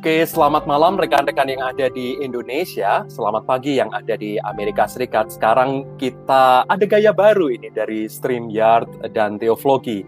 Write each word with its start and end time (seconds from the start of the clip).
Oke, 0.00 0.24
selamat 0.24 0.64
malam 0.64 0.96
rekan-rekan 0.96 1.44
yang 1.44 1.60
ada 1.60 1.92
di 1.92 2.16
Indonesia. 2.24 3.04
Selamat 3.12 3.44
pagi 3.44 3.76
yang 3.76 3.92
ada 3.92 4.16
di 4.16 4.40
Amerika 4.48 4.88
Serikat. 4.88 5.28
Sekarang 5.28 5.84
kita 6.00 6.64
ada 6.64 6.84
gaya 6.88 7.12
baru 7.12 7.52
ini 7.52 7.68
dari 7.68 8.08
StreamYard 8.08 9.12
dan 9.12 9.36
Teoflogi. 9.36 10.00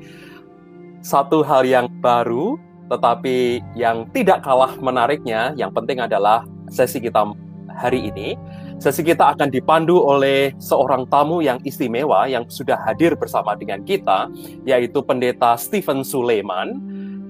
Satu 1.04 1.44
hal 1.44 1.68
yang 1.68 1.92
baru, 2.00 2.56
tetapi 2.88 3.60
yang 3.76 4.08
tidak 4.16 4.40
kalah 4.48 4.72
menariknya, 4.80 5.52
yang 5.60 5.76
penting 5.76 6.00
adalah 6.00 6.48
sesi 6.72 6.96
kita 6.96 7.28
hari 7.76 8.08
ini. 8.08 8.32
Sesi 8.80 9.04
kita 9.04 9.36
akan 9.36 9.52
dipandu 9.52 10.00
oleh 10.00 10.56
seorang 10.56 11.04
tamu 11.12 11.44
yang 11.44 11.60
istimewa 11.68 12.24
yang 12.32 12.48
sudah 12.48 12.80
hadir 12.80 13.12
bersama 13.12 13.52
dengan 13.60 13.84
kita, 13.84 14.32
yaitu 14.64 15.04
Pendeta 15.04 15.52
Stephen 15.60 16.00
Suleman 16.00 16.80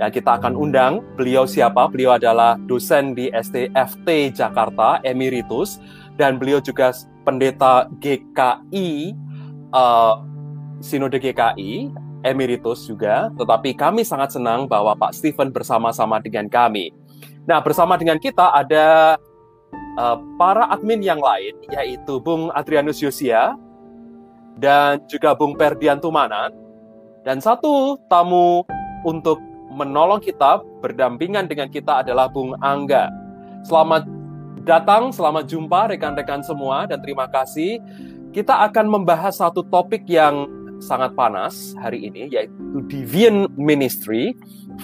dan 0.01 0.09
kita 0.09 0.41
akan 0.41 0.57
undang 0.57 1.05
beliau 1.17 1.45
siapa? 1.45 1.89
Beliau 1.93 2.17
adalah 2.17 2.57
dosen 2.65 3.13
di 3.13 3.29
STFT 3.33 4.33
Jakarta, 4.33 4.99
Emeritus, 5.05 5.77
dan 6.17 6.41
beliau 6.41 6.61
juga 6.61 6.93
pendeta 7.23 7.89
GKI, 8.01 9.13
uh, 9.73 10.15
Sinode 10.83 11.21
GKI, 11.21 11.93
Emeritus 12.25 12.89
juga. 12.89 13.31
Tetapi 13.37 13.77
kami 13.77 14.03
sangat 14.03 14.35
senang 14.35 14.67
bahwa 14.67 14.97
Pak 14.97 15.15
Stephen 15.15 15.53
bersama-sama 15.53 16.19
dengan 16.19 16.49
kami. 16.49 16.91
Nah, 17.47 17.59
bersama 17.59 17.99
dengan 17.99 18.19
kita 18.23 18.55
ada 18.55 19.19
uh, 19.99 20.17
para 20.39 20.71
admin 20.71 21.03
yang 21.03 21.19
lain, 21.19 21.59
yaitu 21.75 22.23
Bung 22.23 22.51
Adrianus 22.55 23.03
Yosia, 23.03 23.55
dan 24.59 25.03
juga 25.11 25.35
Bung 25.35 25.59
Perdian 25.59 25.99
Tumanan, 25.99 26.55
dan 27.27 27.39
satu 27.43 27.99
tamu 28.07 28.63
untuk 29.03 29.52
menolong 29.73 30.21
kita, 30.21 30.61
berdampingan 30.85 31.49
dengan 31.49 31.73
kita 31.73 32.05
adalah 32.05 32.29
Bung 32.29 32.53
Angga. 32.61 33.09
Selamat 33.65 34.05
datang, 34.63 35.11
selamat 35.11 35.49
jumpa 35.49 35.91
rekan-rekan 35.97 36.45
semua, 36.45 36.85
dan 36.85 37.01
terima 37.01 37.27
kasih. 37.27 37.81
Kita 38.33 38.65
akan 38.69 38.89
membahas 38.89 39.41
satu 39.41 39.65
topik 39.67 40.09
yang 40.09 40.49
sangat 40.83 41.15
panas 41.15 41.73
hari 41.79 42.11
ini, 42.11 42.29
yaitu 42.33 42.83
Deviant 42.91 43.49
Ministry, 43.55 44.35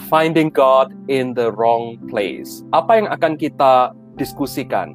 Finding 0.07 0.53
God 0.53 0.93
in 1.11 1.35
the 1.35 1.51
Wrong 1.53 1.99
Place. 2.07 2.63
Apa 2.71 3.03
yang 3.03 3.09
akan 3.11 3.35
kita 3.35 3.93
diskusikan? 4.15 4.95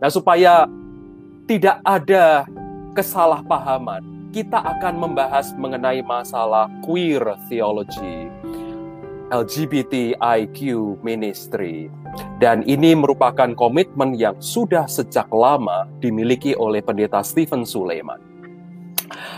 Nah, 0.00 0.08
supaya 0.08 0.64
tidak 1.44 1.82
ada 1.84 2.46
kesalahpahaman, 2.94 4.30
kita 4.30 4.62
akan 4.62 5.02
membahas 5.02 5.52
mengenai 5.58 6.00
masalah 6.06 6.70
queer 6.86 7.20
theology 7.50 8.30
LGBTIQ 9.30 10.58
Ministry. 11.00 11.88
Dan 12.42 12.66
ini 12.66 12.98
merupakan 12.98 13.54
komitmen 13.54 14.18
yang 14.18 14.34
sudah 14.42 14.90
sejak 14.90 15.30
lama 15.30 15.86
dimiliki 16.02 16.58
oleh 16.58 16.82
pendeta 16.82 17.22
Stephen 17.22 17.62
Sulaiman. 17.62 18.18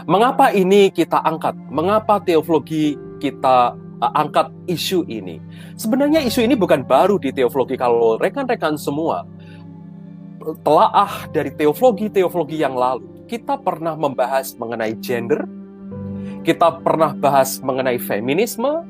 Mengapa 0.09 0.51
ini 0.53 0.89
kita 0.89 1.21
angkat? 1.23 1.55
Mengapa 1.69 2.19
teologi 2.21 2.97
kita 3.21 3.77
uh, 3.77 4.13
angkat 4.17 4.51
isu 4.67 5.05
ini? 5.07 5.39
Sebenarnya 5.79 6.25
isu 6.25 6.43
ini 6.45 6.59
bukan 6.59 6.83
baru 6.83 7.21
di 7.21 7.31
teologi 7.31 7.77
kalau 7.79 8.19
rekan-rekan 8.19 8.75
semua 8.75 9.25
telaah 10.67 11.31
dari 11.31 11.55
teologi-teologi 11.55 12.59
yang 12.59 12.75
lalu. 12.75 13.07
Kita 13.31 13.57
pernah 13.57 13.97
membahas 13.97 14.59
mengenai 14.59 14.99
gender, 14.99 15.47
kita 16.43 16.83
pernah 16.83 17.15
bahas 17.15 17.63
mengenai 17.63 17.97
feminisme, 17.97 18.85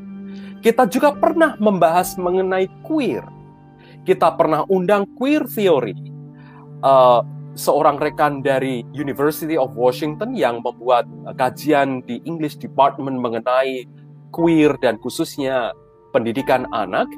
kita 0.63 0.87
juga 0.87 1.11
pernah 1.11 1.59
membahas 1.59 2.15
mengenai 2.15 2.71
queer. 2.87 3.27
Kita 4.07 4.31
pernah 4.39 4.63
undang 4.71 5.11
queer 5.19 5.43
theory. 5.51 5.99
Uh, 6.83 7.23
seorang 7.59 8.01
rekan 8.01 8.41
dari 8.41 8.87
University 8.97 9.59
of 9.59 9.75
Washington 9.77 10.33
yang 10.33 10.65
membuat 10.65 11.05
kajian 11.37 12.01
di 12.07 12.23
English 12.25 12.57
Department 12.57 13.19
mengenai 13.21 13.85
queer 14.33 14.79
dan 14.81 14.97
khususnya 15.03 15.75
pendidikan 16.15 16.65
anak. 16.71 17.11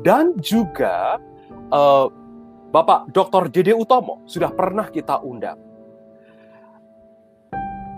Dan 0.00 0.40
juga 0.40 1.20
uh, 1.70 2.08
Bapak 2.72 3.12
Dr. 3.12 3.52
Dede 3.52 3.76
Utomo 3.76 4.24
sudah 4.24 4.48
pernah 4.56 4.88
kita 4.88 5.20
undang. 5.20 5.60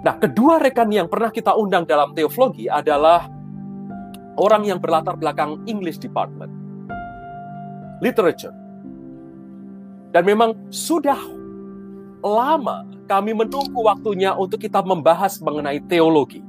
Nah, 0.03 0.19
kedua 0.19 0.59
rekan 0.59 0.91
yang 0.91 1.07
pernah 1.07 1.31
kita 1.31 1.55
undang 1.55 1.87
dalam 1.87 2.11
teologi 2.11 2.67
adalah 2.67 3.31
orang 4.37 4.65
yang 4.69 4.79
berlatar 4.81 5.17
belakang 5.17 5.61
English 5.69 6.01
Department, 6.01 6.53
literature. 8.01 8.55
Dan 10.13 10.29
memang 10.29 10.53
sudah 10.69 11.17
lama 12.21 12.85
kami 13.09 13.33
menunggu 13.35 13.81
waktunya 13.83 14.33
untuk 14.37 14.61
kita 14.61 14.81
membahas 14.85 15.41
mengenai 15.41 15.81
teologi. 15.89 16.45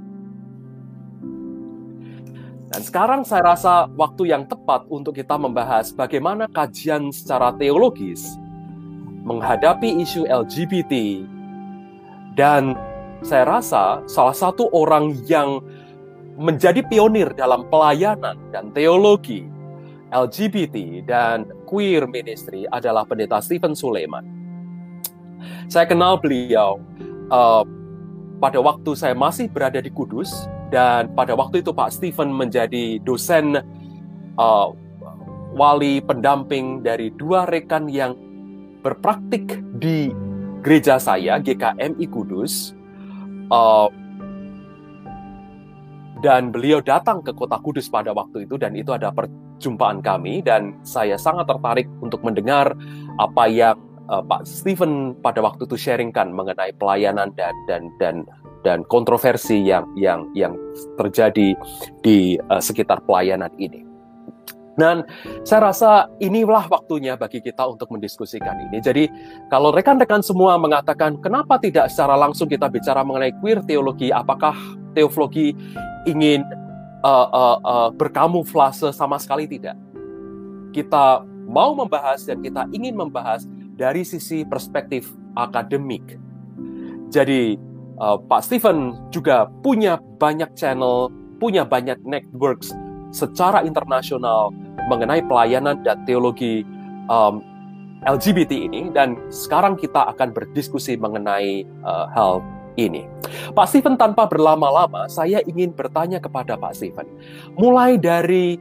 Dan 2.74 2.82
sekarang 2.82 3.22
saya 3.22 3.54
rasa 3.54 3.86
waktu 3.94 4.34
yang 4.34 4.50
tepat 4.50 4.90
untuk 4.90 5.14
kita 5.14 5.38
membahas 5.38 5.94
bagaimana 5.94 6.50
kajian 6.50 7.14
secara 7.14 7.54
teologis 7.54 8.34
menghadapi 9.24 10.02
isu 10.02 10.26
LGBT 10.26 11.24
dan 12.34 12.74
saya 13.24 13.46
rasa 13.48 14.04
salah 14.10 14.36
satu 14.36 14.68
orang 14.74 15.16
yang 15.30 15.64
menjadi 16.38 16.82
pionir 16.86 17.30
dalam 17.38 17.70
pelayanan 17.70 18.38
dan 18.50 18.74
teologi 18.74 19.46
LGBT 20.14 21.06
dan 21.10 21.50
queer 21.66 22.06
ministry 22.06 22.70
adalah 22.70 23.06
pendeta 23.06 23.42
Stephen 23.42 23.74
Suleiman. 23.74 24.22
Saya 25.68 25.90
kenal 25.90 26.22
beliau 26.22 26.78
uh, 27.34 27.66
pada 28.38 28.62
waktu 28.62 28.94
saya 28.94 29.18
masih 29.18 29.50
berada 29.50 29.82
di 29.82 29.90
Kudus 29.90 30.46
dan 30.70 31.10
pada 31.18 31.34
waktu 31.34 31.66
itu 31.66 31.74
Pak 31.74 31.98
Stephen 31.98 32.30
menjadi 32.30 33.02
dosen 33.02 33.58
uh, 34.38 34.68
wali 35.54 36.02
pendamping 36.02 36.86
dari 36.86 37.10
dua 37.18 37.50
rekan 37.50 37.90
yang 37.90 38.14
berpraktik 38.86 39.62
di 39.82 40.14
gereja 40.62 41.02
saya 41.02 41.42
GKMI 41.42 42.06
Kudus. 42.10 42.78
Uh, 43.50 43.90
dan 46.24 46.56
beliau 46.56 46.80
datang 46.80 47.20
ke 47.20 47.36
kota 47.36 47.60
Kudus 47.60 47.92
pada 47.92 48.16
waktu 48.16 48.48
itu 48.48 48.56
dan 48.56 48.74
itu 48.74 48.96
ada 48.96 49.12
perjumpaan 49.12 50.00
kami 50.00 50.40
dan 50.40 50.80
saya 50.88 51.20
sangat 51.20 51.52
tertarik 51.52 51.86
untuk 52.00 52.24
mendengar 52.24 52.72
apa 53.20 53.44
yang 53.52 53.76
uh, 54.08 54.24
Pak 54.24 54.48
Stephen 54.48 55.20
pada 55.20 55.44
waktu 55.44 55.68
itu 55.68 55.76
sharingkan 55.76 56.32
mengenai 56.32 56.72
pelayanan 56.80 57.36
dan 57.36 57.52
dan 57.68 57.92
dan 58.00 58.16
dan 58.64 58.88
kontroversi 58.88 59.60
yang 59.60 59.84
yang 60.00 60.24
yang 60.32 60.56
terjadi 60.96 61.52
di 62.00 62.40
uh, 62.48 62.64
sekitar 62.64 63.04
pelayanan 63.04 63.52
ini. 63.60 63.84
Dan 64.74 65.06
saya 65.46 65.70
rasa 65.70 66.10
inilah 66.18 66.66
waktunya 66.66 67.14
bagi 67.14 67.46
kita 67.46 67.62
untuk 67.70 67.94
mendiskusikan 67.94 68.58
ini. 68.58 68.82
Jadi 68.82 69.06
kalau 69.54 69.70
rekan-rekan 69.70 70.26
semua 70.26 70.58
mengatakan 70.58 71.22
kenapa 71.22 71.62
tidak 71.62 71.94
secara 71.94 72.18
langsung 72.18 72.50
kita 72.50 72.74
bicara 72.74 73.06
mengenai 73.06 73.38
queer 73.38 73.62
teologi, 73.62 74.10
apakah 74.10 74.58
teologi 74.98 75.54
ingin 76.06 76.44
uh, 77.04 77.28
uh, 77.30 77.58
uh, 77.64 77.90
berkamuflase 77.94 78.92
sama 78.96 79.20
sekali 79.20 79.48
tidak? 79.48 79.78
Kita 80.74 81.22
mau 81.48 81.78
membahas 81.78 82.26
dan 82.26 82.42
kita 82.42 82.66
ingin 82.74 82.98
membahas 82.98 83.46
dari 83.78 84.06
sisi 84.06 84.48
perspektif 84.48 85.12
akademik. 85.38 86.18
Jadi 87.14 87.58
uh, 88.02 88.18
Pak 88.18 88.42
Stephen 88.46 88.98
juga 89.14 89.50
punya 89.62 90.02
banyak 90.18 90.54
channel, 90.58 91.10
punya 91.38 91.66
banyak 91.68 92.02
networks 92.06 92.74
secara 93.14 93.62
internasional 93.62 94.50
mengenai 94.90 95.22
pelayanan 95.30 95.86
dan 95.86 96.02
teologi 96.10 96.66
um, 97.08 97.46
LGBT 98.04 98.68
ini 98.68 98.92
dan 98.92 99.16
sekarang 99.32 99.80
kita 99.80 100.12
akan 100.12 100.36
berdiskusi 100.36 101.00
mengenai 101.00 101.64
uh, 101.88 102.10
hal 102.12 102.44
ini. 102.76 103.06
Pak 103.54 103.70
Stephen 103.70 103.96
tanpa 103.98 104.26
berlama-lama 104.26 105.06
saya 105.10 105.42
ingin 105.46 105.74
bertanya 105.74 106.18
kepada 106.22 106.58
Pak 106.58 106.74
Stephen 106.78 107.08
mulai 107.58 107.98
dari 107.98 108.58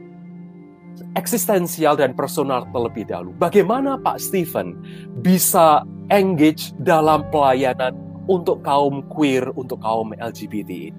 eksistensial 1.17 1.97
dan 1.97 2.13
personal 2.13 2.65
terlebih 2.69 3.05
dahulu. 3.09 3.33
Bagaimana 3.37 3.97
Pak 4.01 4.21
Stephen 4.21 4.77
bisa 5.21 5.85
engage 6.09 6.73
dalam 6.81 7.25
pelayanan 7.29 7.97
untuk 8.29 8.61
kaum 8.65 9.05
queer, 9.09 9.49
untuk 9.53 9.81
kaum 9.81 10.13
LGBT? 10.17 10.93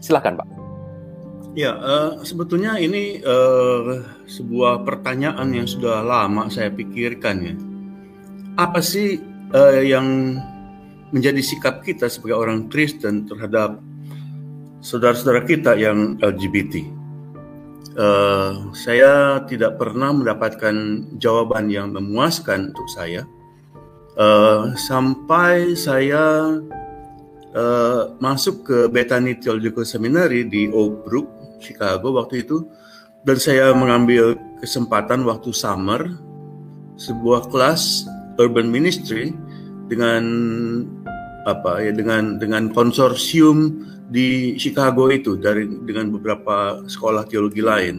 Silakan 0.00 0.40
Pak. 0.40 0.48
Ya, 1.56 1.74
uh, 1.74 2.22
sebetulnya 2.22 2.78
ini 2.78 3.18
uh, 3.24 4.04
sebuah 4.30 4.86
pertanyaan 4.86 5.50
yang 5.50 5.66
sudah 5.66 6.06
lama 6.06 6.46
saya 6.52 6.70
pikirkan 6.70 7.36
ya. 7.42 7.54
Apa 8.54 8.78
sih 8.78 9.18
uh, 9.54 9.82
yang 9.82 10.38
menjadi 11.10 11.40
sikap 11.40 11.84
kita 11.84 12.06
sebagai 12.10 12.36
orang 12.36 12.68
Kristen 12.68 13.24
terhadap 13.24 13.80
saudara-saudara 14.80 15.44
kita 15.48 15.74
yang 15.76 16.20
LGBT? 16.20 16.98
uh, 17.98 18.70
saya 18.72 19.42
tidak 19.44 19.76
pernah 19.76 20.14
mendapatkan 20.14 20.74
jawaban 21.18 21.68
yang 21.68 21.90
memuaskan 21.90 22.70
untuk 22.72 22.88
saya 22.88 23.26
uh, 24.14 24.72
sampai 24.78 25.74
saya 25.74 26.56
uh, 27.52 28.02
masuk 28.22 28.64
ke 28.64 28.78
Bethany 28.88 29.36
Theological 29.36 29.84
Seminary 29.84 30.46
di 30.46 30.70
Oak 30.70 31.04
Brook, 31.04 31.28
Chicago 31.58 32.14
waktu 32.14 32.46
itu, 32.46 32.64
dan 33.26 33.36
saya 33.36 33.74
mengambil 33.74 34.38
kesempatan 34.62 35.26
waktu 35.26 35.50
summer 35.50 36.06
sebuah 36.98 37.50
kelas 37.50 38.06
urban 38.38 38.70
ministry 38.70 39.34
dengan 39.90 40.22
apa 41.48 41.80
ya 41.80 41.96
dengan 41.96 42.36
dengan 42.36 42.68
konsorsium 42.68 43.80
di 44.12 44.56
Chicago 44.60 45.08
itu 45.08 45.40
dari 45.40 45.64
dengan 45.64 46.12
beberapa 46.12 46.84
sekolah 46.84 47.24
teologi 47.24 47.64
lain. 47.64 47.96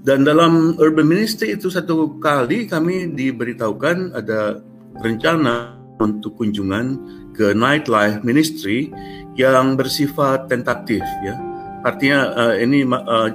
Dan 0.00 0.24
dalam 0.24 0.80
urban 0.80 1.04
ministry 1.04 1.52
itu 1.52 1.68
satu 1.68 2.16
kali 2.16 2.64
kami 2.64 3.12
diberitahukan 3.12 4.16
ada 4.16 4.64
rencana 5.04 5.76
untuk 6.00 6.40
kunjungan 6.40 6.96
ke 7.36 7.52
nightlife 7.52 8.24
ministry 8.24 8.88
yang 9.36 9.76
bersifat 9.76 10.48
tentatif 10.48 11.04
ya. 11.20 11.36
Artinya 11.84 12.32
uh, 12.32 12.54
ini 12.56 12.88
uh, 12.88 13.28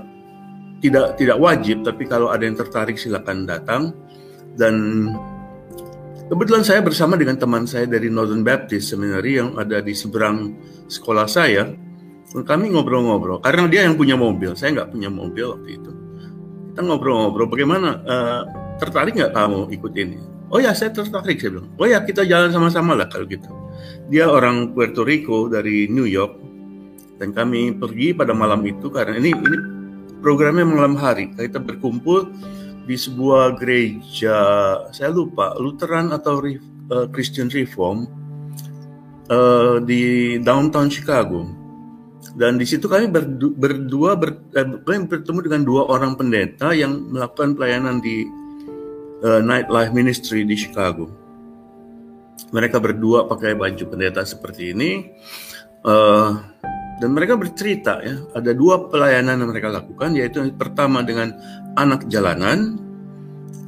tidak 0.82 1.18
tidak 1.22 1.38
wajib 1.38 1.86
tapi 1.86 2.10
kalau 2.10 2.34
ada 2.34 2.46
yang 2.46 2.58
tertarik 2.58 2.98
silakan 2.98 3.46
datang 3.46 3.94
dan 4.58 4.74
Kebetulan 6.26 6.66
saya 6.66 6.82
bersama 6.82 7.14
dengan 7.22 7.38
teman 7.38 7.70
saya 7.70 7.86
dari 7.86 8.10
Northern 8.10 8.42
Baptist 8.42 8.90
Seminary 8.90 9.38
yang 9.38 9.54
ada 9.62 9.78
di 9.78 9.94
seberang 9.94 10.58
sekolah 10.90 11.30
saya. 11.30 11.70
Kami 12.34 12.74
ngobrol-ngobrol 12.74 13.46
karena 13.46 13.70
dia 13.70 13.86
yang 13.86 13.94
punya 13.94 14.18
mobil, 14.18 14.58
saya 14.58 14.74
nggak 14.74 14.90
punya 14.90 15.08
mobil 15.14 15.54
waktu 15.54 15.78
itu. 15.78 15.92
Kita 16.74 16.82
ngobrol-ngobrol 16.82 17.48
bagaimana 17.48 18.02
uh, 18.04 18.42
tertarik 18.82 19.14
nggak 19.14 19.38
kamu 19.38 19.70
ikut 19.78 19.94
ini? 19.94 20.18
Oh 20.50 20.58
ya 20.58 20.74
saya 20.74 20.90
tertarik 20.92 21.38
saya 21.38 21.62
bilang. 21.62 21.70
Oh 21.78 21.86
ya 21.86 22.02
kita 22.02 22.26
jalan 22.26 22.50
sama-sama 22.50 22.98
lah 22.98 23.06
kalau 23.06 23.30
gitu. 23.30 23.46
Dia 24.10 24.26
orang 24.26 24.74
Puerto 24.74 25.06
Rico 25.06 25.46
dari 25.46 25.86
New 25.94 26.10
York 26.10 26.42
dan 27.22 27.38
kami 27.38 27.78
pergi 27.78 28.18
pada 28.18 28.34
malam 28.34 28.66
itu 28.66 28.90
karena 28.90 29.22
ini 29.22 29.30
ini 29.30 29.58
programnya 30.26 30.66
malam 30.66 30.98
hari. 30.98 31.30
Kita 31.38 31.62
berkumpul 31.62 32.34
di 32.86 32.94
sebuah 32.94 33.58
gereja 33.58 34.38
saya 34.94 35.10
lupa 35.10 35.58
Lutheran 35.58 36.14
atau 36.14 36.38
uh, 36.40 37.10
Christian 37.10 37.50
Reform 37.50 38.06
uh, 39.28 39.82
di 39.82 40.38
downtown 40.40 40.88
Chicago. 40.88 41.50
Dan 42.36 42.60
di 42.60 42.68
situ 42.68 42.86
kami 42.86 43.08
berdu, 43.08 43.56
berdua 43.56 44.20
ber, 44.20 44.38
eh, 44.58 44.68
kami 44.84 45.08
bertemu 45.08 45.40
dengan 45.46 45.62
dua 45.64 45.88
orang 45.88 46.20
pendeta 46.20 46.76
yang 46.76 47.10
melakukan 47.14 47.56
pelayanan 47.56 48.04
di 48.04 48.28
nightlife 49.26 49.90
ministry 49.96 50.44
di 50.46 50.54
Chicago. 50.54 51.10
Mereka 52.52 52.78
berdua 52.78 53.26
pakai 53.26 53.56
baju 53.58 53.84
pendeta 53.90 54.22
seperti 54.22 54.76
ini 54.76 55.16
dan 56.96 57.10
mereka 57.12 57.36
bercerita 57.36 58.00
ya 58.00 58.16
ada 58.32 58.56
dua 58.56 58.88
pelayanan 58.88 59.44
yang 59.44 59.50
mereka 59.52 59.68
lakukan 59.68 60.16
yaitu 60.16 60.48
pertama 60.56 61.04
dengan 61.04 61.36
anak 61.76 62.08
jalanan, 62.08 62.80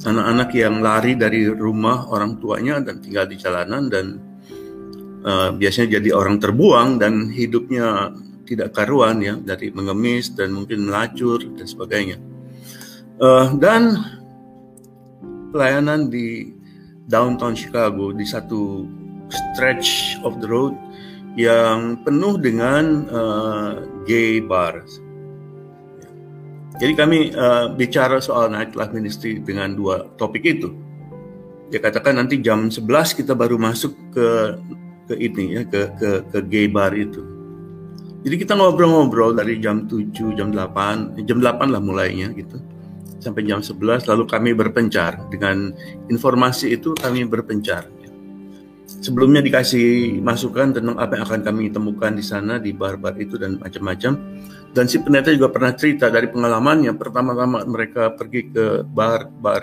anak-anak 0.08 0.50
yang 0.56 0.80
lari 0.80 1.12
dari 1.12 1.44
rumah 1.44 2.08
orang 2.08 2.40
tuanya 2.40 2.80
dan 2.80 3.04
tinggal 3.04 3.28
di 3.28 3.36
jalanan 3.36 3.92
dan 3.92 4.16
uh, 5.28 5.52
biasanya 5.52 6.00
jadi 6.00 6.16
orang 6.16 6.40
terbuang 6.40 6.96
dan 6.96 7.28
hidupnya 7.28 8.16
tidak 8.48 8.72
karuan 8.72 9.20
ya 9.20 9.36
dari 9.36 9.68
mengemis 9.76 10.32
dan 10.32 10.56
mungkin 10.56 10.88
melacur 10.88 11.44
dan 11.44 11.68
sebagainya. 11.68 12.16
Uh, 13.20 13.52
dan 13.60 13.92
pelayanan 15.52 16.08
di 16.08 16.56
downtown 17.04 17.52
Chicago 17.52 18.08
di 18.16 18.24
satu 18.24 18.88
stretch 19.28 20.16
of 20.24 20.40
the 20.40 20.48
road 20.48 20.72
yang 21.38 22.02
penuh 22.02 22.34
dengan 22.42 23.06
uh, 23.06 23.70
gay 24.02 24.42
bars 24.42 24.98
jadi 26.78 26.94
kami 26.94 27.34
uh, 27.34 27.74
bicara 27.74 28.22
soal 28.22 28.54
nightlife 28.54 28.94
ministry 28.94 29.42
dengan 29.42 29.74
dua 29.74 30.06
topik 30.14 30.46
itu. 30.46 30.70
Dia 31.74 31.82
katakan 31.82 32.22
nanti 32.22 32.38
jam 32.38 32.70
11 32.70 33.18
kita 33.18 33.34
baru 33.34 33.58
masuk 33.58 33.92
ke 34.14 34.28
ke 35.10 35.14
ini 35.18 35.58
ya 35.58 35.62
ke 35.66 35.90
ke 35.98 36.10
ke 36.30 36.38
gay 36.46 36.70
bar 36.70 36.94
itu. 36.94 37.18
Jadi 38.22 38.34
kita 38.34 38.54
ngobrol-ngobrol 38.54 39.34
dari 39.34 39.62
jam 39.62 39.86
7, 39.86 40.34
jam 40.34 40.50
8, 40.50 41.22
jam 41.22 41.38
8 41.38 41.70
lah 41.70 41.82
mulainya 41.82 42.30
gitu. 42.34 42.58
Sampai 43.18 43.46
jam 43.46 43.58
11 43.58 44.06
lalu 44.06 44.24
kami 44.26 44.50
berpencar 44.54 45.18
dengan 45.34 45.74
informasi 46.06 46.78
itu 46.78 46.94
kami 46.94 47.26
berpencar. 47.26 47.90
Sebelumnya 48.98 49.38
dikasih 49.38 50.18
masukan 50.18 50.74
tentang 50.74 50.98
apa 50.98 51.14
yang 51.14 51.24
akan 51.24 51.40
kami 51.46 51.70
temukan 51.70 52.10
di 52.10 52.24
sana 52.24 52.58
di 52.58 52.74
bar-bar 52.74 53.14
itu 53.22 53.38
dan 53.38 53.62
macam-macam. 53.62 54.18
Dan 54.74 54.84
si 54.90 54.98
pendeta 54.98 55.30
juga 55.30 55.54
pernah 55.54 55.72
cerita 55.78 56.10
dari 56.10 56.26
pengalamannya 56.26 56.92
pertama-tama 56.98 57.62
mereka 57.62 58.10
pergi 58.10 58.50
ke 58.50 58.82
bar 58.82 59.30
bar 59.30 59.62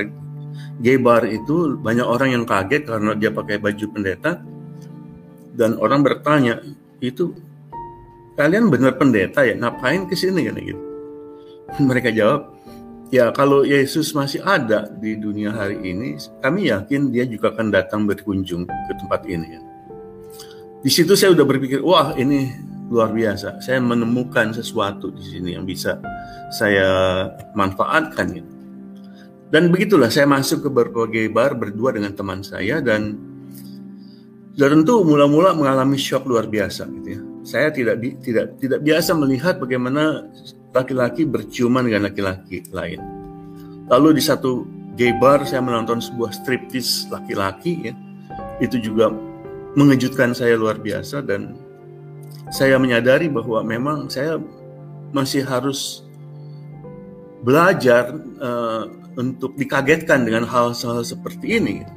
gay 0.80 0.96
bar 0.96 1.28
itu 1.28 1.76
banyak 1.76 2.08
orang 2.08 2.30
yang 2.32 2.44
kaget 2.48 2.88
karena 2.88 3.12
dia 3.12 3.30
pakai 3.36 3.60
baju 3.60 3.86
pendeta. 3.92 4.40
Dan 5.56 5.80
orang 5.84 6.00
bertanya 6.00 6.64
itu 7.04 7.36
kalian 8.40 8.72
benar 8.72 8.96
pendeta 8.96 9.44
ya? 9.44 9.56
Ngapain 9.56 10.08
ke 10.08 10.16
sini? 10.16 10.48
Gitu. 10.48 10.80
Mereka 11.84 12.16
jawab 12.16 12.55
ya 13.10 13.30
kalau 13.34 13.66
Yesus 13.66 14.13
masih 14.13 14.42
ada 14.46 14.90
di 15.02 15.18
dunia 15.19 15.54
hari 15.54 15.81
ini 15.81 16.18
kami 16.42 16.69
yakin 16.69 17.10
dia 17.13 17.25
juga 17.25 17.54
akan 17.54 17.74
datang 17.74 18.06
berkunjung 18.10 18.66
ke 18.66 18.94
tempat 19.02 19.26
ini 19.26 19.62
di 20.85 20.92
situ 20.94 21.18
saya 21.18 21.33
udah 21.33 21.45
berpikir 21.45 21.81
wah 21.81 22.14
ini 22.14 22.66
luar 22.90 23.09
biasa. 23.14 23.62
Saya 23.62 23.81
menemukan 23.81 24.54
sesuatu 24.54 25.09
di 25.09 25.24
sini 25.26 25.57
yang 25.57 25.66
bisa 25.66 25.97
saya 26.54 26.88
manfaatkan. 27.57 28.45
Dan 29.50 29.69
begitulah 29.74 30.09
saya 30.09 30.30
masuk 30.30 30.68
ke 30.68 30.69
berbagai 30.69 31.26
bar 31.31 31.56
berdua 31.56 31.94
dengan 31.95 32.14
teman 32.14 32.42
saya 32.42 32.81
dan 32.81 33.18
dan 34.56 34.81
tentu 34.81 35.04
mula-mula 35.04 35.52
mengalami 35.52 36.00
shock 36.00 36.26
luar 36.26 36.50
biasa 36.50 36.88
gitu 37.02 37.09
ya. 37.19 37.21
Saya 37.45 37.68
tidak 37.69 38.02
tidak 38.26 38.57
tidak 38.57 38.80
biasa 38.81 39.12
melihat 39.14 39.62
bagaimana 39.62 40.26
laki-laki 40.76 41.24
berciuman 41.24 41.88
dengan 41.88 42.12
laki-laki 42.12 42.68
lain. 42.76 43.00
Lalu 43.88 44.20
di 44.20 44.24
satu 44.24 44.68
gay 45.00 45.16
bar 45.16 45.48
saya 45.48 45.64
menonton 45.64 46.04
sebuah 46.04 46.36
striptease 46.36 47.08
laki-laki 47.08 47.92
ya. 47.92 47.94
Itu 48.60 48.76
juga 48.84 49.08
mengejutkan 49.80 50.36
saya 50.36 50.60
luar 50.60 50.76
biasa 50.80 51.24
dan 51.24 51.56
saya 52.52 52.76
menyadari 52.76 53.32
bahwa 53.32 53.64
memang 53.64 54.12
saya 54.12 54.36
masih 55.16 55.48
harus 55.48 56.04
belajar 57.40 58.12
uh, 58.44 58.92
untuk 59.16 59.56
dikagetkan 59.56 60.28
dengan 60.28 60.44
hal-hal 60.44 61.04
seperti 61.04 61.62
ini. 61.62 61.88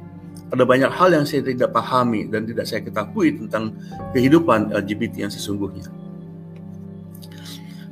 Ada 0.49 0.65
banyak 0.65 0.89
hal 0.89 1.13
yang 1.13 1.25
saya 1.27 1.45
tidak 1.45 1.69
pahami 1.75 2.25
dan 2.25 2.47
tidak 2.47 2.65
saya 2.65 2.81
ketahui 2.81 3.37
tentang 3.37 3.75
kehidupan 4.15 4.73
LGBT 4.73 5.27
yang 5.27 5.31
sesungguhnya. 5.33 5.98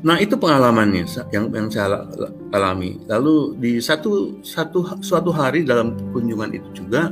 Nah 0.06 0.22
itu 0.22 0.38
pengalamannya 0.38 1.10
yang 1.34 1.50
yang 1.50 1.68
saya 1.74 2.06
alami. 2.54 3.02
Lalu 3.10 3.58
di 3.58 3.72
satu 3.82 4.42
satu 4.46 5.02
suatu 5.02 5.34
hari 5.34 5.66
dalam 5.66 5.98
kunjungan 6.14 6.54
itu 6.54 6.70
juga 6.86 7.10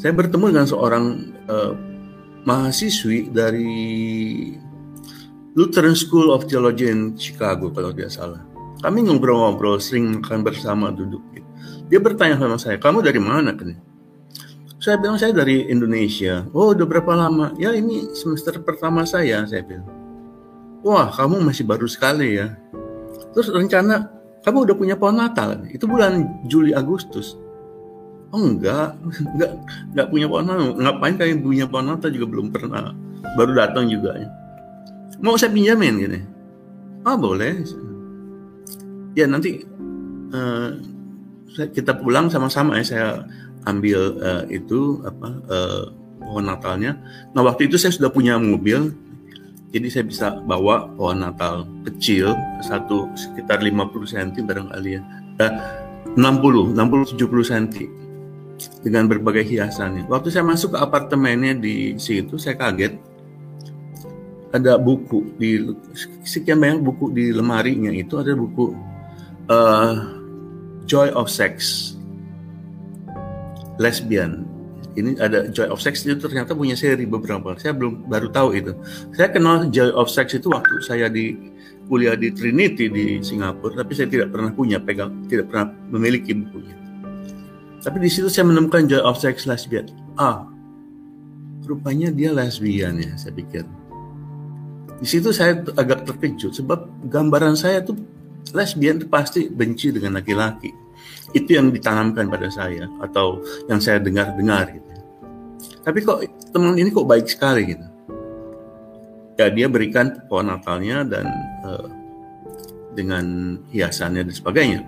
saya 0.00 0.16
bertemu 0.16 0.50
dengan 0.50 0.66
seorang 0.66 1.04
uh, 1.46 1.72
mahasiswi 2.48 3.30
dari 3.30 3.70
Lutheran 5.54 5.94
School 5.94 6.32
of 6.32 6.48
Theology 6.48 6.88
in 6.88 7.14
Chicago 7.14 7.70
kalau 7.70 7.92
tidak 7.92 8.14
salah. 8.14 8.42
Kami 8.80 9.04
ngobrol-ngobrol, 9.04 9.76
sering 9.76 10.24
makan 10.24 10.40
bersama 10.40 10.88
duduk. 10.88 11.20
Dia 11.92 12.00
bertanya 12.00 12.40
sama 12.40 12.56
saya, 12.56 12.80
kamu 12.80 13.04
dari 13.04 13.20
mana 13.20 13.52
kan? 13.52 13.76
Saya 14.80 14.96
bilang 14.96 15.20
saya 15.20 15.36
dari 15.36 15.68
Indonesia. 15.68 16.48
Oh, 16.56 16.72
udah 16.72 16.88
berapa 16.88 17.12
lama? 17.12 17.52
Ya 17.60 17.76
ini 17.76 18.08
semester 18.16 18.56
pertama 18.64 19.04
saya, 19.04 19.44
saya 19.44 19.60
bilang. 19.60 19.99
Wah, 20.80 21.12
kamu 21.12 21.44
masih 21.44 21.68
baru 21.68 21.84
sekali 21.84 22.40
ya. 22.40 22.56
Terus 23.36 23.52
rencana 23.52 24.08
kamu 24.40 24.64
udah 24.68 24.76
punya 24.76 24.96
pohon 24.96 25.20
Natal? 25.20 25.60
Itu 25.68 25.84
bulan 25.84 26.44
Juli 26.48 26.72
Agustus. 26.72 27.36
Oh 28.30 28.46
enggak, 28.46 28.94
enggak, 29.34 29.52
enggak 29.90 30.06
punya 30.06 30.26
pohon 30.30 30.46
natal. 30.46 30.78
Ngapain 30.78 31.14
kayak 31.18 31.42
punya 31.42 31.66
pohon 31.66 31.86
natal 31.90 32.10
juga 32.14 32.26
belum 32.30 32.46
pernah. 32.54 32.94
Baru 33.34 33.52
datang 33.58 33.90
juga 33.90 34.14
ya. 34.14 34.28
Mau 35.18 35.34
saya 35.34 35.50
pinjamin 35.50 35.94
gini? 35.98 36.20
Ah 37.02 37.18
boleh. 37.18 37.66
Ya 39.18 39.26
nanti 39.26 39.66
uh, 40.30 40.78
kita 41.74 41.98
pulang 41.98 42.30
sama-sama 42.30 42.78
ya. 42.78 42.84
Saya 42.86 43.08
ambil 43.66 44.16
uh, 44.22 44.44
itu 44.46 45.02
apa 45.02 45.28
uh, 45.50 45.82
pohon 46.22 46.46
Natalnya. 46.46 47.02
Nah 47.34 47.42
waktu 47.42 47.66
itu 47.66 47.76
saya 47.76 47.90
sudah 47.90 48.14
punya 48.14 48.38
mobil. 48.38 48.94
Jadi 49.70 49.86
saya 49.86 50.04
bisa 50.06 50.26
bawa 50.42 50.90
pohon 50.98 51.22
Natal 51.22 51.62
kecil 51.86 52.34
satu 52.58 53.06
sekitar 53.14 53.62
50 53.62 53.86
cm 54.10 54.42
barangkali 54.42 54.98
ya. 54.98 55.02
60, 56.18 56.74
60 56.74 57.14
70 57.16 57.50
cm 57.50 57.64
dengan 58.82 59.06
berbagai 59.06 59.46
hiasannya. 59.46 60.10
Waktu 60.10 60.28
saya 60.34 60.42
masuk 60.42 60.74
ke 60.74 60.78
apartemennya 60.82 61.54
di 61.54 61.94
situ 62.02 62.34
saya 62.34 62.58
kaget 62.58 62.98
ada 64.50 64.74
buku 64.74 65.30
di 65.38 65.62
sekian 66.26 66.58
banyak 66.58 66.82
buku 66.82 67.14
di 67.14 67.30
lemarinya 67.30 67.94
itu 67.94 68.18
ada 68.18 68.34
buku 68.34 68.74
uh, 69.46 69.94
Joy 70.90 71.14
of 71.14 71.30
Sex 71.30 71.94
lesbian 73.78 74.49
ini 74.98 75.14
ada 75.18 75.46
Joy 75.50 75.70
of 75.70 75.78
Sex 75.78 76.02
itu 76.02 76.18
ternyata 76.18 76.54
punya 76.56 76.74
seri 76.74 77.06
beberapa. 77.06 77.54
Saya 77.58 77.76
belum 77.76 78.10
baru 78.10 78.28
tahu 78.30 78.48
itu. 78.58 78.72
Saya 79.14 79.30
kenal 79.30 79.70
Joy 79.70 79.94
of 79.94 80.10
Sex 80.10 80.34
itu 80.34 80.50
waktu 80.50 80.82
saya 80.82 81.06
di 81.06 81.38
kuliah 81.86 82.14
di 82.14 82.30
Trinity 82.30 82.86
di 82.86 83.18
Singapura 83.18 83.82
tapi 83.82 83.98
saya 83.98 84.06
tidak 84.06 84.30
pernah 84.30 84.54
punya 84.54 84.78
pegang 84.78 85.26
tidak 85.26 85.50
pernah 85.50 85.70
memiliki 85.90 86.34
bukunya. 86.34 86.74
Tapi 87.80 87.96
di 88.02 88.10
situ 88.10 88.26
saya 88.30 88.46
menemukan 88.46 88.86
Joy 88.86 89.02
of 89.02 89.18
Sex 89.18 89.46
lesbian. 89.46 89.90
Ah 90.18 90.50
rupanya 91.70 92.10
dia 92.10 92.34
lesbian 92.34 92.98
ya 92.98 93.14
saya 93.14 93.30
pikir. 93.30 93.62
Di 95.00 95.06
situ 95.06 95.30
saya 95.30 95.62
agak 95.78 96.04
terkejut 96.04 96.52
sebab 96.58 96.90
gambaran 97.06 97.54
saya 97.54 97.80
tuh 97.80 97.96
lesbian 98.50 98.98
pasti 99.06 99.46
benci 99.46 99.94
dengan 99.94 100.18
laki-laki. 100.18 100.74
Itu 101.30 101.54
yang 101.54 101.70
ditanamkan 101.70 102.26
pada 102.26 102.50
saya 102.50 102.90
atau 102.98 103.42
yang 103.70 103.78
saya 103.78 104.02
dengar-dengar 104.02 104.74
gitu. 104.74 104.90
Tapi 105.80 105.98
kok 106.04 106.18
teman 106.52 106.76
ini 106.76 106.90
kok 106.92 107.08
baik 107.08 107.26
sekali 107.30 107.76
gitu. 107.76 107.86
Ya 109.40 109.48
dia 109.48 109.66
berikan 109.72 110.20
pohon 110.28 110.52
Natalnya 110.52 111.00
dan 111.06 111.26
uh, 111.64 111.88
dengan 112.92 113.56
hiasannya 113.72 114.28
dan 114.28 114.34
sebagainya. 114.34 114.80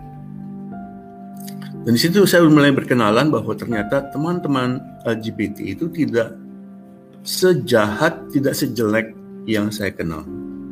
Dan 1.82 1.98
di 1.98 2.00
situ 2.00 2.22
saya 2.28 2.46
mulai 2.46 2.70
berkenalan 2.70 3.32
bahwa 3.32 3.56
ternyata 3.58 4.06
teman-teman 4.14 4.78
LGBT 5.02 5.74
itu 5.74 5.90
tidak 5.90 6.36
sejahat, 7.26 8.30
tidak 8.30 8.54
sejelek 8.54 9.10
yang 9.50 9.70
saya 9.74 9.90
kenal, 9.90 10.22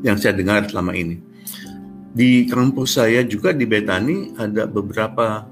yang 0.07 0.14
saya 0.14 0.37
dengar 0.38 0.66
selama 0.71 0.95
ini. 0.95 1.19
Di 2.10 2.46
kampus 2.50 2.98
saya 2.98 3.22
juga 3.22 3.54
di 3.54 3.62
Betani 3.64 4.34
ada 4.34 4.66
beberapa 4.66 5.46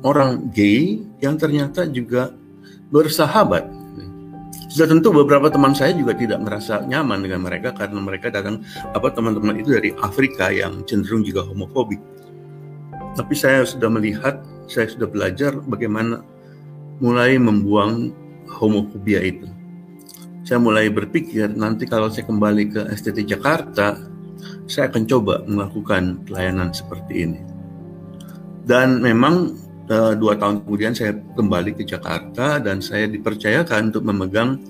orang 0.00 0.48
gay 0.56 1.04
yang 1.20 1.36
ternyata 1.36 1.84
juga 1.84 2.32
bersahabat. 2.88 3.68
Sudah 4.70 4.86
tentu 4.86 5.10
beberapa 5.10 5.50
teman 5.50 5.74
saya 5.74 5.92
juga 5.92 6.14
tidak 6.14 6.40
merasa 6.40 6.80
nyaman 6.86 7.26
dengan 7.26 7.44
mereka 7.44 7.74
karena 7.74 7.98
mereka 7.98 8.30
datang 8.30 8.62
apa 8.94 9.10
teman-teman 9.12 9.58
itu 9.58 9.74
dari 9.74 9.90
Afrika 10.00 10.48
yang 10.48 10.86
cenderung 10.86 11.26
juga 11.26 11.44
homofobik. 11.44 12.00
Tapi 13.18 13.34
saya 13.34 13.66
sudah 13.66 13.90
melihat, 13.90 14.40
saya 14.70 14.86
sudah 14.86 15.10
belajar 15.10 15.58
bagaimana 15.66 16.22
mulai 17.02 17.34
membuang 17.36 18.14
homofobia 18.46 19.20
itu 19.26 19.50
saya 20.50 20.58
mulai 20.58 20.90
berpikir 20.90 21.46
nanti 21.54 21.86
kalau 21.86 22.10
saya 22.10 22.26
kembali 22.26 22.74
ke 22.74 22.80
STT 22.90 23.22
Jakarta, 23.22 24.02
saya 24.66 24.88
akan 24.92 25.02
coba 25.06 25.42
melakukan 25.46 26.22
pelayanan 26.26 26.70
seperti 26.70 27.26
ini. 27.26 27.40
Dan 28.64 29.02
memang 29.02 29.56
uh, 29.90 30.14
dua 30.14 30.38
tahun 30.38 30.62
kemudian 30.62 30.94
saya 30.94 31.16
kembali 31.34 31.74
ke 31.74 31.82
Jakarta 31.82 32.62
dan 32.62 32.78
saya 32.78 33.10
dipercayakan 33.10 33.90
untuk 33.90 34.06
memegang 34.06 34.60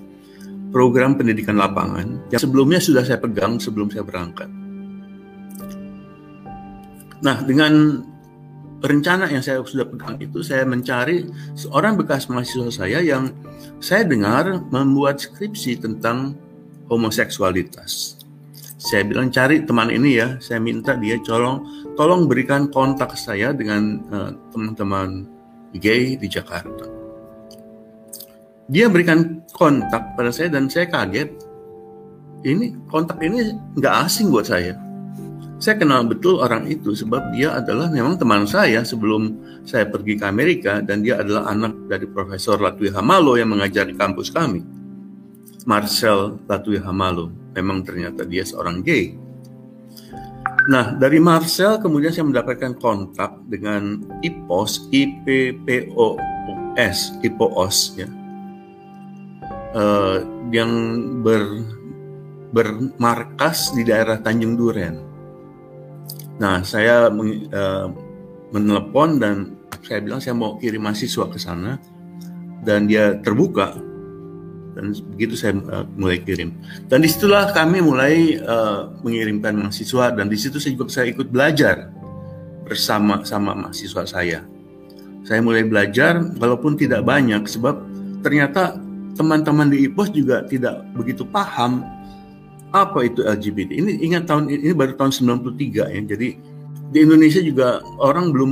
program 0.71 1.19
pendidikan 1.19 1.59
lapangan 1.59 2.31
yang 2.31 2.41
sebelumnya 2.41 2.79
sudah 2.79 3.03
saya 3.03 3.19
pegang 3.19 3.59
sebelum 3.59 3.91
saya 3.91 4.07
berangkat. 4.07 4.47
Nah, 7.21 7.37
dengan 7.45 8.01
rencana 8.81 9.29
yang 9.29 9.45
saya 9.45 9.61
sudah 9.61 9.85
pegang 9.85 10.17
itu 10.17 10.41
saya 10.41 10.65
mencari 10.65 11.29
seorang 11.53 11.93
bekas 11.99 12.25
mahasiswa 12.25 12.73
saya 12.73 12.97
yang 13.03 13.29
saya 13.77 14.07
dengar 14.07 14.57
membuat 14.73 15.21
skripsi 15.21 15.77
tentang 15.85 16.33
homoseksualitas. 16.89 18.20
Saya 18.81 19.05
bilang 19.05 19.29
cari 19.29 19.61
teman 19.61 19.93
ini 19.93 20.17
ya, 20.17 20.41
saya 20.41 20.57
minta 20.57 20.97
dia 20.97 21.21
tolong 21.21 21.61
tolong 21.93 22.25
berikan 22.25 22.65
kontak 22.73 23.13
saya 23.13 23.53
dengan 23.53 24.01
uh, 24.09 24.33
teman-teman 24.49 25.29
gay 25.77 26.17
di 26.17 26.25
Jakarta. 26.25 26.89
Dia 28.65 28.89
berikan 28.89 29.45
kontak 29.53 30.17
pada 30.17 30.33
saya 30.33 30.49
dan 30.49 30.65
saya 30.65 30.89
kaget. 30.89 31.29
Ini 32.41 32.89
kontak 32.89 33.21
ini 33.21 33.53
nggak 33.77 33.95
asing 34.09 34.33
buat 34.33 34.49
saya 34.49 34.73
saya 35.61 35.77
kenal 35.77 36.09
betul 36.09 36.41
orang 36.41 36.65
itu 36.65 36.97
sebab 36.97 37.37
dia 37.37 37.53
adalah 37.53 37.93
memang 37.93 38.17
teman 38.17 38.49
saya 38.49 38.81
sebelum 38.81 39.37
saya 39.61 39.85
pergi 39.85 40.17
ke 40.17 40.25
Amerika 40.25 40.81
dan 40.81 41.05
dia 41.05 41.21
adalah 41.21 41.53
anak 41.53 41.85
dari 41.85 42.09
Profesor 42.09 42.57
Latwi 42.57 42.89
Hamalo 42.89 43.37
yang 43.37 43.53
mengajar 43.53 43.85
di 43.85 43.93
kampus 43.93 44.33
kami. 44.33 44.80
Marcel 45.65 46.39
Latwi 46.47 46.77
Hamalo. 46.81 47.31
Memang 47.57 47.83
ternyata 47.83 48.23
dia 48.23 48.45
seorang 48.45 48.81
gay. 48.81 49.17
Nah, 50.69 50.93
dari 50.93 51.17
Marcel 51.17 51.81
kemudian 51.81 52.13
saya 52.13 52.29
mendapatkan 52.29 52.77
kontak 52.77 53.33
dengan 53.49 54.05
IPOS, 54.21 54.93
IPPOS, 54.93 56.17
IPOS 57.25 57.77
ya. 57.97 58.07
Uh, 59.71 60.19
yang 60.51 60.67
ber, 61.23 61.63
bermarkas 62.51 63.71
di 63.71 63.87
daerah 63.87 64.19
Tanjung 64.19 64.59
Duren 64.59 65.11
Nah, 66.41 66.65
saya 66.65 67.05
uh, 67.13 67.87
menelepon 68.49 69.21
dan 69.21 69.53
saya 69.85 70.01
bilang 70.01 70.17
saya 70.17 70.33
mau 70.33 70.57
kirim 70.57 70.81
mahasiswa 70.81 71.29
ke 71.29 71.37
sana 71.37 71.77
dan 72.65 72.89
dia 72.89 73.13
terbuka 73.21 73.77
dan 74.81 74.97
begitu 75.13 75.37
saya 75.37 75.53
uh, 75.69 75.85
mulai 75.93 76.17
kirim 76.17 76.57
dan 76.89 77.05
di 77.05 77.09
situlah 77.09 77.53
kami 77.53 77.85
mulai 77.85 78.41
uh, 78.41 78.89
mengirimkan 79.05 79.53
mahasiswa 79.53 80.09
dan 80.17 80.25
di 80.25 80.37
situ 80.41 80.57
saya 80.57 80.73
juga 80.73 80.89
saya 80.89 81.13
ikut 81.13 81.29
belajar 81.29 81.93
bersama 82.65 83.21
sama 83.21 83.53
mahasiswa 83.53 84.03
saya 84.09 84.41
saya 85.21 85.39
mulai 85.39 85.61
belajar 85.61 86.17
walaupun 86.41 86.73
tidak 86.73 87.05
banyak 87.05 87.45
sebab 87.45 87.77
ternyata 88.25 88.81
teman-teman 89.13 89.69
di 89.69 89.85
IPOS 89.85 90.09
juga 90.17 90.41
tidak 90.49 90.81
begitu 90.97 91.21
paham 91.27 91.85
apa 92.71 93.03
itu 93.03 93.21
LGBT? 93.21 93.69
Ini 93.75 93.91
ingat 93.99 94.31
tahun 94.31 94.47
ini 94.47 94.71
baru 94.71 94.95
tahun 94.95 95.11
93 95.11 95.75
ya. 95.75 95.85
Jadi 95.91 96.29
di 96.91 96.97
Indonesia 97.03 97.43
juga 97.43 97.83
orang 97.99 98.31
belum 98.31 98.51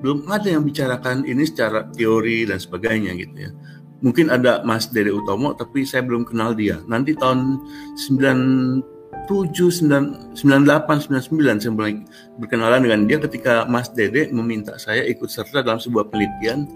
belum 0.00 0.18
ada 0.30 0.48
yang 0.48 0.64
bicarakan 0.64 1.26
ini 1.28 1.44
secara 1.44 1.84
teori 1.92 2.48
dan 2.48 2.58
sebagainya 2.58 3.12
gitu 3.18 3.36
ya. 3.36 3.50
Mungkin 3.98 4.30
ada 4.30 4.62
Mas 4.62 4.86
Dede 4.90 5.10
Utomo 5.10 5.54
tapi 5.58 5.82
saya 5.82 6.06
belum 6.06 6.22
kenal 6.22 6.54
dia. 6.54 6.78
Nanti 6.86 7.18
tahun 7.18 7.58
97 7.98 8.82
98 9.28 10.38
99 10.38 11.62
saya 11.62 11.72
mulai 11.74 12.06
berkenalan 12.38 12.80
dengan 12.86 13.00
dia 13.10 13.18
ketika 13.18 13.66
Mas 13.66 13.90
Dede 13.90 14.30
meminta 14.30 14.78
saya 14.78 15.02
ikut 15.02 15.26
serta 15.26 15.66
dalam 15.66 15.82
sebuah 15.82 16.08
penelitian 16.14 16.70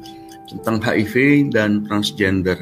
tentang 0.50 0.83
HIV 0.83 1.49
dan 1.55 1.87
transgender 1.87 2.59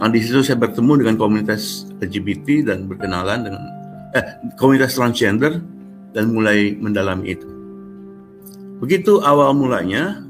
Nah, 0.00 0.08
di 0.08 0.16
situ 0.24 0.40
saya 0.40 0.56
bertemu 0.56 1.04
dengan 1.04 1.14
komunitas 1.20 1.84
LGBT 2.00 2.72
dan 2.72 2.88
berkenalan 2.88 3.44
dengan 3.44 3.62
eh, 4.16 4.24
komunitas 4.56 4.96
transgender 4.96 5.60
dan 6.16 6.32
mulai 6.32 6.72
mendalami 6.80 7.36
itu. 7.36 7.44
Begitu 8.80 9.20
awal 9.20 9.52
mulanya, 9.52 10.24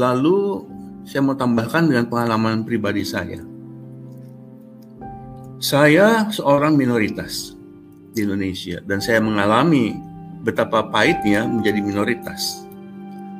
lalu 0.00 0.64
saya 1.04 1.20
mau 1.20 1.36
tambahkan 1.36 1.84
dengan 1.84 2.08
pengalaman 2.08 2.64
pribadi 2.64 3.04
saya. 3.04 3.40
Saya 5.60 6.28
seorang 6.28 6.76
minoritas 6.76 7.56
di 8.12 8.24
Indonesia 8.24 8.80
dan 8.84 9.00
saya 9.00 9.20
mengalami 9.20 9.96
betapa 10.44 10.84
pahitnya 10.88 11.48
menjadi 11.48 11.80
minoritas. 11.80 12.64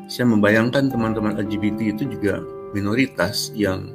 Saya 0.09 0.29
membayangkan 0.29 0.93
teman-teman 0.93 1.37
LGBT 1.41 1.97
itu 1.97 2.05
juga 2.17 2.41
minoritas 2.73 3.53
yang 3.57 3.93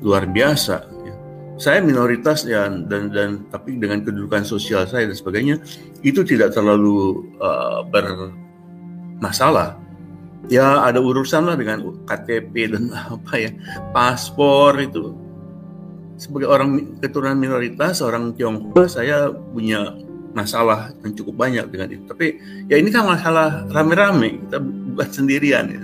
luar 0.00 0.24
biasa. 0.28 0.84
Ya. 1.04 1.14
Saya 1.60 1.78
minoritas 1.84 2.48
ya 2.48 2.68
dan 2.68 3.12
dan 3.12 3.44
tapi 3.48 3.76
dengan 3.76 4.00
kedudukan 4.04 4.44
sosial 4.44 4.88
saya 4.88 5.08
dan 5.08 5.16
sebagainya 5.16 5.56
itu 6.00 6.24
tidak 6.24 6.52
terlalu 6.56 7.28
uh, 7.40 7.84
bermasalah. 7.88 9.83
Ya 10.52 10.84
ada 10.84 11.00
urusan 11.00 11.48
lah 11.48 11.56
dengan 11.56 12.04
KTP 12.04 12.76
dan 12.76 12.92
apa 12.92 13.34
ya 13.40 13.50
paspor 13.96 14.76
itu. 14.80 15.16
Sebagai 16.14 16.46
orang 16.46 17.00
keturunan 17.02 17.34
minoritas, 17.34 17.98
orang 17.98 18.36
Tionghoa, 18.38 18.86
saya 18.86 19.32
punya 19.32 19.98
masalah 20.34 20.94
yang 21.02 21.14
cukup 21.16 21.34
banyak 21.42 21.66
dengan 21.70 21.88
itu. 21.90 22.04
Tapi 22.06 22.26
ya 22.70 22.78
ini 22.78 22.90
kan 22.94 23.02
masalah 23.02 23.66
rame-rame, 23.70 24.46
kita 24.46 24.62
buat 24.94 25.10
sendirian 25.10 25.66
ya. 25.70 25.82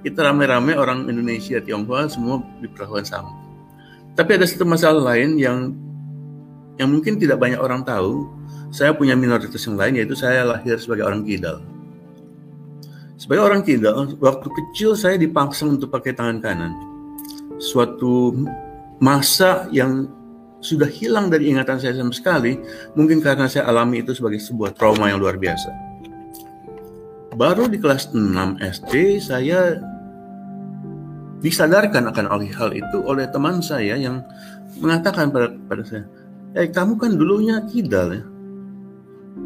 Kita 0.00 0.32
rame-rame 0.32 0.78
orang 0.78 1.10
Indonesia, 1.10 1.60
Tionghoa 1.60 2.08
semua 2.08 2.40
diperlakukan 2.62 3.04
sama. 3.04 3.32
Tapi 4.16 4.30
ada 4.40 4.48
satu 4.48 4.64
masalah 4.64 5.12
lain 5.12 5.36
yang 5.36 5.76
yang 6.80 6.88
mungkin 6.92 7.20
tidak 7.20 7.36
banyak 7.36 7.60
orang 7.60 7.84
tahu, 7.84 8.28
saya 8.72 8.92
punya 8.96 9.12
minoritas 9.16 9.60
yang 9.64 9.76
lain 9.76 10.00
yaitu 10.00 10.16
saya 10.16 10.44
lahir 10.44 10.76
sebagai 10.80 11.04
orang 11.04 11.24
kidal. 11.24 11.60
Sebagai 13.26 13.42
orang 13.42 13.66
kidal, 13.66 14.06
waktu 14.22 14.46
kecil 14.54 14.94
saya 14.94 15.18
dipaksa 15.18 15.66
untuk 15.66 15.90
pakai 15.90 16.14
tangan 16.14 16.38
kanan. 16.38 16.70
Suatu 17.58 18.30
masa 19.02 19.66
yang 19.74 20.06
sudah 20.62 20.86
hilang 20.86 21.26
dari 21.26 21.50
ingatan 21.50 21.82
saya 21.82 21.98
sama 21.98 22.14
sekali, 22.14 22.54
mungkin 22.94 23.18
karena 23.18 23.50
saya 23.50 23.66
alami 23.66 24.06
itu 24.06 24.14
sebagai 24.14 24.38
sebuah 24.38 24.78
trauma 24.78 25.10
yang 25.10 25.18
luar 25.18 25.42
biasa. 25.42 25.74
Baru 27.34 27.66
di 27.66 27.82
kelas 27.82 28.14
6 28.14 28.62
SD 28.62 29.18
saya 29.18 29.74
disadarkan 31.42 32.06
akan 32.14 32.46
hal 32.46 32.70
itu 32.78 33.02
oleh 33.10 33.26
teman 33.34 33.58
saya 33.58 33.98
yang 33.98 34.22
mengatakan 34.78 35.34
pada, 35.34 35.50
pada 35.66 35.82
saya, 35.82 36.06
eh 36.54 36.70
kamu 36.70 36.94
kan 36.94 37.18
dulunya 37.18 37.58
kidal 37.66 38.14
ya. 38.14 38.22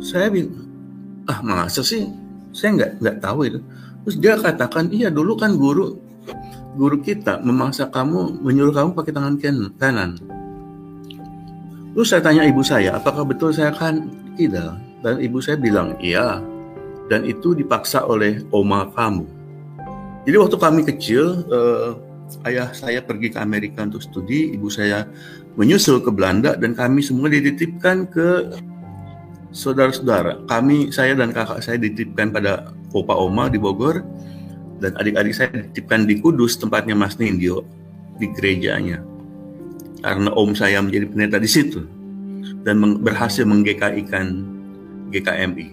Saya 0.04 0.28
bilang, 0.28 0.68
ah 1.32 1.40
masa 1.40 1.80
sih? 1.80 2.28
Saya 2.50 2.70
nggak 2.76 2.90
nggak 3.02 3.16
tahu 3.22 3.40
itu. 3.46 3.58
Terus 4.06 4.16
dia 4.16 4.34
katakan, 4.40 4.88
iya 4.90 5.08
dulu 5.12 5.36
kan 5.36 5.54
guru 5.54 6.00
guru 6.78 7.02
kita 7.02 7.42
memaksa 7.42 7.90
kamu 7.90 8.40
menyuruh 8.40 8.72
kamu 8.72 8.90
pakai 8.94 9.12
tangan 9.12 9.36
kanan. 9.76 10.16
Terus 11.90 12.06
saya 12.06 12.22
tanya 12.22 12.46
ibu 12.46 12.62
saya, 12.62 12.96
apakah 12.96 13.26
betul 13.26 13.50
saya 13.50 13.74
kan 13.74 14.06
kidal? 14.38 14.78
Dan 15.02 15.18
ibu 15.18 15.42
saya 15.42 15.58
bilang, 15.58 15.98
iya. 15.98 16.38
Dan 17.10 17.26
itu 17.26 17.58
dipaksa 17.58 18.06
oleh 18.06 18.46
oma 18.54 18.86
kamu. 18.94 19.26
Jadi 20.22 20.36
waktu 20.38 20.56
kami 20.62 20.80
kecil, 20.86 21.42
eh, 21.50 21.90
ayah 22.46 22.70
saya 22.70 23.02
pergi 23.02 23.34
ke 23.34 23.38
Amerika 23.42 23.82
untuk 23.82 23.98
studi, 23.98 24.54
ibu 24.54 24.70
saya 24.70 25.10
menyusul 25.58 25.98
ke 25.98 26.14
Belanda 26.14 26.54
dan 26.54 26.78
kami 26.78 27.02
semua 27.02 27.26
dititipkan 27.26 28.06
ke 28.06 28.54
saudara-saudara. 29.50 30.46
Kami, 30.46 30.90
saya 30.94 31.14
dan 31.14 31.34
kakak 31.34 31.62
saya 31.62 31.76
dititipkan 31.78 32.34
pada 32.34 32.74
opa 32.94 33.14
oma 33.14 33.50
di 33.50 33.58
Bogor 33.58 34.02
dan 34.80 34.96
adik-adik 34.96 35.34
saya 35.36 35.48
dititipkan 35.52 36.08
di 36.08 36.18
Kudus 36.18 36.56
tempatnya 36.56 36.96
Mas 36.96 37.18
Nindyo 37.20 37.62
di 38.16 38.26
gerejanya. 38.32 39.02
Karena 40.00 40.32
om 40.32 40.56
saya 40.56 40.80
menjadi 40.80 41.06
pendeta 41.12 41.36
di 41.36 41.50
situ 41.50 41.84
dan 42.64 42.80
berhasil 43.04 43.44
menggki-kan 43.44 44.26
GKMI. 45.12 45.68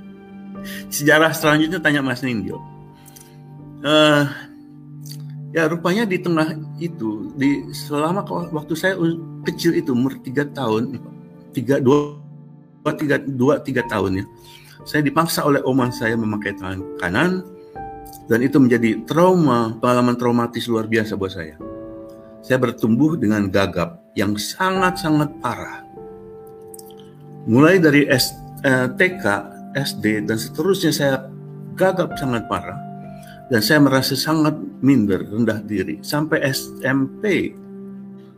Sejarah 0.94 1.32
selanjutnya 1.32 1.80
tanya 1.80 2.04
Mas 2.04 2.20
Nindyo. 2.20 2.60
Uh, 3.80 4.28
Ya 5.50 5.66
rupanya 5.66 6.06
di 6.06 6.14
tengah 6.22 6.54
itu 6.78 7.34
di 7.34 7.66
selama 7.74 8.22
waktu 8.54 8.74
saya 8.78 8.94
kecil 9.42 9.74
itu 9.74 9.90
umur 9.90 10.14
tiga 10.22 10.46
tahun 10.46 11.02
tiga 11.50 11.82
dua 12.80 12.92
tiga 12.96 13.16
dua 13.20 13.54
tiga 13.60 13.82
tahun 13.86 14.22
ya 14.22 14.24
saya 14.88 15.04
dipaksa 15.04 15.44
oleh 15.44 15.60
oman 15.64 15.92
saya 15.92 16.16
memakai 16.16 16.56
tangan 16.56 16.80
kanan 16.96 17.44
dan 18.26 18.40
itu 18.40 18.56
menjadi 18.56 19.04
trauma 19.04 19.76
pengalaman 19.78 20.16
traumatis 20.16 20.64
luar 20.66 20.88
biasa 20.88 21.14
buat 21.14 21.32
saya 21.32 21.56
saya 22.40 22.56
bertumbuh 22.56 23.20
dengan 23.20 23.46
gagap 23.52 24.00
yang 24.16 24.34
sangat 24.40 24.96
sangat 24.98 25.28
parah 25.44 25.84
mulai 27.44 27.76
dari 27.76 28.08
S, 28.08 28.32
eh, 28.64 28.88
TK 28.88 29.24
SD 29.76 30.24
dan 30.26 30.36
seterusnya 30.40 30.92
saya 30.92 31.14
gagap 31.76 32.16
sangat 32.16 32.48
parah 32.48 32.90
dan 33.50 33.60
saya 33.66 33.82
merasa 33.82 34.14
sangat 34.14 34.54
minder, 34.78 35.26
rendah 35.26 35.58
diri. 35.66 35.98
Sampai 36.06 36.46
SMP 36.54 37.50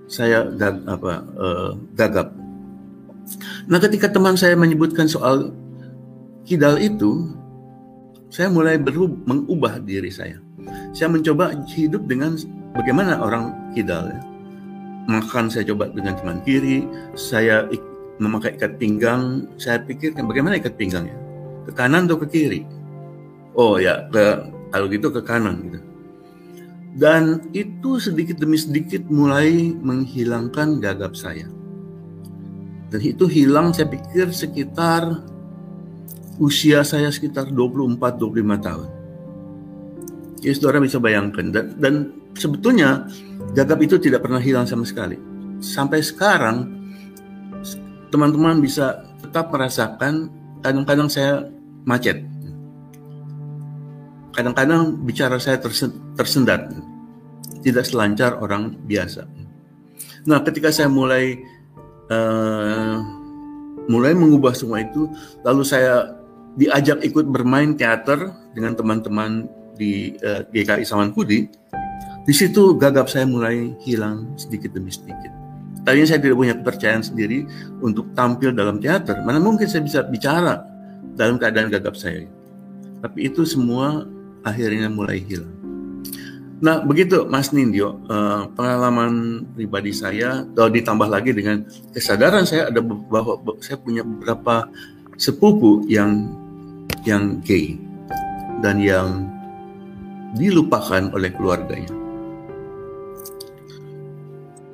saya 0.09 0.49
gag, 0.57 0.81
apa, 0.89 1.21
uh, 1.37 1.71
gagap. 1.93 2.33
Nah, 3.69 3.79
ketika 3.79 4.11
teman 4.11 4.35
saya 4.35 4.59
menyebutkan 4.59 5.07
soal 5.07 5.55
kidal 6.45 6.77
itu, 6.79 7.33
saya 8.33 8.49
mulai 8.49 8.81
berubah, 8.81 9.17
mengubah 9.29 9.79
diri 9.85 10.09
saya. 10.09 10.41
Saya 10.97 11.13
mencoba 11.13 11.53
hidup 11.69 12.09
dengan 12.09 12.37
bagaimana 12.73 13.21
orang 13.21 13.53
kidal. 13.77 14.09
Ya. 14.09 14.21
Makan 15.11 15.51
saya 15.51 15.67
coba 15.69 15.91
dengan 15.91 16.17
tangan 16.17 16.41
kiri, 16.47 16.87
saya 17.19 17.69
memakai 18.23 18.55
ikat 18.57 18.79
pinggang. 18.81 19.51
Saya 19.61 19.83
pikirkan 19.83 20.25
bagaimana 20.25 20.57
ikat 20.57 20.79
pinggangnya, 20.79 21.17
ke 21.69 21.73
kanan 21.75 22.09
atau 22.09 22.17
ke 22.23 22.27
kiri. 22.31 22.63
Oh 23.53 23.77
ya, 23.77 24.09
ke 24.09 24.49
kalau 24.73 24.87
gitu 24.89 25.13
ke 25.13 25.21
kanan 25.21 25.69
gitu. 25.69 25.81
Dan 26.93 27.53
itu 27.57 27.97
sedikit 28.01 28.37
demi 28.37 28.61
sedikit 28.61 29.05
mulai 29.09 29.73
menghilangkan 29.77 30.81
gagap 30.81 31.17
saya. 31.17 31.49
Dan 32.93 33.01
itu 33.01 33.25
hilang 33.25 33.73
saya 33.73 33.89
pikir 33.89 34.29
sekitar 34.31 35.25
usia 36.37 36.85
saya 36.85 37.09
sekitar 37.09 37.49
24-25 37.49 38.67
tahun. 38.67 38.89
Jadi 40.45 40.53
saudara 40.53 40.79
bisa 40.83 41.01
bayangkan. 41.01 41.49
Dan, 41.49 41.65
dan 41.81 41.95
sebetulnya 42.37 43.09
gagap 43.57 43.81
itu 43.81 43.97
tidak 43.97 44.21
pernah 44.29 44.43
hilang 44.43 44.69
sama 44.69 44.85
sekali. 44.85 45.17
Sampai 45.65 46.05
sekarang 46.05 46.69
teman-teman 48.13 48.61
bisa 48.61 49.09
tetap 49.25 49.49
merasakan 49.49 50.29
kadang-kadang 50.61 51.09
saya 51.09 51.49
macet 51.89 52.29
kadang-kadang 54.33 54.97
bicara 55.05 55.37
saya 55.37 55.61
tersendat, 56.17 56.73
tidak 57.61 57.85
selancar 57.85 58.41
orang 58.41 58.75
biasa. 58.89 59.29
Nah, 60.25 60.41
ketika 60.43 60.73
saya 60.73 60.89
mulai 60.89 61.37
uh, 62.13 63.01
mulai 63.89 64.13
mengubah 64.13 64.53
semua 64.53 64.85
itu, 64.85 65.09
lalu 65.41 65.65
saya 65.65 66.13
diajak 66.61 67.01
ikut 67.01 67.25
bermain 67.33 67.73
teater 67.73 68.29
dengan 68.53 68.77
teman-teman 68.77 69.49
di 69.81 70.21
uh, 70.21 70.45
eh, 70.45 70.65
GKI 70.65 70.85
Samanhudi. 70.85 71.49
Di 72.23 72.35
situ 72.37 72.77
gagap 72.79 73.11
saya 73.11 73.27
mulai 73.27 73.75
hilang 73.83 74.37
sedikit 74.37 74.77
demi 74.77 74.93
sedikit. 74.93 75.33
Tadinya 75.83 76.07
saya 76.07 76.21
tidak 76.23 76.39
punya 76.39 76.55
kepercayaan 76.55 77.03
sendiri 77.03 77.43
untuk 77.83 78.15
tampil 78.15 78.55
dalam 78.55 78.79
teater. 78.79 79.19
Mana 79.27 79.43
mungkin 79.43 79.67
saya 79.67 79.83
bisa 79.83 80.07
bicara 80.07 80.63
dalam 81.19 81.43
keadaan 81.43 81.67
gagap 81.67 81.99
saya. 81.99 82.23
Tapi 83.03 83.27
itu 83.27 83.43
semua 83.43 84.07
akhirnya 84.47 84.87
mulai 84.87 85.19
hilang. 85.19 85.62
Nah, 86.63 86.79
begitu 86.79 87.27
Mas 87.27 87.51
Nindyo, 87.51 87.99
uh, 88.07 88.47
pengalaman 88.55 89.43
pribadi 89.51 89.91
saya, 89.91 90.47
kalau 90.55 90.71
ditambah 90.71 91.11
lagi 91.11 91.35
dengan 91.35 91.67
kesadaran 91.91 92.47
saya 92.47 92.71
ada 92.71 92.79
bahwa 92.79 93.43
saya 93.59 93.83
punya 93.83 94.07
beberapa 94.07 94.71
sepupu 95.19 95.83
yang 95.91 96.31
yang 97.03 97.43
gay 97.43 97.75
dan 98.63 98.79
yang 98.79 99.27
dilupakan 100.39 101.11
oleh 101.11 101.35
keluarganya. 101.35 101.91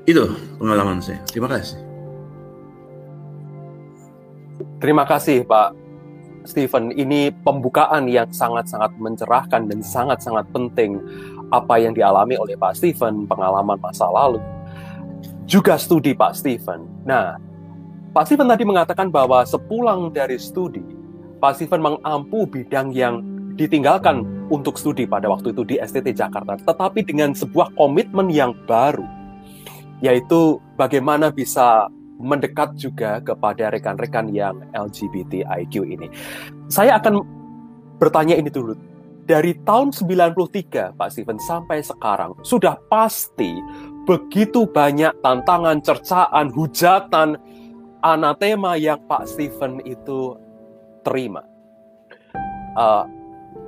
Itu 0.04 0.36
pengalaman 0.60 1.00
saya. 1.00 1.24
Terima 1.24 1.48
kasih. 1.48 1.80
Terima 4.76 5.04
kasih 5.08 5.40
Pak 5.48 5.88
Stephen, 6.48 6.96
ini 6.96 7.28
pembukaan 7.44 8.08
yang 8.08 8.24
sangat-sangat 8.32 8.96
mencerahkan 8.96 9.68
dan 9.68 9.84
sangat-sangat 9.84 10.48
penting 10.48 10.96
apa 11.48 11.80
yang 11.80 11.96
dialami 11.96 12.36
oleh 12.36 12.54
Pak 12.56 12.76
Stephen, 12.76 13.24
pengalaman 13.24 13.80
masa 13.80 14.08
lalu, 14.08 14.40
juga 15.48 15.80
studi 15.80 16.12
Pak 16.12 16.36
Stephen. 16.36 16.84
Nah, 17.08 17.40
Pak 18.12 18.28
Stephen 18.28 18.48
tadi 18.48 18.64
mengatakan 18.68 19.08
bahwa 19.08 19.44
sepulang 19.48 20.12
dari 20.12 20.36
studi, 20.36 20.84
Pak 21.40 21.56
Stephen 21.56 21.80
mengampu 21.80 22.44
bidang 22.44 22.92
yang 22.92 23.24
ditinggalkan 23.56 24.22
untuk 24.48 24.78
studi 24.78 25.04
pada 25.04 25.28
waktu 25.28 25.52
itu 25.52 25.62
di 25.64 25.76
STT 25.80 26.14
Jakarta, 26.14 26.56
tetapi 26.62 27.04
dengan 27.04 27.32
sebuah 27.32 27.74
komitmen 27.76 28.28
yang 28.32 28.54
baru, 28.64 29.04
yaitu 30.00 30.62
bagaimana 30.78 31.28
bisa 31.32 31.88
mendekat 32.18 32.74
juga 32.74 33.22
kepada 33.22 33.70
rekan-rekan 33.70 34.30
yang 34.34 34.58
LGBTIQ 34.74 35.74
ini. 35.86 36.10
Saya 36.66 36.98
akan 36.98 37.22
bertanya 38.02 38.34
ini 38.34 38.50
dulu. 38.50 38.74
Dari 39.28 39.52
tahun 39.60 39.92
93, 39.92 40.96
Pak 40.96 41.08
Steven, 41.12 41.36
sampai 41.36 41.84
sekarang, 41.84 42.32
sudah 42.40 42.80
pasti 42.88 43.60
begitu 44.08 44.64
banyak 44.64 45.12
tantangan, 45.20 45.84
cercaan, 45.84 46.48
hujatan, 46.48 47.36
anatema 48.00 48.80
yang 48.80 48.96
Pak 49.04 49.28
Steven 49.28 49.84
itu 49.84 50.32
terima. 51.04 51.44
Uh, 52.72 53.04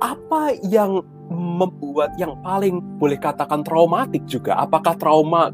apa 0.01 0.57
yang 0.65 1.05
membuat 1.29 2.17
yang 2.17 2.33
paling 2.41 2.81
boleh 2.97 3.21
katakan 3.21 3.61
traumatik 3.61 4.25
juga? 4.25 4.57
Apakah 4.57 4.97
trauma 4.97 5.53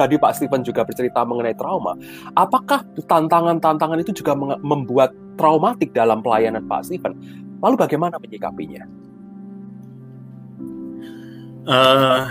tadi 0.00 0.16
Pak 0.16 0.32
Steven 0.32 0.62
juga 0.64 0.80
bercerita 0.86 1.26
mengenai 1.26 1.56
trauma. 1.56 1.92
Apakah 2.38 2.86
tantangan-tantangan 3.04 3.98
itu 4.00 4.22
juga 4.22 4.32
membuat 4.62 5.12
traumatik 5.36 5.92
dalam 5.92 6.22
pelayanan 6.22 6.64
Pak 6.64 6.86
Steven? 6.86 7.12
Lalu 7.60 7.74
bagaimana 7.76 8.20
menyikapinya? 8.20 9.05
Uh, 11.66 12.30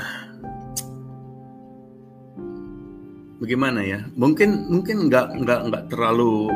bagaimana 3.44 3.84
ya? 3.84 4.00
Mungkin 4.16 4.72
mungkin 4.72 5.12
nggak 5.12 5.44
nggak 5.44 5.60
nggak 5.68 5.84
terlalu 5.92 6.48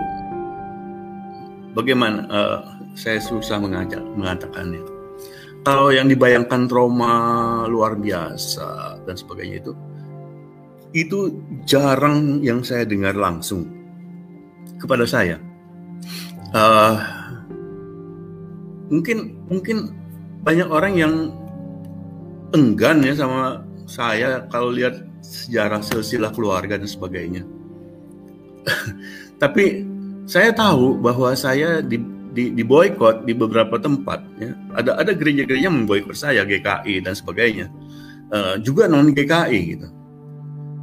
bagaimana 1.76 2.24
uh, 2.32 2.60
saya 2.96 3.20
susah 3.20 3.60
mengajak 3.60 4.00
mengatakannya. 4.16 4.80
Kalau 5.68 5.92
yang 5.92 6.08
dibayangkan 6.08 6.72
trauma 6.72 7.12
luar 7.68 8.00
biasa 8.00 9.04
dan 9.04 9.16
sebagainya 9.20 9.60
itu 9.60 9.74
itu 10.96 11.20
jarang 11.68 12.40
yang 12.40 12.64
saya 12.64 12.88
dengar 12.88 13.12
langsung 13.12 13.68
kepada 14.80 15.04
saya. 15.04 15.36
Uh, 16.56 16.96
mungkin 18.88 19.36
mungkin 19.52 19.92
banyak 20.48 20.72
orang 20.72 20.96
yang 20.96 21.14
enggan 22.54 23.04
ya 23.06 23.14
sama 23.14 23.64
saya 23.90 24.46
kalau 24.50 24.70
lihat 24.70 25.02
sejarah 25.26 25.82
silsilah 25.82 26.32
keluarga 26.34 26.78
dan 26.78 26.90
sebagainya. 26.90 27.44
Tapi 29.42 29.86
saya 30.30 30.54
tahu 30.54 31.02
bahwa 31.02 31.34
saya 31.34 31.82
di 31.82 31.98
di, 32.30 32.54
di 32.54 32.62
boykot 32.62 33.26
di 33.26 33.34
beberapa 33.34 33.82
tempat 33.82 34.22
ya. 34.38 34.54
Ada 34.78 35.02
ada 35.02 35.12
gereja-gereja 35.18 35.70
memboikot 35.74 36.14
saya 36.14 36.46
GKI 36.46 37.02
dan 37.02 37.14
sebagainya. 37.18 37.68
Uh, 38.30 38.62
juga 38.62 38.86
non 38.86 39.10
GKI 39.10 39.62
gitu. 39.74 39.90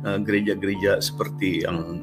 gereja 0.07 0.55
gereja-gereja 0.55 1.03
seperti 1.03 1.67
yang 1.67 1.99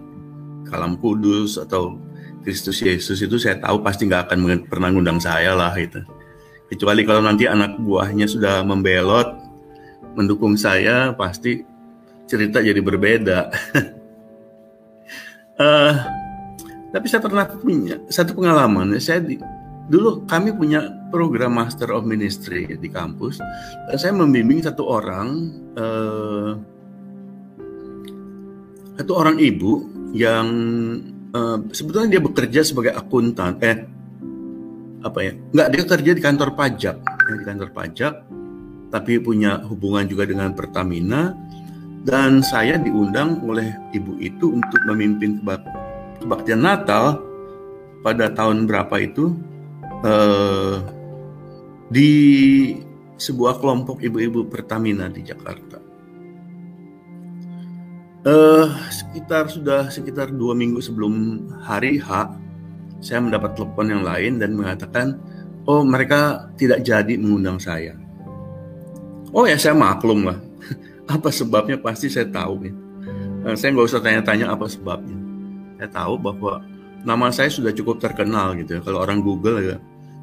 Kalam 0.68 1.00
Kudus 1.00 1.56
atau 1.56 1.96
Kristus 2.44 2.84
Yesus 2.84 3.24
itu 3.24 3.40
saya 3.40 3.56
tahu 3.60 3.80
pasti 3.80 4.08
nggak 4.08 4.28
akan 4.28 4.68
pernah 4.68 4.92
ngundang 4.92 5.20
saya 5.24 5.56
lah 5.56 5.72
itu. 5.80 6.04
Kecuali 6.68 7.08
kalau 7.08 7.24
nanti 7.24 7.48
anak 7.48 7.80
buahnya 7.80 8.28
sudah 8.28 8.64
membelot 8.68 9.43
mendukung 10.14 10.58
saya, 10.58 11.14
pasti 11.14 11.62
cerita 12.30 12.64
jadi 12.64 12.80
berbeda. 12.80 13.40
uh, 15.60 15.94
tapi 16.94 17.06
saya 17.10 17.22
pernah 17.22 17.46
punya 17.50 18.00
satu 18.10 18.38
pengalaman. 18.38 18.98
Saya 19.02 19.22
di, 19.22 19.38
dulu 19.90 20.24
kami 20.24 20.56
punya 20.56 21.04
program 21.14 21.60
Master 21.60 21.92
of 21.94 22.08
Ministry 22.08 22.66
di 22.66 22.90
kampus 22.90 23.38
dan 23.90 23.98
saya 24.02 24.14
membimbing 24.18 24.66
satu 24.66 24.88
orang 24.88 25.30
uh, 25.78 26.58
satu 28.98 29.14
orang 29.14 29.38
ibu 29.38 29.86
yang 30.14 30.48
uh, 31.38 31.62
sebetulnya 31.70 32.18
dia 32.18 32.22
bekerja 32.24 32.62
sebagai 32.66 32.98
akuntan 32.98 33.62
eh 33.62 33.86
apa 35.04 35.20
ya 35.20 35.34
nggak 35.36 35.68
dia 35.70 35.84
kerja 35.84 36.12
di 36.16 36.22
kantor 36.24 36.50
pajak 36.56 36.96
di 37.28 37.44
kantor 37.46 37.70
pajak 37.76 38.14
tapi 38.94 39.18
punya 39.18 39.58
hubungan 39.66 40.06
juga 40.06 40.30
dengan 40.30 40.54
Pertamina 40.54 41.34
dan 42.06 42.46
saya 42.46 42.78
diundang 42.78 43.42
oleh 43.42 43.74
ibu 43.90 44.22
itu 44.22 44.54
untuk 44.54 44.78
memimpin 44.86 45.42
kebaktian 46.22 46.62
Natal 46.62 47.18
pada 48.06 48.30
tahun 48.30 48.70
berapa 48.70 48.94
itu 49.02 49.34
uh, 50.06 50.78
di 51.90 52.12
sebuah 53.18 53.58
kelompok 53.58 54.06
ibu-ibu 54.06 54.46
Pertamina 54.46 55.10
di 55.10 55.26
Jakarta. 55.26 55.82
Uh, 58.24 58.72
sekitar 58.88 59.52
sudah 59.52 59.90
sekitar 59.92 60.32
dua 60.32 60.56
minggu 60.56 60.80
sebelum 60.80 61.44
hari 61.66 62.00
H, 62.00 62.32
saya 63.04 63.20
mendapat 63.20 63.58
telepon 63.58 63.90
yang 63.90 64.04
lain 64.06 64.40
dan 64.40 64.56
mengatakan, 64.56 65.20
oh 65.68 65.84
mereka 65.84 66.52
tidak 66.56 66.84
jadi 66.88 67.20
mengundang 67.20 67.60
saya. 67.60 68.03
Oh 69.34 69.50
ya 69.50 69.58
saya 69.58 69.74
maklum 69.74 70.30
lah, 70.30 70.38
apa 71.14 71.34
sebabnya 71.34 71.82
pasti 71.82 72.08
saya 72.08 72.30
tahu 72.30 72.70
ya. 72.70 72.74
Saya 73.58 73.76
nggak 73.76 73.88
usah 73.90 74.00
tanya-tanya 74.00 74.54
apa 74.56 74.70
sebabnya 74.72 75.24
saya 75.84 75.90
tahu 76.00 76.16
bahwa 76.16 76.64
nama 77.04 77.28
saya 77.28 77.52
sudah 77.52 77.76
cukup 77.76 78.00
terkenal 78.00 78.56
gitu 78.56 78.80
ya. 78.80 78.82
Kalau 78.86 79.04
orang 79.04 79.20
Google 79.20 79.60
ya, 79.60 79.78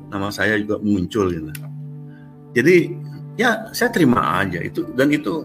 nama 0.08 0.32
saya 0.32 0.56
juga 0.56 0.80
muncul 0.80 1.28
gitu. 1.28 1.52
Jadi 2.56 2.96
ya 3.36 3.68
saya 3.76 3.92
terima 3.92 4.40
aja 4.40 4.56
itu 4.64 4.88
dan 4.96 5.12
itu 5.12 5.44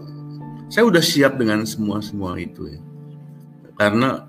saya 0.72 0.88
udah 0.88 1.04
siap 1.04 1.36
dengan 1.36 1.68
semua 1.68 2.00
semua 2.00 2.40
itu 2.40 2.64
ya. 2.72 2.80
Karena 3.76 4.24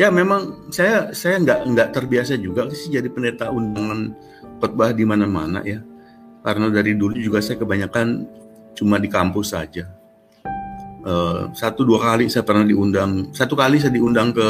ya 0.00 0.08
memang 0.08 0.72
saya 0.72 1.12
saya 1.12 1.36
nggak 1.36 1.60
nggak 1.68 1.88
terbiasa 1.92 2.40
juga 2.40 2.64
sih 2.72 2.96
jadi 2.96 3.12
pendeta 3.12 3.52
undangan 3.52 4.16
khotbah 4.64 4.96
di 4.96 5.04
mana-mana 5.04 5.60
ya. 5.68 5.84
Karena 6.48 6.72
dari 6.72 6.96
dulu 6.96 7.12
juga 7.20 7.44
saya 7.44 7.60
kebanyakan 7.60 8.24
cuma 8.72 8.96
di 8.96 9.12
kampus 9.12 9.52
saja. 9.52 9.84
Eh, 11.04 11.42
satu 11.52 11.84
dua 11.84 12.00
kali 12.00 12.32
saya 12.32 12.40
pernah 12.40 12.64
diundang. 12.64 13.36
Satu 13.36 13.52
kali 13.52 13.76
saya 13.76 13.92
diundang 13.92 14.32
ke 14.32 14.48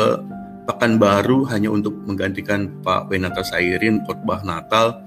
Pekanbaru 0.68 1.48
hanya 1.48 1.74
untuk 1.74 1.96
menggantikan 2.04 2.68
Pak 2.84 3.10
Wenata 3.10 3.42
Sairin 3.42 4.04
khotbah 4.06 4.46
Natal. 4.46 5.00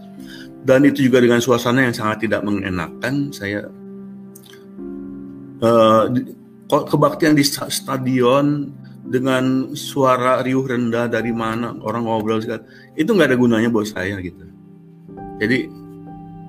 Dan 0.67 0.84
itu 0.84 1.08
juga 1.08 1.23
dengan 1.23 1.39
suasana 1.39 1.88
yang 1.88 1.95
sangat 1.95 2.27
tidak 2.27 2.43
mengenakan 2.43 3.32
saya 3.32 3.71
uh, 5.63 6.12
kebaktian 6.67 7.39
di 7.39 7.45
stadion 7.47 8.73
dengan 9.06 9.73
suara 9.77 10.43
riuh 10.43 10.65
rendah 10.65 11.10
dari 11.10 11.34
mana 11.34 11.77
orang 11.82 12.06
ngobrol 12.06 12.41
segala 12.41 12.65
itu 12.93 13.10
nggak 13.10 13.34
ada 13.34 13.38
gunanya 13.38 13.69
buat 13.69 13.89
saya 13.89 14.17
gitu. 14.21 14.45
Jadi 15.41 15.80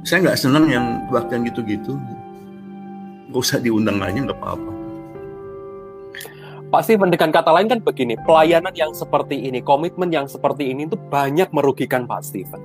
saya 0.03 0.19
nggak 0.29 0.39
senang 0.39 0.67
yang 0.67 1.07
kebaktian 1.11 1.47
gitu-gitu 1.47 1.99
nggak 3.31 3.43
usah 3.43 3.59
diundang 3.63 3.99
aja 4.03 4.19
nggak 4.19 4.39
apa-apa 4.39 4.73
Pak 6.73 6.89
Steven 6.89 7.13
dengan 7.13 7.29
kata 7.37 7.53
lain 7.53 7.69
kan 7.69 7.85
begini, 7.85 8.17
pelayanan 8.25 8.73
yang 8.73 8.97
seperti 8.97 9.45
ini, 9.45 9.61
komitmen 9.61 10.09
yang 10.09 10.25
seperti 10.25 10.73
ini 10.73 10.89
itu 10.89 10.97
banyak 10.97 11.53
merugikan 11.53 12.09
Pak 12.09 12.25
Steven. 12.25 12.65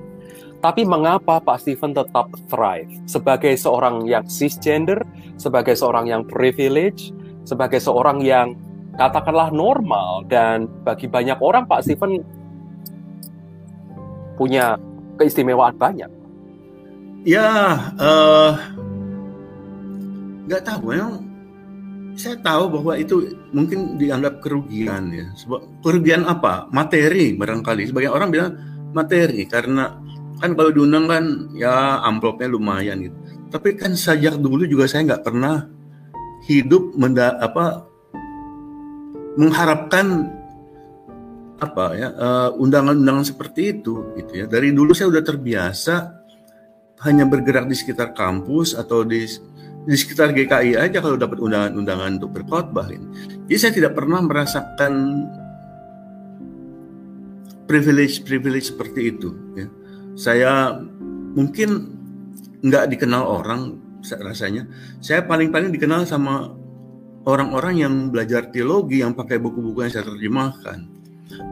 Tapi 0.64 0.88
mengapa 0.88 1.36
Pak 1.44 1.60
Steven 1.60 1.92
tetap 1.92 2.32
thrive 2.48 2.88
sebagai 3.04 3.52
seorang 3.60 4.08
yang 4.08 4.24
cisgender, 4.24 5.04
sebagai 5.36 5.76
seorang 5.76 6.08
yang 6.08 6.24
privilege, 6.24 7.12
sebagai 7.44 7.84
seorang 7.84 8.24
yang 8.24 8.56
katakanlah 8.96 9.52
normal 9.52 10.24
dan 10.24 10.72
bagi 10.88 11.04
banyak 11.04 11.36
orang 11.44 11.68
Pak 11.68 11.84
Steven 11.84 12.24
punya 14.40 14.80
keistimewaan 15.20 15.76
banyak. 15.76 16.08
Ya, 17.28 17.76
uh, 18.00 18.56
nggak 20.48 20.64
tahu 20.64 20.96
memang 20.96 21.28
saya 22.16 22.40
tahu 22.40 22.72
bahwa 22.72 22.96
itu 22.96 23.36
mungkin 23.52 24.00
dianggap 24.00 24.40
kerugian 24.40 25.12
ya. 25.12 25.28
Sebab 25.36 25.84
kerugian 25.84 26.24
apa? 26.24 26.72
Materi 26.72 27.36
barangkali. 27.36 27.92
Sebagian 27.92 28.16
orang 28.16 28.32
bilang 28.32 28.56
materi 28.96 29.44
karena 29.44 29.92
kan 30.40 30.56
kalau 30.56 30.72
diundang 30.72 31.04
kan 31.04 31.24
ya 31.52 32.00
amplopnya 32.00 32.48
lumayan 32.48 33.04
gitu. 33.04 33.16
Tapi 33.52 33.76
kan 33.76 33.92
sejak 33.92 34.40
dulu 34.40 34.64
juga 34.64 34.88
saya 34.88 35.12
nggak 35.12 35.24
pernah 35.28 35.68
hidup 36.48 36.96
menda 36.96 37.36
apa 37.44 37.84
mengharapkan 39.36 40.32
apa 41.60 41.84
ya 41.92 42.08
uh, 42.16 42.50
undangan-undangan 42.56 43.28
seperti 43.28 43.76
itu 43.76 44.16
gitu 44.16 44.32
ya. 44.32 44.44
Dari 44.48 44.72
dulu 44.72 44.96
saya 44.96 45.12
udah 45.12 45.20
terbiasa 45.20 46.17
hanya 47.06 47.24
bergerak 47.28 47.70
di 47.70 47.76
sekitar 47.78 48.14
kampus 48.16 48.74
atau 48.74 49.06
di 49.06 49.26
di 49.88 49.96
sekitar 49.96 50.36
GKI 50.36 50.76
aja 50.76 50.98
kalau 51.00 51.16
dapat 51.16 51.40
undangan-undangan 51.40 52.20
untuk 52.20 52.30
berkhotbah. 52.36 52.92
Jadi 53.48 53.56
saya 53.56 53.72
tidak 53.72 53.96
pernah 53.96 54.20
merasakan 54.20 55.24
privilege-privilege 57.64 58.74
seperti 58.74 59.16
itu. 59.16 59.32
Ya. 59.56 59.66
Saya 60.18 60.52
mungkin 61.32 61.96
nggak 62.64 62.84
dikenal 62.92 63.22
orang 63.22 63.80
rasanya. 64.04 64.68
Saya 64.98 65.24
paling-paling 65.24 65.72
dikenal 65.72 66.04
sama 66.04 66.52
orang-orang 67.28 67.74
yang 67.84 67.94
belajar 68.08 68.48
teologi 68.48 69.04
yang 69.04 69.12
pakai 69.12 69.36
buku-buku 69.36 69.84
yang 69.84 69.92
saya 69.92 70.04
terjemahkan. 70.08 70.78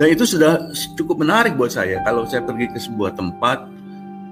Dan 0.00 0.08
itu 0.08 0.24
sudah 0.24 0.72
cukup 0.96 1.20
menarik 1.20 1.54
buat 1.54 1.72
saya. 1.72 2.00
Kalau 2.04 2.24
saya 2.24 2.44
pergi 2.44 2.72
ke 2.72 2.80
sebuah 2.80 3.12
tempat, 3.12 3.75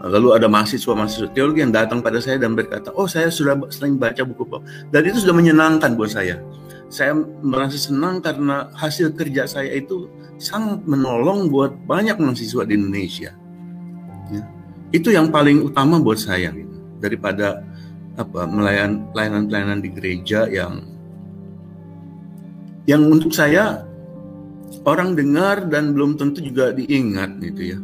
Lalu 0.05 0.37
ada 0.37 0.53
mahasiswa-mahasiswa 0.53 1.33
teologi 1.33 1.65
yang 1.65 1.73
datang 1.73 2.05
pada 2.05 2.21
saya 2.21 2.37
dan 2.37 2.53
berkata, 2.53 2.93
oh 2.93 3.09
saya 3.09 3.33
sudah 3.33 3.57
sering 3.73 3.97
baca 3.97 4.21
buku 4.21 4.45
Paul. 4.45 4.61
Dan 4.93 5.09
itu 5.09 5.25
sudah 5.25 5.33
menyenangkan 5.33 5.97
buat 5.97 6.13
saya. 6.13 6.45
Saya 6.93 7.17
merasa 7.41 7.81
senang 7.81 8.21
karena 8.21 8.69
hasil 8.77 9.17
kerja 9.17 9.49
saya 9.49 9.73
itu 9.73 10.13
sangat 10.37 10.85
menolong 10.85 11.49
buat 11.49 11.73
banyak 11.89 12.21
mahasiswa 12.21 12.69
di 12.69 12.77
Indonesia. 12.77 13.33
Ya. 14.29 14.45
Itu 14.93 15.09
yang 15.09 15.33
paling 15.33 15.65
utama 15.65 15.97
buat 15.97 16.21
saya 16.21 16.53
gitu. 16.53 16.77
daripada 17.01 17.65
apa 18.15 18.47
melayan 18.47 19.09
pelayanan-pelayanan 19.11 19.83
di 19.83 19.91
gereja 19.91 20.47
yang 20.47 20.87
yang 22.87 23.03
untuk 23.11 23.35
saya 23.35 23.83
orang 24.87 25.19
dengar 25.19 25.67
dan 25.67 25.97
belum 25.97 26.15
tentu 26.15 26.45
juga 26.47 26.71
diingat 26.71 27.43
gitu 27.43 27.75
ya 27.75 27.79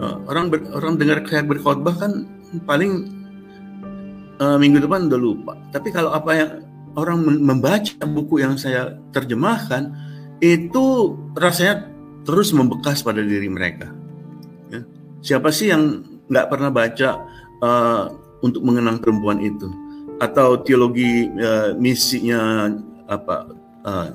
uh, 0.00 0.16
orang 0.28 0.52
ber, 0.52 0.60
orang 0.72 0.96
dengar 1.00 1.24
saya 1.26 1.42
berkhotbah 1.44 1.94
kan 1.96 2.12
paling 2.64 3.10
uh, 4.40 4.56
minggu 4.56 4.84
depan 4.84 5.08
udah 5.08 5.20
lupa. 5.20 5.52
Tapi 5.72 5.88
kalau 5.92 6.12
apa 6.12 6.30
yang 6.32 6.50
orang 6.96 7.20
membaca 7.24 8.04
buku 8.08 8.40
yang 8.40 8.56
saya 8.56 8.96
terjemahkan 9.12 9.92
itu 10.40 11.16
rasanya 11.36 11.88
terus 12.24 12.50
membekas 12.52 13.04
pada 13.04 13.20
diri 13.20 13.48
mereka. 13.48 13.92
Ya. 14.72 14.80
Siapa 15.22 15.52
sih 15.52 15.70
yang 15.70 16.04
nggak 16.26 16.48
pernah 16.50 16.72
baca 16.72 17.22
uh, 17.62 18.04
untuk 18.42 18.64
mengenang 18.66 18.98
perempuan 18.98 19.38
itu 19.40 19.70
atau 20.16 20.56
teologi 20.64 21.28
uh, 21.36 21.76
misinya 21.76 22.72
apa 23.06 23.52
uh, 23.84 24.10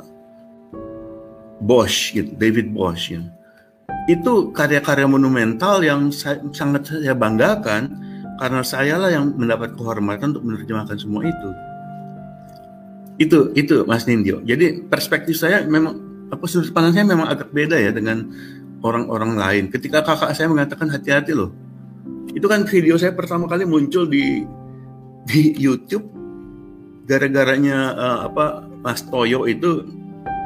Bosch 1.62 2.18
gitu, 2.18 2.34
David 2.42 2.74
Bosch 2.74 3.14
ya. 3.14 3.22
Itu 4.10 4.50
karya-karya 4.50 5.06
monumental 5.06 5.82
yang 5.86 6.10
saya, 6.10 6.42
sangat 6.54 6.90
saya 6.90 7.14
banggakan 7.14 7.94
karena 8.42 8.62
saya 8.66 8.98
lah 8.98 9.14
yang 9.14 9.38
mendapat 9.38 9.78
kehormatan 9.78 10.34
untuk 10.34 10.44
menerjemahkan 10.50 10.98
semua 10.98 11.22
itu. 11.26 11.50
Itu 13.22 13.40
itu 13.54 13.86
Mas 13.86 14.10
Nindyo. 14.10 14.42
Jadi 14.42 14.82
perspektif 14.90 15.38
saya 15.38 15.62
memang 15.62 16.02
apa 16.34 16.42
sudut 16.50 16.74
pandang 16.74 16.98
saya 16.98 17.06
memang 17.06 17.30
agak 17.30 17.54
beda 17.54 17.78
ya 17.78 17.94
dengan 17.94 18.26
orang-orang 18.82 19.38
lain. 19.38 19.64
Ketika 19.70 20.02
kakak 20.02 20.34
saya 20.34 20.50
mengatakan 20.50 20.90
hati-hati 20.90 21.38
loh. 21.38 21.54
Itu 22.34 22.48
kan 22.50 22.66
video 22.66 22.98
saya 22.98 23.14
pertama 23.14 23.46
kali 23.46 23.68
muncul 23.68 24.10
di 24.10 24.42
di 25.30 25.54
YouTube 25.54 26.08
gara-garanya 27.06 27.94
uh, 27.94 28.20
apa 28.32 28.66
Mas 28.82 29.06
Toyo 29.06 29.46
itu 29.46 29.86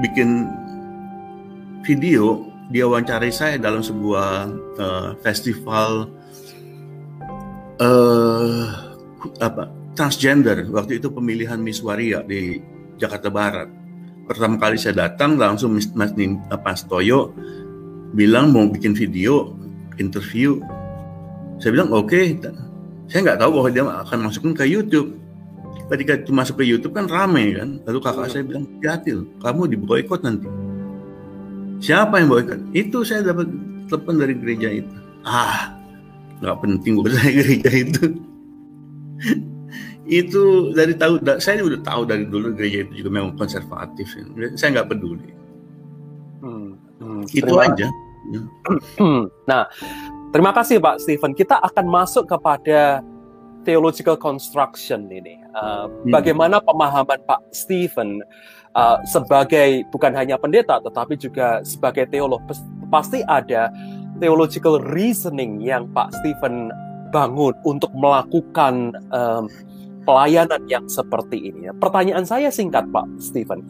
bikin 0.04 0.50
video 1.86 2.55
dia 2.70 2.90
wawancari 2.90 3.30
saya 3.30 3.62
dalam 3.62 3.86
sebuah 3.86 4.50
uh, 4.82 5.10
festival 5.22 6.10
uh, 7.78 8.66
apa 9.42 9.70
transgender 9.94 10.66
waktu 10.74 10.98
itu 10.98 11.08
pemilihan 11.14 11.62
Miss 11.62 11.80
Waria 11.86 12.26
di 12.26 12.60
Jakarta 12.98 13.30
Barat. 13.30 13.70
Pertama 14.26 14.58
kali 14.58 14.82
saya 14.82 15.06
datang 15.06 15.38
langsung 15.38 15.78
Mas, 15.78 15.88
Mas 15.94 16.12
Mas 16.18 16.82
Toyo 16.90 17.32
bilang 18.18 18.50
mau 18.50 18.66
bikin 18.66 18.98
video 18.98 19.54
interview. 20.02 20.58
Saya 21.62 21.72
bilang 21.78 21.94
oke. 21.94 22.10
Okay. 22.10 22.26
Saya 23.06 23.22
nggak 23.22 23.40
tahu 23.46 23.62
bahwa 23.62 23.70
dia 23.70 23.84
akan 23.86 24.20
masukin 24.26 24.58
ke 24.58 24.66
YouTube. 24.66 25.22
Ketika 25.86 26.18
itu 26.18 26.34
masuk 26.34 26.58
ke 26.58 26.66
YouTube 26.66 26.98
kan 26.98 27.06
rame 27.06 27.54
kan. 27.54 27.78
Lalu 27.86 28.00
kakak 28.02 28.34
saya 28.34 28.42
bilang 28.42 28.66
hati 28.82 29.14
kamu 29.38 29.62
di 29.70 29.78
boykot 29.78 30.26
nanti. 30.26 30.50
Siapa 31.84 32.22
yang 32.22 32.32
boykot? 32.32 32.62
Itu 32.72 33.04
saya 33.04 33.26
dapat 33.26 33.52
telepon 33.92 34.16
dari 34.18 34.34
gereja 34.38 34.70
itu. 34.72 34.96
Ah, 35.26 35.76
nggak 36.44 36.58
penting 36.62 37.00
buat 37.00 37.14
saya 37.16 37.32
gereja 37.42 37.70
itu 37.72 38.06
itu 40.06 40.70
dari 40.78 40.94
tahu 40.94 41.18
saya 41.42 41.66
udah 41.66 41.82
tahu 41.82 42.06
dari 42.06 42.30
dulu 42.30 42.54
gereja 42.54 42.86
itu 42.86 43.02
juga 43.02 43.10
memang 43.10 43.34
konservatif 43.34 44.06
saya 44.54 44.70
nggak 44.78 44.90
peduli 44.94 45.34
hmm, 46.46 46.70
hmm, 47.02 47.22
itu 47.34 47.42
terima, 47.42 47.66
aja 47.66 47.88
nah 49.50 49.66
terima 50.30 50.52
kasih 50.54 50.78
Pak 50.78 51.02
Stephen 51.02 51.34
kita 51.34 51.58
akan 51.58 51.86
masuk 51.90 52.30
kepada 52.30 53.02
theological 53.66 54.14
construction 54.14 55.10
ini 55.10 55.42
uh, 55.58 55.90
hmm. 55.90 56.14
bagaimana 56.14 56.62
pemahaman 56.62 57.18
Pak 57.26 57.50
Stephen 57.50 58.22
uh, 58.76 59.00
sebagai 59.08 59.88
bukan 59.90 60.14
hanya 60.14 60.36
pendeta 60.38 60.78
tetapi 60.84 61.18
juga 61.18 61.64
sebagai 61.66 62.06
teolog 62.12 62.44
pasti 62.92 63.24
ada 63.26 63.72
theological 64.20 64.80
reasoning 64.80 65.60
yang 65.60 65.90
Pak 65.92 66.14
Stephen 66.22 66.72
bangun 67.12 67.56
untuk 67.64 67.92
melakukan 67.96 68.96
um, 69.12 69.48
pelayanan 70.06 70.62
yang 70.70 70.86
seperti 70.86 71.52
ini. 71.52 71.72
Pertanyaan 71.80 72.24
saya 72.24 72.54
singkat, 72.54 72.88
Pak 72.92 73.08
Stephen. 73.18 73.66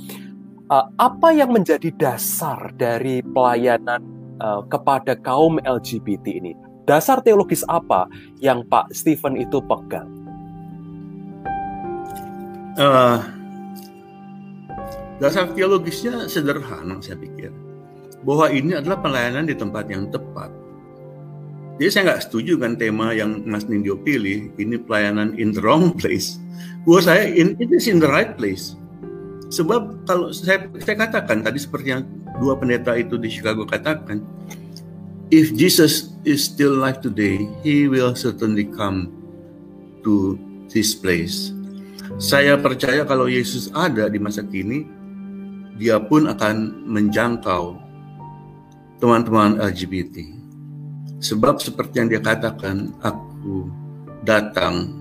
Uh, 0.65 0.89
apa 0.97 1.29
yang 1.29 1.53
menjadi 1.53 1.93
dasar 1.93 2.73
dari 2.73 3.21
pelayanan 3.21 4.01
uh, 4.41 4.65
kepada 4.65 5.13
kaum 5.15 5.61
LGBT 5.61 6.25
ini? 6.41 6.53
Dasar 6.85 7.21
teologis 7.21 7.61
apa 7.69 8.09
yang 8.41 8.65
Pak 8.65 8.93
Stephen 8.93 9.37
itu 9.37 9.61
pegang? 9.61 10.09
Uh, 12.75 13.21
dasar 15.21 15.51
teologisnya 15.51 16.27
sederhana, 16.27 16.99
saya 16.99 17.19
pikir. 17.19 17.51
Bahwa 18.25 18.49
ini 18.49 18.77
adalah 18.77 18.99
pelayanan 18.99 19.45
di 19.45 19.53
tempat 19.53 19.85
yang 19.87 20.09
tepat 20.09 20.49
jadi 21.75 21.89
saya 21.91 22.03
nggak 22.07 22.23
setuju 22.31 22.53
kan 22.55 22.79
tema 22.79 23.11
yang 23.11 23.43
Mas 23.43 23.67
Nindyo 23.67 23.99
pilih, 23.99 24.47
ini 24.55 24.79
pelayanan 24.79 25.35
in 25.35 25.51
the 25.51 25.59
wrong 25.59 25.91
place. 25.91 26.39
Buat 26.87 27.11
saya, 27.11 27.27
in, 27.27 27.59
it 27.59 27.67
is 27.67 27.91
in 27.91 27.99
the 27.99 28.07
right 28.07 28.39
place. 28.39 28.79
Sebab 29.51 30.07
kalau 30.07 30.31
saya, 30.31 30.71
saya 30.79 30.95
katakan 31.03 31.43
tadi 31.43 31.59
seperti 31.59 31.91
yang 31.91 32.07
dua 32.39 32.55
pendeta 32.55 32.95
itu 32.95 33.19
di 33.19 33.27
Chicago 33.27 33.67
katakan, 33.67 34.23
if 35.35 35.51
Jesus 35.51 36.15
is 36.23 36.47
still 36.47 36.79
alive 36.79 37.03
today, 37.03 37.43
he 37.59 37.91
will 37.91 38.15
certainly 38.15 38.71
come 38.71 39.11
to 40.07 40.39
this 40.71 40.95
place. 40.95 41.51
Saya 42.23 42.55
percaya 42.55 43.03
kalau 43.03 43.27
Yesus 43.27 43.67
ada 43.75 44.07
di 44.07 44.15
masa 44.15 44.47
kini, 44.47 44.87
dia 45.75 45.99
pun 45.99 46.31
akan 46.31 46.87
menjangkau 46.87 47.79
teman-teman 48.99 49.59
LGBT 49.59 50.45
Sebab 51.25 51.57
seperti 51.57 51.97
yang 51.97 52.09
dia 52.11 52.21
katakan, 52.21 52.93
aku 53.01 53.65
datang 54.21 54.93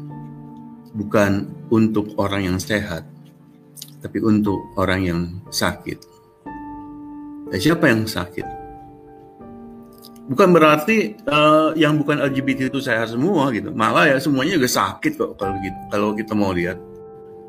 bukan 0.97 1.53
untuk 1.69 2.17
orang 2.17 2.49
yang 2.49 2.57
sehat, 2.57 3.05
tapi 4.01 4.25
untuk 4.25 4.57
orang 4.81 5.01
yang 5.05 5.21
sakit. 5.53 6.01
Dan 7.53 7.59
siapa 7.61 7.93
yang 7.93 8.09
sakit? 8.09 8.47
Bukan 10.25 10.57
berarti 10.57 11.13
uh, 11.29 11.77
yang 11.77 12.01
bukan 12.01 12.17
LGBT 12.25 12.73
itu 12.73 12.81
sehat 12.81 13.13
semua 13.13 13.53
gitu. 13.53 13.69
Malah 13.77 14.09
ya 14.09 14.17
semuanya 14.17 14.57
juga 14.57 14.71
sakit 14.73 15.21
kok 15.21 15.37
kalau 15.37 15.61
gitu. 15.61 15.79
Kalau 15.93 16.09
kita 16.17 16.33
mau 16.33 16.57
lihat 16.57 16.81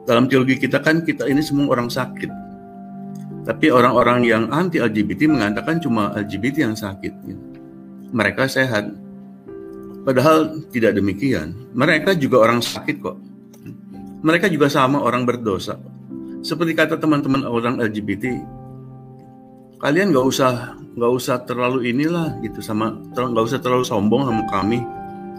dalam 0.03 0.27
teologi 0.27 0.59
kita 0.59 0.83
kan 0.83 0.99
kita 0.99 1.23
ini 1.31 1.39
semua 1.39 1.71
orang 1.71 1.87
sakit. 1.87 2.27
Tapi 3.45 3.69
orang-orang 3.69 4.25
yang 4.25 4.43
anti 4.49 4.81
LGBT 4.81 5.29
mengatakan 5.29 5.77
cuma 5.77 6.11
LGBT 6.17 6.65
yang 6.65 6.73
sakit. 6.73 7.13
Gitu 7.23 7.55
mereka 8.15 8.47
sehat. 8.47 8.87
Padahal 10.07 10.63
tidak 10.71 10.95
demikian. 10.95 11.51
Mereka 11.75 12.15
juga 12.15 12.47
orang 12.47 12.63
sakit 12.63 12.95
kok. 13.03 13.17
Mereka 14.23 14.47
juga 14.47 14.71
sama 14.71 15.03
orang 15.03 15.27
berdosa. 15.27 15.75
Seperti 16.45 16.77
kata 16.77 16.95
teman-teman 17.01 17.43
orang 17.43 17.81
LGBT, 17.81 18.37
kalian 19.81 20.15
nggak 20.15 20.25
usah 20.25 20.77
nggak 20.95 21.11
usah 21.11 21.43
terlalu 21.43 21.91
inilah 21.91 22.39
gitu 22.39 22.63
sama 22.63 22.95
nggak 23.11 23.43
usah 23.43 23.59
terlalu 23.59 23.83
sombong 23.83 24.23
sama 24.23 24.47
kami 24.47 24.79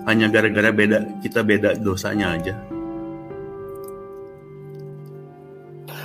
hanya 0.05 0.29
gara-gara 0.29 0.69
beda 0.69 1.23
kita 1.25 1.41
beda 1.47 1.79
dosanya 1.79 2.37
aja. 2.37 2.76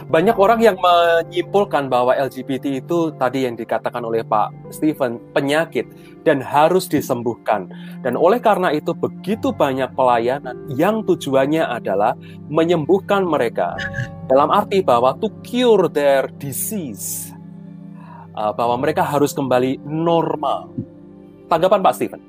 Banyak 0.08 0.34
orang 0.40 0.60
yang 0.64 0.78
menyimpulkan 0.80 1.92
bahwa 1.92 2.16
LGBT 2.18 2.82
itu 2.82 3.14
tadi 3.20 3.46
yang 3.46 3.54
dikatakan 3.54 4.02
oleh 4.02 4.26
Pak 4.26 4.74
Stephen 4.74 5.22
penyakit 5.36 5.86
dan 6.26 6.42
harus 6.42 6.90
disembuhkan. 6.90 7.70
Dan 8.02 8.18
oleh 8.18 8.42
karena 8.42 8.74
itu 8.74 8.96
begitu 8.96 9.54
banyak 9.54 9.94
pelayanan 9.94 10.58
yang 10.74 11.06
tujuannya 11.06 11.62
adalah 11.66 12.18
menyembuhkan 12.50 13.28
mereka 13.28 13.78
dalam 14.26 14.50
arti 14.50 14.82
bahwa 14.82 15.14
to 15.20 15.30
cure 15.46 15.92
their 15.92 16.32
disease. 16.42 17.30
Uh, 18.32 18.56
bahwa 18.56 18.80
mereka 18.80 19.04
harus 19.04 19.36
kembali 19.36 19.84
normal. 19.84 20.72
Tanggapan 21.52 21.84
Pak 21.84 21.94
Stephen? 22.00 22.22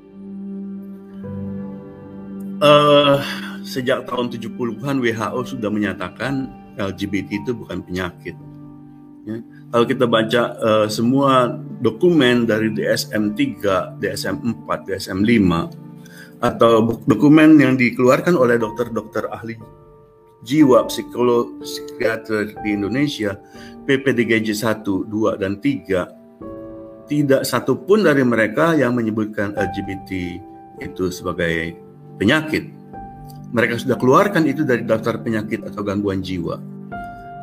Uh, 2.59 3.23
sejak 3.63 4.03
tahun 4.03 4.27
70-an 4.27 4.99
WHO 4.99 5.39
sudah 5.47 5.71
menyatakan 5.71 6.62
LGBT 6.77 7.45
itu 7.45 7.51
bukan 7.53 7.81
penyakit. 7.85 8.35
Ya. 9.23 9.39
Kalau 9.71 9.85
kita 9.87 10.05
baca 10.05 10.41
uh, 10.59 10.87
semua 10.91 11.55
dokumen 11.79 12.43
dari 12.43 12.69
DSM 12.75 13.33
3, 13.33 13.97
DSM 14.03 14.35
4, 14.67 14.87
DSM 14.89 15.19
5, 15.23 16.43
atau 16.43 16.99
dokumen 17.07 17.55
yang 17.55 17.79
dikeluarkan 17.79 18.35
oleh 18.35 18.59
dokter-dokter 18.59 19.31
ahli 19.31 19.55
jiwa, 20.43 20.83
psikolog, 20.91 21.63
psikiater 21.63 22.51
di 22.61 22.75
Indonesia, 22.75 23.39
PPDGJ 23.87 24.51
1, 24.51 24.83
2, 25.07 25.39
dan 25.39 25.57
3, 25.63 27.07
tidak 27.07 27.47
satu 27.47 27.79
pun 27.79 28.03
dari 28.03 28.27
mereka 28.27 28.75
yang 28.75 28.95
menyebutkan 28.95 29.55
LGBT 29.55 30.11
itu 30.83 31.05
sebagai 31.11 31.79
penyakit 32.19 32.82
mereka 33.53 33.77
sudah 33.77 33.95
keluarkan 34.01 34.49
itu 34.49 34.65
dari 34.65 34.81
daftar 34.81 35.21
penyakit 35.21 35.61
atau 35.69 35.85
gangguan 35.85 36.25
jiwa. 36.25 36.57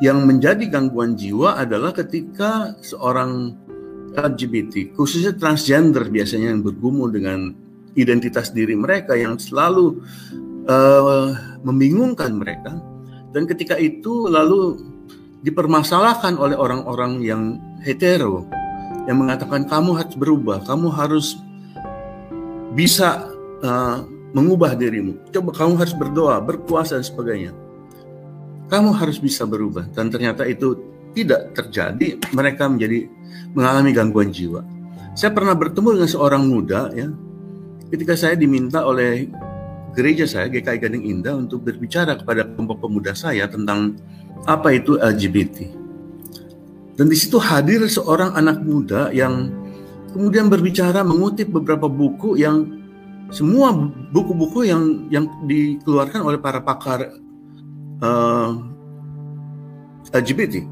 Yang 0.03 0.19
menjadi 0.27 0.63
gangguan 0.67 1.15
jiwa 1.15 1.55
adalah 1.55 1.95
ketika 1.95 2.75
seorang 2.83 3.55
LGBT, 4.11 4.91
khususnya 4.99 5.31
transgender 5.31 6.11
biasanya 6.11 6.51
yang 6.51 6.61
bergumul 6.67 7.07
dengan 7.07 7.55
identitas 7.95 8.51
diri 8.51 8.75
mereka 8.75 9.15
yang 9.15 9.39
selalu 9.39 10.03
uh, 10.67 11.31
membingungkan 11.63 12.35
mereka, 12.35 12.75
Dan 13.31 13.47
ketika 13.47 13.79
itu 13.79 14.27
lalu 14.27 14.75
dipermasalahkan 15.39 16.35
oleh 16.35 16.59
orang-orang 16.59 17.23
yang 17.23 17.55
hetero 17.79 18.43
yang 19.07 19.23
mengatakan 19.23 19.63
kamu 19.65 19.95
harus 19.95 20.15
berubah, 20.19 20.59
kamu 20.67 20.91
harus 20.91 21.39
bisa 22.75 23.31
uh, 23.63 24.03
mengubah 24.31 24.75
dirimu. 24.75 25.19
Coba 25.31 25.51
kamu 25.55 25.73
harus 25.79 25.95
berdoa, 25.95 26.39
berpuasa 26.39 26.99
dan 26.99 27.05
sebagainya. 27.05 27.51
Kamu 28.71 28.95
harus 28.95 29.19
bisa 29.19 29.43
berubah 29.43 29.83
dan 29.91 30.07
ternyata 30.07 30.47
itu 30.47 30.79
tidak 31.11 31.51
terjadi. 31.55 32.15
Mereka 32.31 32.71
menjadi 32.71 33.07
mengalami 33.51 33.91
gangguan 33.91 34.31
jiwa. 34.31 34.63
Saya 35.11 35.35
pernah 35.35 35.51
bertemu 35.51 35.99
dengan 35.99 36.09
seorang 36.09 36.43
muda 36.47 36.87
ya. 36.95 37.11
Ketika 37.91 38.15
saya 38.15 38.39
diminta 38.39 38.87
oleh 38.87 39.27
gereja 39.91 40.23
saya 40.23 40.47
GKI 40.47 40.79
Gading 40.79 41.03
Indah 41.03 41.35
untuk 41.35 41.67
berbicara 41.67 42.15
kepada 42.15 42.47
kelompok 42.47 42.87
pemuda 42.87 43.11
saya 43.11 43.51
tentang 43.51 43.99
apa 44.47 44.71
itu 44.71 44.95
LGBT. 44.95 45.67
Dan 46.95 47.11
di 47.11 47.17
situ 47.19 47.35
hadir 47.43 47.83
seorang 47.91 48.35
anak 48.39 48.63
muda 48.63 49.11
yang 49.11 49.51
kemudian 50.15 50.47
berbicara 50.47 51.03
mengutip 51.03 51.51
beberapa 51.51 51.91
buku 51.91 52.39
yang 52.39 52.80
semua 53.31 53.71
buku-buku 54.11 54.67
yang 54.67 55.07
yang 55.07 55.25
dikeluarkan 55.47 56.19
oleh 56.19 56.39
para 56.39 56.59
pakar 56.59 57.15
uh, 58.03 58.51
eh, 60.03 60.19
LGBT. 60.19 60.67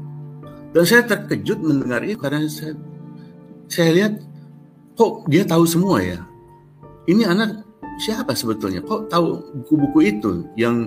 Dan 0.70 0.84
saya 0.86 1.02
terkejut 1.02 1.58
mendengar 1.64 2.04
itu 2.04 2.20
karena 2.20 2.46
saya 2.46 2.76
saya 3.66 3.90
lihat 3.96 4.12
kok 4.94 5.24
dia 5.26 5.42
tahu 5.48 5.64
semua 5.64 6.04
ya. 6.04 6.20
Ini 7.08 7.26
anak 7.26 7.64
siapa 8.04 8.36
sebetulnya? 8.36 8.84
Kok 8.84 9.08
tahu 9.08 9.40
buku-buku 9.64 9.98
itu 10.04 10.46
yang 10.54 10.86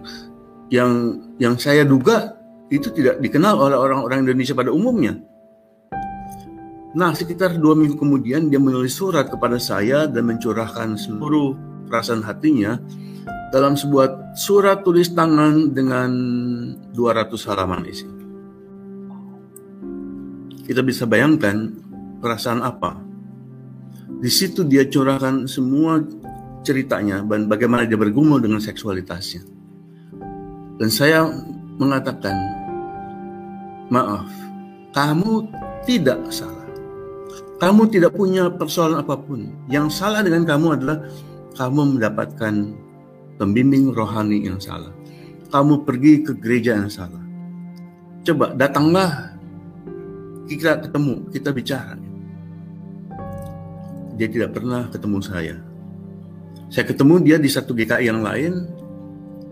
yang 0.69 1.19
yang 1.41 1.57
saya 1.57 1.83
duga 1.83 2.37
itu 2.69 2.93
tidak 2.93 3.19
dikenal 3.19 3.59
oleh 3.59 3.75
orang-orang 3.75 4.29
Indonesia 4.29 4.53
pada 4.53 4.69
umumnya. 4.69 5.19
Nah, 6.93 7.09
sekitar 7.17 7.57
dua 7.57 7.73
minggu 7.73 7.97
kemudian 7.97 8.53
dia 8.53 8.61
menulis 8.61 8.93
surat 8.93 9.25
kepada 9.25 9.57
saya 9.57 10.05
dan 10.05 10.29
mencurahkan 10.29 10.93
seluruh 10.93 11.57
perasaan 11.89 12.21
hatinya 12.21 12.77
dalam 13.49 13.73
sebuah 13.73 14.37
surat 14.37 14.85
tulis 14.85 15.09
tangan 15.09 15.73
dengan 15.73 16.09
200 16.93 17.49
halaman 17.49 17.81
isi. 17.89 18.05
Kita 20.69 20.85
bisa 20.85 21.09
bayangkan 21.09 21.73
perasaan 22.21 22.61
apa. 22.61 23.01
Di 24.21 24.29
situ 24.29 24.61
dia 24.61 24.85
curahkan 24.85 25.49
semua 25.49 25.97
ceritanya 26.61 27.25
dan 27.25 27.49
bagaimana 27.49 27.89
dia 27.89 27.97
bergumul 27.97 28.37
dengan 28.37 28.61
seksualitasnya. 28.61 29.41
Dan 30.77 30.89
saya 30.93 31.25
mengatakan, 31.81 32.37
maaf, 33.89 34.29
kamu 34.93 35.49
tidak 35.89 36.21
salah 36.29 36.62
kamu 37.61 37.81
tidak 37.89 38.11
punya 38.17 38.49
persoalan 38.49 39.01
apa 39.03 39.15
pun. 39.17 39.51
Yang 39.69 40.01
salah 40.01 40.25
dengan 40.25 40.43
kamu 40.47 40.67
adalah 40.79 40.97
kamu 41.53 41.97
mendapatkan 41.97 42.53
pembimbing 43.37 43.93
rohani 43.93 44.45
yang 44.45 44.57
salah. 44.57 44.91
Kamu 45.53 45.85
pergi 45.85 46.25
ke 46.25 46.33
gereja 46.37 46.73
yang 46.77 46.89
salah. 46.89 47.21
Coba 48.23 48.55
datanglah 48.57 49.37
kita 50.49 50.81
ketemu, 50.81 51.13
kita 51.29 51.49
bicara. 51.53 51.95
Dia 54.17 54.27
tidak 54.29 54.53
pernah 54.57 54.89
ketemu 54.89 55.19
saya. 55.21 55.55
Saya 56.73 56.85
ketemu 56.89 57.21
dia 57.21 57.37
di 57.37 57.49
satu 57.49 57.77
GKI 57.77 58.09
yang 58.09 58.25
lain, 58.25 58.65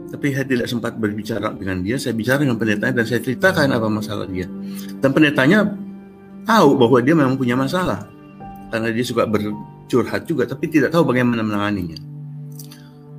tapi 0.10 0.34
saya 0.34 0.46
tidak 0.46 0.68
sempat 0.68 0.98
berbicara 0.98 1.54
dengan 1.54 1.86
dia. 1.86 2.02
Saya 2.02 2.18
bicara 2.18 2.42
dengan 2.42 2.58
pendetanya 2.58 3.02
dan 3.02 3.06
saya 3.06 3.22
ceritakan 3.22 3.72
apa 3.72 3.88
masalah 3.88 4.26
dia. 4.26 4.50
Dan 4.98 5.10
pendetanya 5.14 5.70
tahu 6.46 6.78
bahwa 6.78 6.98
dia 7.02 7.14
memang 7.14 7.36
punya 7.38 7.54
masalah 7.54 8.08
karena 8.72 8.90
dia 8.90 9.06
suka 9.06 9.28
bercurhat 9.28 10.26
juga 10.26 10.48
tapi 10.48 10.72
tidak 10.72 10.96
tahu 10.96 11.12
bagaimana 11.12 11.44
menanganinya. 11.44 12.00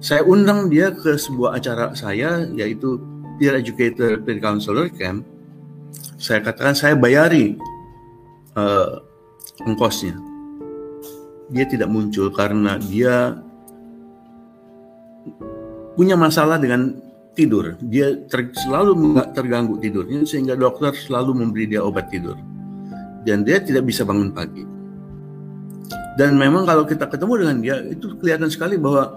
Saya 0.03 0.27
undang 0.27 0.67
dia 0.67 0.91
ke 0.91 1.15
sebuah 1.15 1.63
acara 1.63 1.95
saya 1.95 2.43
yaitu 2.51 2.99
Peer 3.39 3.55
Educator 3.61 4.19
Peer 4.19 4.43
Counselor 4.43 4.91
Camp. 4.91 5.23
Saya 6.19 6.43
katakan 6.43 6.75
saya 6.75 6.95
bayari 6.99 7.55
uh, 8.59 8.99
ongkosnya. 9.63 10.19
Dia 11.53 11.69
tidak 11.69 11.93
muncul 11.93 12.33
karena 12.33 12.81
dia 12.81 13.39
punya 15.95 16.17
masalah 16.17 16.57
dengan 16.57 16.97
tidur. 17.37 17.77
Dia 17.79 18.17
ter, 18.27 18.51
selalu 18.57 19.21
terganggu 19.37 19.79
tidurnya 19.79 20.25
sehingga 20.27 20.59
dokter 20.59 20.97
selalu 20.97 21.45
memberi 21.45 21.71
dia 21.71 21.85
obat 21.85 22.11
tidur 22.11 22.35
dan 23.23 23.47
dia 23.47 23.63
tidak 23.63 23.87
bisa 23.87 24.03
bangun 24.03 24.31
pagi. 24.35 24.65
Dan 26.19 26.37
memang 26.37 26.69
kalau 26.69 26.85
kita 26.85 27.09
ketemu 27.09 27.33
dengan 27.41 27.57
dia 27.65 27.77
itu 27.89 28.13
kelihatan 28.21 28.53
sekali 28.53 28.77
bahwa 28.77 29.17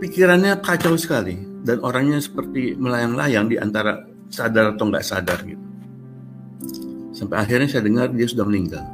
pikirannya 0.00 0.56
kacau 0.64 0.96
sekali 0.96 1.36
dan 1.60 1.76
orangnya 1.84 2.16
seperti 2.16 2.72
melayang-layang 2.80 3.52
di 3.52 3.60
antara 3.60 4.08
sadar 4.32 4.72
atau 4.76 4.88
nggak 4.88 5.04
sadar 5.04 5.38
gitu. 5.44 5.60
Sampai 7.12 7.36
akhirnya 7.44 7.68
saya 7.68 7.84
dengar 7.84 8.08
dia 8.16 8.24
sudah 8.24 8.48
meninggal. 8.48 8.84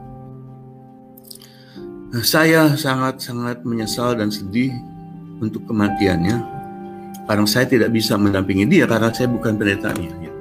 Nah, 2.10 2.24
saya 2.26 2.74
sangat-sangat 2.74 3.62
menyesal 3.62 4.18
dan 4.18 4.34
sedih 4.34 4.74
untuk 5.38 5.62
kematiannya 5.68 6.42
karena 7.26 7.46
saya 7.46 7.70
tidak 7.70 7.94
bisa 7.94 8.18
mendampingi 8.18 8.66
dia 8.66 8.88
karena 8.90 9.14
saya 9.14 9.30
bukan 9.30 9.54
pendetanya. 9.54 10.10
Gitu. 10.10 10.40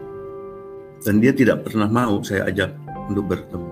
Dan 1.05 1.21
dia 1.21 1.29
tidak 1.35 1.61
pernah 1.69 1.85
mau 1.85 2.25
saya 2.25 2.49
ajak 2.49 2.84
untuk 3.09 3.25
bertemu. 3.29 3.71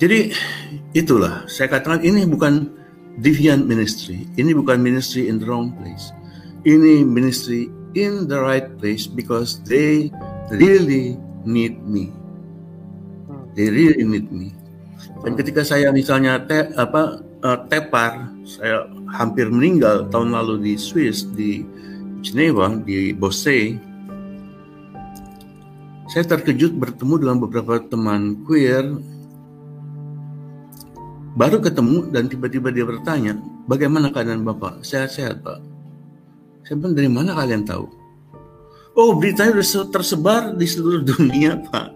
Jadi 0.00 0.32
itulah 0.96 1.44
saya 1.44 1.68
katakan 1.68 2.00
ini 2.00 2.24
bukan 2.24 2.72
deviant 3.20 3.68
ministry, 3.68 4.24
ini 4.40 4.56
bukan 4.56 4.80
ministry 4.80 5.28
in 5.28 5.36
the 5.36 5.44
wrong 5.44 5.76
place. 5.76 6.08
Ini 6.64 7.04
ministry 7.04 7.68
in 7.96 8.28
the 8.28 8.40
right 8.40 8.68
place 8.80 9.04
because 9.04 9.60
they 9.68 10.08
really 10.52 11.20
need 11.44 11.80
me. 11.84 12.12
They 13.52 13.68
really 13.68 14.04
need 14.08 14.32
me. 14.32 14.56
Dan 15.20 15.36
ketika 15.36 15.64
saya 15.64 15.92
misalnya 15.92 16.40
te, 16.48 16.72
apa 16.76 17.20
uh, 17.44 17.58
tepar, 17.68 18.32
saya 18.44 18.88
hampir 19.12 19.52
meninggal 19.52 20.08
tahun 20.08 20.32
lalu 20.32 20.72
di 20.72 20.74
Swiss 20.80 21.28
di 21.36 21.64
Geneva 22.24 22.72
di 22.72 23.12
Bosse 23.12 23.89
saya 26.10 26.26
terkejut 26.26 26.74
bertemu 26.74 27.14
dengan 27.22 27.36
beberapa 27.38 27.78
teman 27.78 28.42
queer. 28.42 28.82
Baru 31.38 31.62
ketemu 31.62 32.10
dan 32.10 32.26
tiba-tiba 32.26 32.74
dia 32.74 32.82
bertanya, 32.82 33.38
bagaimana 33.70 34.10
keadaan 34.10 34.42
Bapak? 34.42 34.82
Sehat-sehat 34.82 35.46
Pak. 35.46 35.62
Saya 36.66 36.82
bilang, 36.82 36.94
dari 36.98 37.06
mana 37.06 37.38
kalian 37.38 37.62
tahu? 37.62 37.86
Oh, 38.98 39.14
beritanya 39.14 39.62
sudah 39.62 39.94
tersebar 39.94 40.50
di 40.58 40.66
seluruh 40.66 41.06
dunia 41.06 41.54
Pak. 41.70 41.88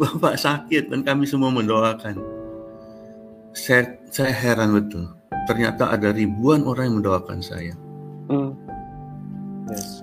Bapak 0.00 0.40
sakit 0.40 0.88
dan 0.88 1.04
kami 1.04 1.28
semua 1.28 1.52
mendoakan. 1.52 2.16
Saya, 3.52 3.92
saya 4.08 4.32
heran 4.32 4.72
betul. 4.72 5.04
Ternyata 5.44 5.92
ada 5.92 6.16
ribuan 6.16 6.64
orang 6.64 6.88
yang 6.88 6.96
mendoakan 7.04 7.44
saya. 7.44 7.76
Mm. 8.32 8.56
Yes. 9.68 10.00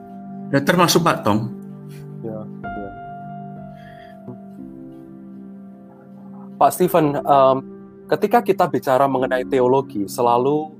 Ya, 0.53 0.61
termasuk 0.61 1.01
Pak 1.01 1.25
Tong. 1.25 1.58
Pak 6.59 6.75
Steven, 6.75 7.15
um, 7.23 7.57
ketika 8.11 8.43
kita 8.43 8.67
bicara 8.67 9.07
mengenai 9.07 9.47
teologi, 9.47 10.03
selalu 10.11 10.75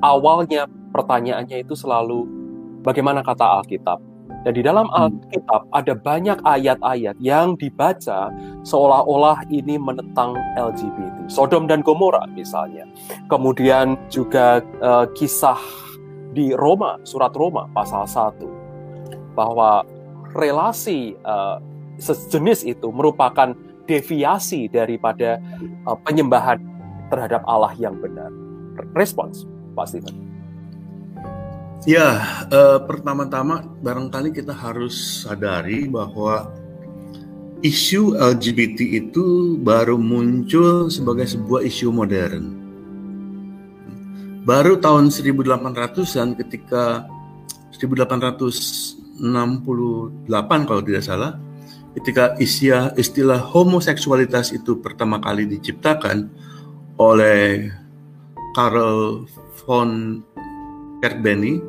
awalnya 0.00 0.64
pertanyaannya 0.96 1.68
itu 1.68 1.76
selalu 1.76 2.24
bagaimana 2.80 3.20
kata 3.20 3.60
Alkitab. 3.60 4.00
Dan 4.48 4.56
di 4.56 4.64
dalam 4.64 4.88
hmm. 4.88 4.96
Alkitab 4.96 5.68
ada 5.76 5.92
banyak 5.92 6.38
ayat-ayat 6.48 7.20
yang 7.20 7.60
dibaca 7.60 8.32
seolah-olah 8.64 9.44
ini 9.52 9.76
menentang 9.76 10.32
LGBT. 10.56 11.28
Sodom 11.28 11.68
dan 11.68 11.84
Gomora 11.84 12.24
misalnya. 12.32 12.88
Kemudian 13.28 14.00
juga 14.08 14.64
uh, 14.80 15.04
kisah 15.12 15.60
di 16.32 16.56
Roma, 16.56 16.96
surat 17.04 17.36
Roma 17.36 17.68
pasal 17.76 18.08
1 18.08 19.36
bahwa 19.36 19.84
relasi 20.32 21.20
uh, 21.28 21.60
sejenis 22.00 22.64
itu 22.64 22.88
merupakan 22.94 23.52
deviasi 23.88 24.68
daripada 24.68 25.40
uh, 25.88 25.96
penyembahan 26.04 26.60
terhadap 27.08 27.40
Allah 27.48 27.72
yang 27.80 27.96
benar. 27.96 28.28
Respons, 28.92 29.48
Pak 29.72 29.88
Steven. 29.88 30.14
Ya, 31.88 32.20
uh, 32.52 32.78
pertama-tama 32.84 33.64
barangkali 33.80 34.36
kita 34.36 34.52
harus 34.52 35.24
sadari 35.24 35.88
bahwa 35.88 36.52
isu 37.64 38.14
LGBT 38.18 39.02
itu 39.02 39.56
baru 39.58 39.96
muncul 39.96 40.92
sebagai 40.92 41.24
sebuah 41.26 41.64
isu 41.64 41.88
modern. 41.90 42.44
Baru 44.44 44.76
tahun 44.80 45.08
1800-an 45.10 46.36
ketika 46.36 47.08
1800 47.72 48.98
kalau 50.66 50.82
tidak 50.82 51.02
salah 51.04 51.36
ketika 51.96 52.36
istilah, 52.36 52.92
istilah 52.98 53.40
homoseksualitas 53.40 54.52
itu 54.52 54.76
pertama 54.82 55.22
kali 55.22 55.48
diciptakan 55.48 56.28
oleh 56.98 57.70
Karl 58.52 59.24
von 59.64 60.20
Kertbeny 60.98 61.62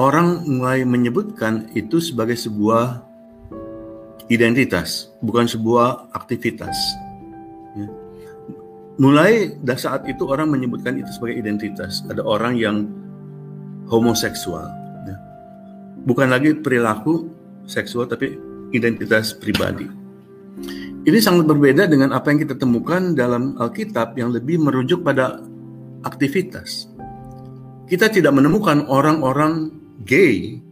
orang 0.00 0.48
mulai 0.48 0.88
menyebutkan 0.88 1.68
itu 1.76 2.00
sebagai 2.00 2.36
sebuah 2.36 3.04
identitas, 4.32 5.12
bukan 5.20 5.44
sebuah 5.44 6.08
aktivitas. 6.16 6.72
Ya. 7.76 7.88
Mulai 8.96 9.60
dari 9.60 9.80
saat 9.80 10.08
itu 10.08 10.24
orang 10.24 10.48
menyebutkan 10.48 10.96
itu 10.96 11.12
sebagai 11.12 11.44
identitas. 11.44 12.00
Ada 12.08 12.24
orang 12.24 12.56
yang 12.56 12.88
homoseksual, 13.92 14.64
ya. 15.04 15.16
bukan 16.08 16.32
lagi 16.32 16.56
perilaku 16.56 17.28
seksual, 17.68 18.08
tapi 18.08 18.32
identitas 18.72 19.36
pribadi. 19.36 19.86
Ini 21.02 21.18
sangat 21.18 21.50
berbeda 21.50 21.90
dengan 21.90 22.14
apa 22.14 22.30
yang 22.30 22.46
kita 22.46 22.54
temukan 22.54 23.14
dalam 23.14 23.58
Alkitab 23.58 24.14
yang 24.14 24.30
lebih 24.30 24.62
merujuk 24.62 25.02
pada 25.02 25.42
aktivitas. 26.06 26.86
Kita 27.90 28.06
tidak 28.08 28.32
menemukan 28.32 28.86
orang-orang 28.86 29.74
gay 30.06 30.62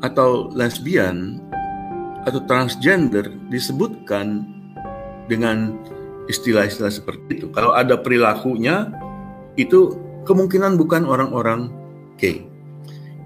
atau 0.00 0.48
lesbian 0.54 1.42
atau 2.24 2.40
transgender 2.46 3.26
disebutkan 3.50 4.44
dengan 5.26 5.74
istilah-istilah 6.30 6.92
seperti 6.92 7.42
itu. 7.42 7.46
Kalau 7.50 7.74
ada 7.74 7.98
perilakunya, 7.98 8.90
itu 9.58 9.98
kemungkinan 10.26 10.78
bukan 10.78 11.06
orang-orang 11.06 11.70
gay. 12.18 12.49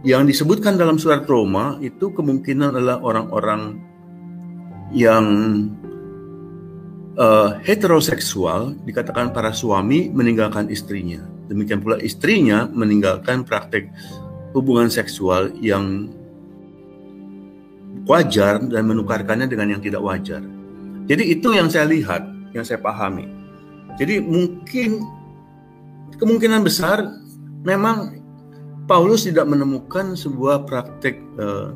Yang 0.05 0.37
disebutkan 0.37 0.77
dalam 0.77 1.01
surat 1.01 1.25
Roma 1.25 1.81
itu 1.81 2.13
kemungkinan 2.13 2.77
adalah 2.77 3.01
orang-orang 3.01 3.81
yang 4.93 5.25
uh, 7.17 7.57
heteroseksual, 7.65 8.77
dikatakan 8.85 9.33
para 9.33 9.57
suami 9.57 10.13
meninggalkan 10.13 10.69
istrinya. 10.69 11.25
Demikian 11.49 11.81
pula 11.81 11.97
istrinya 12.05 12.69
meninggalkan 12.69 13.49
praktek 13.49 13.89
hubungan 14.53 14.93
seksual 14.93 15.57
yang 15.65 16.13
wajar 18.05 18.61
dan 18.61 18.85
menukarkannya 18.85 19.49
dengan 19.49 19.73
yang 19.73 19.81
tidak 19.81 20.05
wajar. 20.05 20.45
Jadi 21.09 21.33
itu 21.33 21.49
yang 21.57 21.73
saya 21.73 21.89
lihat, 21.89 22.29
yang 22.53 22.61
saya 22.61 22.77
pahami. 22.77 23.25
Jadi 23.97 24.21
mungkin 24.21 25.01
kemungkinan 26.21 26.61
besar 26.61 27.09
memang 27.65 28.24
Paulus 28.85 29.25
tidak 29.25 29.49
menemukan 29.49 30.13
sebuah 30.13 30.69
praktek 30.69 31.17
uh, 31.41 31.73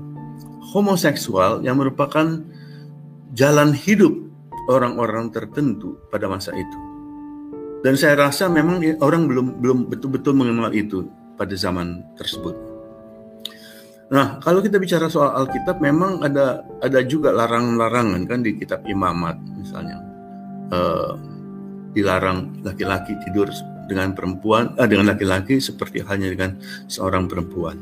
homoseksual 0.72 1.64
yang 1.64 1.80
merupakan 1.80 2.44
jalan 3.32 3.72
hidup 3.72 4.12
orang-orang 4.68 5.32
tertentu 5.32 5.96
pada 6.12 6.28
masa 6.28 6.52
itu. 6.52 6.78
Dan 7.80 7.96
saya 7.96 8.28
rasa 8.28 8.52
memang 8.52 8.84
orang 9.00 9.24
belum 9.24 9.46
belum 9.62 9.78
betul-betul 9.88 10.36
mengenal 10.36 10.68
itu 10.76 11.08
pada 11.40 11.54
zaman 11.56 12.04
tersebut. 12.18 12.52
Nah, 14.08 14.40
kalau 14.40 14.64
kita 14.64 14.80
bicara 14.80 15.08
soal 15.08 15.32
Alkitab, 15.32 15.80
memang 15.80 16.24
ada 16.24 16.64
ada 16.80 17.00
juga 17.04 17.32
larangan-larangan 17.32 18.24
kan 18.24 18.40
di 18.40 18.56
Kitab 18.56 18.84
Imamat, 18.88 19.36
misalnya 19.56 20.00
uh, 20.72 21.12
dilarang 21.92 22.60
laki-laki 22.64 23.16
tidur 23.24 23.48
dengan 23.88 24.12
perempuan, 24.12 24.76
uh, 24.76 24.84
dengan 24.84 25.10
laki-laki 25.10 25.58
seperti 25.58 26.04
halnya 26.04 26.28
dengan 26.28 26.60
seorang 26.86 27.26
perempuan. 27.26 27.80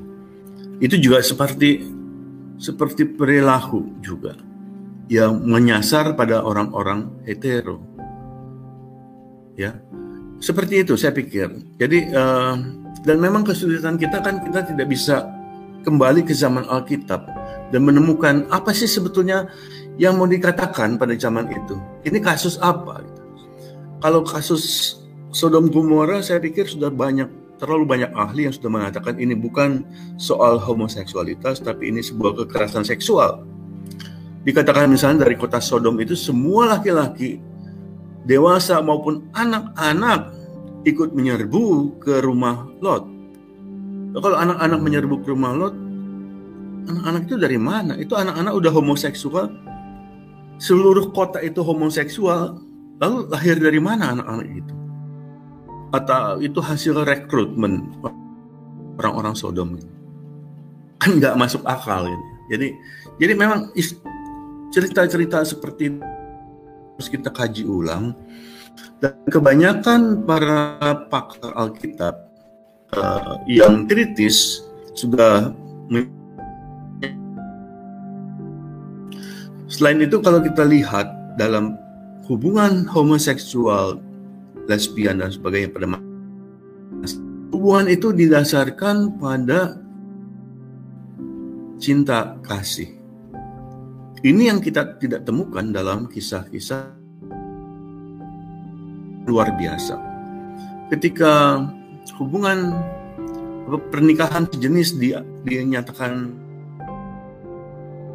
Itu 0.79 0.97
juga 1.03 1.21
seperti 1.21 1.83
seperti 2.57 3.05
perilaku 3.05 4.01
juga 4.01 4.39
yang 5.13 5.43
menyasar 5.45 6.17
pada 6.17 6.41
orang-orang 6.47 7.11
hetero. 7.27 7.83
Ya, 9.59 9.77
seperti 10.39 10.85
itu 10.87 10.95
saya 10.95 11.13
pikir. 11.13 11.49
Jadi 11.81 12.13
uh, 12.13 12.55
dan 13.07 13.17
memang 13.23 13.47
kesulitan 13.47 13.97
kita 13.97 14.23
kan 14.23 14.43
kita 14.43 14.67
tidak 14.67 14.87
bisa 14.89 15.27
kembali 15.87 16.27
ke 16.27 16.35
zaman 16.35 16.67
Alkitab 16.67 17.23
dan 17.71 17.81
menemukan 17.83 18.51
apa 18.51 18.75
sih 18.75 18.91
sebetulnya 18.91 19.47
yang 19.97 20.19
mau 20.21 20.29
dikatakan 20.29 20.99
pada 21.01 21.15
zaman 21.17 21.49
itu. 21.49 21.79
Ini 22.05 22.19
kasus 22.21 22.61
apa? 22.61 23.01
Kalau 24.03 24.21
kasus 24.27 24.97
Sodom 25.37 25.69
Gomora 25.69 26.25
saya 26.25 26.41
pikir 26.41 26.65
sudah 26.65 26.89
banyak 26.89 27.29
terlalu 27.61 27.85
banyak 27.85 28.09
ahli 28.17 28.49
yang 28.49 28.55
sudah 28.57 28.73
mengatakan 28.73 29.21
ini 29.21 29.37
bukan 29.37 29.85
soal 30.17 30.57
homoseksualitas 30.57 31.61
tapi 31.61 31.93
ini 31.93 32.01
sebuah 32.01 32.41
kekerasan 32.41 32.89
seksual. 32.89 33.45
Dikatakan 34.49 34.89
misalnya 34.89 35.29
dari 35.29 35.37
kota 35.37 35.61
Sodom 35.61 36.01
itu 36.01 36.17
semua 36.17 36.81
laki-laki 36.81 37.37
dewasa 38.25 38.81
maupun 38.81 39.29
anak-anak 39.37 40.33
ikut 40.89 41.13
menyerbu 41.13 42.01
ke 42.01 42.25
rumah 42.25 42.65
Lot 42.81 43.17
kalau 44.17 44.37
anak-anak 44.41 44.81
menyerbu 44.81 45.15
ke 45.21 45.29
rumah 45.29 45.53
Lot, 45.53 45.77
anak-anak 46.89 47.29
itu 47.29 47.37
dari 47.37 47.61
mana? 47.61 48.01
Itu 48.01 48.17
anak-anak 48.17 48.53
udah 48.57 48.73
homoseksual. 48.73 49.47
Seluruh 50.57 51.13
kota 51.13 51.45
itu 51.45 51.61
homoseksual. 51.61 52.57
Lalu 52.97 53.29
lahir 53.29 53.61
dari 53.61 53.77
mana 53.77 54.17
anak-anak 54.17 54.49
itu? 54.49 54.86
Atau 55.97 56.45
itu 56.45 56.61
hasil 56.61 57.09
rekrutmen 57.09 57.89
orang-orang 59.01 59.33
Sodom? 59.33 59.81
Kan 61.01 61.17
nggak 61.17 61.41
masuk 61.41 61.65
akal 61.65 62.05
ini. 62.05 62.29
Jadi, 62.53 62.69
jadi 63.17 63.33
memang 63.33 63.73
cerita-cerita 64.69 65.41
seperti 65.49 65.97
itu 65.97 66.05
harus 66.05 67.09
kita 67.09 67.33
kaji 67.33 67.65
ulang. 67.65 68.13
Dan 69.01 69.17
kebanyakan 69.33 70.29
para 70.29 70.77
pakar 71.09 71.57
Alkitab 71.57 72.29
uh, 72.93 73.41
yang 73.49 73.89
kritis 73.89 74.61
sudah 74.93 75.53
Selain 79.67 79.99
itu 79.99 80.23
kalau 80.23 80.39
kita 80.39 80.63
lihat 80.63 81.11
dalam 81.35 81.75
hubungan 82.31 82.87
homoseksual, 82.87 83.99
lesbian 84.67 85.23
dan 85.23 85.31
sebagainya 85.31 85.71
pada 85.71 85.87
masa 85.87 86.07
hubungan 87.57 87.87
itu 87.89 88.13
didasarkan 88.13 89.17
pada 89.17 89.81
cinta 91.81 92.37
kasih. 92.45 92.95
Ini 94.21 94.51
yang 94.55 94.59
kita 94.61 94.99
tidak 94.99 95.23
temukan 95.29 95.71
dalam 95.71 96.11
kisah-kisah 96.11 96.95
luar 99.27 99.55
biasa. 99.55 99.95
Ketika 100.91 101.63
hubungan 102.19 102.75
pernikahan 103.91 104.47
sejenis 104.47 104.99
di, 104.99 105.11
dinyatakan 105.43 106.33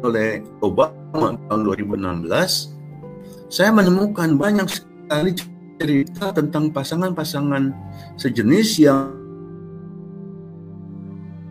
oleh 0.02 0.42
Obama 0.64 1.36
tahun 1.48 1.60
2016, 1.92 3.52
saya 3.52 3.70
menemukan 3.70 4.40
banyak 4.40 4.68
sekali 4.68 5.36
cerita 5.82 6.30
tentang 6.30 6.70
pasangan-pasangan 6.70 7.74
sejenis 8.14 8.68
yang 8.78 9.10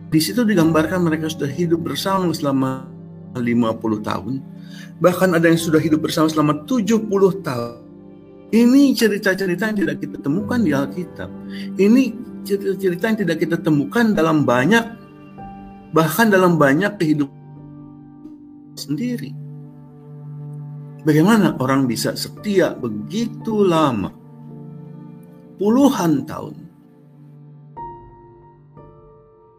di 0.08 0.20
situ 0.20 0.44
digambarkan 0.44 1.04
mereka 1.04 1.28
sudah 1.28 1.48
hidup 1.48 1.84
bersama 1.84 2.32
selama 2.32 2.88
50 3.36 4.08
tahun. 4.08 4.44
Bahkan 5.00 5.36
ada 5.36 5.48
yang 5.48 5.60
sudah 5.60 5.80
hidup 5.80 6.04
bersama 6.04 6.28
selama 6.28 6.64
70 6.68 7.08
tahun. 7.44 7.80
Ini 8.52 8.92
cerita-cerita 8.92 9.72
yang 9.72 9.78
tidak 9.80 9.96
kita 10.04 10.16
temukan 10.20 10.60
di 10.60 10.76
Alkitab. 10.76 11.28
Ini 11.80 12.02
cerita-cerita 12.44 13.04
yang 13.08 13.18
tidak 13.24 13.36
kita 13.40 13.56
temukan 13.56 14.12
dalam 14.12 14.44
banyak 14.44 14.84
bahkan 15.96 16.28
dalam 16.28 16.56
banyak 16.60 16.92
kehidupan 17.00 17.40
sendiri. 18.76 19.32
Bagaimana 21.08 21.56
orang 21.56 21.88
bisa 21.88 22.12
setia 22.16 22.76
begitu 22.76 23.64
lama? 23.64 24.21
Puluhan 25.62 26.26
tahun. 26.26 26.58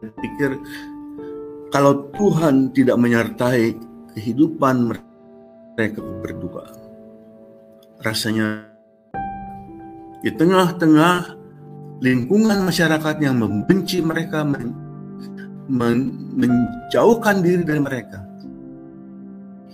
Pikir 0.04 0.60
kalau 1.72 2.12
Tuhan 2.12 2.76
tidak 2.76 3.00
menyertai 3.00 3.72
kehidupan 4.12 4.92
mereka 4.92 6.04
berdua, 6.20 6.68
rasanya 8.04 8.68
di 10.20 10.28
tengah-tengah 10.36 11.40
lingkungan 12.04 12.68
masyarakat 12.68 13.24
yang 13.24 13.40
membenci 13.40 14.04
mereka, 14.04 14.44
men, 14.44 14.76
men, 15.72 16.12
menjauhkan 16.36 17.40
diri 17.40 17.64
dari 17.64 17.80
mereka, 17.80 18.20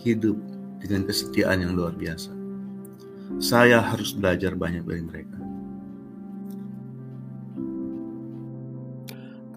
hidup 0.06 0.38
dengan 0.78 1.10
kesetiaan 1.10 1.66
yang 1.66 1.74
luar 1.74 1.98
biasa. 1.98 2.30
Saya 3.42 3.82
harus 3.82 4.14
belajar 4.14 4.54
banyak 4.54 4.86
dari 4.86 5.02
mereka. 5.02 5.49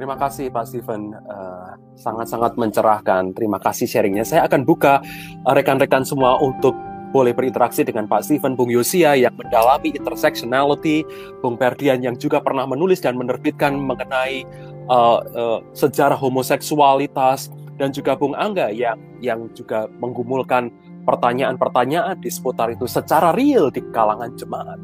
Terima 0.03 0.19
kasih 0.19 0.51
Pak 0.51 0.67
Steven. 0.67 1.15
Uh, 1.15 1.79
sangat-sangat 1.95 2.59
mencerahkan. 2.59 3.31
Terima 3.39 3.63
kasih 3.63 3.87
sharingnya. 3.87 4.27
Saya 4.27 4.51
akan 4.51 4.67
buka 4.67 4.99
uh, 5.47 5.55
rekan-rekan 5.55 6.03
semua 6.03 6.43
untuk 6.43 6.75
boleh 7.15 7.31
berinteraksi 7.31 7.87
dengan 7.87 8.11
Pak 8.11 8.27
Steven, 8.27 8.59
Bung 8.59 8.67
Yosia 8.67 9.15
yang 9.15 9.31
mendalami 9.39 9.95
intersectionality, 9.95 11.07
Bung 11.39 11.55
Perdian 11.55 12.03
yang 12.03 12.19
juga 12.19 12.43
pernah 12.43 12.67
menulis 12.67 12.99
dan 12.99 13.15
menerbitkan 13.15 13.79
mengenai 13.79 14.43
uh, 14.91 15.23
uh, 15.23 15.59
sejarah 15.71 16.19
homoseksualitas, 16.19 17.55
dan 17.79 17.95
juga 17.95 18.19
Bung 18.19 18.35
Angga 18.35 18.75
yang 18.75 18.99
yang 19.23 19.55
juga 19.55 19.87
menggumulkan 20.03 20.75
pertanyaan-pertanyaan 21.07 22.19
di 22.19 22.27
seputar 22.27 22.75
itu 22.75 22.91
secara 22.91 23.31
real 23.31 23.71
di 23.71 23.79
kalangan 23.95 24.35
jemaat. 24.35 24.83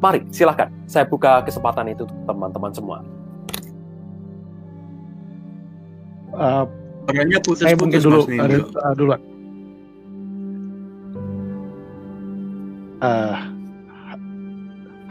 Mari, 0.00 0.24
silahkan. 0.32 0.72
Saya 0.88 1.04
buka 1.04 1.44
kesempatan 1.44 1.92
itu 1.92 2.08
teman-teman 2.24 2.72
semua. 2.72 3.04
Uh, 6.32 6.64
putus, 7.44 7.60
saya 7.60 7.76
mungkin 7.76 8.00
dulu 8.00 8.24
uh, 8.24 8.94
duluan. 8.96 9.20
Uh, 13.02 13.36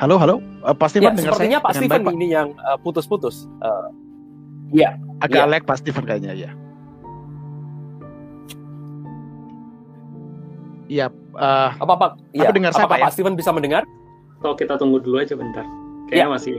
halo, 0.02 0.16
halo. 0.18 0.36
Uh, 0.66 0.74
pasti 0.74 0.98
ya, 0.98 1.14
dengar 1.14 1.36
sepertinya 1.36 1.60
saya 1.62 1.66
Pak 1.68 1.74
Steven 1.78 2.02
baik, 2.02 2.16
ini 2.18 2.28
yang 2.34 2.48
uh, 2.66 2.78
putus-putus. 2.82 3.46
Uh, 3.62 3.94
iya, 4.74 4.98
agak 5.22 5.46
ya. 5.46 5.52
lag 5.52 5.64
Pak 5.68 5.78
Steven 5.84 6.04
kayaknya 6.10 6.34
ya. 6.34 6.52
Iya, 10.92 11.06
uh, 11.38 11.70
apa 11.78 11.94
Pak? 11.96 12.12
Iya, 12.34 12.50
dengar 12.50 12.72
saya 12.74 12.90
Pak, 12.90 12.98
ya? 12.98 13.04
Pak 13.06 13.12
Steven 13.14 13.36
bisa 13.38 13.54
mendengar? 13.54 13.86
Atau 14.42 14.58
kita 14.58 14.74
tunggu 14.82 14.98
dulu 14.98 15.22
aja 15.22 15.38
bentar. 15.38 15.64
Kayaknya 16.10 16.28
ya. 16.28 16.34
masih. 16.34 16.56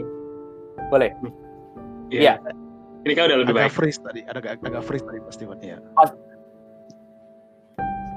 Boleh. 0.88 1.10
Iya. 2.14 2.38
Ya. 2.38 2.61
Ini 3.02 3.12
kan 3.18 3.26
udah 3.26 3.38
lebih 3.42 3.54
agak 3.58 3.66
baik. 3.66 3.74
freeze 3.74 3.98
tadi, 3.98 4.20
ada 4.30 4.38
agak, 4.38 4.62
agak 4.62 4.82
freeze 4.86 5.02
tadi 5.02 5.18
pasti 5.26 5.42
ya. 5.42 5.78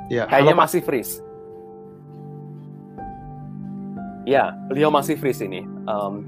Ya, 0.06 0.24
kayaknya 0.30 0.54
halo, 0.54 0.62
masih 0.62 0.82
freeze. 0.86 1.26
Ya, 4.30 4.54
beliau 4.70 4.94
masih 4.94 5.18
freeze 5.18 5.42
ini. 5.42 5.66
Um, 5.90 6.22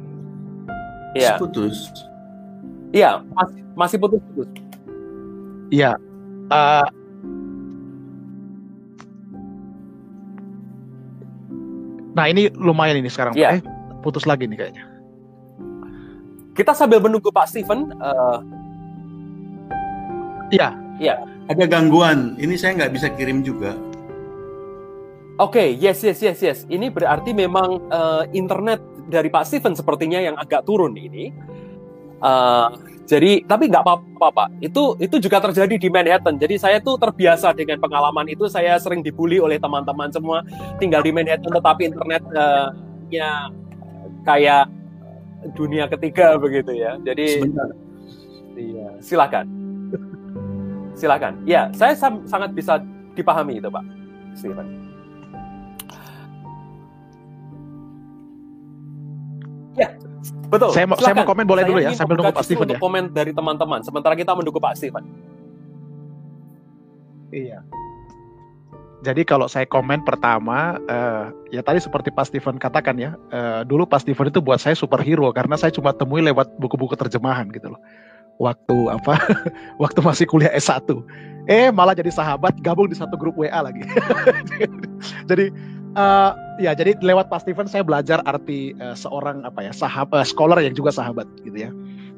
ya. 1.13 1.37
Putus. 1.37 1.93
Iya, 2.89 3.21
masih 3.37 3.61
masih 3.77 3.97
putus-putus. 4.01 4.49
Iya. 5.69 5.93
Uh, 6.49 6.87
nah 12.17 12.25
ini 12.25 12.49
lumayan 12.57 12.97
ini 12.97 13.13
sekarang. 13.13 13.37
Ya. 13.37 13.57
Eh, 13.57 13.61
putus 14.01 14.25
lagi 14.25 14.49
nih 14.49 14.57
kayaknya. 14.57 14.96
Kita 16.57 16.73
sambil 16.73 16.97
menunggu 16.97 17.29
Pak 17.29 17.45
Steven. 17.53 17.93
Uh... 18.01 18.41
Iya. 20.49 20.73
Iya. 20.97 21.15
Ada 21.47 21.69
gangguan. 21.69 22.33
Ini 22.41 22.57
saya 22.57 22.73
nggak 22.81 22.91
bisa 22.97 23.07
kirim 23.13 23.45
juga. 23.45 23.77
Oke, 25.37 25.61
okay, 25.61 25.67
yes, 25.77 26.01
yes, 26.01 26.17
yes, 26.17 26.39
yes. 26.41 26.59
Ini 26.65 26.89
berarti 26.89 27.29
memang 27.29 27.77
uh, 27.93 28.25
internet 28.33 28.81
dari 29.05 29.29
Pak 29.29 29.45
Steven 29.45 29.77
sepertinya 29.77 30.17
yang 30.17 30.33
agak 30.33 30.65
turun 30.65 30.97
ini. 30.97 31.29
Uh, 32.17 32.73
jadi, 33.05 33.45
tapi 33.45 33.69
nggak 33.69 33.85
apa-apa, 33.85 34.27
Pak. 34.33 34.49
Itu 34.65 34.97
itu 34.97 35.21
juga 35.21 35.37
terjadi 35.37 35.77
di 35.77 35.93
Manhattan. 35.93 36.41
Jadi 36.41 36.57
saya 36.57 36.81
tuh 36.81 36.97
terbiasa 36.97 37.53
dengan 37.53 37.77
pengalaman 37.77 38.25
itu. 38.33 38.49
Saya 38.49 38.81
sering 38.81 39.05
dibully 39.05 39.37
oleh 39.37 39.61
teman-teman 39.61 40.09
semua 40.09 40.41
tinggal 40.81 41.05
di 41.05 41.13
Manhattan, 41.13 41.53
tetapi 41.53 41.81
internetnya 41.85 42.33
uh, 42.33 43.47
kayak 44.25 44.73
dunia 45.55 45.85
ketiga 45.87 46.35
begitu 46.35 46.73
ya. 46.75 46.97
Jadi 47.03 47.39
Sebentar. 47.39 47.69
Iya, 48.57 48.89
silakan. 48.99 49.45
silakan. 50.97 51.33
Ya, 51.45 51.69
saya 51.77 51.93
sangat 52.25 52.57
bisa 52.57 52.81
dipahami 53.13 53.61
itu, 53.61 53.69
Pak 53.69 53.85
Steven. 54.33 54.67
Ya, 59.77 59.93
betul. 60.49 60.73
Saya 60.73 60.89
mau, 60.89 60.97
saya 60.97 61.13
mau 61.13 61.29
komen 61.29 61.45
boleh 61.45 61.61
saya 61.61 61.69
dulu 61.69 61.79
ya, 61.85 61.91
sambil 61.93 62.17
nunggu 62.17 62.33
Pak 62.33 62.45
Steven 62.49 62.65
ya. 62.73 62.81
komen 62.81 63.13
dari 63.13 63.29
teman-teman, 63.29 63.85
sementara 63.85 64.17
kita 64.17 64.33
menunggu 64.33 64.57
Pak 64.57 64.73
Steven. 64.73 65.05
Iya. 67.29 67.61
Jadi 69.05 69.21
kalau 69.29 69.45
saya 69.45 69.69
komen 69.69 70.01
pertama, 70.01 70.81
uh, 70.89 71.29
ya 71.53 71.61
tadi 71.61 71.77
seperti 71.77 72.09
Pak 72.09 72.33
Steven 72.33 72.57
katakan 72.57 72.97
ya, 72.97 73.13
uh, 73.29 73.61
dulu 73.61 73.85
Pak 73.85 74.01
Steven 74.01 74.33
itu 74.33 74.41
buat 74.41 74.57
saya 74.57 74.73
superhero 74.73 75.29
karena 75.29 75.53
saya 75.53 75.69
cuma 75.69 75.93
temui 75.93 76.25
lewat 76.25 76.57
buku-buku 76.57 76.97
terjemahan 76.97 77.45
gitu 77.53 77.77
loh. 77.77 77.81
Waktu 78.41 78.77
apa? 78.89 79.21
waktu 79.81 79.99
masih 80.01 80.25
kuliah 80.25 80.49
S1. 80.49 80.81
Eh 81.45 81.69
malah 81.69 81.93
jadi 81.93 82.09
sahabat 82.09 82.57
gabung 82.65 82.89
di 82.89 82.97
satu 82.97 83.13
grup 83.21 83.37
WA 83.37 83.61
lagi. 83.61 83.85
jadi 85.29 85.53
uh, 85.93 86.33
ya 86.57 86.73
jadi 86.73 86.97
lewat 86.97 87.29
Pak 87.29 87.45
Steven 87.45 87.69
saya 87.69 87.85
belajar 87.85 88.25
arti 88.25 88.73
uh, 88.81 88.97
seorang 88.97 89.45
apa 89.45 89.61
ya 89.61 89.73
sahabat 89.77 90.25
uh, 90.25 90.25
scholar 90.25 90.57
yang 90.57 90.73
juga 90.73 90.89
sahabat 90.89 91.29
gitu 91.45 91.69
ya. 91.69 91.71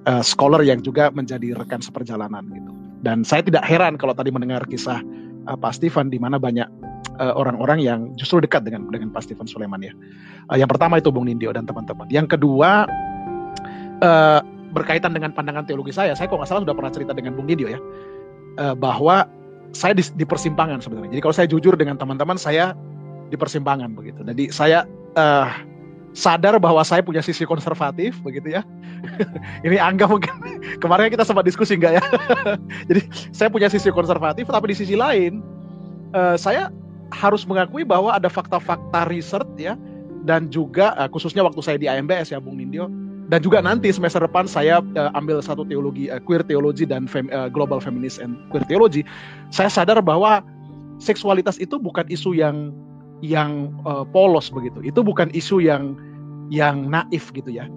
Uh, 0.07 0.23
scholar 0.23 0.63
yang 0.63 0.79
juga 0.79 1.11
menjadi 1.11 1.59
rekan 1.59 1.83
seperjalanan 1.83 2.47
gitu. 2.55 2.71
Dan 3.03 3.27
saya 3.27 3.43
tidak 3.43 3.67
heran 3.67 3.99
kalau 3.99 4.15
tadi 4.15 4.31
mendengar 4.31 4.63
kisah 4.63 5.03
uh, 5.49 5.57
Pak 5.57 5.73
Steven 5.81 6.13
di 6.13 6.21
mana 6.21 6.37
banyak 6.37 6.69
uh, 7.17 7.33
orang-orang 7.33 7.81
yang 7.81 7.99
justru 8.15 8.39
dekat 8.39 8.63
dengan 8.63 8.87
dengan 8.93 9.09
Pak 9.09 9.25
Steven 9.25 9.49
Sulaiman 9.49 9.81
ya. 9.81 9.93
Uh, 10.53 10.57
yang 10.61 10.69
pertama 10.69 11.01
itu 11.01 11.09
Bung 11.09 11.25
Nindyo 11.25 11.49
dan 11.51 11.65
teman-teman. 11.65 12.05
Yang 12.13 12.37
kedua 12.37 12.85
uh, 14.05 14.39
berkaitan 14.69 15.17
dengan 15.17 15.33
pandangan 15.33 15.65
teologi 15.65 15.89
saya, 15.89 16.13
saya 16.13 16.29
kok 16.29 16.37
nggak 16.37 16.49
salah 16.49 16.61
sudah 16.61 16.77
pernah 16.77 16.93
cerita 16.93 17.11
dengan 17.17 17.33
Bung 17.33 17.49
Nindyo 17.49 17.73
ya, 17.73 17.79
uh, 18.61 18.77
bahwa 18.77 19.25
saya 19.73 19.93
di, 19.97 20.05
di 20.17 20.25
persimpangan 20.25 20.81
sebenarnya. 20.81 21.17
Jadi 21.17 21.21
kalau 21.25 21.35
saya 21.35 21.47
jujur 21.49 21.73
dengan 21.77 21.97
teman-teman, 21.97 22.37
saya 22.37 22.73
di 23.29 23.37
persimpangan 23.37 23.93
begitu. 23.93 24.25
Jadi 24.25 24.49
saya 24.49 24.85
uh, 25.13 25.49
sadar 26.13 26.57
bahwa 26.57 26.81
saya 26.81 27.05
punya 27.05 27.21
sisi 27.21 27.45
konservatif 27.45 28.17
begitu 28.25 28.57
ya. 28.57 28.61
Ini 29.65 29.77
Angga 29.79 30.09
mungkin 30.09 30.33
kemarin 30.83 31.13
kita 31.13 31.23
sempat 31.25 31.45
diskusi 31.45 31.77
enggak 31.77 32.01
ya. 32.01 32.03
Jadi 32.89 33.01
saya 33.33 33.49
punya 33.51 33.69
sisi 33.69 33.93
konservatif 33.93 34.49
tapi 34.49 34.73
di 34.73 34.75
sisi 34.77 34.95
lain 34.97 35.41
uh, 36.13 36.35
saya 36.35 36.73
harus 37.09 37.45
mengakui 37.45 37.81
bahwa 37.81 38.13
ada 38.13 38.29
fakta-fakta 38.29 39.09
riset 39.09 39.45
ya 39.57 39.73
dan 40.25 40.49
juga 40.49 40.93
uh, 40.97 41.09
khususnya 41.09 41.41
waktu 41.41 41.61
saya 41.61 41.77
di 41.81 41.89
AMBS 41.89 42.33
ya 42.33 42.37
Bung 42.41 42.57
Nindyo 42.57 42.89
dan 43.29 43.45
juga 43.45 43.61
nanti 43.61 43.93
semester 43.93 44.25
depan 44.25 44.49
saya 44.49 44.81
uh, 44.97 45.13
ambil 45.13 45.37
satu 45.41 45.61
teologi 45.61 46.09
uh, 46.09 46.17
queer 46.17 46.41
theology 46.41 46.85
dan 46.85 47.05
fem, 47.05 47.29
uh, 47.29 47.45
global 47.45 47.77
feminist 47.77 48.17
and 48.17 48.33
queer 48.49 48.65
theology. 48.65 49.05
Saya 49.53 49.69
sadar 49.69 50.01
bahwa 50.01 50.41
seksualitas 50.97 51.61
itu 51.61 51.77
bukan 51.77 52.09
isu 52.09 52.33
yang 52.33 52.73
yang 53.19 53.75
uh, 53.83 54.07
polos 54.07 54.47
begitu. 54.51 54.79
Itu 54.83 55.03
bukan 55.03 55.31
isu 55.35 55.63
yang 55.63 55.95
yang 56.49 56.89
naif 56.89 57.29
gitu 57.35 57.51
ya. 57.51 57.67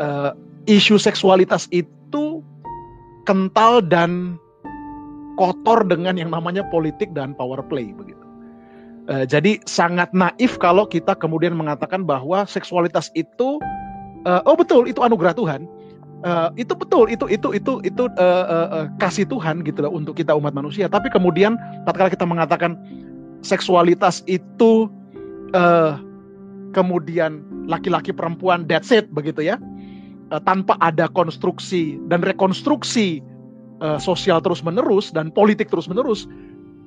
Uh, 0.00 0.32
isu 0.66 0.96
seksualitas 0.96 1.68
itu 1.70 2.40
kental 3.28 3.84
dan 3.84 4.40
kotor 5.36 5.82
dengan 5.84 6.14
yang 6.14 6.30
namanya 6.30 6.62
politik 6.70 7.10
dan 7.12 7.34
power 7.34 7.60
play 7.66 7.90
begitu. 7.92 8.20
Uh, 9.04 9.28
jadi 9.28 9.60
sangat 9.68 10.08
naif 10.16 10.56
kalau 10.56 10.88
kita 10.88 11.12
kemudian 11.18 11.52
mengatakan 11.52 12.06
bahwa 12.08 12.48
seksualitas 12.48 13.12
itu 13.12 13.60
uh, 14.24 14.40
oh 14.48 14.56
betul 14.56 14.88
itu 14.88 15.04
anugerah 15.04 15.36
Tuhan. 15.36 15.68
Uh, 16.24 16.48
itu 16.56 16.72
betul 16.72 17.12
itu 17.12 17.28
itu 17.28 17.52
itu 17.52 17.84
itu 17.84 18.08
uh, 18.16 18.46
uh, 18.48 18.68
uh, 18.80 18.86
kasih 18.96 19.28
Tuhan 19.28 19.60
gitu 19.60 19.84
loh 19.84 19.92
untuk 19.92 20.16
kita 20.16 20.32
umat 20.32 20.56
manusia. 20.56 20.88
Tapi 20.88 21.12
kemudian 21.12 21.60
tatkala 21.84 22.08
kita 22.08 22.24
mengatakan 22.24 22.80
seksualitas 23.44 24.24
itu 24.24 24.88
uh, 25.52 26.00
kemudian 26.72 27.44
laki-laki 27.68 28.10
perempuan 28.10 28.64
that's 28.66 28.90
it 28.90 29.06
begitu 29.12 29.44
ya 29.44 29.60
uh, 30.32 30.40
tanpa 30.42 30.74
ada 30.80 31.06
konstruksi 31.12 32.00
dan 32.08 32.24
rekonstruksi 32.24 33.20
uh, 33.84 34.00
sosial 34.00 34.40
terus 34.40 34.64
menerus 34.64 35.12
dan 35.12 35.28
politik 35.30 35.68
terus 35.68 35.86
menerus 35.86 36.24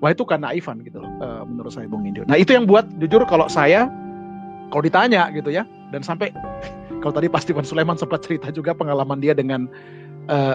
wah 0.01 0.11
itu 0.11 0.25
kan 0.25 0.41
naifan 0.43 0.81
gitu 0.83 1.01
loh 1.01 1.09
uh, 1.21 1.41
menurut 1.45 1.73
saya 1.73 1.89
Bung 1.89 2.05
Indio. 2.05 2.25
Nah 2.25 2.37
itu 2.37 2.53
yang 2.53 2.65
buat 2.65 2.85
jujur 2.97 3.23
kalau 3.29 3.47
saya 3.47 3.89
kalau 4.73 4.83
ditanya 4.83 5.29
gitu 5.31 5.53
ya 5.53 5.63
dan 5.93 6.01
sampai 6.01 6.33
kalau 7.01 7.13
tadi 7.13 7.29
pasti 7.29 7.53
Pak 7.53 7.65
Sulaiman 7.65 7.95
sempat 7.97 8.25
cerita 8.25 8.49
juga 8.49 8.73
pengalaman 8.73 9.21
dia 9.21 9.37
dengan 9.37 9.69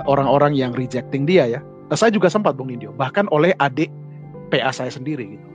orang-orang 0.05 0.53
uh, 0.53 0.69
yang 0.69 0.73
rejecting 0.77 1.25
dia 1.25 1.49
ya. 1.49 1.65
Nah, 1.89 1.97
saya 1.97 2.13
juga 2.13 2.29
sempat 2.29 2.61
Bung 2.61 2.69
Indio 2.69 2.93
bahkan 2.93 3.25
oleh 3.33 3.57
adik 3.57 3.89
PA 4.53 4.69
saya 4.69 4.93
sendiri 4.93 5.33
gitu 5.33 5.52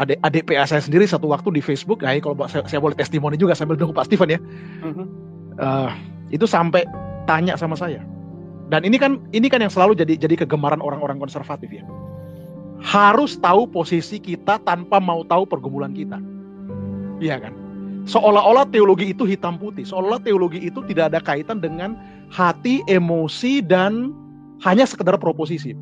adik 0.00 0.18
adik 0.24 0.42
PA 0.48 0.64
saya 0.64 0.80
sendiri 0.80 1.04
satu 1.04 1.28
waktu 1.28 1.52
di 1.52 1.60
Facebook, 1.60 2.00
nah 2.00 2.16
kalau 2.24 2.34
saya, 2.48 2.64
saya 2.64 2.80
boleh 2.80 2.96
testimoni 2.96 3.36
juga 3.36 3.52
sambil 3.52 3.76
nunggu 3.76 3.92
Pak 3.92 4.08
Steven 4.08 4.32
ya, 4.32 4.40
uh, 5.60 5.92
itu 6.32 6.48
sampai 6.48 6.88
tanya 7.28 7.54
sama 7.60 7.76
saya. 7.76 8.00
Dan 8.72 8.86
ini 8.86 8.96
kan 8.96 9.20
ini 9.36 9.50
kan 9.52 9.60
yang 9.60 9.68
selalu 9.68 9.98
jadi 9.98 10.16
jadi 10.16 10.46
kegemaran 10.46 10.80
orang-orang 10.80 11.20
konservatif 11.20 11.68
ya. 11.68 11.84
Harus 12.80 13.36
tahu 13.36 13.68
posisi 13.68 14.16
kita 14.16 14.56
tanpa 14.64 14.96
mau 15.02 15.20
tahu 15.26 15.44
pergumulan 15.44 15.92
kita. 15.92 16.16
Iya 17.20 17.36
kan? 17.44 17.52
Seolah-olah 18.08 18.64
teologi 18.72 19.12
itu 19.12 19.28
hitam 19.28 19.60
putih, 19.60 19.84
seolah-olah 19.84 20.24
teologi 20.24 20.64
itu 20.64 20.80
tidak 20.88 21.12
ada 21.12 21.20
kaitan 21.20 21.60
dengan 21.60 21.92
hati, 22.32 22.80
emosi 22.88 23.60
dan 23.60 24.16
hanya 24.64 24.88
sekedar 24.88 25.20
proposisi. 25.20 25.76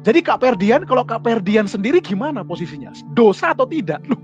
Jadi 0.00 0.24
Kak 0.24 0.40
Perdian, 0.40 0.88
kalau 0.88 1.04
Kak 1.04 1.20
Perdian 1.20 1.68
sendiri 1.68 2.00
gimana 2.00 2.40
posisinya? 2.40 2.88
Dosa 3.12 3.52
atau 3.52 3.68
tidak? 3.68 4.00
Loh, 4.08 4.16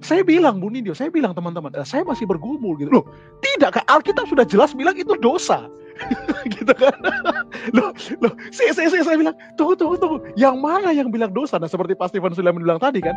saya 0.00 0.24
bilang 0.24 0.58
Bu 0.60 0.72
Nindyo, 0.72 0.96
saya 0.96 1.12
bilang 1.12 1.36
teman-teman, 1.36 1.72
eh, 1.76 1.84
saya 1.84 2.02
masih 2.04 2.24
bergumul 2.24 2.76
gitu. 2.80 2.88
Loh, 2.88 3.04
tidak 3.44 3.80
Kak, 3.80 3.86
Alkitab 3.88 4.26
sudah 4.28 4.48
jelas 4.48 4.72
bilang 4.72 4.96
itu 4.96 5.12
dosa. 5.20 5.68
gitu 6.56 6.72
kan. 6.72 6.96
loh, 7.76 7.92
loh, 8.24 8.32
saya, 8.48 8.72
saya, 8.72 8.88
saya, 8.88 9.04
saya 9.04 9.16
bilang, 9.20 9.36
tunggu, 9.60 9.76
tunggu, 9.76 10.00
tunggu. 10.00 10.18
Yang 10.32 10.56
mana 10.56 10.96
yang 10.96 11.12
bilang 11.12 11.28
dosa? 11.36 11.60
Nah, 11.60 11.68
seperti 11.68 11.92
Pak 11.92 12.08
Steven 12.08 12.32
sudah 12.32 12.52
bilang 12.56 12.80
tadi 12.80 13.04
kan, 13.04 13.12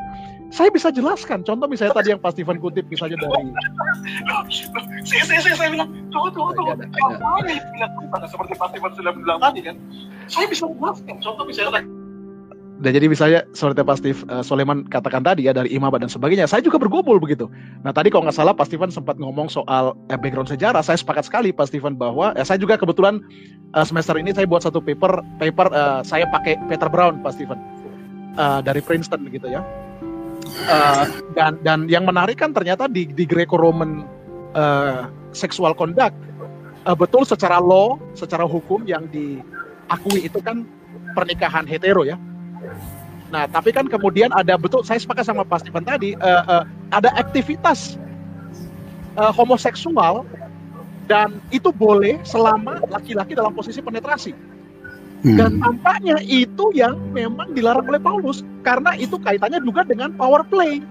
saya 0.51 0.67
bisa 0.67 0.91
jelaskan. 0.91 1.47
Contoh 1.47 1.71
misalnya 1.71 1.95
tadi 1.95 2.11
yang 2.11 2.19
Pak 2.19 2.35
Steven 2.35 2.59
kutip 2.59 2.83
misalnya 2.91 3.15
dari... 3.23 3.31
Loh, 4.27 4.43
loh, 4.43 4.83
saya, 5.07 5.23
saya, 5.23 5.39
saya, 5.39 5.55
saya 5.55 5.69
bilang, 5.71 5.87
tunggu, 6.11 6.29
tunggu, 6.35 6.51
tunggu. 6.59 6.73
Yang 6.75 7.15
mana 7.23 7.49
yang 7.55 7.63
bilang 7.71 7.91
dosa? 8.11 8.25
Seperti 8.27 8.53
Pak 8.59 8.67
Steven 8.75 8.91
sudah 8.99 9.11
bilang 9.15 9.39
tadi 9.39 9.59
kan, 9.63 9.75
saya 10.27 10.45
bisa 10.51 10.67
jelaskan. 10.67 11.15
Contoh 11.23 11.47
misalnya 11.47 11.87
dan 12.83 12.91
jadi 12.91 13.07
misalnya 13.07 13.47
seperti 13.55 13.79
Pak 13.79 13.95
Steve 13.95 14.19
uh, 14.27 14.43
Soleman 14.43 14.83
katakan 14.91 15.23
tadi 15.23 15.47
ya 15.47 15.55
dari 15.55 15.71
Imam 15.71 15.87
dan 15.95 16.11
sebagainya, 16.11 16.51
saya 16.51 16.59
juga 16.59 16.75
bergumul 16.75 17.15
begitu. 17.15 17.47
Nah 17.79 17.95
tadi 17.95 18.11
kalau 18.11 18.27
nggak 18.27 18.35
salah 18.35 18.51
Pak 18.51 18.67
Steven 18.67 18.91
sempat 18.91 19.15
ngomong 19.15 19.47
soal 19.47 19.95
eh, 20.11 20.19
background 20.19 20.51
sejarah, 20.51 20.83
saya 20.83 20.99
sepakat 20.99 21.31
sekali 21.31 21.55
Pak 21.55 21.71
Steven 21.71 21.95
bahwa 21.95 22.35
eh, 22.35 22.43
saya 22.43 22.59
juga 22.59 22.75
kebetulan 22.75 23.23
uh, 23.71 23.87
semester 23.87 24.19
ini 24.19 24.35
saya 24.35 24.43
buat 24.43 24.67
satu 24.67 24.83
paper 24.83 25.23
paper 25.39 25.71
uh, 25.71 26.03
saya 26.03 26.27
pakai 26.27 26.59
Peter 26.67 26.91
Brown 26.91 27.23
Pak 27.23 27.31
Steven 27.39 27.55
uh, 28.35 28.59
dari 28.59 28.83
Princeton 28.83 29.31
gitu 29.31 29.47
ya. 29.47 29.63
Uh, 30.67 31.07
dan 31.39 31.55
dan 31.63 31.87
yang 31.87 32.03
menarik 32.03 32.35
kan 32.35 32.51
ternyata 32.51 32.91
di 32.91 33.07
di 33.07 33.23
Greco-Roman 33.23 34.03
uh, 34.59 35.07
sexual 35.31 35.71
conduct 35.71 36.19
uh, 36.83 36.91
betul 36.91 37.23
secara 37.23 37.63
law, 37.63 37.95
secara 38.11 38.43
hukum 38.43 38.83
yang 38.83 39.07
diakui 39.07 40.27
itu 40.27 40.43
kan 40.43 40.67
pernikahan 41.15 41.63
hetero 41.63 42.03
ya 42.03 42.19
Nah, 43.33 43.49
tapi 43.49 43.73
kan 43.73 43.89
kemudian 43.89 44.29
ada 44.29 44.53
betul 44.61 44.85
saya 44.85 45.01
sepakat 45.01 45.25
sama 45.25 45.41
Pak 45.41 45.65
Steven 45.65 45.81
tadi 45.81 46.13
uh, 46.21 46.43
uh, 46.45 46.63
ada 46.93 47.09
aktivitas 47.17 47.97
uh, 49.17 49.33
homoseksual 49.33 50.21
dan 51.09 51.41
itu 51.49 51.73
boleh 51.73 52.21
selama 52.21 52.77
laki-laki 52.93 53.33
dalam 53.33 53.51
posisi 53.57 53.81
penetrasi. 53.81 54.37
Hmm. 55.23 55.39
Dan 55.39 55.51
tampaknya 55.57 56.19
itu 56.21 56.69
yang 56.75 56.99
memang 57.15 57.55
dilarang 57.55 57.87
oleh 57.87 57.97
Paulus 57.97 58.45
karena 58.61 58.93
itu 58.99 59.15
kaitannya 59.17 59.63
juga 59.63 59.87
dengan 59.87 60.11
power 60.13 60.45
play. 60.45 60.83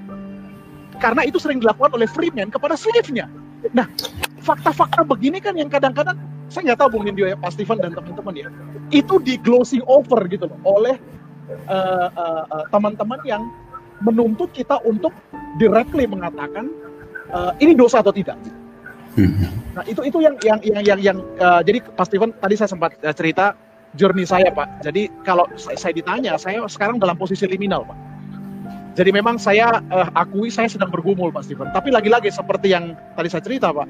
Karena 0.98 1.22
itu 1.22 1.38
sering 1.38 1.60
dilakukan 1.60 1.94
oleh 1.94 2.08
freeman 2.08 2.48
kepada 2.50 2.74
slave-nya. 2.74 3.28
Nah, 3.70 3.86
fakta-fakta 4.42 5.06
begini 5.06 5.38
kan 5.38 5.54
yang 5.54 5.70
kadang-kadang 5.70 6.18
saya 6.50 6.72
nggak 6.72 6.78
tahu 6.84 6.98
Bung 6.98 7.04
Nindyo 7.08 7.30
ya, 7.32 7.36
Pak 7.38 7.54
Steven 7.56 7.78
dan 7.80 7.96
teman-teman 7.96 8.34
ya, 8.36 8.48
itu 8.92 9.16
di 9.24 9.40
glossing 9.40 9.80
over 9.88 10.20
gitu 10.28 10.50
loh 10.50 10.58
oleh 10.68 11.00
uh, 11.68 12.08
uh, 12.12 12.42
uh, 12.48 12.64
teman-teman 12.70 13.20
yang 13.26 13.42
menuntut 14.02 14.50
kita 14.50 14.82
untuk 14.82 15.14
directly 15.56 16.06
mengatakan 16.06 16.70
uh, 17.30 17.54
ini 17.62 17.74
dosa 17.74 18.02
atau 18.02 18.10
tidak. 18.10 18.38
Hmm. 19.12 19.44
Nah 19.76 19.84
itu 19.84 20.00
itu 20.08 20.18
yang 20.24 20.34
yang 20.40 20.58
yang 20.64 20.84
yang, 20.84 21.00
yang 21.00 21.18
uh, 21.36 21.60
jadi 21.60 21.84
Pak 21.84 22.06
Steven 22.08 22.32
tadi 22.40 22.54
saya 22.56 22.70
sempat 22.72 22.96
uh, 23.04 23.14
cerita 23.14 23.52
journey 23.94 24.24
saya 24.24 24.48
Pak. 24.48 24.82
Jadi 24.84 25.12
kalau 25.22 25.44
saya, 25.60 25.76
saya 25.76 25.92
ditanya, 25.92 26.40
saya 26.40 26.64
sekarang 26.66 26.96
dalam 26.96 27.14
posisi 27.16 27.44
liminal 27.44 27.84
Pak. 27.84 27.98
Jadi 28.92 29.08
memang 29.12 29.40
saya 29.40 29.80
uh, 29.88 30.08
akui 30.16 30.52
saya 30.52 30.68
sedang 30.68 30.92
bergumul 30.92 31.32
Pak 31.32 31.44
Steven. 31.48 31.68
Tapi 31.72 31.92
lagi-lagi 31.92 32.32
seperti 32.32 32.72
yang 32.72 32.96
tadi 33.16 33.28
saya 33.28 33.44
cerita 33.44 33.72
Pak, 33.72 33.88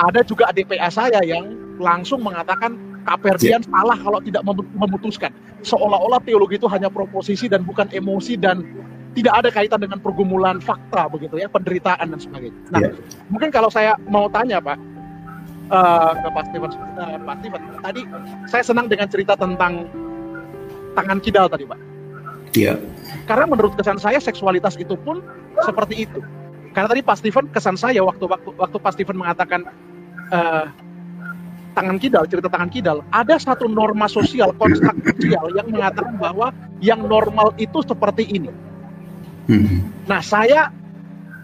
ada 0.00 0.20
juga 0.24 0.48
adik 0.48 0.68
PA 0.72 0.88
saya 0.92 1.20
yang 1.24 1.56
langsung 1.80 2.20
mengatakan 2.20 2.76
Kaperdian 3.10 3.66
yeah. 3.66 3.70
salah 3.74 3.98
kalau 3.98 4.22
tidak 4.22 4.46
memutuskan. 4.78 5.34
Seolah-olah 5.66 6.22
teologi 6.22 6.62
itu 6.62 6.70
hanya 6.70 6.86
proposisi 6.86 7.50
dan 7.50 7.66
bukan 7.66 7.90
emosi 7.90 8.38
dan 8.38 8.62
tidak 9.18 9.42
ada 9.42 9.48
kaitan 9.50 9.82
dengan 9.82 9.98
pergumulan 9.98 10.62
fakta 10.62 11.10
begitu 11.10 11.42
ya, 11.42 11.50
penderitaan 11.50 12.14
dan 12.14 12.20
sebagainya. 12.22 12.54
Nah, 12.70 12.80
yeah. 12.86 12.94
mungkin 13.26 13.50
kalau 13.50 13.66
saya 13.66 13.98
mau 14.06 14.30
tanya 14.30 14.62
Pak 14.62 14.78
uh, 15.74 16.12
ke 16.22 16.28
Pak 16.30 16.44
Steven, 16.54 16.70
uh, 16.70 17.18
Pak 17.18 17.34
Steven, 17.42 17.62
tadi 17.82 18.02
saya 18.46 18.62
senang 18.62 18.86
dengan 18.86 19.10
cerita 19.10 19.34
tentang 19.34 19.90
tangan 20.94 21.18
kidal 21.18 21.50
tadi 21.50 21.66
Pak. 21.66 21.78
Iya. 22.54 22.78
Yeah. 22.78 23.26
Karena 23.26 23.50
menurut 23.50 23.74
kesan 23.74 23.98
saya 23.98 24.22
seksualitas 24.22 24.78
itu 24.78 24.94
pun 24.94 25.18
seperti 25.66 26.06
itu. 26.06 26.22
Karena 26.70 26.86
tadi 26.86 27.02
Pak 27.02 27.18
Steven 27.18 27.50
kesan 27.50 27.74
saya 27.74 28.06
waktu 28.06 28.30
waktu 28.30 28.54
waktu 28.54 28.76
Pak 28.78 28.94
Steven 28.94 29.18
mengatakan 29.18 29.66
uh, 30.30 30.70
tangan 31.80 31.96
kidal, 31.96 32.28
cerita 32.28 32.52
tangan 32.52 32.68
kidal, 32.68 33.00
ada 33.08 33.40
satu 33.40 33.64
norma 33.64 34.04
sosial, 34.04 34.52
konstruk 34.60 34.92
sosial 35.16 35.48
yang 35.56 35.72
mengatakan 35.72 36.20
bahwa 36.20 36.52
yang 36.84 37.00
normal 37.08 37.56
itu 37.56 37.80
seperti 37.80 38.28
ini. 38.28 38.52
Hmm. 39.48 39.88
Nah, 40.04 40.20
saya 40.20 40.68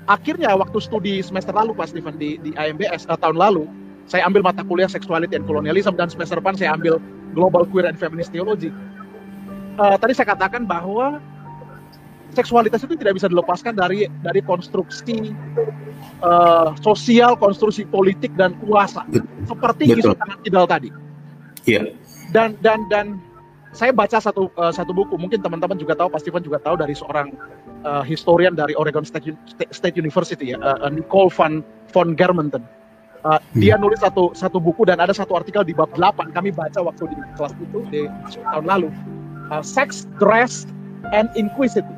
akhirnya 0.05 0.53
waktu 0.53 0.77
studi 0.85 1.25
semester 1.25 1.57
lalu 1.57 1.73
Pak 1.73 1.89
Steven 1.89 2.21
di, 2.21 2.37
di 2.45 2.53
IMBS 2.53 3.09
uh, 3.09 3.17
tahun 3.17 3.41
lalu, 3.41 3.65
saya 4.05 4.29
ambil 4.29 4.45
mata 4.45 4.61
kuliah 4.61 4.93
Sexuality 4.93 5.41
and 5.41 5.49
Colonialism 5.49 5.97
dan 5.97 6.13
semester 6.13 6.37
depan 6.37 6.53
saya 6.53 6.77
ambil 6.77 7.01
Global 7.33 7.65
Queer 7.65 7.89
and 7.89 7.97
Feminist 7.97 8.29
Theology. 8.29 8.69
Uh, 9.81 9.97
tadi 9.97 10.13
saya 10.13 10.37
katakan 10.37 10.69
bahwa 10.69 11.17
seksualitas 12.37 12.85
itu 12.85 12.95
tidak 13.01 13.17
bisa 13.17 13.27
dilepaskan 13.33 13.73
dari 13.73 14.05
dari 14.21 14.45
konstruksi 14.45 15.33
uh, 16.21 16.77
sosial, 16.85 17.35
konstruksi 17.41 17.89
politik 17.89 18.37
dan 18.37 18.53
kuasa, 18.61 19.09
seperti 19.49 19.89
Betul. 19.89 20.01
isu 20.05 20.11
tangan 20.21 20.39
kidal 20.45 20.65
tadi. 20.69 20.89
Iya. 21.65 21.81
Yeah. 21.81 21.85
Dan 22.37 22.61
dan 22.61 22.85
dan 22.93 23.07
saya 23.73 23.93
baca 23.93 24.21
satu 24.21 24.53
uh, 24.57 24.73
satu 24.73 24.93
buku, 24.93 25.17
mungkin 25.17 25.41
teman-teman 25.41 25.77
juga 25.77 25.97
tahu, 25.97 26.09
pasti 26.13 26.29
pun 26.33 26.41
juga 26.45 26.61
tahu 26.61 26.81
dari 26.81 26.93
seorang 26.97 27.33
uh, 27.85 28.05
historian 28.05 28.57
dari 28.57 28.73
Oregon 28.77 29.05
State, 29.05 29.37
State 29.73 29.97
University 29.97 30.53
ya, 30.53 30.59
uh, 30.61 30.89
Nicole 30.89 31.33
van 31.33 31.65
von 31.93 32.17
Germenten. 32.17 32.65
Uh, 33.25 33.41
hmm. 33.41 33.59
Dia 33.59 33.75
nulis 33.81 33.99
satu 33.99 34.31
satu 34.39 34.63
buku 34.63 34.87
dan 34.87 35.03
ada 35.03 35.11
satu 35.11 35.35
artikel 35.35 35.67
di 35.67 35.75
bab 35.75 35.91
8 35.99 36.31
kami 36.31 36.55
baca 36.55 36.79
waktu 36.79 37.11
di 37.11 37.17
kelas 37.35 37.53
itu 37.59 37.79
di 37.91 38.03
tahun 38.53 38.65
lalu. 38.69 38.89
Uh, 39.51 39.63
Sex, 39.63 40.07
Dress, 40.19 40.67
and 41.15 41.31
Inquisitive 41.39 41.96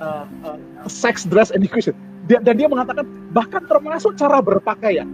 uh, 0.00 0.24
uh, 0.46 0.58
sex, 0.88 1.26
dress, 1.28 1.50
and 1.50 1.62
education. 1.62 1.94
Dia, 2.28 2.44
dan 2.44 2.60
dia 2.60 2.68
mengatakan 2.68 3.08
bahkan 3.32 3.64
termasuk 3.64 4.12
cara 4.20 4.44
berpakaian, 4.44 5.08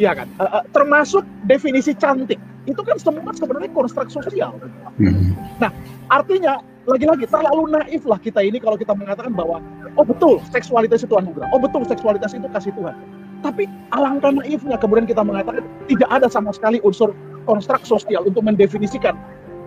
iya 0.00 0.16
kan, 0.16 0.28
uh, 0.40 0.60
uh, 0.60 0.62
termasuk 0.72 1.24
definisi 1.44 1.92
cantik. 1.92 2.40
Itu 2.64 2.80
kan 2.86 2.96
semua 2.96 3.34
sebenarnya 3.34 3.74
konstruk 3.74 4.08
sosial. 4.08 4.54
Hmm. 4.96 5.34
Nah, 5.58 5.70
artinya 6.08 6.62
lagi-lagi 6.86 7.26
terlalu 7.26 7.74
naif 7.74 8.02
lah 8.06 8.18
kita 8.18 8.42
ini 8.42 8.58
kalau 8.62 8.78
kita 8.78 8.94
mengatakan 8.94 9.34
bahwa 9.34 9.58
oh 9.98 10.06
betul 10.06 10.38
seksualitas 10.50 11.02
itu 11.02 11.14
anugerah, 11.14 11.50
oh 11.52 11.60
betul 11.60 11.82
seksualitas 11.84 12.32
itu 12.32 12.46
kasih 12.50 12.72
Tuhan. 12.74 12.94
Tapi 13.42 13.66
alangkah 13.90 14.30
naifnya 14.30 14.78
kemudian 14.78 15.04
kita 15.04 15.26
mengatakan 15.26 15.66
tidak 15.90 16.08
ada 16.08 16.30
sama 16.30 16.54
sekali 16.54 16.78
unsur 16.86 17.10
konstruk 17.44 17.82
sosial 17.82 18.22
untuk 18.22 18.46
mendefinisikan 18.46 19.18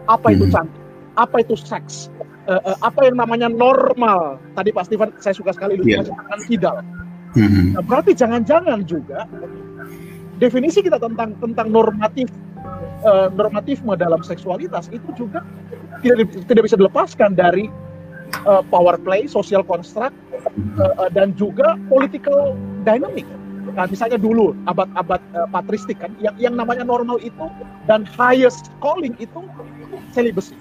apa 0.08 0.32
itu 0.32 0.48
hmm. 0.48 0.54
cantik, 0.56 0.84
apa 1.20 1.36
itu 1.44 1.56
seks, 1.60 2.08
uh, 2.48 2.62
uh, 2.74 2.78
apa 2.82 3.10
yang 3.10 3.16
namanya 3.20 3.48
normal. 3.50 4.42
Tadi 4.54 4.70
Pak 4.74 4.84
Steven 4.88 5.10
saya 5.22 5.36
suka 5.36 5.52
sekali 5.54 5.78
yeah. 5.84 6.02
mengatakan 6.02 6.40
tidak. 6.50 6.76
Mm-hmm. 7.36 7.66
Nah, 7.76 7.84
berarti 7.84 8.12
jangan-jangan 8.16 8.80
juga 8.88 9.28
definisi 10.40 10.80
kita 10.84 11.00
tentang 11.00 11.36
tentang 11.40 11.68
normatif 11.68 12.32
uh, 13.04 13.28
normatifme 13.32 13.96
dalam 14.00 14.24
seksualitas 14.24 14.88
itu 14.92 15.12
juga 15.16 15.44
tidak 16.00 16.32
tidak 16.48 16.64
bisa 16.64 16.76
dilepaskan 16.80 17.36
dari 17.36 17.68
uh, 18.48 18.64
power 18.68 19.00
play, 19.00 19.28
social 19.28 19.64
construct 19.64 20.16
uh, 20.80 20.96
uh, 21.06 21.10
dan 21.12 21.36
juga 21.36 21.76
political 21.88 22.56
dynamic. 22.84 23.28
Nah, 23.74 23.90
misalnya 23.90 24.22
dulu 24.22 24.54
abad-abad 24.70 25.22
uh, 25.34 25.50
patristik 25.50 25.98
kan, 25.98 26.14
yang 26.22 26.36
yang 26.38 26.54
namanya 26.54 26.86
normal 26.86 27.18
itu 27.18 27.50
dan 27.90 28.06
highest 28.06 28.70
calling 28.78 29.18
itu 29.18 29.42
celibacy. 30.14 30.54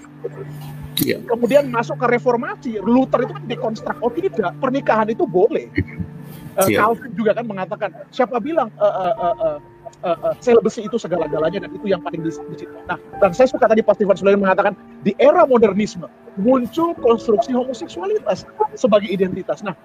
Yeah. 1.03 1.21
Kemudian 1.27 1.69
masuk 1.69 1.99
ke 2.01 2.07
reformasi, 2.07 2.79
Luther 2.79 3.27
itu 3.27 3.33
kan 3.35 3.43
dekonstruk, 3.45 3.97
oh 3.99 4.09
tidak, 4.09 4.55
pernikahan 4.63 5.11
itu 5.11 5.27
boleh. 5.27 5.67
Uh, 6.55 6.71
yeah. 6.71 6.87
Calvin 6.87 7.11
juga 7.13 7.35
kan 7.35 7.45
mengatakan, 7.45 7.89
siapa 8.15 8.39
bilang 8.39 8.71
uh, 8.79 8.87
uh, 8.87 9.15
uh, 9.19 9.35
uh, 9.35 9.57
uh, 10.07 10.17
uh, 10.31 10.33
celibacy 10.39 10.87
itu 10.87 10.95
segala-galanya 10.95 11.67
dan 11.67 11.71
itu 11.75 11.91
yang 11.91 11.99
paling 11.99 12.23
di, 12.23 12.31
di 12.31 12.63
situ. 12.63 12.71
Nah, 12.87 12.95
dan 13.19 13.35
saya 13.35 13.51
suka 13.51 13.67
tadi 13.67 13.83
Pak 13.83 13.99
Steven 13.99 14.15
Sulaiman 14.15 14.47
mengatakan 14.47 14.73
di 15.03 15.11
era 15.19 15.43
modernisme 15.43 16.07
muncul 16.39 16.95
konstruksi 17.03 17.51
homoseksualitas 17.51 18.47
sebagai 18.79 19.11
identitas. 19.11 19.59
Nah, 19.67 19.75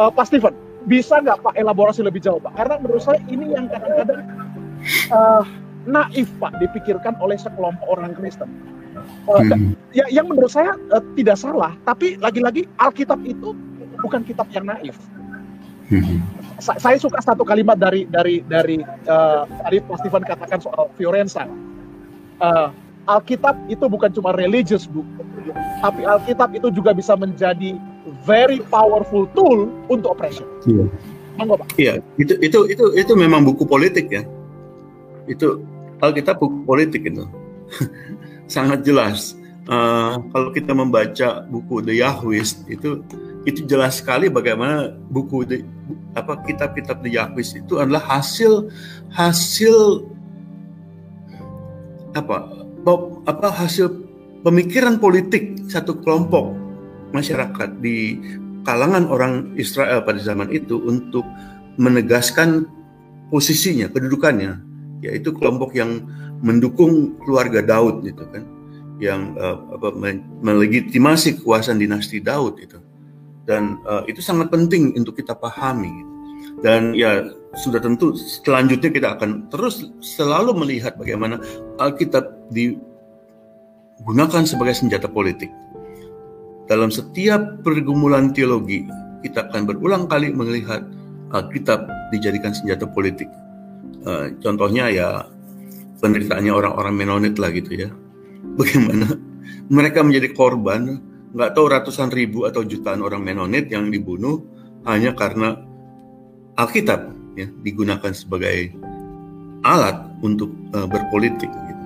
uh, 0.00 0.08
Pak 0.08 0.32
Steven, 0.32 0.56
bisa 0.88 1.20
nggak 1.20 1.42
Pak 1.44 1.54
elaborasi 1.58 2.00
lebih 2.04 2.22
jauh 2.24 2.40
Pak? 2.40 2.56
Karena 2.56 2.80
menurut 2.80 3.02
saya 3.04 3.20
ini 3.28 3.52
yang 3.52 3.68
kadang-kadang 3.68 4.20
uh, 5.12 5.44
naif 5.84 6.28
Pak 6.40 6.56
dipikirkan 6.60 7.16
oleh 7.20 7.36
sekelompok 7.36 7.86
orang 7.88 8.16
Kristen 8.16 8.48
Uh, 9.28 9.40
hmm. 9.40 9.72
ya, 9.94 10.04
yang 10.10 10.26
menurut 10.26 10.50
saya 10.50 10.74
uh, 10.90 11.02
tidak 11.14 11.38
salah, 11.38 11.76
tapi 11.86 12.18
lagi-lagi 12.18 12.66
Alkitab 12.80 13.22
itu 13.22 13.54
bukan 14.02 14.26
kitab 14.26 14.50
yang 14.50 14.66
naif. 14.66 14.98
Hmm. 15.86 16.24
Sa 16.58 16.76
saya 16.76 16.98
suka 16.98 17.22
satu 17.22 17.46
kalimat 17.46 17.78
dari 17.78 18.04
dari 18.10 18.42
dari 18.44 18.82
uh, 19.06 19.46
tadi 19.46 19.78
Pak 19.80 19.96
Steven 20.02 20.24
katakan 20.26 20.58
soal 20.60 20.90
Fiorenza. 20.98 21.46
uh, 22.42 22.68
Alkitab 23.08 23.56
itu 23.66 23.86
bukan 23.88 24.12
cuma 24.12 24.30
religious 24.36 24.84
book, 24.86 25.06
tapi 25.82 26.04
Alkitab 26.04 26.52
itu 26.54 26.68
juga 26.70 26.94
bisa 26.94 27.16
menjadi 27.16 27.74
very 28.24 28.60
powerful 28.68 29.24
tool 29.32 29.68
untuk 29.88 30.16
operation. 30.16 30.46
Iya. 30.66 30.84
Monggo 31.40 31.54
Pak. 31.60 31.68
Iya, 31.80 31.94
itu 32.20 32.34
itu 32.44 32.58
itu 32.68 32.84
itu 32.92 33.12
memang 33.16 33.46
buku 33.46 33.64
politik 33.64 34.12
ya. 34.12 34.22
Itu 35.24 35.64
Alkitab 36.00 36.40
buku 36.40 36.64
politik 36.68 37.08
itu. 37.08 37.24
Sangat 38.54 38.84
jelas. 38.84 39.36
Uh, 39.70 40.18
kalau 40.34 40.50
kita 40.50 40.72
membaca 40.74 41.46
buku 41.46 41.84
The 41.84 42.02
Yahwist 42.02 42.66
itu 42.66 43.06
itu 43.46 43.64
jelas 43.70 44.02
sekali 44.02 44.26
bagaimana 44.26 44.90
buku 45.08 45.46
The, 45.46 45.62
apa 46.18 46.42
kitab-kitab 46.42 47.04
The 47.06 47.14
Yahwist 47.14 47.54
itu 47.54 47.78
adalah 47.78 48.02
hasil 48.02 48.66
hasil 49.14 50.02
apa 52.18 52.50
apa 53.30 53.48
hasil 53.54 53.94
pemikiran 54.42 54.98
politik 54.98 55.54
satu 55.70 55.94
kelompok 56.02 56.59
masyarakat 57.12 57.82
di 57.82 58.18
kalangan 58.62 59.08
orang 59.08 59.54
Israel 59.56 60.04
pada 60.04 60.20
zaman 60.20 60.52
itu 60.52 60.78
untuk 60.84 61.24
menegaskan 61.80 62.68
posisinya, 63.32 63.88
kedudukannya, 63.88 64.58
yaitu 65.00 65.32
kelompok 65.32 65.72
yang 65.72 66.04
mendukung 66.44 67.16
keluarga 67.24 67.64
Daud 67.64 68.04
itu 68.04 68.24
kan, 68.28 68.44
yang 69.00 69.32
uh, 69.40 69.56
apa, 69.76 69.96
melegitimasi 70.44 71.40
kekuasaan 71.40 71.80
dinasti 71.80 72.20
Daud 72.20 72.60
itu, 72.60 72.76
dan 73.48 73.80
uh, 73.88 74.04
itu 74.04 74.20
sangat 74.20 74.52
penting 74.52 74.92
untuk 74.98 75.16
kita 75.16 75.32
pahami. 75.32 75.92
Dan 76.60 76.92
ya 76.92 77.24
sudah 77.56 77.80
tentu 77.80 78.12
selanjutnya 78.16 78.92
kita 78.92 79.08
akan 79.16 79.48
terus 79.48 79.88
selalu 80.04 80.52
melihat 80.60 80.96
bagaimana 81.00 81.40
Alkitab 81.80 82.52
digunakan 82.52 84.44
sebagai 84.44 84.76
senjata 84.76 85.08
politik. 85.08 85.48
Dalam 86.70 86.86
setiap 86.94 87.66
pergumulan 87.66 88.30
teologi, 88.30 88.86
kita 89.26 89.50
akan 89.50 89.66
berulang 89.66 90.06
kali 90.06 90.30
melihat 90.30 90.86
Alkitab 91.34 91.90
dijadikan 92.14 92.54
senjata 92.54 92.86
politik. 92.86 93.26
Uh, 94.06 94.30
contohnya 94.38 94.86
ya 94.86 95.26
penderitaannya 95.98 96.54
orang-orang 96.54 96.94
Menonit 96.94 97.42
lah 97.42 97.50
gitu 97.50 97.74
ya. 97.74 97.90
Bagaimana 98.58 99.18
mereka 99.66 100.06
menjadi 100.06 100.30
korban, 100.30 101.02
nggak 101.34 101.58
tahu 101.58 101.66
ratusan 101.74 102.14
ribu 102.14 102.46
atau 102.46 102.62
jutaan 102.62 103.02
orang 103.02 103.26
Menonit 103.26 103.66
yang 103.66 103.90
dibunuh 103.90 104.38
hanya 104.86 105.10
karena 105.18 105.58
Alkitab 106.54 107.10
ya 107.34 107.50
digunakan 107.66 108.14
sebagai 108.14 108.70
alat 109.66 110.06
untuk 110.22 110.54
uh, 110.70 110.86
berpolitik 110.86 111.50
gitu. 111.50 111.84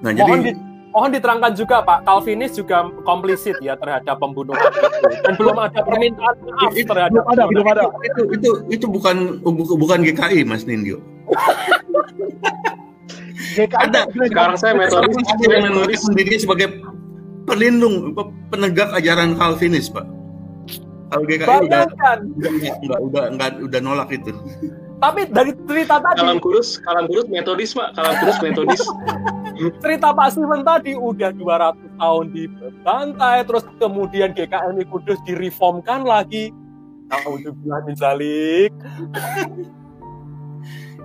Nah, 0.00 0.10
mohon 0.16 0.40
jadi 0.40 0.56
di, 0.56 0.65
mohon 0.96 1.12
diterangkan 1.12 1.52
juga 1.52 1.84
Pak, 1.84 2.08
Calvinis 2.08 2.56
juga 2.56 2.88
komplisit 3.04 3.60
ya 3.60 3.76
terhadap 3.76 4.16
pembunuhan 4.16 4.56
itu. 4.64 4.88
Dan 5.28 5.32
belum 5.36 5.56
ada 5.60 5.84
permintaan 5.84 6.34
maaf 6.40 6.72
itu, 6.72 6.88
terhadap 6.88 7.12
belum 7.12 7.26
ada, 7.36 7.42
belum 7.52 7.66
ada. 7.68 7.82
Itu 8.00 8.22
itu 8.32 8.50
itu 8.72 8.86
bukan 8.88 9.44
bukan 9.76 9.98
GKI 10.00 10.48
Mas 10.48 10.64
Nindyo. 10.64 10.96
GKI 13.60 13.76
ada 13.76 14.08
sekarang 14.08 14.56
saya 14.56 14.72
metodis 14.72 15.20
saya 15.44 15.68
metodis 15.68 16.00
sendiri 16.00 16.40
sebagai 16.40 16.80
pelindung 17.44 18.16
penegak 18.48 18.88
ajaran 18.96 19.36
Calvinis 19.36 19.92
Pak. 19.92 20.08
Kalau 21.12 21.24
GKI 21.28 21.44
udah, 21.68 21.84
udah, 21.92 22.56
udah, 23.04 23.24
udah, 23.36 23.48
udah 23.68 23.80
nolak 23.84 24.08
itu. 24.16 24.32
Tapi 24.96 25.28
dari 25.28 25.52
cerita 25.68 26.00
tadi. 26.00 26.24
Kalam 26.24 26.40
kurus, 26.40 26.80
kalam 26.80 27.04
kurus 27.04 27.28
metodis 27.28 27.76
pak, 27.76 27.92
kalam 27.92 28.14
kurus 28.16 28.38
metodis. 28.40 28.80
cerita 29.84 30.12
Pak 30.12 30.28
Steven 30.36 30.62
tadi 30.64 30.92
udah 30.96 31.32
200 31.32 32.00
tahun 32.00 32.24
dibantai, 32.32 33.36
terus 33.44 33.64
kemudian 33.80 34.36
GKMI 34.36 34.84
Kudus 34.88 35.20
direformkan 35.24 36.04
lagi. 36.04 36.52
Tahun 37.06 37.38
juga 37.40 37.80
zalik. 37.94 38.72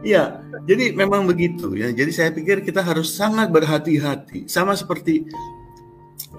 Iya, 0.01 0.41
jadi 0.65 0.97
memang 0.97 1.29
begitu 1.29 1.77
ya. 1.77 1.93
Jadi 1.93 2.09
saya 2.09 2.33
pikir 2.33 2.65
kita 2.65 2.81
harus 2.81 3.13
sangat 3.13 3.53
berhati-hati, 3.53 4.49
sama 4.49 4.73
seperti 4.73 5.29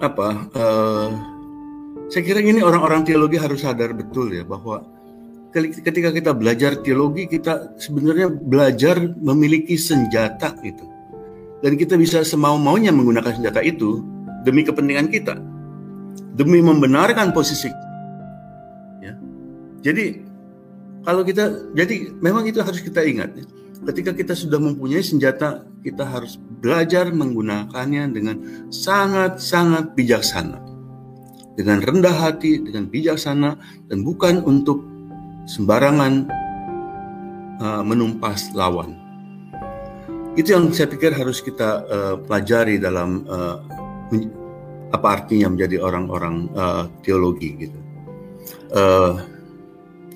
apa? 0.03 0.51
Uh, 0.51 1.09
saya 2.11 2.27
kira 2.27 2.43
ini 2.43 2.59
orang-orang 2.59 3.07
teologi 3.07 3.39
harus 3.39 3.63
sadar 3.63 3.95
betul 3.95 4.35
ya 4.35 4.43
bahwa 4.43 4.83
ketika 5.53 6.09
kita 6.09 6.31
belajar 6.33 6.81
teologi 6.81 7.29
kita 7.29 7.77
sebenarnya 7.77 8.27
belajar 8.33 8.97
memiliki 9.21 9.77
senjata 9.77 10.57
itu. 10.65 10.83
Dan 11.63 11.79
kita 11.79 11.95
bisa 11.95 12.25
semau-maunya 12.27 12.91
menggunakan 12.91 13.39
senjata 13.39 13.63
itu 13.63 14.03
demi 14.43 14.65
kepentingan 14.65 15.07
kita. 15.07 15.37
Demi 16.33 16.59
membenarkan 16.59 17.31
posisi 17.31 17.69
ya. 18.99 19.13
Jadi 19.85 20.19
kalau 21.05 21.21
kita 21.21 21.71
jadi 21.77 22.11
memang 22.19 22.49
itu 22.49 22.59
harus 22.59 22.81
kita 22.81 23.05
ingat 23.05 23.31
ya. 23.37 23.45
Ketika 23.83 24.15
kita 24.15 24.31
sudah 24.31 24.63
mempunyai 24.63 25.03
senjata, 25.03 25.67
kita 25.83 26.07
harus 26.07 26.39
belajar 26.39 27.11
menggunakannya 27.11 28.15
dengan 28.15 28.35
sangat-sangat 28.71 29.91
bijaksana 29.91 30.73
dengan 31.53 31.85
rendah 31.85 32.13
hati, 32.13 32.61
dengan 32.61 32.89
bijaksana, 32.89 33.57
dan 33.89 33.97
bukan 34.01 34.41
untuk 34.41 34.92
sembarangan 35.45 36.13
uh, 37.59 37.83
menumpas 37.83 38.51
lawan. 38.55 38.95
Itu 40.33 40.57
yang 40.57 40.73
saya 40.73 40.89
pikir 40.89 41.13
harus 41.13 41.43
kita 41.43 41.69
uh, 41.85 42.15
pelajari 42.25 42.81
dalam 42.81 43.21
uh, 43.29 43.61
apa 44.93 45.07
artinya 45.21 45.53
menjadi 45.53 45.77
orang-orang 45.81 46.49
uh, 46.57 46.89
teologi 47.05 47.69
gitu. 47.69 47.79
Uh, 48.73 49.21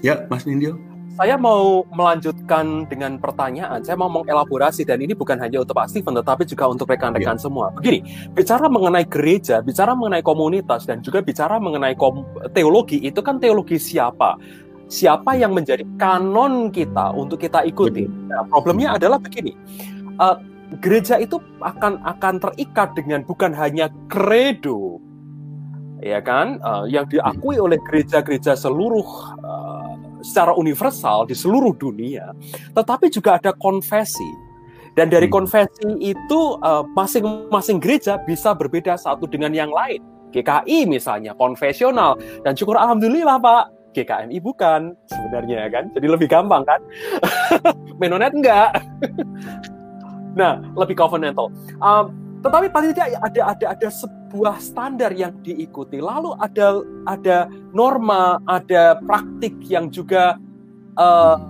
ya, 0.02 0.26
Mas 0.30 0.46
Nindyo 0.50 0.88
saya 1.18 1.34
mau 1.34 1.82
melanjutkan 1.90 2.86
dengan 2.86 3.18
pertanyaan. 3.18 3.82
Saya 3.82 3.98
mau 3.98 4.06
mengelaborasi 4.06 4.86
dan 4.86 5.02
ini 5.02 5.18
bukan 5.18 5.42
hanya 5.42 5.66
untuk 5.66 5.74
Pak 5.74 5.90
Steven 5.90 6.14
tetapi 6.14 6.46
juga 6.46 6.70
untuk 6.70 6.86
rekan-rekan 6.94 7.42
yeah. 7.42 7.42
semua. 7.42 7.74
Begini, 7.74 8.06
bicara 8.38 8.70
mengenai 8.70 9.02
gereja, 9.10 9.66
bicara 9.66 9.98
mengenai 9.98 10.22
komunitas 10.22 10.86
dan 10.86 11.02
juga 11.02 11.26
bicara 11.26 11.58
mengenai 11.58 11.98
teologi 12.54 13.02
itu 13.02 13.18
kan 13.26 13.42
teologi 13.42 13.82
siapa? 13.82 14.38
Siapa 14.88 15.36
yang 15.36 15.52
menjadi 15.52 15.84
kanon 16.00 16.72
kita 16.72 17.12
untuk 17.12 17.44
kita 17.44 17.68
ikuti? 17.68 18.08
Nah, 18.08 18.48
problemnya 18.48 18.96
adalah 18.96 19.20
begini. 19.20 19.52
Uh, 20.16 20.40
gereja 20.80 21.20
itu 21.20 21.44
akan 21.60 22.00
akan 22.08 22.40
terikat 22.40 22.96
dengan 22.96 23.24
bukan 23.28 23.52
hanya 23.52 23.92
kredo 24.08 25.00
ya 26.02 26.22
kan 26.22 26.62
uh, 26.62 26.86
yang 26.86 27.10
diakui 27.10 27.58
oleh 27.58 27.82
gereja-gereja 27.84 28.54
seluruh 28.54 29.06
uh, 29.42 29.92
secara 30.22 30.54
universal 30.58 31.26
di 31.30 31.36
seluruh 31.38 31.74
dunia, 31.78 32.34
tetapi 32.74 33.10
juga 33.14 33.38
ada 33.38 33.54
konfesi. 33.54 34.28
Dan 34.98 35.14
dari 35.14 35.30
hmm. 35.30 35.36
konfesi 35.38 35.86
itu 36.02 36.42
masing-masing 36.98 37.78
uh, 37.78 37.82
gereja 37.86 38.18
bisa 38.26 38.58
berbeda 38.58 38.98
satu 38.98 39.30
dengan 39.30 39.54
yang 39.54 39.70
lain. 39.70 40.02
GKI 40.34 40.90
misalnya 40.90 41.38
konfesional 41.38 42.18
dan 42.44 42.58
syukur 42.58 42.76
alhamdulillah 42.76 43.40
Pak 43.40 43.77
GKMI 43.98 44.38
bukan 44.38 44.94
sebenarnya 45.10 45.66
kan. 45.74 45.90
Jadi 45.98 46.06
lebih 46.06 46.30
gampang 46.30 46.62
kan. 46.62 46.82
Menonet 48.02 48.38
enggak. 48.38 48.78
nah, 50.40 50.62
lebih 50.78 50.94
covenantal. 50.94 51.50
Um, 51.82 52.14
tetapi 52.46 52.70
paling 52.70 52.94
tidak 52.94 53.18
ada 53.18 53.42
ada 53.58 53.66
ada 53.74 53.90
sebuah 53.90 54.62
standar 54.62 55.10
yang 55.18 55.34
diikuti. 55.42 55.98
Lalu 55.98 56.38
ada 56.38 56.86
ada 57.10 57.38
norma, 57.74 58.38
ada 58.46 59.02
praktik 59.02 59.58
yang 59.66 59.90
juga 59.90 60.38
uh, 61.02 61.42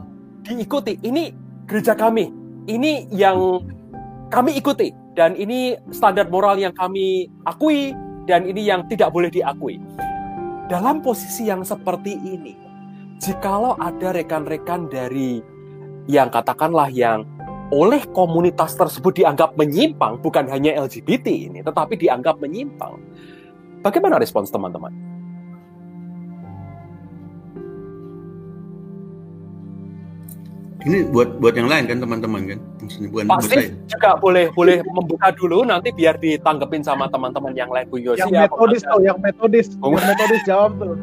diikuti. 0.47 0.95
Ini 1.03 1.35
gereja 1.67 1.91
kami. 1.91 2.31
Ini 2.67 3.11
yang 3.11 3.63
kami 4.31 4.55
ikuti 4.59 4.91
dan 5.15 5.35
ini 5.35 5.75
standar 5.91 6.27
moral 6.27 6.59
yang 6.59 6.75
kami 6.75 7.31
akui 7.47 7.95
dan 8.27 8.43
ini 8.43 8.67
yang 8.67 8.83
tidak 8.91 9.11
boleh 9.11 9.31
diakui. 9.31 9.79
Dalam 10.67 10.99
posisi 10.99 11.47
yang 11.47 11.63
seperti 11.63 12.19
ini, 12.19 12.51
jikalau 13.23 13.79
ada 13.79 14.11
rekan-rekan 14.11 14.91
dari 14.91 15.39
yang 16.11 16.27
katakanlah 16.27 16.91
yang 16.91 17.23
oleh 17.71 18.03
komunitas 18.11 18.75
tersebut 18.75 19.23
dianggap 19.23 19.55
menyimpang, 19.55 20.19
bukan 20.19 20.43
hanya 20.51 20.75
LGBT 20.83 21.23
ini, 21.51 21.59
tetapi 21.63 21.95
dianggap 21.95 22.43
menyimpang. 22.43 22.99
Bagaimana 23.79 24.19
respons 24.19 24.51
teman-teman? 24.51 24.91
Ini 30.87 31.11
buat 31.11 31.43
buat 31.43 31.51
yang 31.51 31.67
lain 31.67 31.83
kan 31.91 31.99
teman-teman 31.99 32.47
kan, 32.47 32.59
maksudnya 32.79 33.11
bukan 33.11 33.27
Pasti 33.27 33.59
saya. 33.59 33.75
juga 33.91 34.15
boleh 34.23 34.47
boleh 34.55 34.79
membuka 34.87 35.35
dulu, 35.35 35.67
nanti 35.67 35.91
biar 35.91 36.15
ditanggepin 36.15 36.79
sama 36.79 37.11
teman-teman 37.11 37.51
yang 37.51 37.67
lain 37.67 37.91
Bu 37.91 37.99
Yosi. 37.99 38.23
Yang 38.23 38.47
metodis 38.47 38.87
tuh, 38.87 39.03
yang 39.03 39.19
metodis, 39.19 39.67
oh. 39.83 39.91
yang 39.91 40.07
metodis 40.07 40.41
jawab 40.47 40.71
tuh. 40.79 40.95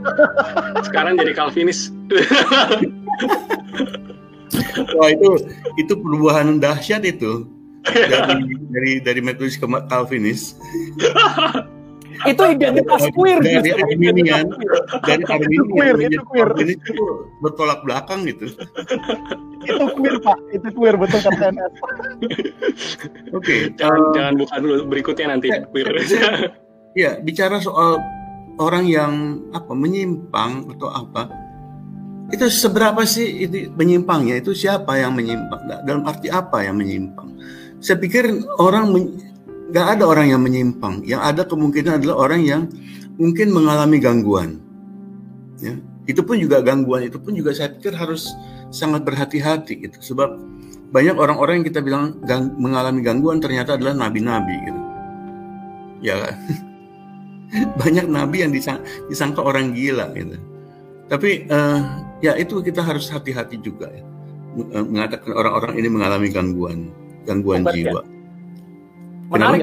Sekarang 0.88 1.20
jadi 1.20 1.36
Calvinis. 1.36 1.92
Wah 4.96 5.08
itu 5.12 5.36
itu 5.76 5.92
perubahan 5.92 6.56
dahsyat 6.56 7.04
itu. 7.04 7.44
dari 7.84 8.56
dari 8.72 8.92
dari 9.04 9.20
metodis 9.20 9.60
ke 9.60 9.68
Calvinis. 9.68 10.56
itu 12.22 12.42
identitas 12.46 13.02
queer 13.12 13.38
dari 13.42 13.70
Arminian 13.74 14.46
dari 15.02 15.22
Arminian 15.26 15.66
queer, 15.70 15.96
itu 15.98 16.22
queer. 16.26 16.48
Itu 16.62 17.04
bertolak 17.42 17.82
belakang 17.82 18.24
gitu. 18.28 18.48
itu 19.64 19.84
queer 19.96 20.16
pak, 20.20 20.38
itu 20.52 20.68
queer 20.76 20.94
betul 21.00 21.20
kata. 21.24 21.50
Oke, 23.32 23.72
Jangan, 23.80 24.00
eh, 24.00 24.10
jangan 24.14 24.32
buka 24.38 24.54
dulu 24.60 24.74
berikutnya 24.88 25.26
nanti. 25.34 25.48
Ya, 25.50 25.64
queer. 25.68 25.88
ya 26.94 27.10
bicara 27.20 27.58
soal 27.58 27.98
orang 28.62 28.84
yang 28.86 29.12
apa 29.50 29.72
menyimpang 29.74 30.70
atau 30.78 30.88
apa 30.90 31.26
itu 32.32 32.46
seberapa 32.48 33.02
sih 33.04 33.46
itu 33.46 33.68
menyimpangnya 33.74 34.40
itu 34.40 34.56
siapa 34.56 34.96
yang 34.96 35.12
menyimpang 35.12 35.60
dalam 35.84 36.06
arti 36.06 36.30
apa 36.30 36.64
yang 36.64 36.78
menyimpang 36.78 37.34
saya 37.82 38.00
pikir 38.00 38.46
orang 38.56 38.94
men- 38.94 39.33
nggak 39.70 39.86
ada 39.98 40.04
orang 40.04 40.26
yang 40.32 40.42
menyimpang. 40.42 41.00
Yang 41.06 41.22
ada 41.22 41.42
kemungkinan 41.48 41.92
adalah 42.02 42.16
orang 42.28 42.40
yang 42.44 42.62
mungkin 43.16 43.54
mengalami 43.54 43.96
gangguan. 44.02 44.60
Ya 45.62 45.78
itu 46.04 46.20
pun 46.20 46.36
juga 46.36 46.60
gangguan. 46.60 47.08
Itu 47.08 47.16
pun 47.20 47.32
juga 47.32 47.56
saya 47.56 47.72
pikir 47.72 47.96
harus 47.96 48.28
sangat 48.68 49.04
berhati-hati 49.08 49.88
gitu. 49.88 49.98
Sebab 50.14 50.36
banyak 50.92 51.16
orang-orang 51.16 51.60
yang 51.62 51.66
kita 51.66 51.80
bilang 51.80 52.20
gang- 52.28 52.54
mengalami 52.60 53.00
gangguan 53.00 53.40
ternyata 53.40 53.74
adalah 53.80 53.96
nabi-nabi 53.96 54.54
gitu. 54.68 54.80
Ya 56.04 56.14
kan? 56.20 56.34
Banyak 57.80 58.10
nabi 58.10 58.42
yang 58.42 58.52
disang- 58.52 58.82
disangka 59.06 59.40
orang 59.40 59.72
gila 59.72 60.10
gitu. 60.12 60.36
Tapi 61.06 61.46
eh, 61.46 61.80
ya 62.20 62.34
itu 62.34 62.60
kita 62.60 62.82
harus 62.82 63.08
hati-hati 63.08 63.62
juga 63.62 63.88
ya. 63.88 64.04
Eh, 64.74 64.84
mengatakan 64.84 65.32
orang-orang 65.34 65.74
ini 65.78 65.88
mengalami 65.88 66.28
gangguan 66.30 66.90
gangguan 67.24 67.64
Obat 67.64 67.74
ya? 67.74 67.90
Menarik 69.32 69.62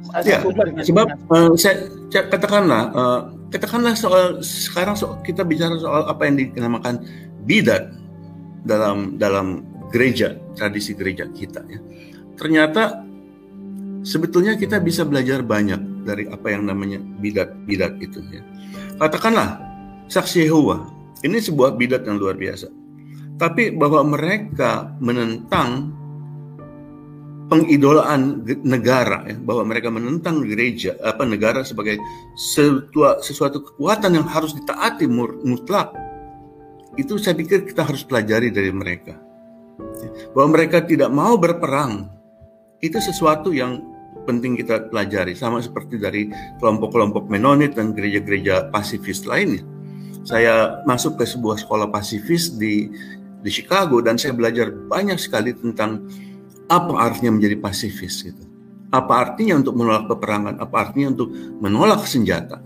Kenapa? 0.00 0.24
Ya, 0.24 0.40
dengan 0.40 0.80
Sebab 0.80 1.06
eh, 1.12 1.50
saya, 1.60 1.76
saya 2.08 2.24
katakanlah 2.32 2.82
eh, 2.90 3.20
katakanlah 3.52 3.92
soal 3.94 4.40
sekarang 4.40 4.96
so- 4.96 5.20
kita 5.20 5.44
bicara 5.44 5.76
soal 5.76 6.08
apa 6.08 6.24
yang 6.24 6.40
dinamakan 6.56 7.04
bidat 7.44 7.92
dalam 8.64 9.20
dalam 9.20 9.64
gereja 9.92 10.36
tradisi 10.56 10.96
gereja 10.96 11.28
kita 11.28 11.60
ya. 11.68 11.78
Ternyata 12.40 13.04
sebetulnya 14.00 14.56
kita 14.56 14.80
bisa 14.80 15.04
belajar 15.04 15.44
banyak 15.44 16.04
dari 16.08 16.24
apa 16.32 16.48
yang 16.48 16.64
namanya 16.64 16.96
bidat-bidat 17.20 18.00
itu 18.00 18.24
ya. 18.32 18.42
Katakanlah 18.96 19.60
saksi 20.08 20.48
Yehova 20.48 20.88
ini 21.20 21.36
sebuah 21.36 21.76
bidat 21.76 22.08
yang 22.08 22.16
luar 22.16 22.40
biasa. 22.40 22.72
Tapi 23.36 23.72
bahwa 23.72 24.04
mereka 24.16 24.92
menentang 25.00 25.96
pengidolaan 27.50 28.46
negara 28.62 29.26
ya, 29.26 29.36
bahwa 29.42 29.66
mereka 29.66 29.90
menentang 29.90 30.46
gereja 30.46 30.94
apa 31.02 31.26
negara 31.26 31.66
sebagai 31.66 31.98
sesuatu, 32.38 33.18
sesuatu 33.20 33.58
kekuatan 33.66 34.14
yang 34.14 34.26
harus 34.30 34.54
ditaati 34.54 35.10
mutlak. 35.42 35.90
Itu 36.94 37.18
saya 37.18 37.34
pikir 37.34 37.66
kita 37.66 37.90
harus 37.90 38.06
pelajari 38.06 38.54
dari 38.54 38.70
mereka. 38.70 39.18
Ya, 40.00 40.10
Bahwa 40.30 40.54
mereka 40.54 40.86
tidak 40.86 41.10
mau 41.10 41.34
berperang 41.34 42.06
itu 42.78 42.96
sesuatu 43.02 43.50
yang 43.50 43.82
penting 44.24 44.54
kita 44.54 44.88
pelajari 44.88 45.34
sama 45.34 45.58
seperti 45.58 45.98
dari 45.98 46.30
kelompok-kelompok 46.62 47.26
Menonit 47.26 47.74
dan 47.74 47.92
gereja-gereja 47.92 48.70
pasifis 48.70 49.26
lainnya. 49.26 49.66
Saya 50.22 50.84
masuk 50.86 51.18
ke 51.18 51.24
sebuah 51.26 51.58
sekolah 51.64 51.88
pasifis 51.90 52.54
di 52.54 52.92
di 53.40 53.50
Chicago 53.50 54.04
dan 54.04 54.20
saya 54.20 54.36
belajar 54.36 54.68
banyak 54.68 55.16
sekali 55.16 55.56
tentang 55.56 56.04
apa 56.70 56.94
artinya 56.94 57.34
menjadi 57.34 57.58
pasifis 57.58 58.22
gitu. 58.22 58.46
Apa 58.94 59.26
artinya 59.26 59.58
untuk 59.58 59.74
menolak 59.74 60.06
peperangan, 60.06 60.62
apa 60.62 60.76
artinya 60.86 61.14
untuk 61.18 61.30
menolak 61.58 62.06
senjata. 62.06 62.62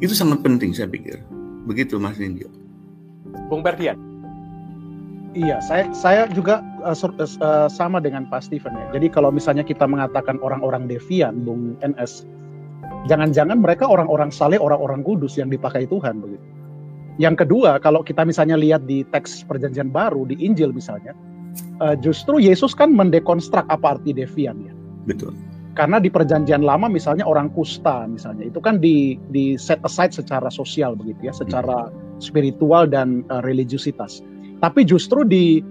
Itu 0.00 0.16
sangat 0.16 0.40
penting 0.40 0.72
saya 0.72 0.88
pikir. 0.88 1.20
Begitu 1.68 2.00
Mas 2.00 2.16
Nindyo. 2.16 2.48
Bung 3.52 3.60
Berdian 3.60 4.10
Iya, 5.30 5.62
saya 5.62 5.86
saya 5.94 6.26
juga 6.26 6.58
uh, 6.82 6.96
sur- 6.96 7.14
uh, 7.14 7.70
sama 7.70 8.02
dengan 8.02 8.26
Pak 8.26 8.50
Steven 8.50 8.74
ya. 8.74 8.98
Jadi 8.98 9.06
kalau 9.14 9.30
misalnya 9.30 9.62
kita 9.62 9.86
mengatakan 9.86 10.42
orang-orang 10.42 10.90
devian, 10.90 11.46
Bung 11.46 11.78
NS, 11.86 12.26
jangan-jangan 13.06 13.62
mereka 13.62 13.86
orang-orang 13.86 14.34
saleh, 14.34 14.58
orang-orang 14.58 15.06
kudus 15.06 15.38
yang 15.38 15.46
dipakai 15.46 15.86
Tuhan 15.86 16.18
begitu. 16.18 16.42
Yang 17.22 17.46
kedua, 17.46 17.78
kalau 17.78 18.02
kita 18.02 18.26
misalnya 18.26 18.58
lihat 18.58 18.90
di 18.90 19.06
teks 19.06 19.46
Perjanjian 19.46 19.94
Baru 19.94 20.26
di 20.26 20.34
Injil 20.42 20.74
misalnya, 20.74 21.14
uh, 21.80 21.96
justru 21.98 22.38
Yesus 22.38 22.72
kan 22.76 22.92
mendekonstruk 22.92 23.66
apa 23.68 23.98
arti 23.98 24.14
devian 24.14 24.56
ya. 24.64 24.72
Betul. 25.08 25.32
Karena 25.78 26.02
di 26.02 26.10
Perjanjian 26.10 26.66
Lama 26.66 26.90
misalnya 26.90 27.24
orang 27.24 27.48
kusta 27.54 28.04
misalnya 28.04 28.50
itu 28.50 28.58
kan 28.58 28.82
di 28.82 29.16
di 29.30 29.54
set 29.54 29.78
aside 29.86 30.10
secara 30.12 30.50
sosial 30.50 30.98
begitu 30.98 31.30
ya, 31.30 31.34
secara 31.34 31.88
spiritual 32.18 32.90
dan 32.90 33.22
uh, 33.30 33.40
religiusitas. 33.40 34.20
Tapi 34.60 34.84
justru 34.84 35.24
di 35.24 35.64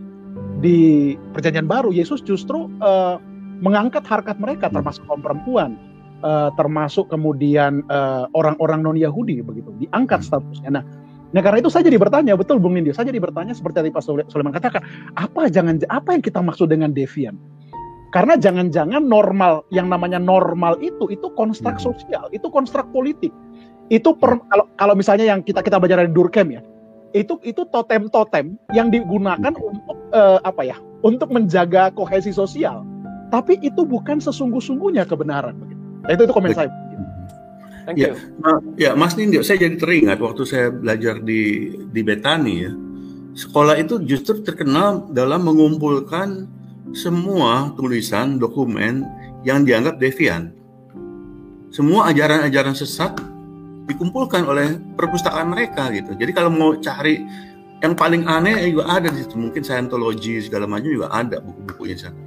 di 0.59 1.13
Perjanjian 1.35 1.67
Baru 1.67 1.91
Yesus 1.93 2.23
justru 2.23 2.71
uh, 2.81 3.21
mengangkat 3.59 4.07
harkat 4.07 4.39
mereka 4.39 4.71
termasuk 4.71 5.03
kaum 5.05 5.19
perempuan, 5.19 5.75
uh, 6.23 6.49
termasuk 6.55 7.11
kemudian 7.11 7.83
uh, 7.91 8.25
orang-orang 8.33 8.83
non 8.83 8.97
Yahudi 8.97 9.43
begitu 9.43 9.71
diangkat 9.83 10.23
statusnya. 10.23 10.79
Nah, 10.79 10.83
nah 11.29 11.41
karena 11.45 11.61
itu 11.61 11.69
saya 11.69 11.85
jadi 11.85 12.01
bertanya 12.01 12.33
betul 12.33 12.57
Bung 12.57 12.73
Nindyo, 12.73 12.93
saya 12.95 13.13
jadi 13.13 13.21
bertanya 13.21 13.53
seperti 13.53 13.85
tadi 13.85 13.89
Pak 13.93 14.01
Sulaiman 14.01 14.49
katakan, 14.49 14.81
apa 15.13 15.45
jangan 15.49 15.77
apa 15.93 16.17
yang 16.17 16.23
kita 16.25 16.41
maksud 16.41 16.73
dengan 16.73 16.89
devian? 16.89 17.37
Karena 18.09 18.33
jangan-jangan 18.33 19.05
normal 19.05 19.61
yang 19.69 19.85
namanya 19.85 20.17
normal 20.17 20.81
itu 20.81 21.05
itu 21.13 21.29
konstruk 21.37 21.77
Hmm. 21.77 21.93
sosial, 21.93 22.25
itu 22.33 22.49
konstruk 22.49 22.89
politik. 22.89 23.29
Itu 23.93 24.17
per- 24.17 24.41
kalau 24.49 24.65
kalau 24.81 24.93
misalnya 24.97 25.29
yang 25.29 25.45
kita 25.45 25.61
kita 25.61 25.77
belajar 25.77 26.01
dari 26.01 26.09
Durkheim 26.09 26.49
ya, 26.57 26.61
itu 27.13 27.37
itu 27.45 27.69
totem-totem 27.69 28.57
yang 28.73 28.89
digunakan 28.89 29.53
untuk 29.53 29.97
eh, 30.09 30.39
apa 30.41 30.61
ya? 30.65 30.77
Untuk 31.05 31.29
menjaga 31.29 31.93
kohesi 31.93 32.33
sosial. 32.33 32.81
Tapi 33.29 33.61
itu 33.61 33.85
bukan 33.85 34.17
sesungguh-sungguhnya 34.17 35.05
kebenaran. 35.05 35.53
Nah, 36.01 36.09
itu 36.09 36.25
itu 36.25 36.33
komen 36.33 36.57
saya. 36.57 36.73
Thank 37.89 37.97
Ya. 37.97 38.13
you 38.13 38.17
ya 38.77 38.91
Mas 38.93 39.17
Nindyo, 39.17 39.41
saya 39.41 39.65
jadi 39.65 39.75
teringat 39.75 40.21
waktu 40.21 40.45
saya 40.45 40.69
belajar 40.69 41.19
di 41.19 41.73
di 41.89 42.01
Betani 42.05 42.55
ya. 42.61 42.71
Sekolah 43.33 43.75
itu 43.81 43.97
justru 44.05 44.45
terkenal 44.45 45.09
dalam 45.09 45.45
mengumpulkan 45.45 46.45
semua 46.93 47.73
tulisan 47.77 48.37
dokumen 48.37 49.05
yang 49.45 49.65
dianggap 49.65 49.97
devian. 49.97 50.53
Semua 51.69 52.09
ajaran-ajaran 52.09 52.73
sesat 52.73 53.13
dikumpulkan 53.85 54.45
oleh 54.45 54.77
perpustakaan 54.97 55.53
mereka 55.53 55.89
gitu. 55.93 56.17
Jadi 56.17 56.31
kalau 56.33 56.49
mau 56.49 56.73
cari 56.77 57.21
yang 57.79 57.93
paling 57.95 58.25
aneh 58.25 58.73
juga 58.73 58.99
ada 58.99 59.07
di 59.07 59.21
situ. 59.23 59.37
Mungkin 59.37 59.61
Scientology 59.61 60.41
segala 60.43 60.65
macam 60.65 60.89
juga 60.89 61.09
ada 61.13 61.39
buku-bukunya 61.39 61.95
sana. 61.95 62.17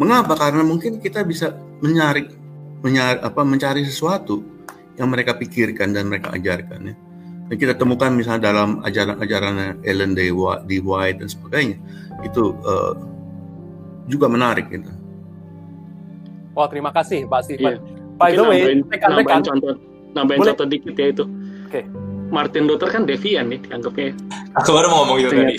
Mengapa? 0.00 0.34
Karena 0.34 0.64
mungkin 0.64 0.98
kita 0.98 1.22
bisa 1.22 1.52
mencari 2.82 3.16
menyari, 3.16 3.18
apa, 3.22 3.40
mencari 3.46 3.82
sesuatu 3.86 4.42
yang 4.98 5.08
mereka 5.08 5.38
pikirkan 5.38 5.94
dan 5.94 6.10
mereka 6.10 6.34
ajarkan 6.34 6.92
ya. 6.92 6.94
Dan 7.48 7.56
kita 7.58 7.74
temukan 7.78 8.10
misalnya 8.12 8.52
dalam 8.52 8.82
ajaran-ajaran 8.82 9.82
Ellen 9.86 10.12
D. 10.18 10.30
White, 10.32 11.18
dan 11.22 11.28
sebagainya 11.30 11.78
itu 12.26 12.54
eh, 12.58 12.92
juga 14.10 14.26
menarik 14.26 14.68
gitu. 14.68 14.90
Wah, 16.52 16.68
terima 16.68 16.92
kasih 16.92 17.24
Pak 17.30 17.40
Steven. 17.48 17.78
Iya. 17.78 17.80
By 18.20 18.36
the 18.36 18.44
way, 18.44 18.60
nambahin, 18.76 18.78
nambahin 18.84 19.42
contoh, 19.42 19.74
nambahin 20.12 20.40
Boleh. 20.44 20.50
contoh 20.52 20.66
dikit 20.68 20.94
ya 20.94 21.06
itu. 21.10 21.24
Oke. 21.70 21.80
Martin 22.32 22.64
Luther 22.64 22.88
kan 22.88 23.04
devian 23.04 23.52
nih 23.52 23.60
dianggapnya. 23.60 24.16
Aku 24.56 24.72
baru 24.72 24.88
mau 24.88 25.04
ngomong 25.04 25.16
itu 25.20 25.32
tadi. 25.36 25.56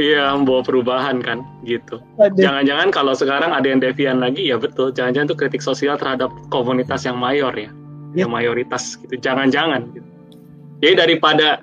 Iya, 0.00 0.32
membawa 0.32 0.64
perubahan 0.64 1.20
kan, 1.20 1.44
gitu. 1.68 2.00
Jangan-jangan 2.16 2.88
kalau 2.88 3.12
sekarang 3.12 3.52
ada 3.52 3.68
yang 3.68 3.76
devian 3.76 4.24
lagi, 4.24 4.48
ya 4.48 4.56
betul. 4.56 4.88
Jangan-jangan 4.88 5.28
itu 5.28 5.36
kritik 5.36 5.60
sosial 5.60 6.00
terhadap 6.00 6.32
komunitas 6.48 7.04
yang 7.04 7.20
mayor 7.20 7.52
ya, 7.52 7.68
Ya. 8.16 8.24
yang 8.24 8.32
mayoritas 8.32 8.96
gitu. 9.04 9.20
Jangan-jangan. 9.20 9.92
Gitu. 9.92 10.08
Jadi 10.80 10.94
daripada 10.96 11.60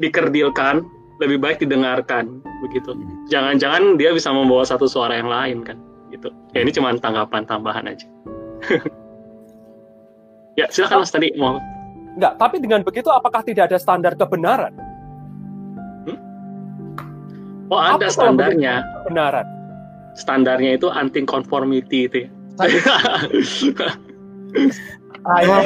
dikerdilkan, 0.00 0.80
lebih 1.20 1.36
baik 1.36 1.60
didengarkan, 1.60 2.40
begitu. 2.64 2.96
Jangan-jangan 3.28 4.00
dia 4.00 4.12
bisa 4.16 4.32
membawa 4.32 4.64
satu 4.64 4.88
suara 4.88 5.20
yang 5.20 5.28
lain 5.28 5.60
kan, 5.60 5.76
gitu. 6.08 6.32
Ya 6.56 6.64
ini 6.64 6.72
cuma 6.72 6.96
tanggapan 6.96 7.44
tambahan 7.44 7.92
aja. 7.92 8.08
ya 10.60 10.64
silakan 10.72 11.04
mas 11.04 11.12
tadi 11.12 11.28
mau. 11.36 11.60
Enggak, 12.16 12.40
tapi 12.40 12.56
dengan 12.56 12.80
begitu 12.80 13.12
apakah 13.12 13.44
tidak 13.44 13.68
ada 13.68 13.76
standar 13.76 14.16
kebenaran? 14.16 14.72
Oh 17.70 17.80
ada 17.80 18.06
Apa 18.06 18.14
standarnya. 18.14 18.84
Kebenaran. 19.04 19.46
Standarnya 20.16 20.70
itu 20.78 20.88
anti 20.88 21.20
conformity 21.26 22.06
itu. 22.08 22.18
ya. 22.24 22.30
ah, 25.28 25.40
ya. 25.42 25.58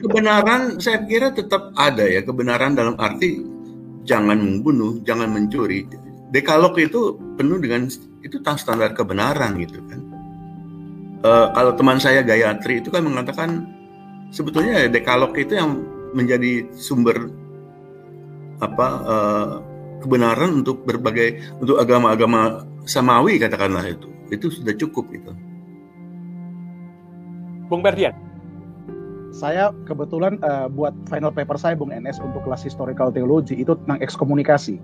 Kebenaran 0.00 0.78
saya 0.80 1.04
kira 1.04 1.34
tetap 1.34 1.74
ada 1.76 2.06
ya 2.06 2.22
kebenaran 2.24 2.78
dalam 2.78 2.94
arti 2.96 3.42
jangan 4.08 4.40
membunuh, 4.40 4.96
jangan 5.04 5.28
mencuri, 5.28 5.84
dekalog 6.32 6.72
itu 6.80 7.20
penuh 7.36 7.60
dengan 7.60 7.92
itu 8.24 8.36
standar 8.56 8.96
kebenaran 8.96 9.60
gitu 9.60 9.84
kan. 9.84 10.00
Uh, 11.18 11.46
kalau 11.52 11.72
teman 11.74 11.98
saya 12.00 12.22
Gayatri 12.22 12.80
itu 12.80 12.88
kan 12.88 13.04
mengatakan 13.04 13.68
sebetulnya 14.30 14.86
dekalog 14.88 15.34
itu 15.34 15.58
yang 15.58 15.82
menjadi 16.16 16.64
sumber 16.72 17.28
apa 18.62 18.86
uh, 19.04 19.50
kebenaran 20.02 20.62
untuk 20.64 20.82
berbagai 20.86 21.58
untuk 21.58 21.78
agama-agama 21.78 22.66
samawi 22.86 23.36
katakanlah 23.36 23.84
itu 23.86 24.08
itu 24.32 24.52
sudah 24.52 24.74
cukup 24.76 25.08
itu. 25.12 25.32
Bung 27.68 27.84
Berdian. 27.84 28.16
Saya 29.28 29.70
kebetulan 29.84 30.40
uh, 30.40 30.72
buat 30.72 30.96
final 31.12 31.28
paper 31.28 31.60
saya 31.60 31.76
Bung 31.76 31.92
NS 31.92 32.18
untuk 32.24 32.40
kelas 32.48 32.64
historical 32.64 33.12
theology 33.12 33.60
itu 33.60 33.76
tentang 33.84 34.00
ekskomunikasi. 34.00 34.80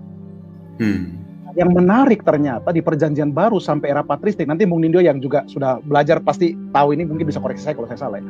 Hmm. 0.77 1.17
Yang 1.55 1.71
menarik 1.71 2.21
ternyata 2.21 2.69
di 2.69 2.83
perjanjian 2.83 3.31
baru 3.31 3.57
sampai 3.57 3.89
era 3.89 4.05
patristik 4.05 4.45
nanti 4.45 4.67
Bung 4.69 4.85
Nindyo 4.85 5.01
yang 5.01 5.17
juga 5.17 5.47
sudah 5.49 5.81
belajar 5.81 6.21
pasti 6.21 6.53
tahu 6.75 6.93
ini 6.93 7.09
mungkin 7.09 7.25
bisa 7.25 7.41
koreksi 7.41 7.65
saya 7.65 7.73
kalau 7.73 7.89
saya 7.89 7.99
salah. 8.05 8.21
Ya. 8.21 8.25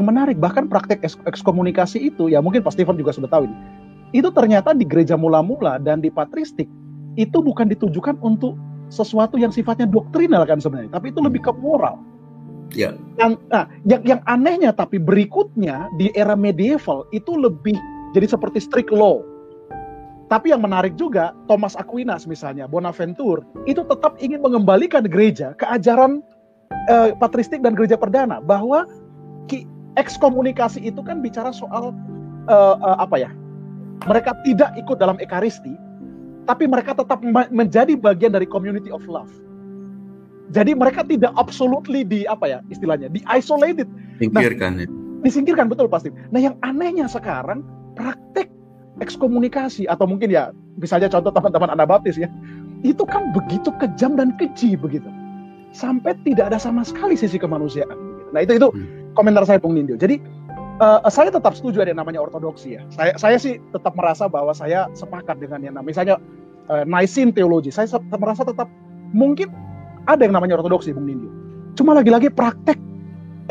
Yang 0.00 0.04
menarik 0.10 0.36
bahkan 0.42 0.66
praktek 0.66 1.06
ekskomunikasi 1.06 2.02
itu 2.02 2.32
ya 2.32 2.42
mungkin 2.42 2.66
Pak 2.66 2.74
Steven 2.74 2.98
juga 2.98 3.14
sudah 3.14 3.30
tahu 3.30 3.46
ini. 3.46 3.56
Itu 4.10 4.34
ternyata 4.34 4.74
di 4.74 4.82
gereja 4.82 5.14
mula-mula 5.14 5.78
dan 5.78 6.02
di 6.02 6.10
patristik 6.10 6.66
itu 7.14 7.38
bukan 7.42 7.70
ditujukan 7.70 8.18
untuk 8.22 8.58
sesuatu 8.90 9.38
yang 9.38 9.54
sifatnya 9.54 9.86
doktrinal 9.86 10.42
kan 10.46 10.58
sebenarnya, 10.58 10.98
tapi 10.98 11.14
itu 11.14 11.22
lebih 11.22 11.46
ke 11.46 11.52
moral. 11.54 12.02
Ya. 12.74 12.94
Yang, 13.18 13.38
nah, 13.50 13.66
yang, 13.86 14.02
yang 14.06 14.20
anehnya 14.30 14.70
tapi 14.70 14.98
berikutnya 14.98 15.90
di 15.98 16.10
era 16.14 16.38
medieval 16.38 17.06
itu 17.10 17.34
lebih 17.34 17.74
jadi 18.14 18.30
seperti 18.30 18.62
strict 18.62 18.90
law. 18.94 19.22
Tapi 20.30 20.54
yang 20.54 20.62
menarik 20.62 20.94
juga 20.94 21.34
Thomas 21.50 21.74
Aquinas 21.74 22.22
misalnya, 22.30 22.70
Bonaventure 22.70 23.42
itu 23.66 23.82
tetap 23.82 24.14
ingin 24.22 24.38
mengembalikan 24.38 25.02
gereja 25.02 25.58
ke 25.58 25.66
ajaran 25.66 26.22
eh, 26.86 27.10
patristik 27.18 27.66
dan 27.66 27.74
gereja 27.74 27.98
perdana 27.98 28.38
bahwa 28.38 28.86
ekskomunikasi 29.98 30.86
itu 30.86 31.02
kan 31.02 31.18
bicara 31.18 31.50
soal 31.50 31.90
eh, 32.46 32.76
eh, 32.78 32.96
apa 33.02 33.16
ya? 33.18 33.30
Mereka 34.08 34.32
tidak 34.48 34.72
ikut 34.80 34.96
dalam 34.96 35.20
ekaristi, 35.20 35.76
tapi 36.48 36.64
mereka 36.64 36.96
tetap 36.96 37.20
menjadi 37.52 37.94
bagian 37.96 38.32
dari 38.32 38.48
community 38.48 38.88
of 38.88 39.04
love. 39.04 39.30
Jadi 40.50 40.74
mereka 40.74 41.06
tidak 41.06 41.30
absolutely 41.38 42.02
di 42.02 42.26
apa 42.26 42.48
ya 42.50 42.58
istilahnya 42.72 43.06
di 43.06 43.22
isolated. 43.30 43.86
Disingkirkan. 44.18 44.82
Nah, 44.82 44.88
disingkirkan 45.22 45.66
betul 45.70 45.86
pasti. 45.86 46.10
Nah 46.34 46.40
yang 46.42 46.58
anehnya 46.66 47.06
sekarang 47.06 47.62
praktek 47.94 48.50
ekskomunikasi 48.98 49.86
atau 49.86 50.10
mungkin 50.10 50.32
ya 50.32 50.50
misalnya 50.80 51.06
contoh 51.06 51.30
teman-teman 51.30 51.70
Anabaptis 51.70 52.18
ya 52.18 52.26
itu 52.82 53.04
kan 53.06 53.30
begitu 53.30 53.70
kejam 53.78 54.16
dan 54.16 54.34
keji 54.40 54.74
begitu 54.74 55.06
sampai 55.70 56.16
tidak 56.26 56.50
ada 56.50 56.58
sama 56.58 56.82
sekali 56.82 57.14
sisi 57.14 57.38
kemanusiaan. 57.38 57.94
Nah 58.34 58.42
itu 58.42 58.58
itu 58.58 58.68
hmm. 58.74 59.14
komentar 59.14 59.46
saya 59.46 59.62
Bung 59.62 59.78
Nindyo. 59.78 59.94
Jadi 59.94 60.18
uh, 60.80 61.00
saya 61.12 61.28
tetap 61.30 61.52
setuju 61.54 61.84
ada 61.84 61.92
yang 61.92 62.00
namanya 62.00 62.24
ortodoksi 62.24 62.80
ya. 62.80 62.82
Saya 62.90 63.12
saya 63.20 63.36
sih 63.36 63.60
tetap 63.70 63.92
merasa 63.94 64.26
bahwa 64.26 64.50
saya 64.56 64.88
sepakat 64.96 65.38
dengan 65.38 65.60
yang 65.60 65.74
namanya 65.76 65.92
misalnya 65.92 66.16
uh, 66.72 66.84
Nicene 66.88 67.30
teologi. 67.30 67.68
Saya 67.70 67.86
merasa 68.16 68.42
tetap 68.42 68.66
mungkin 69.12 69.52
ada 70.08 70.24
yang 70.24 70.34
namanya 70.34 70.58
ortodoksi 70.58 70.90
Bung 70.96 71.06
Nindyo. 71.06 71.30
Cuma 71.76 71.94
lagi-lagi 71.94 72.32
praktek 72.32 72.80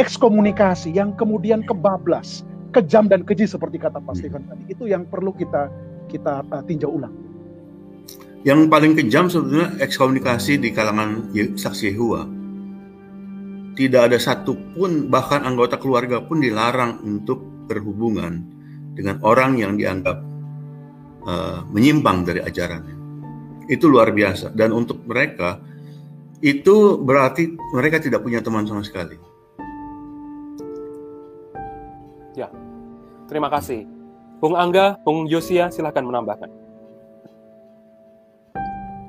ekskomunikasi 0.01 0.91
yang 0.91 1.13
kemudian 1.15 1.63
kebablas, 1.63 2.43
kejam 2.73 3.07
dan 3.07 3.23
keji 3.23 3.45
seperti 3.45 3.77
kata 3.79 4.01
Pak 4.01 4.17
Stephen 4.17 4.43
tadi. 4.49 4.73
Itu 4.73 4.89
yang 4.89 5.05
perlu 5.07 5.31
kita 5.37 5.69
kita 6.09 6.43
uh, 6.49 6.63
tinjau 6.65 6.89
ulang. 6.89 7.13
Yang 8.47 8.71
paling 8.71 8.95
kejam 8.95 9.27
sebetulnya 9.27 9.75
ekskomunikasi 9.83 10.63
di 10.63 10.71
kalangan 10.71 11.29
saksi 11.59 11.91
Yehova. 11.91 12.38
Tidak 13.79 14.11
ada 14.11 14.19
satupun 14.19 15.07
bahkan 15.07 15.47
anggota 15.47 15.79
keluarga 15.79 16.19
pun 16.19 16.43
dilarang 16.43 16.99
untuk 16.99 17.39
berhubungan 17.71 18.43
dengan 18.91 19.23
orang 19.23 19.55
yang 19.55 19.79
dianggap 19.79 20.19
uh, 21.23 21.63
menyimpang 21.71 22.27
dari 22.27 22.43
ajarannya. 22.43 22.99
Itu 23.71 23.87
luar 23.87 24.11
biasa 24.11 24.51
dan 24.51 24.75
untuk 24.75 25.07
mereka 25.07 25.63
itu 26.43 26.99
berarti 26.99 27.55
mereka 27.71 28.03
tidak 28.03 28.19
punya 28.19 28.43
teman 28.43 28.67
sama 28.67 28.83
sekali. 28.83 29.15
Ya, 32.35 32.51
terima 33.31 33.47
kasih. 33.47 33.87
Bung 34.43 34.59
Angga, 34.59 34.99
Bung 35.07 35.23
Yosia, 35.27 35.71
silahkan 35.71 36.03
menambahkan. 36.03 36.51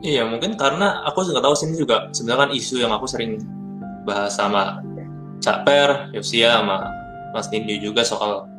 Iya, 0.01 0.31
mungkin 0.31 0.55
karena 0.55 1.03
aku 1.11 1.27
nggak 1.27 1.43
tahu 1.43 1.55
sini 1.59 1.75
juga 1.75 2.07
sebenarnya 2.15 2.47
kan 2.47 2.51
isu 2.55 2.81
yang 2.81 2.95
aku 2.95 3.11
sering 3.11 3.60
bahas 4.05 4.33
sama 4.37 4.81
Cak 5.41 5.65
Per, 5.65 6.13
Yosia, 6.13 6.61
sama 6.61 6.85
Mas 7.33 7.49
Nindi 7.49 7.81
juga 7.81 8.05
soal 8.05 8.51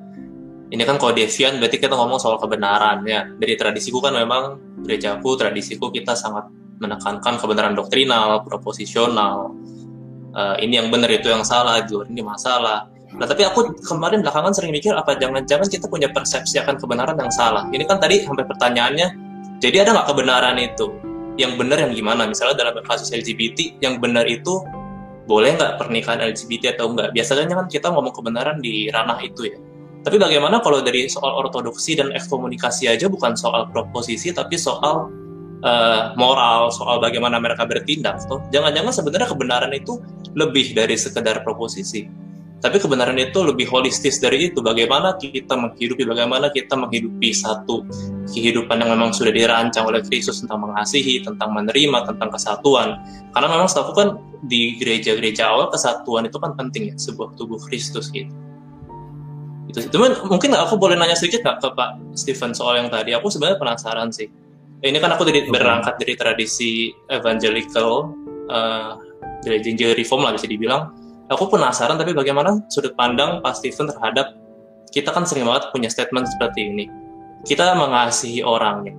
ini 0.72 0.88
kan 0.88 0.96
kalau 0.96 1.12
devian 1.12 1.60
berarti 1.60 1.84
kita 1.84 1.92
ngomong 2.00 2.16
soal 2.16 2.40
kebenaran 2.40 3.04
ya. 3.04 3.28
Dari 3.28 3.60
tradisiku 3.60 4.00
kan 4.00 4.16
memang 4.16 4.56
gerejaku, 4.88 5.36
tradisiku 5.36 5.92
kita 5.92 6.16
sangat 6.16 6.48
menekankan 6.80 7.36
kebenaran 7.36 7.76
doktrinal, 7.76 8.40
proposisional. 8.48 9.52
Uh, 10.32 10.56
ini 10.64 10.80
yang 10.80 10.88
benar 10.88 11.12
itu 11.12 11.28
yang 11.28 11.44
salah, 11.44 11.84
itu 11.84 12.08
ini 12.08 12.24
masalah. 12.24 12.88
Nah, 13.12 13.28
tapi 13.28 13.44
aku 13.44 13.84
kemarin 13.84 14.24
belakangan 14.24 14.56
sering 14.56 14.72
mikir 14.72 14.96
apa 14.96 15.20
jangan-jangan 15.20 15.68
kita 15.68 15.92
punya 15.92 16.08
persepsi 16.08 16.56
akan 16.64 16.80
kebenaran 16.80 17.20
yang 17.20 17.32
salah. 17.36 17.68
Ini 17.68 17.84
kan 17.84 18.00
tadi 18.00 18.24
sampai 18.24 18.48
pertanyaannya, 18.48 19.08
jadi 19.60 19.84
ada 19.84 20.00
nggak 20.00 20.08
kebenaran 20.08 20.56
itu? 20.56 20.88
Yang 21.36 21.60
benar 21.60 21.78
yang 21.84 21.92
gimana? 21.92 22.32
Misalnya 22.32 22.56
dalam 22.56 22.80
kasus 22.88 23.12
LGBT, 23.12 23.84
yang 23.84 24.00
benar 24.00 24.24
itu 24.24 24.64
boleh 25.32 25.56
nggak 25.56 25.80
pernikahan 25.80 26.20
LGBT 26.20 26.76
atau 26.76 26.92
enggak? 26.92 27.16
Biasanya 27.16 27.56
kan 27.56 27.68
kita 27.72 27.88
ngomong 27.88 28.12
kebenaran 28.12 28.60
di 28.60 28.92
ranah 28.92 29.16
itu 29.24 29.48
ya. 29.48 29.56
Tapi 30.04 30.20
bagaimana 30.20 30.60
kalau 30.60 30.84
dari 30.84 31.08
soal 31.08 31.40
ortodoksi 31.40 31.96
dan 31.96 32.12
ekskomunikasi 32.12 32.92
aja 32.92 33.08
bukan 33.08 33.40
soal 33.40 33.72
proposisi, 33.72 34.36
tapi 34.36 34.60
soal 34.60 35.08
uh, 35.64 36.14
moral 36.18 36.74
soal 36.74 36.98
bagaimana 37.00 37.38
mereka 37.38 37.66
bertindak 37.66 38.22
jangan-jangan 38.50 38.94
sebenarnya 38.94 39.28
kebenaran 39.30 39.72
itu 39.74 40.02
lebih 40.34 40.74
dari 40.74 40.98
sekedar 40.98 41.46
proposisi 41.46 42.10
tapi 42.62 42.78
kebenaran 42.78 43.18
itu 43.18 43.42
lebih 43.42 43.66
holistis 43.74 44.22
dari 44.22 44.54
itu. 44.54 44.62
Bagaimana 44.62 45.18
kita 45.18 45.58
menghidupi 45.58 46.06
bagaimana 46.06 46.54
kita 46.54 46.78
menghidupi 46.78 47.34
satu 47.34 47.82
kehidupan 48.30 48.78
yang 48.86 48.94
memang 48.94 49.10
sudah 49.10 49.34
dirancang 49.34 49.90
oleh 49.90 50.06
Kristus 50.06 50.46
tentang 50.46 50.70
mengasihi 50.70 51.26
tentang 51.26 51.58
menerima 51.58 52.14
tentang 52.14 52.30
kesatuan. 52.30 53.02
Karena 53.34 53.48
memang 53.50 53.66
setahu 53.66 53.98
kan 53.98 54.10
di 54.46 54.78
gereja-gereja 54.78 55.50
awal 55.50 55.74
kesatuan 55.74 56.30
itu 56.30 56.38
kan 56.38 56.54
penting 56.54 56.94
ya 56.94 56.96
sebuah 57.02 57.34
tubuh 57.34 57.58
Kristus 57.66 58.14
gitu. 58.14 58.30
Itu 59.66 59.82
cuman 59.90 60.22
mungkin 60.30 60.54
aku 60.54 60.78
boleh 60.78 60.94
nanya 60.94 61.18
sedikit 61.18 61.42
nggak 61.42 61.66
ke 61.66 61.70
Pak 61.74 61.90
Stephen 62.14 62.54
soal 62.54 62.78
yang 62.78 62.94
tadi? 62.94 63.18
Aku 63.18 63.34
sebenarnya 63.34 63.58
penasaran 63.58 64.14
sih. 64.14 64.30
Ini 64.82 64.98
kan 65.02 65.18
aku 65.18 65.26
dari, 65.26 65.50
berangkat 65.50 65.98
dari 65.98 66.14
tradisi 66.14 66.94
evangelical 67.10 68.14
uh, 68.54 69.02
dari 69.42 69.58
ginger 69.66 69.98
reform 69.98 70.30
lah 70.30 70.34
bisa 70.38 70.46
dibilang 70.46 71.01
aku 71.32 71.48
penasaran 71.48 71.96
tapi 71.96 72.12
bagaimana 72.12 72.60
sudut 72.68 72.94
pandang 72.94 73.40
Pak 73.40 73.58
Stephen 73.58 73.88
terhadap 73.88 74.36
kita 74.92 75.16
kan 75.16 75.24
sering 75.24 75.48
banget 75.48 75.72
punya 75.72 75.88
statement 75.88 76.28
seperti 76.28 76.68
ini 76.68 76.86
kita 77.48 77.74
mengasihi 77.74 78.44
orangnya 78.44 78.94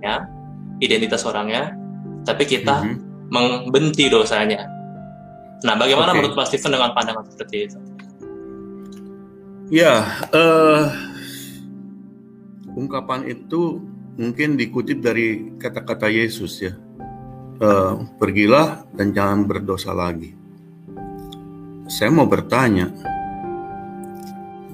ya 0.00 0.24
identitas 0.80 1.22
orangnya 1.28 1.76
tapi 2.24 2.48
kita 2.48 2.82
mm-hmm. 2.82 3.28
membenci 3.28 4.08
dosanya 4.08 4.64
nah 5.62 5.76
bagaimana 5.76 6.16
okay. 6.16 6.18
menurut 6.24 6.34
Pak 6.34 6.48
Stephen 6.48 6.72
dengan 6.72 6.96
pandangan 6.96 7.28
seperti 7.28 7.56
itu 7.68 7.78
ya 9.68 10.02
uh, 10.32 10.88
ungkapan 12.76 13.24
itu 13.28 13.80
mungkin 14.16 14.56
dikutip 14.56 15.00
dari 15.00 15.56
kata-kata 15.60 16.08
Yesus 16.12 16.60
ya. 16.60 16.74
Uh, 17.56 18.04
pergilah 18.20 18.84
dan 18.92 19.16
jangan 19.16 19.48
berdosa 19.48 19.96
lagi. 19.96 20.36
Saya 21.86 22.10
mau 22.10 22.26
bertanya, 22.26 22.90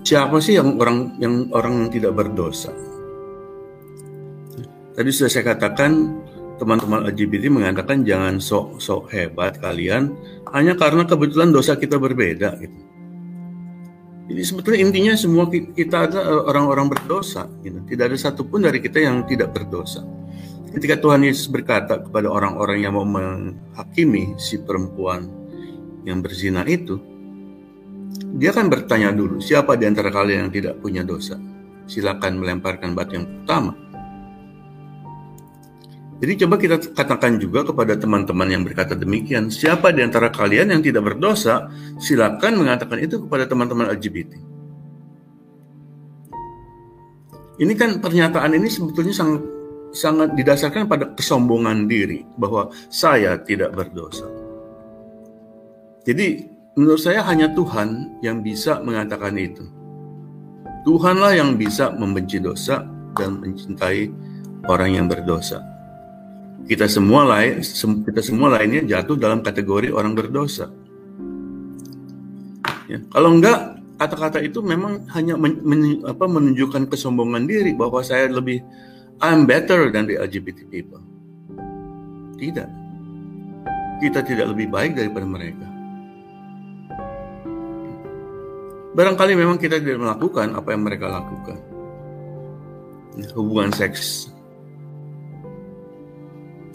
siapa 0.00 0.40
sih 0.40 0.56
yang 0.56 0.80
orang 0.80 1.12
yang 1.20 1.52
orang 1.52 1.84
yang 1.84 1.88
tidak 1.92 2.12
berdosa? 2.16 2.72
Tadi 4.96 5.08
sudah 5.12 5.28
saya 5.28 5.44
katakan 5.52 6.08
teman-teman 6.56 7.04
LGBT 7.12 7.52
mengatakan 7.52 8.00
jangan 8.08 8.40
sok-sok 8.40 9.12
hebat 9.12 9.60
kalian 9.60 10.16
hanya 10.56 10.72
karena 10.72 11.04
kebetulan 11.04 11.52
dosa 11.52 11.76
kita 11.76 12.00
berbeda 12.00 12.56
gitu. 12.64 12.80
Jadi 14.32 14.42
sebetulnya 14.48 14.80
intinya 14.80 15.12
semua 15.12 15.44
kita 15.52 16.08
adalah 16.08 16.48
orang-orang 16.48 16.96
berdosa. 16.96 17.44
Gitu. 17.60 17.76
Tidak 17.84 18.08
ada 18.08 18.16
satupun 18.16 18.64
dari 18.64 18.80
kita 18.80 19.04
yang 19.04 19.28
tidak 19.28 19.52
berdosa. 19.52 20.00
Ketika 20.72 20.96
Tuhan 20.96 21.28
Yesus 21.28 21.52
berkata 21.52 22.00
kepada 22.00 22.32
orang-orang 22.32 22.80
yang 22.80 22.96
mau 22.96 23.04
menghakimi 23.04 24.32
si 24.40 24.56
perempuan 24.64 25.41
yang 26.02 26.20
berzina 26.20 26.66
itu, 26.66 26.98
dia 28.36 28.52
kan 28.52 28.68
bertanya 28.68 29.12
dulu, 29.12 29.40
siapa 29.40 29.76
di 29.76 29.88
antara 29.88 30.12
kalian 30.12 30.48
yang 30.48 30.52
tidak 30.52 30.74
punya 30.80 31.04
dosa? 31.04 31.36
Silakan 31.88 32.40
melemparkan 32.40 32.92
batu 32.96 33.18
yang 33.18 33.26
pertama. 33.28 33.72
Jadi 36.22 36.32
coba 36.46 36.54
kita 36.54 36.76
katakan 36.94 37.34
juga 37.42 37.66
kepada 37.66 37.98
teman-teman 37.98 38.46
yang 38.46 38.62
berkata 38.62 38.94
demikian, 38.94 39.50
siapa 39.50 39.90
di 39.90 40.06
antara 40.06 40.30
kalian 40.30 40.70
yang 40.70 40.78
tidak 40.78 41.02
berdosa, 41.02 41.66
silakan 41.98 42.62
mengatakan 42.62 43.02
itu 43.02 43.26
kepada 43.26 43.50
teman-teman 43.50 43.90
LGBT. 43.90 44.38
Ini 47.58 47.72
kan 47.74 47.98
pernyataan 47.98 48.54
ini 48.54 48.70
sebetulnya 48.70 49.12
sangat 49.12 49.42
sangat 49.92 50.32
didasarkan 50.32 50.88
pada 50.88 51.12
kesombongan 51.12 51.84
diri 51.84 52.24
bahwa 52.40 52.72
saya 52.88 53.36
tidak 53.44 53.76
berdosa. 53.76 54.41
Jadi 56.02 56.46
menurut 56.74 57.00
saya 57.00 57.22
hanya 57.26 57.50
Tuhan 57.54 58.20
yang 58.24 58.42
bisa 58.42 58.82
mengatakan 58.82 59.38
itu. 59.38 59.64
Tuhanlah 60.82 61.38
yang 61.38 61.54
bisa 61.54 61.94
membenci 61.94 62.42
dosa 62.42 62.82
dan 63.14 63.38
mencintai 63.38 64.10
orang 64.66 64.98
yang 64.98 65.06
berdosa 65.06 65.62
kita 66.66 66.86
semua 66.86 67.26
lain 67.26 67.58
kita 68.06 68.22
semua 68.22 68.58
lainnya 68.58 68.86
jatuh 68.86 69.18
dalam 69.18 69.42
kategori 69.42 69.90
orang 69.90 70.14
berdosa. 70.14 70.70
Ya, 72.86 73.02
kalau 73.10 73.38
enggak 73.38 73.82
kata-kata 73.98 74.42
itu 74.42 74.62
memang 74.62 75.06
hanya 75.14 75.38
men, 75.38 75.58
men, 75.62 76.02
apa, 76.06 76.26
menunjukkan 76.26 76.90
kesombongan 76.90 77.46
diri 77.46 77.72
bahwa 77.74 78.02
saya 78.02 78.30
lebih 78.30 78.62
I'm 79.22 79.46
better 79.46 79.90
than 79.90 80.10
the 80.10 80.18
LGBT 80.18 80.66
people. 80.70 81.02
Tidak. 82.38 82.68
Kita 84.02 84.20
tidak 84.26 84.50
lebih 84.50 84.66
baik 84.66 84.98
daripada 84.98 85.26
mereka. 85.26 85.71
Barangkali 88.92 89.32
memang 89.32 89.56
kita 89.56 89.80
tidak 89.80 90.00
melakukan 90.00 90.52
apa 90.52 90.68
yang 90.72 90.82
mereka 90.84 91.08
lakukan. 91.08 91.56
Hubungan 93.36 93.72
seks 93.72 94.32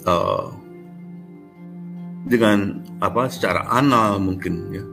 uh, 0.06 0.46
dengan 2.28 2.84
apa 3.00 3.30
secara 3.30 3.64
anal 3.70 4.20
mungkin 4.20 4.54
ya 4.70 4.84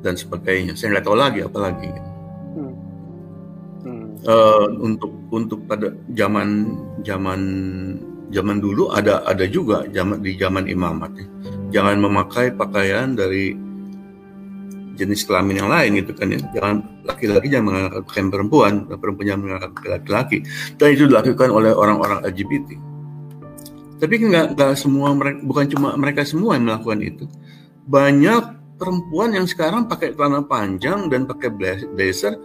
dan 0.00 0.14
sebagainya 0.14 0.78
saya 0.78 0.96
nggak 0.96 1.06
tahu 1.06 1.18
lagi 1.18 1.40
apalagi 1.42 1.90
hmm. 2.56 2.74
Hmm. 3.84 4.06
Uh, 4.22 4.66
untuk 4.80 5.12
untuk 5.34 5.60
pada 5.66 5.92
zaman 6.14 6.78
zaman 7.02 7.40
zaman 8.30 8.58
dulu 8.58 8.90
ada 8.94 9.22
ada 9.26 9.44
juga 9.46 9.86
zaman 9.90 10.22
di 10.22 10.34
zaman 10.38 10.66
imamat 10.66 11.12
ya. 11.18 11.26
jangan 11.78 11.96
memakai 12.02 12.54
pakaian 12.54 13.14
dari 13.14 13.54
jenis 14.96 15.28
kelamin 15.28 15.60
yang 15.60 15.70
lain 15.70 16.00
gitu 16.00 16.12
kan 16.16 16.32
ya. 16.32 16.40
Jangan 16.56 17.04
laki-laki 17.04 17.46
jangan 17.52 17.66
mengangkat 17.68 18.02
pakaian 18.08 18.28
perempuan 18.32 18.72
dan 18.88 18.96
perempuan 18.96 19.24
jangan 19.28 19.40
mengangkat 19.44 19.70
laki-laki. 19.84 20.36
Dan 20.80 20.88
itu 20.96 21.04
dilakukan 21.04 21.48
oleh 21.52 21.72
orang-orang 21.76 22.24
LGBT 22.24 22.96
tapi 23.96 24.20
nggak 24.20 24.56
nggak 24.56 24.72
semua 24.76 25.16
mereka 25.16 25.38
bukan 25.40 25.66
cuma 25.72 25.88
mereka 25.96 26.20
semua 26.28 26.56
yang 26.56 26.68
melakukan 26.68 27.00
itu. 27.00 27.24
Banyak 27.88 28.76
perempuan 28.76 29.32
yang 29.32 29.48
sekarang 29.48 29.88
pakai 29.88 30.12
celana 30.12 30.44
panjang 30.44 31.08
dan 31.08 31.24
pakai 31.24 31.48
blazer 31.88 32.36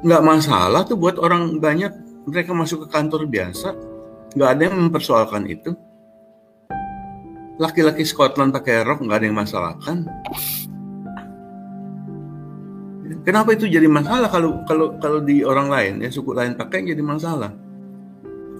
nggak 0.00 0.22
masalah 0.24 0.88
tuh 0.88 0.96
buat 0.96 1.20
orang 1.20 1.60
banyak. 1.60 1.92
Mereka 2.28 2.52
masuk 2.52 2.84
ke 2.84 2.88
kantor 2.92 3.24
biasa 3.28 3.72
nggak 4.36 4.48
ada 4.48 4.62
yang 4.68 4.76
mempersoalkan 4.88 5.44
itu. 5.48 5.72
Laki-laki 7.58 8.06
Scotland 8.06 8.54
pakai 8.54 8.86
rok 8.86 9.02
nggak 9.04 9.18
ada 9.18 9.26
yang 9.26 9.38
masalahkan 9.38 10.06
kenapa 13.24 13.54
itu 13.56 13.68
jadi 13.68 13.86
masalah 13.86 14.28
kalau 14.28 14.62
kalau 14.68 14.96
kalau 15.00 15.18
di 15.22 15.40
orang 15.44 15.68
lain 15.68 15.92
ya 16.04 16.10
suku 16.12 16.32
lain 16.36 16.54
pakai 16.54 16.84
jadi 16.84 17.00
masalah 17.00 17.50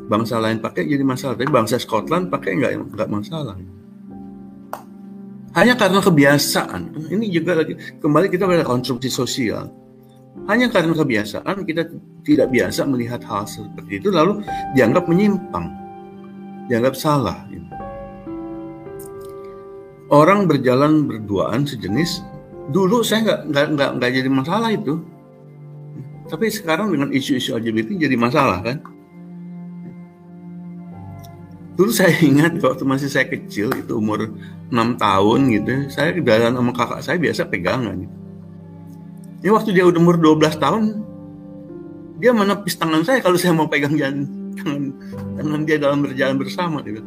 bangsa 0.08 0.40
lain 0.40 0.58
pakai 0.58 0.88
jadi 0.88 1.04
masalah, 1.04 1.36
tapi 1.36 1.52
bangsa 1.52 1.76
Scotland 1.76 2.32
pakai 2.32 2.56
nggak 2.56 2.72
nggak 2.96 3.08
masalah. 3.12 3.54
Hanya 5.52 5.76
karena 5.76 6.00
kebiasaan. 6.00 7.12
Ini 7.12 7.24
juga 7.28 7.60
lagi 7.60 7.76
kembali 8.00 8.26
kita 8.32 8.48
pada 8.48 8.64
konstruksi 8.64 9.12
sosial. 9.12 9.68
Hanya 10.48 10.72
karena 10.72 10.96
kebiasaan 10.96 11.66
kita 11.68 11.92
tidak 12.24 12.48
biasa 12.48 12.88
melihat 12.88 13.20
hal 13.26 13.44
seperti 13.44 14.00
itu 14.00 14.08
lalu 14.08 14.40
dianggap 14.72 15.04
menyimpang, 15.04 15.66
dianggap 16.72 16.96
salah. 16.96 17.44
Orang 20.08 20.48
berjalan 20.48 21.04
berduaan 21.04 21.68
sejenis 21.68 22.24
dulu 22.68 23.00
saya 23.00 23.24
nggak 23.24 23.40
nggak 23.48 23.66
nggak 23.74 23.90
nggak 23.96 24.10
jadi 24.12 24.30
masalah 24.30 24.68
itu, 24.72 25.00
tapi 26.28 26.52
sekarang 26.52 26.92
dengan 26.92 27.08
isu-isu 27.12 27.56
LGBT 27.56 27.96
jadi 28.08 28.16
masalah 28.16 28.60
kan? 28.60 28.78
dulu 31.78 31.94
saya 31.94 32.10
ingat 32.28 32.58
waktu 32.58 32.82
masih 32.82 33.06
saya 33.06 33.30
kecil 33.30 33.70
itu 33.70 33.94
umur 33.94 34.34
6 34.74 34.98
tahun 34.98 35.40
gitu 35.54 35.72
saya 35.88 36.10
jalan 36.18 36.58
sama 36.58 36.72
kakak 36.74 37.00
saya 37.06 37.16
biasa 37.22 37.46
pegangan 37.46 37.94
gitu. 38.02 38.16
ini 39.46 39.50
waktu 39.54 39.70
dia 39.70 39.86
udah 39.86 40.00
umur 40.02 40.18
12 40.18 40.58
tahun 40.58 40.82
dia 42.18 42.34
menepis 42.34 42.74
tangan 42.74 43.06
saya 43.06 43.22
kalau 43.22 43.38
saya 43.38 43.54
mau 43.54 43.70
pegang 43.70 43.94
jalan 43.94 44.26
tangan 44.58 44.90
tangan 45.38 45.60
dia 45.62 45.78
dalam 45.78 46.02
berjalan 46.02 46.34
bersama 46.34 46.82
gitu 46.82 46.98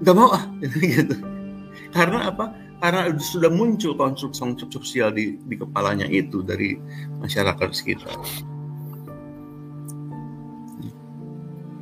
nggak 0.00 0.14
mau 0.16 0.32
ah 0.32 0.44
gitu 0.96 1.16
karena 1.92 2.32
apa 2.32 2.56
karena 2.76 3.08
sudah 3.16 3.48
muncul 3.48 3.96
konstruksi 3.96 4.68
sosial 4.68 5.10
di, 5.12 5.40
di 5.40 5.56
kepalanya 5.56 6.04
itu 6.06 6.44
dari 6.44 6.76
masyarakat 7.24 7.68
sekitar 7.72 8.12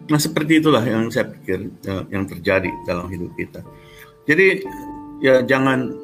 Nah 0.04 0.20
seperti 0.20 0.60
itulah 0.60 0.84
yang 0.84 1.08
saya 1.08 1.32
pikir 1.32 1.72
uh, 1.88 2.04
yang 2.12 2.28
terjadi 2.28 2.68
dalam 2.84 3.08
hidup 3.08 3.32
kita. 3.40 3.64
Jadi 4.28 4.60
ya 5.24 5.40
jangan 5.40 5.96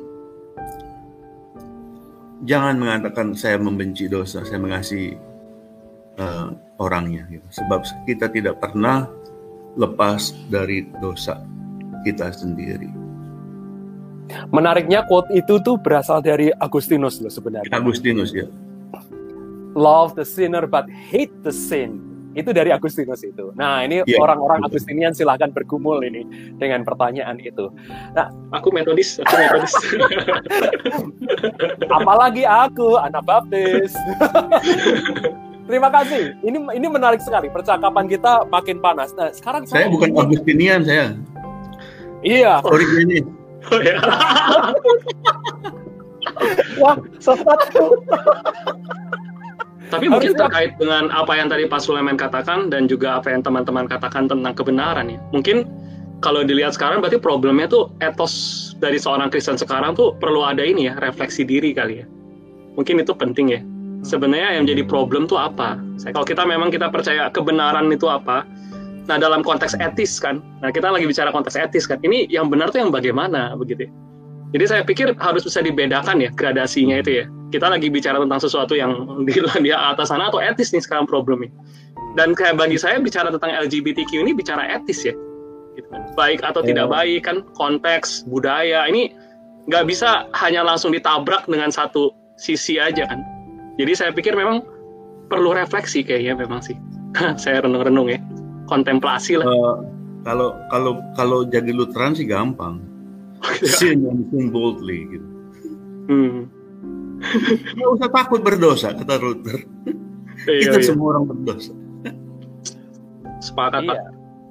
jangan 2.49 2.81
mengatakan 2.81 3.37
saya 3.37 3.61
membenci 3.61 4.09
dosa, 4.09 4.41
saya 4.41 4.57
mengasihi 4.57 5.13
uh, 6.17 6.49
orangnya. 6.81 7.29
Gitu. 7.29 7.45
Sebab 7.61 7.85
kita 8.09 8.33
tidak 8.33 8.57
pernah 8.57 9.05
lepas 9.77 10.33
dari 10.49 10.89
dosa 11.05 11.37
kita 12.01 12.33
sendiri. 12.33 13.00
Menariknya 14.51 15.07
quote 15.07 15.31
itu 15.35 15.63
tuh 15.63 15.77
berasal 15.81 16.21
dari 16.21 16.51
Agustinus 16.59 17.19
loh 17.21 17.33
sebenarnya. 17.33 17.73
Agustinus 17.73 18.35
ya. 18.35 18.47
Love 19.79 20.19
the 20.19 20.27
sinner 20.27 20.67
but 20.67 20.91
hate 20.91 21.31
the 21.47 21.55
sin 21.55 22.11
itu 22.39 22.55
dari 22.55 22.71
Agustinus 22.71 23.27
itu. 23.27 23.51
Nah, 23.59 23.83
ini 23.83 24.07
yeah. 24.07 24.23
orang-orang 24.23 24.63
Agustinian 24.63 25.11
silahkan 25.11 25.51
bergumul 25.51 25.99
ini 26.07 26.23
dengan 26.63 26.87
pertanyaan 26.87 27.43
itu. 27.43 27.75
Nah, 28.15 28.31
aku 28.55 28.71
metodis, 28.71 29.19
aku 29.19 29.35
metodis. 29.35 29.75
Apalagi 31.99 32.47
aku 32.47 32.95
anak 33.03 33.27
baptis. 33.27 33.91
Terima 35.71 35.91
kasih. 35.91 36.35
Ini 36.43 36.59
ini 36.75 36.87
menarik 36.87 37.23
sekali. 37.23 37.47
Percakapan 37.51 38.07
kita 38.11 38.47
makin 38.47 38.79
panas. 38.79 39.15
Nah, 39.15 39.31
sekarang 39.35 39.67
saya, 39.67 39.87
saya 39.87 39.95
bukan 39.95 40.11
Agustinian 40.15 40.87
saya. 40.87 41.15
Iya. 42.23 42.63
Originnya. 42.63 43.27
Oh, 43.69 43.81
ya. 43.85 44.01
Wah, 46.81 46.97
sesat. 47.21 47.61
Tapi 49.91 50.07
mungkin 50.07 50.39
terkait 50.39 50.79
dengan 50.79 51.11
apa 51.11 51.35
yang 51.35 51.51
tadi 51.51 51.67
Pak 51.67 51.83
Sulaiman 51.83 52.15
katakan 52.15 52.71
dan 52.71 52.87
juga 52.87 53.19
apa 53.19 53.35
yang 53.35 53.43
teman-teman 53.43 53.91
katakan 53.91 54.31
tentang 54.31 54.55
kebenaran 54.55 55.11
ya. 55.11 55.19
Mungkin 55.35 55.67
kalau 56.23 56.47
dilihat 56.47 56.79
sekarang 56.79 57.03
berarti 57.03 57.19
problemnya 57.19 57.67
tuh 57.67 57.91
etos 57.99 58.33
dari 58.79 59.03
seorang 59.03 59.33
Kristen 59.35 59.59
sekarang 59.59 59.99
tuh 59.99 60.15
perlu 60.23 60.47
ada 60.47 60.63
ini 60.63 60.87
ya, 60.87 60.95
refleksi 61.03 61.43
diri 61.43 61.75
kali 61.75 62.05
ya. 62.05 62.07
Mungkin 62.79 63.03
itu 63.03 63.13
penting 63.19 63.47
ya. 63.51 63.61
Sebenarnya 64.01 64.57
yang 64.57 64.65
jadi 64.65 64.87
problem 64.87 65.29
tuh 65.29 65.37
apa? 65.37 65.77
Kalau 66.01 66.25
kita 66.25 66.47
memang 66.47 66.73
kita 66.73 66.89
percaya 66.89 67.29
kebenaran 67.29 67.91
itu 67.93 68.09
apa? 68.09 68.47
Nah, 69.11 69.19
dalam 69.19 69.43
konteks 69.43 69.75
etis 69.83 70.23
kan. 70.23 70.39
Nah, 70.63 70.71
kita 70.71 70.87
lagi 70.87 71.03
bicara 71.03 71.35
konteks 71.35 71.59
etis 71.59 71.91
kan. 71.91 71.99
Ini 72.07 72.31
yang 72.31 72.47
benar 72.47 72.71
tuh 72.71 72.79
yang 72.79 72.95
bagaimana 72.95 73.59
begitu 73.59 73.91
ya. 73.91 73.93
Jadi 74.55 74.65
saya 74.67 74.83
pikir 74.87 75.15
harus 75.19 75.43
bisa 75.47 75.63
dibedakan 75.63 76.23
ya 76.23 76.31
gradasinya 76.35 76.99
itu 76.99 77.23
ya 77.23 77.25
kita 77.51 77.67
lagi 77.67 77.91
bicara 77.91 78.23
tentang 78.23 78.41
sesuatu 78.41 78.79
yang 78.79 78.95
di, 79.27 79.35
di 79.37 79.71
atas 79.75 80.09
sana 80.09 80.31
atau 80.31 80.39
etis 80.39 80.71
nih 80.71 80.83
sekarang 80.83 81.05
problemnya. 81.05 81.51
Dan 82.15 82.35
kayak 82.35 82.59
bagi 82.59 82.79
saya 82.79 82.99
bicara 82.99 83.31
tentang 83.31 83.51
LGBTQ 83.51 84.23
ini 84.23 84.33
bicara 84.35 84.67
etis 84.71 85.03
ya. 85.07 85.15
Gitu 85.75 85.87
kan. 85.91 86.11
Baik 86.15 86.43
atau 86.43 86.63
yeah. 86.63 86.69
tidak 86.75 86.87
ya. 86.87 86.91
baik 86.91 87.21
kan 87.27 87.37
konteks 87.59 88.27
budaya 88.31 88.87
ini 88.87 89.15
nggak 89.71 89.87
bisa 89.87 90.27
hanya 90.39 90.67
langsung 90.67 90.91
ditabrak 90.91 91.47
dengan 91.47 91.71
satu 91.71 92.15
sisi 92.39 92.79
aja 92.79 93.07
kan. 93.07 93.21
Jadi 93.79 93.93
saya 93.95 94.11
pikir 94.11 94.35
memang 94.35 94.63
perlu 95.31 95.55
refleksi 95.55 96.03
kayaknya 96.03 96.47
memang 96.47 96.63
sih. 96.63 96.75
saya 97.43 97.63
renung-renung 97.67 98.11
ya. 98.11 98.19
Kontemplasi 98.71 99.43
lah. 99.43 99.47
Uh, 99.51 99.83
kalau 100.23 100.55
kalau 100.71 100.93
kalau 101.19 101.39
jadi 101.43 101.75
Lutheran 101.75 102.15
sih 102.15 102.25
gampang. 102.25 102.79
sin 103.81 104.05
and 104.07 104.31
sin 104.31 104.53
boldly 104.55 105.11
gitu. 105.11 105.29
Hmm 106.07 106.61
Nggak 107.77 107.91
usah 108.01 108.09
takut 108.09 108.41
berdosa, 108.41 108.89
kata 108.97 109.15
Luther. 109.21 109.61
Iya, 110.49 110.61
Kita 110.69 110.79
iya. 110.81 110.87
semua 110.87 111.07
orang 111.17 111.25
berdosa. 111.29 111.73
Sepakat, 113.41 113.85
iya. 113.85 113.93
Pak. 113.93 113.99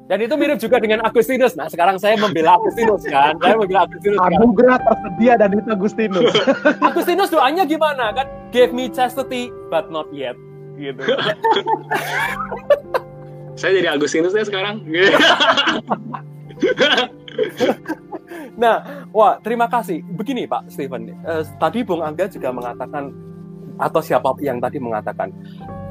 Dan 0.09 0.25
itu 0.25 0.33
mirip 0.41 0.57
juga 0.57 0.81
dengan 0.81 1.05
Agustinus. 1.05 1.53
Nah, 1.53 1.69
sekarang 1.69 2.01
saya 2.01 2.17
membela 2.17 2.57
Agustinus 2.57 3.05
kan. 3.05 3.37
Saya 3.37 3.53
membela 3.61 3.85
Agustinus. 3.85 4.17
Kan? 4.17 4.33
Anugerah 4.41 4.77
tersedia 4.81 5.33
dan 5.37 5.49
itu 5.53 5.69
Agustinus. 5.69 6.33
Agustinus 6.89 7.29
doanya 7.29 7.61
gimana 7.69 8.09
kan? 8.17 8.25
Give 8.49 8.73
me 8.73 8.89
chastity 8.89 9.53
but 9.69 9.93
not 9.93 10.09
yet. 10.09 10.33
Gitu. 10.81 11.05
Saya 13.59 13.75
jadi 13.83 13.91
Agustinus 13.91 14.31
ya 14.31 14.47
sekarang. 14.47 14.79
nah, 18.61 19.05
wah 19.11 19.35
terima 19.43 19.67
kasih. 19.67 19.99
Begini 20.15 20.47
Pak 20.47 20.71
Steven, 20.71 21.11
eh, 21.11 21.43
tadi 21.59 21.83
Bung 21.83 21.99
Angga 21.99 22.31
juga 22.31 22.55
mengatakan 22.55 23.11
atau 23.79 23.99
siapa 23.99 24.31
yang 24.39 24.63
tadi 24.63 24.79
mengatakan 24.79 25.31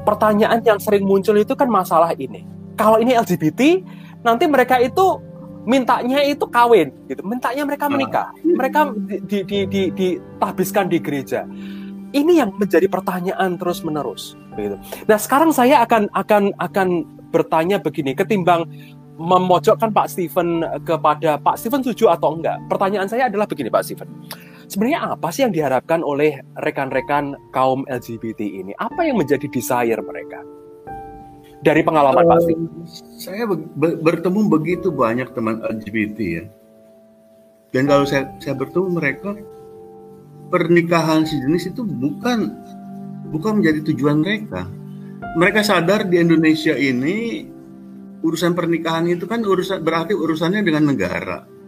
pertanyaan 0.01 0.61
yang 0.65 0.81
sering 0.81 1.05
muncul 1.05 1.37
itu 1.37 1.53
kan 1.53 1.69
masalah 1.69 2.09
ini. 2.17 2.41
Kalau 2.73 2.97
ini 2.97 3.13
LGBT, 3.13 3.85
nanti 4.25 4.49
mereka 4.49 4.81
itu 4.81 5.21
mintanya 5.67 6.23
itu 6.23 6.45
kawin 6.47 6.89
gitu 7.05 7.21
mintanya 7.21 7.67
mereka 7.67 7.85
ah. 7.85 7.91
menikah 7.91 8.27
mereka 8.41 8.79
di, 9.27 9.43
di, 9.43 9.59
di, 9.67 9.81
ditabiskan 9.91 10.87
di 10.87 10.97
gereja 11.03 11.43
ini 12.15 12.41
yang 12.41 12.55
menjadi 12.57 12.87
pertanyaan 12.87 13.59
terus 13.59 13.83
menerus 13.83 14.39
gitu 14.55 14.79
nah 15.05 15.19
sekarang 15.19 15.51
saya 15.51 15.83
akan 15.83 16.07
akan 16.15 16.55
akan 16.57 16.87
bertanya 17.29 17.77
begini 17.81 18.13
ketimbang 18.17 18.65
memojokkan 19.19 19.91
Pak 19.91 20.07
Steven 20.07 20.63
kepada 20.87 21.35
Pak 21.37 21.59
Steven 21.59 21.83
setuju 21.83 22.15
atau 22.15 22.39
enggak 22.39 22.55
pertanyaan 22.71 23.07
saya 23.11 23.27
adalah 23.27 23.45
begini 23.45 23.67
Pak 23.67 23.83
Steven 23.83 24.09
sebenarnya 24.71 25.13
apa 25.17 25.27
sih 25.29 25.43
yang 25.43 25.51
diharapkan 25.51 26.01
oleh 26.01 26.39
rekan-rekan 26.63 27.35
kaum 27.51 27.83
LGBT 27.91 28.39
ini 28.41 28.71
apa 28.79 29.03
yang 29.03 29.19
menjadi 29.19 29.45
desire 29.51 29.99
mereka 29.99 30.39
dari 31.59 31.81
pengalaman 31.83 32.23
uh, 32.23 32.29
pasti? 32.35 32.53
Saya 33.19 33.43
be 33.51 33.99
bertemu 33.99 34.47
begitu 34.47 34.87
banyak 34.95 35.31
teman 35.35 35.59
LGBT 35.59 36.17
ya. 36.23 36.43
Dan 37.75 37.85
kalau 37.85 38.07
saya 38.07 38.31
saya 38.39 38.55
bertemu 38.55 38.87
mereka 38.95 39.35
pernikahan 40.49 41.27
sejenis 41.27 41.75
itu 41.75 41.83
bukan 41.85 42.55
bukan 43.29 43.61
menjadi 43.61 43.79
tujuan 43.91 44.23
mereka. 44.23 44.65
Mereka 45.37 45.61
sadar 45.61 46.09
di 46.09 46.17
Indonesia 46.17 46.73
ini 46.73 47.45
urusan 48.25 48.57
pernikahan 48.57 49.05
itu 49.07 49.29
kan 49.29 49.45
urusan 49.45 49.79
berarti 49.85 50.17
urusannya 50.17 50.61
dengan 50.65 50.89
negara 50.89 51.59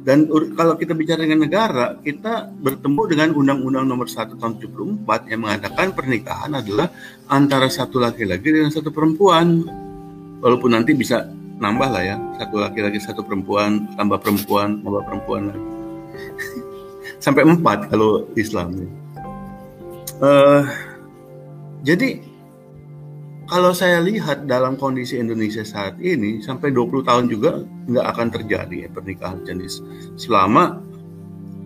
dan 0.00 0.24
kalau 0.56 0.80
kita 0.80 0.96
bicara 0.96 1.28
dengan 1.28 1.44
negara, 1.44 1.92
kita 2.00 2.48
bertemu 2.56 3.02
dengan 3.04 3.28
Undang-Undang 3.36 3.84
Nomor 3.84 4.08
1 4.08 4.32
Tahun 4.32 4.56
74 4.56 5.28
yang 5.28 5.44
mengatakan 5.44 5.92
pernikahan 5.92 6.56
adalah 6.56 6.88
antara 7.28 7.68
satu 7.68 8.00
laki-laki 8.00 8.48
dan 8.48 8.72
satu 8.72 8.88
perempuan. 8.88 9.60
Walaupun 10.40 10.72
nanti 10.72 10.96
bisa 10.96 11.28
nambah 11.60 11.88
lah 11.92 12.00
ya, 12.00 12.16
satu 12.40 12.64
laki-laki 12.64 12.96
satu 12.96 13.20
perempuan, 13.20 13.92
tambah 13.92 14.16
perempuan, 14.24 14.80
tambah 14.80 15.04
perempuan 15.04 15.52
lagi. 15.52 15.68
Sampai 17.24 17.44
empat 17.44 17.92
kalau 17.92 18.24
Islam. 18.40 18.88
Uh, 20.16 20.64
jadi 21.84 22.24
kalau 23.50 23.74
saya 23.74 23.98
lihat 23.98 24.46
dalam 24.46 24.78
kondisi 24.78 25.18
Indonesia 25.18 25.66
saat 25.66 25.98
ini 25.98 26.38
sampai 26.38 26.70
20 26.70 27.02
tahun 27.02 27.26
juga 27.26 27.66
nggak 27.90 28.06
akan 28.14 28.28
terjadi 28.30 28.86
ya, 28.86 28.88
pernikahan 28.94 29.42
jenis 29.42 29.82
selama 30.14 30.78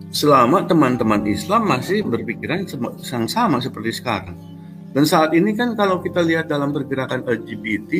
selama 0.09 0.65
teman-teman 0.65 1.21
Islam 1.29 1.69
masih 1.69 2.01
berpikiran 2.01 2.65
yang 2.65 3.29
sama 3.29 3.61
seperti 3.61 4.01
sekarang. 4.01 4.33
Dan 4.95 5.03
saat 5.05 5.35
ini 5.37 5.53
kan 5.53 5.77
kalau 5.77 6.01
kita 6.01 6.25
lihat 6.25 6.49
dalam 6.49 6.73
pergerakan 6.73 7.21
LGBT 7.27 7.91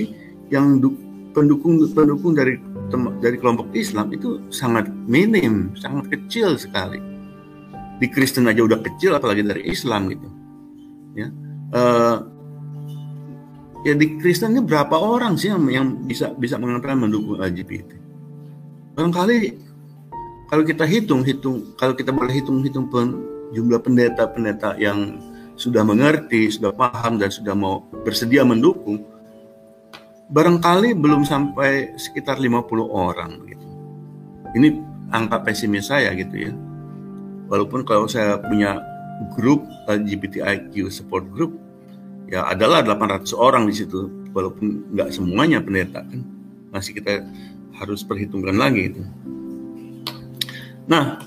yang 0.49 0.81
pendukung 1.35 1.77
pendukung 1.91 2.33
dari 2.33 2.57
dari 3.21 3.37
kelompok 3.37 3.69
Islam 3.75 4.09
itu 4.15 4.41
sangat 4.49 4.89
minim, 5.05 5.75
sangat 5.77 6.09
kecil 6.09 6.57
sekali. 6.57 6.97
Di 7.99 8.07
Kristen 8.09 8.47
aja 8.47 8.63
udah 8.63 8.79
kecil, 8.79 9.13
apalagi 9.13 9.43
dari 9.43 9.67
Islam 9.67 10.07
gitu. 10.07 10.27
Ya, 11.15 11.27
uh, 11.75 12.34
ya 13.85 13.93
di 13.93 14.17
Kristen 14.17 14.57
ini 14.57 14.65
berapa 14.65 14.97
orang 14.97 15.37
sih 15.37 15.53
yang, 15.53 15.61
yang 15.69 15.87
bisa 16.09 16.33
bisa 16.33 16.57
mengatakan 16.57 17.05
mendukung 17.05 17.37
LGBT? 17.37 17.93
Barangkali 18.97 19.37
kalau 20.49 20.63
kita 20.65 20.83
hitung 20.89 21.21
hitung 21.21 21.77
kalau 21.77 21.93
kita 21.93 22.09
boleh 22.09 22.33
hitung 22.33 22.65
hitung 22.65 22.89
pun 22.89 23.21
jumlah 23.53 23.79
pendeta-pendeta 23.79 24.75
yang 24.81 25.21
sudah 25.55 25.87
mengerti, 25.87 26.51
sudah 26.51 26.73
paham 26.75 27.15
dan 27.15 27.31
sudah 27.31 27.55
mau 27.55 27.87
bersedia 28.03 28.43
mendukung, 28.43 29.07
barangkali 30.33 30.91
belum 30.97 31.23
sampai 31.23 31.95
sekitar 31.95 32.41
50 32.43 32.67
orang 32.89 33.39
gitu. 33.47 33.67
Ini 34.55 34.67
angka 35.15 35.45
pesimis 35.47 35.87
saya 35.87 36.11
gitu 36.17 36.49
ya. 36.49 36.51
Walaupun 37.47 37.85
kalau 37.85 38.09
saya 38.09 38.41
punya 38.41 38.81
grup 39.37 39.63
LGBTIQ 39.87 40.89
support 40.91 41.23
group 41.31 41.55
ya 42.29 42.45
adalah 42.49 42.81
800 42.81 43.33
orang 43.37 43.69
di 43.69 43.75
situ 43.77 44.09
walaupun 44.33 44.91
nggak 44.93 45.09
semuanya 45.13 45.61
pendeta 45.61 46.01
kan 46.03 46.21
masih 46.73 46.97
kita 46.97 47.23
harus 47.75 48.03
perhitungkan 48.03 48.55
lagi 48.55 48.91
itu. 48.91 49.01
Nah, 50.85 51.19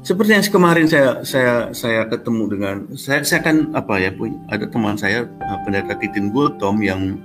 seperti 0.00 0.30
yang 0.34 0.46
kemarin 0.46 0.86
saya 0.90 1.22
saya 1.22 1.54
saya 1.70 2.02
ketemu 2.08 2.42
dengan 2.50 2.76
saya 2.96 3.20
saya 3.22 3.40
kan 3.44 3.70
apa 3.76 4.00
ya 4.00 4.10
ada 4.50 4.66
teman 4.66 4.96
saya 4.96 5.26
eh, 5.26 5.58
pendeta 5.66 5.94
Titin 5.98 6.32
Gultom 6.34 6.80
yang 6.82 7.18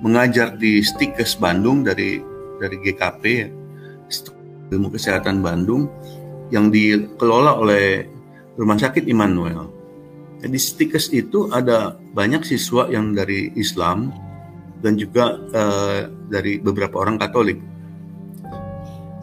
mengajar 0.00 0.54
di 0.56 0.82
Stikes 0.82 1.36
Bandung 1.38 1.84
dari 1.84 2.22
dari 2.60 2.76
GKP 2.78 3.50
ilmu 4.72 4.88
kesehatan 4.88 5.44
Bandung 5.44 5.90
yang 6.48 6.72
dikelola 6.72 7.58
oleh 7.60 8.08
Rumah 8.56 8.78
Sakit 8.80 9.08
Immanuel 9.08 9.81
di 10.50 10.58
Stikes 10.58 11.14
itu 11.14 11.46
ada 11.54 11.94
banyak 11.94 12.42
siswa 12.42 12.90
yang 12.90 13.14
dari 13.14 13.54
Islam 13.54 14.10
dan 14.82 14.98
juga 14.98 15.38
uh, 15.38 16.10
dari 16.26 16.58
beberapa 16.58 16.98
orang 16.98 17.20
Katolik. 17.22 17.62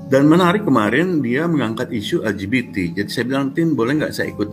Dan 0.10 0.26
menarik 0.26 0.66
kemarin 0.66 1.22
dia 1.22 1.46
mengangkat 1.46 1.92
isu 1.94 2.26
LGBT. 2.26 2.98
Jadi 2.98 3.10
saya 3.12 3.30
bilang 3.30 3.54
Tin 3.54 3.78
boleh 3.78 4.00
nggak 4.00 4.16
saya 4.16 4.32
ikut? 4.32 4.50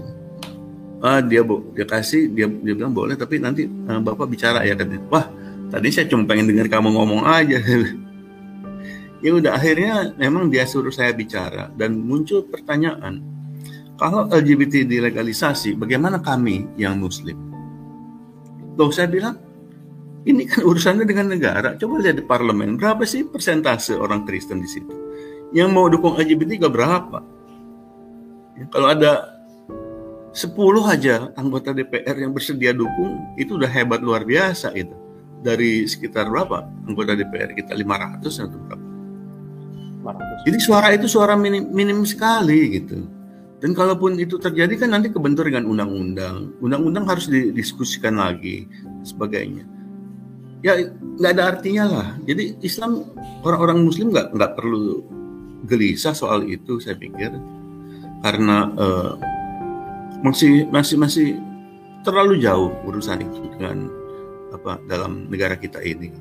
Ah 1.01 1.22
dia 1.22 1.47
dia 1.72 1.86
kasih 1.86 2.28
dia 2.34 2.51
dia 2.51 2.74
bilang 2.74 2.93
boleh 2.93 3.14
tapi 3.14 3.38
nanti 3.40 3.64
uh, 3.64 4.02
bapak 4.02 4.26
bicara 4.26 4.66
ya 4.66 4.74
katanya. 4.74 5.06
Wah 5.09 5.30
tadi 5.70 5.88
saya 5.94 6.10
cuma 6.10 6.26
pengen 6.28 6.51
dengar 6.51 6.68
kamu 6.68 6.93
ngomong 6.93 7.22
aja. 7.24 7.56
ya 9.24 9.30
udah 9.32 9.56
akhirnya 9.56 10.12
memang 10.18 10.52
dia 10.52 10.68
suruh 10.68 10.93
saya 10.93 11.14
bicara 11.16 11.72
dan 11.78 11.97
muncul 11.97 12.44
pertanyaan 12.44 13.35
kalau 13.97 14.28
LGBT 14.28 14.85
dilegalisasi, 14.85 15.81
bagaimana 15.81 16.20
kami 16.20 16.68
yang 16.77 17.01
Muslim? 17.01 17.36
Loh, 18.77 18.93
saya 18.93 19.09
bilang, 19.09 19.40
ini 20.28 20.44
kan 20.44 20.68
urusannya 20.68 21.09
dengan 21.09 21.32
negara. 21.32 21.81
Coba 21.81 22.05
lihat 22.05 22.20
di 22.20 22.24
parlemen, 22.28 22.77
berapa 22.77 23.09
sih 23.09 23.24
persentase 23.24 23.97
orang 23.97 24.28
Kristen 24.28 24.60
di 24.60 24.68
situ? 24.68 24.93
Yang 25.56 25.68
mau 25.73 25.89
dukung 25.89 26.12
LGBT 26.20 26.68
gak 26.68 26.74
berapa? 26.77 27.18
Ya, 28.60 28.64
kalau 28.68 28.93
ada 28.93 29.32
10 30.36 30.52
aja 30.85 31.32
anggota 31.40 31.73
DPR 31.73 32.20
yang 32.20 32.36
bersedia 32.36 32.77
dukung, 32.77 33.16
itu 33.40 33.56
udah 33.56 33.70
hebat 33.73 34.05
luar 34.05 34.28
biasa 34.28 34.77
itu. 34.77 34.93
Dari 35.40 35.89
sekitar 35.89 36.28
berapa 36.28 36.68
anggota 36.85 37.16
DPR 37.16 37.56
kita 37.56 37.73
500 37.73 38.44
atau 38.44 38.59
berapa? 38.60 38.86
500. 40.05 40.47
Jadi 40.52 40.59
suara 40.60 40.93
itu 40.93 41.09
suara 41.09 41.32
minim, 41.32 41.73
minim 41.73 42.05
sekali 42.05 42.77
gitu. 42.77 43.15
Dan 43.66 43.74
kalaupun 43.74 44.14
itu 44.14 44.38
terjadi 44.38 44.86
kan 44.86 44.94
nanti 44.94 45.10
kebentur 45.10 45.51
dengan 45.51 45.66
undang-undang. 45.66 46.55
Undang-undang 46.62 47.02
harus 47.10 47.26
didiskusikan 47.26 48.14
lagi 48.14 48.70
sebagainya. 49.02 49.66
Ya 50.62 50.86
nggak 50.94 51.32
ada 51.34 51.43
artinya 51.51 51.84
lah. 51.90 52.09
Jadi 52.30 52.62
Islam 52.62 53.10
orang-orang 53.43 53.82
Muslim 53.82 54.14
nggak 54.14 54.38
nggak 54.38 54.52
perlu 54.55 55.02
gelisah 55.66 56.14
soal 56.14 56.47
itu 56.47 56.78
saya 56.78 56.94
pikir 56.94 57.34
karena 58.22 58.70
uh, 58.78 59.18
masih 60.22 60.70
masih 60.70 61.02
masih 61.02 61.34
terlalu 62.06 62.38
jauh 62.38 62.70
urusan 62.86 63.18
itu 63.18 63.51
dengan 63.59 63.90
apa 64.55 64.78
dalam 64.86 65.26
negara 65.26 65.59
kita 65.59 65.82
ini. 65.82 66.14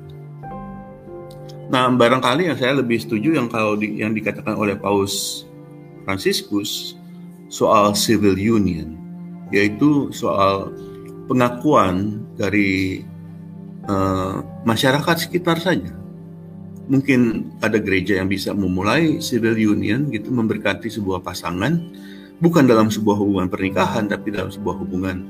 Nah 1.70 1.94
barangkali 1.94 2.50
yang 2.50 2.58
saya 2.58 2.74
lebih 2.74 2.98
setuju 2.98 3.38
yang 3.38 3.46
kalau 3.46 3.78
di, 3.78 4.02
yang 4.02 4.10
dikatakan 4.10 4.58
oleh 4.58 4.74
Paus 4.74 5.46
Franciscus 6.02 6.98
soal 7.48 7.94
civil 7.94 8.34
union, 8.34 8.98
yaitu 9.54 10.10
soal 10.10 10.70
pengakuan 11.26 12.22
dari 12.38 13.02
uh, 13.90 14.42
masyarakat 14.66 15.16
sekitar 15.26 15.58
saja. 15.58 15.90
Mungkin 16.86 17.50
ada 17.58 17.82
gereja 17.82 18.22
yang 18.22 18.30
bisa 18.30 18.54
memulai 18.54 19.18
civil 19.18 19.58
union 19.58 20.06
gitu 20.14 20.30
memberkati 20.30 20.86
sebuah 20.86 21.18
pasangan 21.18 21.82
bukan 22.38 22.68
dalam 22.68 22.94
sebuah 22.94 23.18
hubungan 23.18 23.50
pernikahan 23.50 24.06
tapi 24.06 24.30
dalam 24.30 24.54
sebuah 24.54 24.78
hubungan 24.78 25.26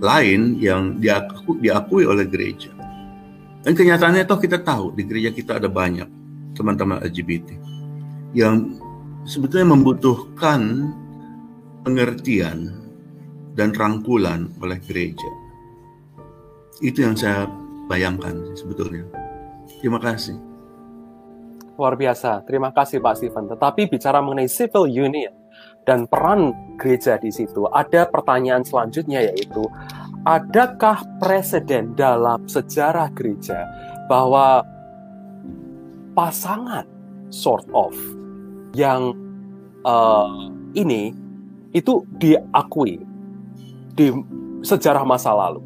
lain 0.00 0.60
yang 0.60 1.00
diaku, 1.00 1.56
diakui 1.60 2.04
oleh 2.04 2.28
gereja. 2.28 2.72
Dan 3.60 3.76
kenyataannya 3.76 4.24
toh 4.24 4.40
kita 4.40 4.60
tahu 4.60 4.92
di 4.96 5.04
gereja 5.04 5.32
kita 5.32 5.60
ada 5.60 5.68
banyak 5.68 6.08
teman-teman 6.56 7.00
LGBT 7.04 7.56
yang 8.32 8.76
sebetulnya 9.28 9.76
membutuhkan 9.76 10.92
pengertian 11.84 12.76
dan 13.56 13.72
rangkulan 13.74 14.48
oleh 14.60 14.78
gereja. 14.84 15.30
Itu 16.80 17.04
yang 17.04 17.16
saya 17.16 17.44
bayangkan 17.90 18.56
sebetulnya. 18.56 19.04
Terima 19.80 20.00
kasih. 20.00 20.36
Luar 21.76 21.96
biasa. 21.96 22.44
Terima 22.44 22.70
kasih 22.72 23.00
Pak 23.00 23.16
Steven. 23.16 23.48
Tetapi 23.48 23.88
bicara 23.88 24.20
mengenai 24.20 24.48
civil 24.48 24.84
union 24.84 25.32
dan 25.88 26.04
peran 26.04 26.52
gereja 26.76 27.16
di 27.16 27.32
situ, 27.32 27.64
ada 27.72 28.04
pertanyaan 28.08 28.60
selanjutnya 28.60 29.24
yaitu 29.32 29.64
adakah 30.28 31.00
presiden 31.16 31.96
dalam 31.96 32.44
sejarah 32.44 33.08
gereja 33.16 33.64
bahwa 34.08 34.60
pasangan 36.12 36.84
sort 37.32 37.64
of 37.72 37.96
yang 38.76 39.16
uh, 39.88 40.52
ini 40.76 41.16
itu 41.70 42.02
diakui 42.18 42.98
di 43.94 44.06
sejarah 44.62 45.06
masa 45.06 45.30
lalu 45.34 45.62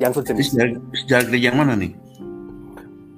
yang 0.00 0.12
sejenis. 0.14 0.54
Sejarah, 0.54 0.72
sejarah 1.04 1.24
gereja 1.28 1.46
yang 1.52 1.56
mana 1.58 1.72
nih? 1.76 1.92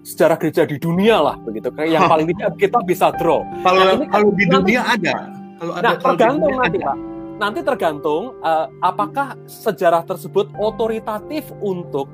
Sejarah 0.03 0.37
gereja 0.41 0.63
di 0.67 0.77
dunia 0.83 1.23
lah 1.23 1.37
begitu. 1.39 1.71
Yang 1.79 2.05
paling 2.13 2.27
tidak 2.35 2.51
kita 2.59 2.79
bisa 2.83 3.07
draw. 3.17 3.47
Kalau 3.63 3.83
nah, 3.87 4.09
kalau 4.11 4.29
di 4.35 4.45
dunia 4.51 4.81
ada. 4.83 5.15
Kalau 5.63 5.73
ada 5.79 5.85
nah, 5.85 5.95
kalau 5.95 6.17
tergantung 6.19 6.55
nanti 6.59 6.79
ada. 6.79 6.87
Pak. 6.91 6.97
Nanti 7.33 7.61
tergantung 7.65 8.23
uh, 8.43 8.67
apakah 8.79 9.35
sejarah 9.51 10.03
tersebut 10.07 10.51
otoritatif 10.59 11.49
untuk 11.59 12.07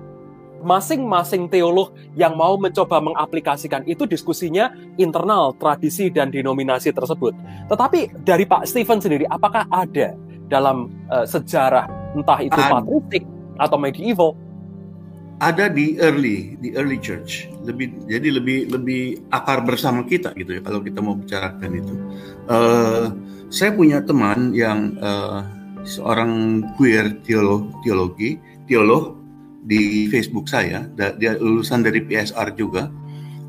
masing-masing 0.63 1.47
teolog 1.47 1.95
yang 2.19 2.35
mau 2.35 2.59
mencoba 2.59 2.99
mengaplikasikan 2.99 3.87
itu 3.87 4.05
diskusinya 4.05 4.75
internal 4.99 5.55
tradisi 5.57 6.11
dan 6.11 6.35
denominasi 6.35 6.91
tersebut. 6.91 7.35
Tetapi 7.71 8.25
dari 8.27 8.45
Pak 8.45 8.67
Stephen 8.67 8.99
sendiri, 8.99 9.25
apakah 9.31 9.67
ada 9.71 10.15
dalam 10.49 10.91
uh, 11.13 11.29
sejarah 11.29 11.87
entah 12.17 12.41
itu 12.43 12.57
patristik 12.57 13.25
atau 13.61 13.77
medieval? 13.79 14.33
Ada 15.39 15.71
di 15.71 15.95
early 16.03 16.59
di 16.59 16.75
early 16.75 16.99
church. 16.99 17.47
Lebih 17.63 18.11
jadi 18.11 18.43
lebih 18.43 18.75
lebih 18.75 19.03
akar 19.31 19.63
bersama 19.63 20.03
kita 20.03 20.35
gitu 20.35 20.59
ya 20.59 20.61
kalau 20.67 20.83
kita 20.83 20.99
mau 20.99 21.15
bicarakan 21.15 21.71
itu. 21.79 21.95
Uh, 22.51 23.15
saya 23.47 23.71
punya 23.71 24.03
teman 24.03 24.51
yang 24.51 24.99
uh, 24.99 25.47
seorang 25.87 26.65
queer 26.75 27.23
teolog 27.23 27.71
teologi 27.87 28.43
teolog 28.67 29.15
di 29.69 30.09
Facebook 30.09 30.49
saya 30.49 30.89
dia 30.97 31.37
lulusan 31.37 31.85
dari 31.85 32.01
PSR 32.01 32.57
juga 32.57 32.89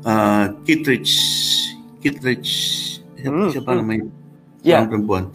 uh, 0.04 0.52
Kittredge 0.68 1.16
Kittredge 2.04 2.52
hmm, 3.24 3.56
siapa 3.56 3.72
hmm. 3.72 3.78
namanya 3.80 4.06
yeah. 4.60 4.84
perempuan 4.84 5.32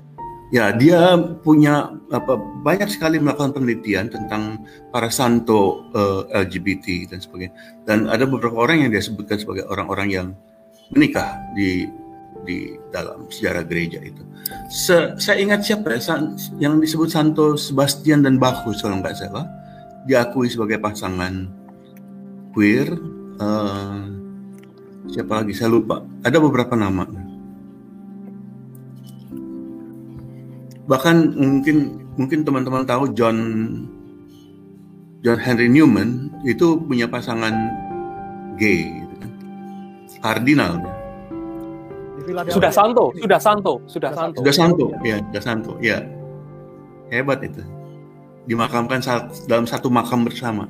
Ya, 0.53 0.70
dia 0.70 1.18
punya 1.41 1.90
apa 2.14 2.38
banyak 2.38 2.88
sekali 2.94 3.18
melakukan 3.18 3.57
penelitian 3.57 4.14
tentang 4.14 4.62
para 4.94 5.10
santo 5.10 5.90
uh, 5.98 6.30
eh, 6.30 6.45
LGBT 6.45 7.10
dan 7.10 7.20
sebagainya. 7.20 7.53
Dan 7.84 8.06
ada 8.06 8.30
beberapa 8.30 8.62
orang 8.62 8.86
yang 8.86 8.94
dia 8.94 9.02
sebutkan 9.02 9.41
sebagai 9.41 9.66
orang-orang 9.66 10.07
yang 10.14 10.28
menikah 10.94 11.41
di 11.57 11.90
di 12.45 12.78
dalam 12.94 13.26
sejarah 13.26 13.66
gereja 13.66 13.98
itu. 14.06 14.22
Se, 14.70 15.18
saya 15.18 15.41
ingat 15.41 15.66
siapa 15.66 15.98
ya, 15.98 16.22
yang 16.62 16.78
disebut 16.78 17.10
Santo 17.10 17.57
Sebastian 17.57 18.22
dan 18.22 18.38
Bacchus 18.38 18.86
kalau 18.86 19.02
nggak 19.02 19.18
salah, 19.18 19.49
diakui 20.06 20.48
sebagai 20.48 20.80
pasangan 20.80 21.49
queer. 22.53 22.90
Uh, 23.36 24.07
siapa 25.11 25.44
lagi 25.44 25.52
saya 25.52 25.76
lupa. 25.76 26.02
Ada 26.23 26.40
beberapa 26.40 26.73
nama. 26.73 27.03
bahkan 30.86 31.34
mungkin 31.34 32.06
mungkin 32.15 32.45
teman-teman 32.45 32.86
tahu 32.86 33.10
John 33.18 33.38
John 35.26 35.41
Henry 35.41 35.65
Newman 35.65 36.30
itu 36.45 36.77
punya 36.86 37.10
pasangan 37.10 37.53
gay 38.61 38.86
gitu 38.86 39.15
kan. 39.18 39.32
Kardinal 40.22 40.73
Sudah 42.49 42.73
santo, 42.73 43.14
sudah 43.22 43.38
santo, 43.38 43.73
sudah 43.86 44.10
santo. 44.10 44.41
Sudah 44.41 44.56
santo, 44.57 44.86
ya, 45.06 45.22
sudah 45.30 45.44
santo, 45.45 45.72
ya. 45.77 46.02
Hebat 47.14 47.45
itu. 47.45 47.61
Dimakamkan 48.45 49.01
dalam 49.49 49.65
satu 49.65 49.89
makam 49.89 50.26
bersama. 50.26 50.69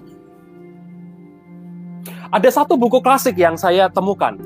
Ada 2.31 2.63
satu 2.63 2.75
buku 2.75 2.99
klasik 2.99 3.35
yang 3.39 3.55
saya 3.55 3.87
temukan, 3.91 4.39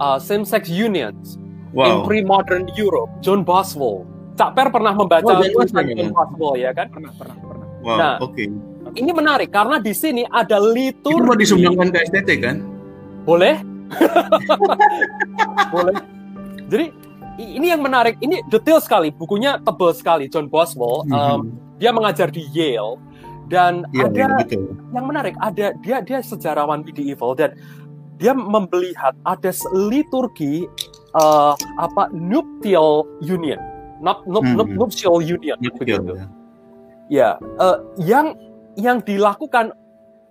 uh, 0.00 0.16
Same 0.16 0.44
Sex 0.44 0.68
Unions 0.68 1.36
wow. 1.76 1.84
in 1.84 1.94
Pre-Modern 2.08 2.68
Europe, 2.76 3.10
John 3.20 3.44
Boswell 3.44 4.08
Cak 4.32 4.50
Per 4.56 4.66
pernah 4.72 4.92
membaca 4.96 5.28
oh, 5.28 5.44
tulisan 5.44 5.84
Impossible 5.92 6.56
ya 6.56 6.72
kan? 6.72 6.88
Pernah, 6.88 7.12
pernah, 7.16 7.36
pernah. 7.36 7.66
Wow, 7.82 7.98
nah, 7.98 8.14
oke. 8.22 8.32
Okay. 8.32 8.48
Ini 8.92 9.10
menarik 9.12 9.48
karena 9.52 9.76
di 9.80 9.92
sini 9.92 10.22
ada 10.28 10.56
litur. 10.60 11.20
Itu 11.20 11.26
mau 11.28 11.36
disumbangkan 11.36 11.88
ke 11.92 11.98
STT 12.08 12.30
kan? 12.40 12.56
Boleh? 13.28 13.60
Boleh. 15.74 15.94
Jadi 16.68 16.86
ini 17.40 17.66
yang 17.68 17.84
menarik. 17.84 18.16
Ini 18.24 18.44
detail 18.48 18.80
sekali. 18.80 19.12
Bukunya 19.12 19.60
tebal 19.60 19.92
sekali. 19.92 20.32
John 20.32 20.48
Boswell. 20.48 21.04
Mm 21.08 21.12
-hmm. 21.12 21.32
um, 21.36 21.40
dia 21.76 21.90
mengajar 21.92 22.28
di 22.28 22.44
Yale 22.52 22.98
dan 23.52 23.84
ya, 23.92 24.08
ada 24.08 24.40
ya, 24.40 24.58
yang 24.96 25.06
menarik. 25.06 25.34
Ada 25.40 25.76
dia 25.84 26.00
dia 26.00 26.18
sejarawan 26.24 26.84
medieval 26.84 27.36
dan 27.36 27.52
dia 28.16 28.32
melihat 28.36 29.12
ada 29.26 29.50
liturgi 29.90 30.68
uh, 31.16 31.54
apa 31.80 32.08
nuptial 32.14 33.04
union 33.20 33.58
not, 34.02 34.22
not, 34.26 34.44
hmm. 34.44 34.76
nuptial 34.76 35.18
union 35.22 35.56
nuptial, 35.58 36.02
begitu. 36.02 36.12
Ya, 36.16 36.26
ya 37.08 37.28
uh, 37.58 37.78
yang 37.98 38.36
yang 38.76 39.04
dilakukan 39.04 39.76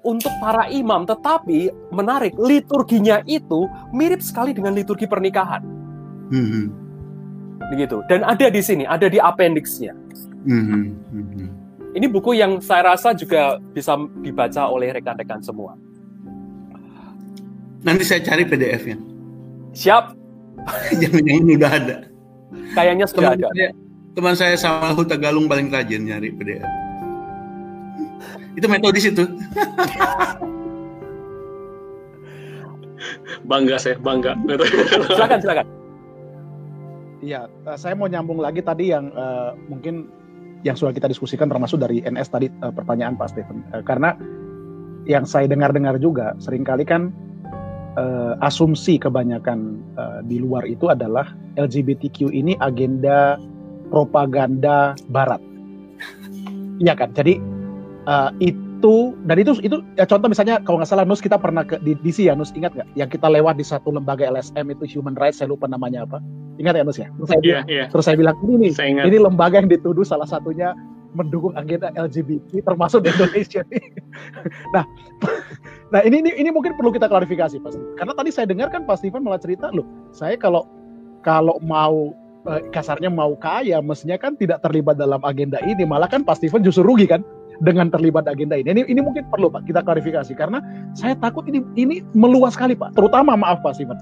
untuk 0.02 0.34
para 0.42 0.66
imam, 0.74 1.06
tetapi 1.06 1.70
menarik 1.94 2.34
liturginya 2.42 3.22
itu 3.30 3.70
mirip 3.94 4.22
sekali 4.22 4.50
dengan 4.50 4.74
liturgi 4.74 5.06
pernikahan. 5.06 5.62
Hmm. 6.34 6.74
Begitu. 7.70 8.02
Dan 8.10 8.26
ada 8.26 8.50
di 8.50 8.62
sini, 8.66 8.84
ada 8.90 9.06
di 9.06 9.22
appendixnya. 9.22 9.94
Hmm. 10.46 10.98
Hmm. 11.12 11.50
Ini 11.92 12.08
buku 12.08 12.40
yang 12.40 12.64
saya 12.64 12.96
rasa 12.96 13.12
juga 13.12 13.60
bisa 13.76 14.00
dibaca 14.24 14.72
oleh 14.72 14.96
rekan-rekan 14.96 15.44
semua. 15.44 15.76
Nanti 17.84 18.06
saya 18.08 18.22
cari 18.24 18.46
PDF-nya. 18.48 18.98
Siap. 19.76 20.16
Jangan-jangan 21.02 21.58
udah 21.58 21.72
ada. 21.72 21.98
Kayaknya 22.72 23.06
sudah 23.10 23.34
teman 23.34 23.38
ada. 23.42 23.48
Saya, 23.52 23.70
teman 24.16 24.36
saya 24.38 24.56
sama 24.56 24.94
Huta 24.96 25.18
Galung 25.20 25.50
paling 25.52 25.68
rajin 25.74 26.08
nyari 26.08 26.32
PDF. 26.32 26.70
Itu 28.56 28.68
metodis 28.70 29.06
itu. 29.10 29.26
bangga 33.50 33.76
saya, 33.82 33.98
bangga. 34.00 34.38
silakan, 35.12 35.40
silakan. 35.42 35.66
Iya, 37.22 37.46
uh, 37.70 37.78
saya 37.78 37.94
mau 37.94 38.10
nyambung 38.10 38.42
lagi 38.42 38.66
tadi 38.66 38.90
yang 38.90 39.14
uh, 39.14 39.54
mungkin 39.70 40.10
yang 40.62 40.78
sudah 40.78 40.94
kita 40.94 41.10
diskusikan 41.10 41.50
termasuk 41.50 41.82
dari 41.82 42.02
NS 42.06 42.30
tadi 42.32 42.48
uh, 42.62 42.74
pertanyaan 42.74 43.18
Pak 43.18 43.34
Stephen. 43.34 43.66
Uh, 43.74 43.84
karena 43.84 44.14
yang 45.10 45.26
saya 45.26 45.50
dengar-dengar 45.50 45.98
juga 45.98 46.38
sering 46.38 46.62
kali 46.62 46.86
kan 46.86 47.10
uh, 47.98 48.38
asumsi 48.46 49.02
kebanyakan 49.02 49.82
uh, 49.98 50.20
di 50.26 50.38
luar 50.40 50.64
itu 50.70 50.88
adalah 50.88 51.34
LGBTQ 51.58 52.32
ini 52.32 52.56
agenda 52.62 53.36
propaganda 53.90 54.96
Barat. 55.12 55.42
Iya 56.82 56.98
kan? 56.98 57.14
Jadi 57.14 57.38
uh, 58.10 58.34
itu 58.42 58.71
dan 59.28 59.38
itu 59.38 59.54
itu 59.62 59.84
ya 60.00 60.10
contoh 60.10 60.32
misalnya 60.32 60.58
kalau 60.66 60.82
nggak 60.82 60.90
salah 60.90 61.06
Nus 61.06 61.22
kita 61.22 61.38
pernah 61.38 61.62
ke 61.62 61.78
di 61.86 61.94
DC 62.02 62.26
ya 62.26 62.34
Nus 62.34 62.50
ingat 62.58 62.74
nggak? 62.74 62.88
Yang 62.98 63.10
kita 63.20 63.28
lewat 63.30 63.60
di 63.62 63.66
satu 63.66 63.94
lembaga 63.94 64.26
LSM 64.26 64.74
itu 64.74 64.98
Human 64.98 65.14
Rights 65.20 65.44
saya 65.44 65.54
lupa 65.54 65.70
namanya 65.70 66.08
apa. 66.08 66.18
Ingat 66.58 66.74
ya 66.80 66.84
Nus 66.88 66.98
ya? 66.98 67.08
Terus 67.14 67.30
saya, 67.30 67.40
yeah, 67.40 67.44
bilang, 67.44 67.66
yeah. 67.70 67.88
terus 67.92 68.04
saya 68.08 68.18
bilang 68.18 68.36
ini 68.48 68.70
nih, 68.70 68.72
ini 69.06 69.18
lembaga 69.22 69.62
yang 69.62 69.70
dituduh 69.70 70.06
salah 70.06 70.26
satunya 70.26 70.74
mendukung 71.12 71.52
agenda 71.60 71.92
LGBT 71.94 72.64
termasuk 72.64 73.04
di 73.04 73.10
Indonesia. 73.12 73.62
nah, 74.76 74.88
nah 75.94 76.02
ini, 76.08 76.24
ini 76.24 76.32
ini 76.40 76.50
mungkin 76.50 76.74
perlu 76.80 76.90
kita 76.96 77.12
klarifikasi 77.12 77.60
pasti. 77.60 77.82
Karena 78.00 78.14
tadi 78.16 78.30
saya 78.32 78.48
dengar 78.48 78.72
kan 78.72 78.88
Pak 78.88 79.04
Steven 79.04 79.22
malah 79.26 79.42
cerita 79.42 79.70
loh, 79.76 79.86
saya 80.16 80.40
kalau 80.40 80.66
kalau 81.22 81.60
mau 81.62 82.16
eh, 82.48 82.62
kasarnya 82.72 83.12
mau 83.12 83.36
kaya, 83.38 83.84
mestinya 83.84 84.16
kan 84.16 84.40
tidak 84.40 84.64
terlibat 84.64 84.96
dalam 84.96 85.20
agenda 85.28 85.60
ini, 85.68 85.84
malah 85.84 86.08
kan 86.08 86.24
Pak 86.24 86.40
Steven 86.40 86.64
justru 86.64 86.88
rugi 86.88 87.06
kan 87.06 87.22
dengan 87.62 87.94
terlibat 87.94 88.26
agenda 88.26 88.58
ini. 88.58 88.74
Ini, 88.74 88.82
ini 88.90 89.02
mungkin 89.02 89.26
perlu 89.30 89.50
Pak 89.50 89.70
kita 89.70 89.86
klarifikasi 89.86 90.34
karena 90.34 90.62
saya 90.98 91.14
takut 91.18 91.46
ini 91.46 91.62
ini 91.78 92.02
meluas 92.18 92.58
sekali 92.58 92.74
Pak, 92.74 92.98
terutama 92.98 93.38
maaf 93.38 93.62
Pak 93.62 93.78
Steven 93.78 93.98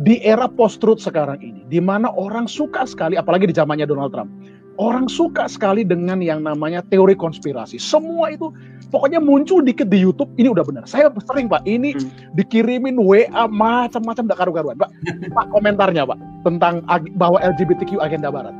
di 0.00 0.24
era 0.24 0.48
post 0.48 0.80
truth 0.80 1.04
sekarang 1.04 1.36
ini, 1.44 1.68
di 1.68 1.76
mana 1.76 2.08
orang 2.16 2.48
suka 2.48 2.88
sekali, 2.88 3.20
apalagi 3.20 3.44
di 3.44 3.54
zamannya 3.54 3.84
Donald 3.84 4.16
Trump, 4.16 4.32
orang 4.80 5.04
suka 5.04 5.44
sekali 5.44 5.84
dengan 5.84 6.24
yang 6.24 6.40
namanya 6.40 6.80
teori 6.88 7.12
konspirasi. 7.12 7.76
Semua 7.76 8.32
itu 8.32 8.48
pokoknya 8.88 9.20
muncul 9.20 9.60
dikit 9.60 9.92
di 9.92 10.00
YouTube, 10.00 10.32
ini 10.40 10.48
udah 10.48 10.64
benar. 10.64 10.84
Saya 10.88 11.12
sering 11.28 11.52
Pak, 11.52 11.68
ini 11.68 11.92
hmm. 11.92 12.34
dikirimin 12.40 12.96
WA 12.96 13.44
macam-macam 13.52 14.24
dak 14.24 14.38
karu-karuan. 14.40 14.76
Pak, 14.80 14.90
Pak 15.36 15.46
komentarnya 15.52 16.08
Pak 16.08 16.18
tentang 16.48 16.80
bahwa 17.20 17.36
LGBTQ 17.44 18.00
agenda 18.00 18.32
barat. 18.32 18.54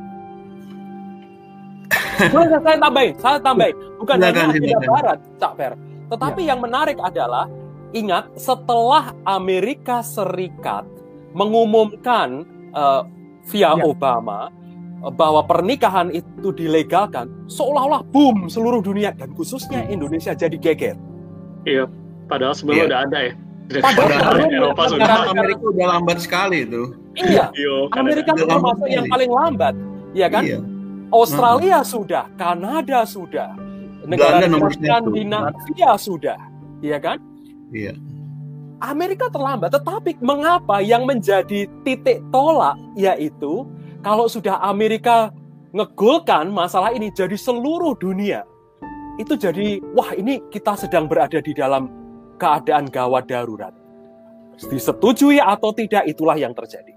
Boleh 2.33 2.59
saya 2.61 2.77
tambahin, 2.79 3.13
saya 3.19 3.37
tambahin. 3.39 3.75
Bukan 3.99 4.15
hanya 4.19 4.41
agenda 4.49 4.79
barat, 4.85 5.19
Cak 5.39 5.53
Fer. 5.57 5.73
Tetapi 6.11 6.41
ya. 6.45 6.47
yang 6.53 6.59
menarik 6.61 6.97
adalah 6.99 7.45
ingat 7.93 8.33
setelah 8.37 9.13
Amerika 9.23 10.01
Serikat 10.01 10.85
mengumumkan 11.33 12.45
uh, 12.73 13.05
via 13.49 13.73
ya. 13.73 13.83
Obama 13.85 14.49
bahwa 15.03 15.43
pernikahan 15.43 16.15
itu 16.15 16.55
dilegalkan, 16.55 17.27
seolah-olah 17.51 18.07
boom 18.07 18.47
seluruh 18.47 18.79
dunia 18.79 19.11
dan 19.11 19.35
khususnya 19.35 19.83
Indonesia 19.91 20.31
jadi 20.31 20.55
geger. 20.55 20.95
Iya, 21.67 21.91
padahal 22.31 22.55
sebelumnya 22.55 22.83
iya. 22.83 22.89
udah 22.91 23.01
ada 23.03 23.19
ya. 23.19 23.33
Padahal 23.83 24.35
Eropa 24.47 24.83
sudah. 24.91 25.31
Amerika 25.31 25.63
udah 25.63 25.87
lambat 25.97 26.17
sekali 26.19 26.67
itu. 26.67 26.83
Iya. 27.19 27.51
iya 27.55 27.75
Amerika 27.95 28.31
itu 28.35 28.47
termasuk 28.47 28.87
yang 28.87 29.07
paling 29.11 29.31
lambat, 29.31 29.75
ya 30.15 30.27
kan? 30.31 30.43
Iya. 30.43 30.59
Australia 31.13 31.85
hmm. 31.85 31.89
sudah, 31.93 32.25
Kanada 32.33 33.05
sudah, 33.05 33.53
negara 34.09 34.49
Skandinavia 34.49 35.91
sudah, 35.95 36.39
ya 36.81 36.97
kan? 36.97 37.21
Iya. 37.69 37.93
Amerika 38.83 39.31
terlambat, 39.31 39.71
tetapi 39.71 40.19
mengapa 40.19 40.83
yang 40.83 41.07
menjadi 41.07 41.71
titik 41.87 42.19
tolak 42.35 42.75
yaitu 42.99 43.63
kalau 44.03 44.27
sudah 44.27 44.59
Amerika 44.59 45.31
ngegolkan 45.71 46.51
masalah 46.51 46.91
ini 46.91 47.07
jadi 47.15 47.39
seluruh 47.39 47.95
dunia, 47.95 48.43
itu 49.15 49.39
jadi 49.39 49.79
wah 49.95 50.11
ini 50.17 50.43
kita 50.51 50.75
sedang 50.75 51.07
berada 51.07 51.39
di 51.39 51.55
dalam 51.55 51.87
keadaan 52.41 52.91
gawat 52.91 53.31
darurat. 53.31 53.71
Disetujui 54.59 55.39
atau 55.39 55.71
tidak 55.71 56.03
itulah 56.05 56.35
yang 56.35 56.51
terjadi. 56.51 56.93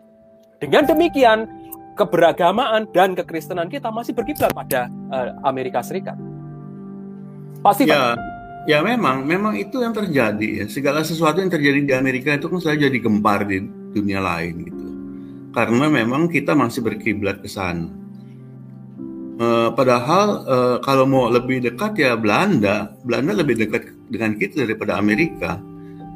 Dengan 0.58 0.88
demikian, 0.88 1.65
keberagamaan 1.96 2.86
dan 2.92 3.16
kekristenan 3.16 3.72
kita 3.72 3.88
masih 3.88 4.12
berkiblat 4.12 4.52
pada 4.52 4.92
uh, 5.10 5.32
Amerika 5.48 5.80
Serikat. 5.80 6.14
Pasti 7.64 7.88
ya, 7.88 8.14
ya 8.68 8.84
memang, 8.84 9.24
memang 9.24 9.56
itu 9.56 9.80
yang 9.80 9.96
terjadi 9.96 10.62
ya. 10.62 10.64
Segala 10.68 11.00
sesuatu 11.02 11.40
yang 11.40 11.50
terjadi 11.50 11.80
di 11.82 11.94
Amerika 11.96 12.36
itu 12.36 12.52
kan 12.52 12.60
selalu 12.60 12.92
jadi 12.92 12.98
gempar 13.00 13.48
di 13.48 13.64
dunia 13.96 14.20
lain 14.20 14.54
gitu 14.68 14.86
karena 15.56 15.88
memang 15.88 16.28
kita 16.28 16.52
masih 16.52 16.84
berkiblat 16.84 17.40
ke 17.40 17.48
sana. 17.48 17.88
Uh, 19.36 19.72
padahal 19.72 20.28
uh, 20.44 20.76
kalau 20.84 21.08
mau 21.08 21.32
lebih 21.32 21.64
dekat 21.64 21.96
ya 21.96 22.12
Belanda, 22.12 22.92
Belanda 23.00 23.40
lebih 23.40 23.64
dekat 23.64 23.88
dengan 24.12 24.36
kita 24.36 24.68
daripada 24.68 25.00
Amerika. 25.00 25.56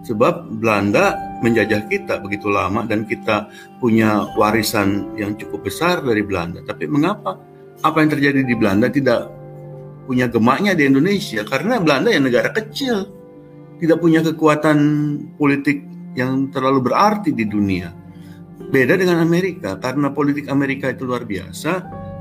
Sebab 0.01 0.60
Belanda 0.60 1.12
menjajah 1.44 1.89
kita 1.89 2.20
begitu 2.24 2.48
lama 2.48 2.85
dan 2.89 3.05
kita 3.05 3.52
punya 3.81 4.28
warisan 4.36 5.12
yang 5.16 5.36
cukup 5.36 5.68
besar 5.68 6.01
dari 6.01 6.24
Belanda. 6.24 6.64
Tapi 6.64 6.89
mengapa 6.89 7.36
apa 7.81 7.97
yang 8.01 8.10
terjadi 8.12 8.40
di 8.44 8.55
Belanda 8.56 8.89
tidak 8.89 9.28
punya 10.09 10.28
gemaknya 10.28 10.72
di 10.72 10.89
Indonesia? 10.89 11.44
Karena 11.44 11.81
Belanda 11.81 12.09
yang 12.12 12.24
negara 12.28 12.48
kecil, 12.52 13.09
tidak 13.81 13.98
punya 14.01 14.20
kekuatan 14.20 14.78
politik 15.40 15.85
yang 16.16 16.52
terlalu 16.52 16.93
berarti 16.93 17.32
di 17.32 17.44
dunia. 17.48 17.93
Beda 18.70 18.94
dengan 18.94 19.18
Amerika 19.24 19.81
karena 19.81 20.12
politik 20.12 20.47
Amerika 20.52 20.93
itu 20.93 21.09
luar 21.09 21.24
biasa 21.24 21.72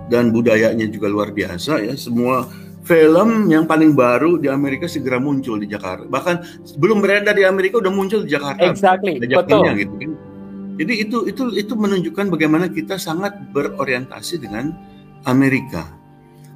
dan 0.09 0.33
budayanya 0.33 0.87
juga 0.89 1.11
luar 1.11 1.35
biasa 1.35 1.83
ya. 1.83 1.93
Semua 1.99 2.47
film 2.89 3.53
yang 3.53 3.69
paling 3.69 3.93
baru 3.93 4.41
di 4.41 4.49
Amerika 4.49 4.89
segera 4.89 5.21
muncul 5.21 5.61
di 5.61 5.69
Jakarta. 5.69 6.09
Bahkan 6.09 6.65
sebelum 6.65 7.05
beredar 7.05 7.37
di 7.37 7.45
Amerika 7.45 7.77
udah 7.77 7.93
muncul 7.93 8.25
di 8.25 8.33
Jakarta. 8.33 8.65
Exactly. 8.65 9.21
Betul. 9.21 9.61
Gitu 9.77 9.93
kan. 9.93 10.11
Jadi 10.81 10.93
itu 11.05 11.17
itu 11.29 11.43
itu 11.53 11.73
menunjukkan 11.77 12.33
bagaimana 12.33 12.65
kita 12.73 12.97
sangat 12.97 13.37
berorientasi 13.53 14.41
dengan 14.41 14.73
Amerika. 15.29 15.85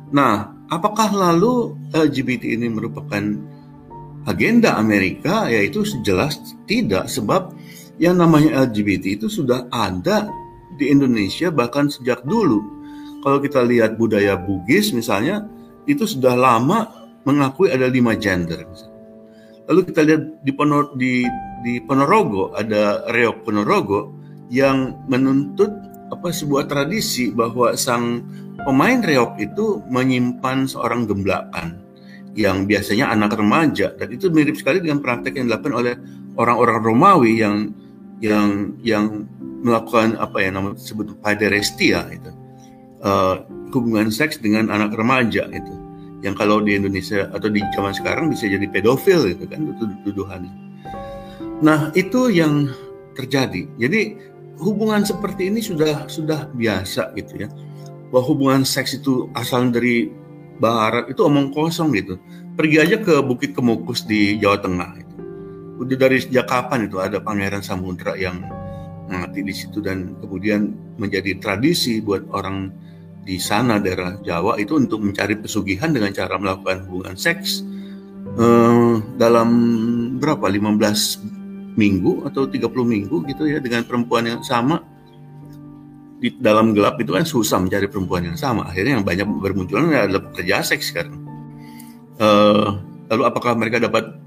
Nah, 0.09 0.49
apakah 0.73 1.13
lalu 1.13 1.77
LGBT 1.93 2.57
ini 2.57 2.65
merupakan 2.65 3.21
agenda 4.25 4.73
Amerika? 4.73 5.45
Yaitu 5.53 5.85
jelas 6.01 6.41
tidak 6.65 7.13
sebab 7.13 7.53
yang 8.01 8.17
namanya 8.17 8.65
LGBT 8.65 9.21
itu 9.21 9.27
sudah 9.29 9.69
ada 9.69 10.25
di 10.81 10.89
Indonesia 10.89 11.53
bahkan 11.53 11.93
sejak 11.93 12.25
dulu. 12.25 12.65
Kalau 13.21 13.37
kita 13.37 13.61
lihat 13.61 14.01
budaya 14.01 14.33
Bugis 14.33 14.89
misalnya, 14.95 15.45
itu 15.89 16.03
sudah 16.07 16.35
lama 16.35 16.91
mengakui 17.23 17.71
ada 17.71 17.87
lima 17.87 18.15
gender. 18.15 18.67
Lalu 19.71 19.79
kita 19.87 20.01
lihat 20.03 20.43
di, 20.43 20.51
Ponor, 20.51 20.95
di, 20.99 21.23
di 21.63 21.79
Ponorogo 21.83 22.51
ada 22.51 23.07
Reok 23.07 23.47
Ponorogo 23.47 24.11
yang 24.51 25.07
menuntut 25.07 25.71
apa 26.11 26.29
sebuah 26.29 26.67
tradisi 26.67 27.31
bahwa 27.33 27.73
sang 27.73 28.21
pemain 28.67 29.01
reok 29.01 29.39
itu 29.41 29.81
menyimpan 29.89 30.69
seorang 30.69 31.09
gemblakan 31.09 31.81
yang 32.37 32.69
biasanya 32.69 33.09
anak 33.09 33.33
remaja 33.33 33.93
dan 33.97 34.09
itu 34.13 34.29
mirip 34.29 34.53
sekali 34.53 34.81
dengan 34.81 35.01
praktek 35.01 35.37
yang 35.37 35.49
dilakukan 35.49 35.73
oleh 35.73 35.93
orang-orang 36.37 36.77
Romawi 36.81 37.41
yang 37.41 37.73
yang 38.21 38.77
yang 38.81 39.25
melakukan 39.63 40.17
apa 40.21 40.37
ya 40.41 40.49
namanya 40.53 40.77
sebut 40.77 41.17
pederestia 41.21 42.09
itu 42.09 42.31
uh, 43.05 43.41
hubungan 43.73 44.13
seks 44.13 44.37
dengan 44.37 44.69
anak 44.69 44.93
remaja 44.93 45.49
itu 45.49 45.73
yang 46.23 46.37
kalau 46.37 46.63
di 46.63 46.79
Indonesia 46.79 47.27
atau 47.35 47.51
di 47.51 47.59
zaman 47.75 47.91
sekarang 47.91 48.31
bisa 48.31 48.47
jadi 48.47 48.63
pedofil 48.69 49.27
itu 49.27 49.43
kan 49.49 49.75
tuduhannya. 50.07 50.53
Nah 51.59 51.91
itu 51.97 52.31
yang 52.31 52.71
terjadi. 53.17 53.67
Jadi 53.75 54.15
hubungan 54.63 55.03
seperti 55.03 55.51
ini 55.51 55.59
sudah 55.59 56.07
sudah 56.07 56.47
biasa 56.55 57.11
gitu 57.19 57.43
ya. 57.43 57.49
Bahwa 58.07 58.23
hubungan 58.23 58.63
seks 58.63 59.03
itu 59.03 59.27
asal 59.35 59.67
dari 59.73 60.07
barat 60.63 61.11
itu 61.11 61.19
omong 61.27 61.51
kosong 61.51 61.91
gitu. 61.91 62.15
Pergi 62.55 62.77
aja 62.79 62.95
ke 63.01 63.19
Bukit 63.19 63.51
Kemukus 63.51 64.07
di 64.07 64.39
Jawa 64.39 64.61
Tengah 64.61 65.03
udah 65.83 65.97
dari 65.97 66.21
sejak 66.21 66.47
kapan 66.47 66.87
itu 66.87 67.01
ada 67.01 67.19
pangeran 67.19 67.59
samudra 67.59 68.15
yang 68.15 68.39
mati 69.11 69.43
di 69.43 69.53
situ 69.53 69.83
dan 69.83 70.15
kemudian 70.23 70.73
menjadi 70.97 71.37
tradisi 71.37 71.99
buat 71.99 72.23
orang 72.31 72.71
di 73.23 73.39
sana 73.39 73.79
daerah 73.79 74.19
Jawa 74.19 74.59
itu 74.59 74.75
untuk 74.75 74.99
mencari 74.99 75.39
pesugihan 75.39 75.95
dengan 75.95 76.11
cara 76.11 76.35
melakukan 76.35 76.83
hubungan 76.87 77.15
seks 77.15 77.63
eh, 78.35 78.93
dalam 79.15 79.49
berapa 80.19 80.43
15 80.43 81.79
minggu 81.79 82.27
atau 82.29 82.45
30 82.45 82.69
minggu 82.83 83.23
gitu 83.31 83.49
ya 83.49 83.63
dengan 83.63 83.87
perempuan 83.87 84.27
yang 84.27 84.43
sama. 84.43 84.83
Di 86.23 86.31
dalam 86.39 86.71
gelap 86.71 86.95
itu 87.03 87.11
kan 87.11 87.27
susah 87.27 87.59
mencari 87.59 87.91
perempuan 87.91 88.23
yang 88.23 88.39
sama. 88.39 88.71
Akhirnya 88.71 88.99
yang 88.99 89.05
banyak 89.07 89.27
bermunculan 89.43 89.91
adalah 89.91 90.23
pekerja 90.31 90.63
seks 90.63 90.91
sekarang. 90.91 91.19
Eh, 92.19 92.67
lalu 93.11 93.23
apakah 93.27 93.55
mereka 93.59 93.83
dapat 93.83 94.19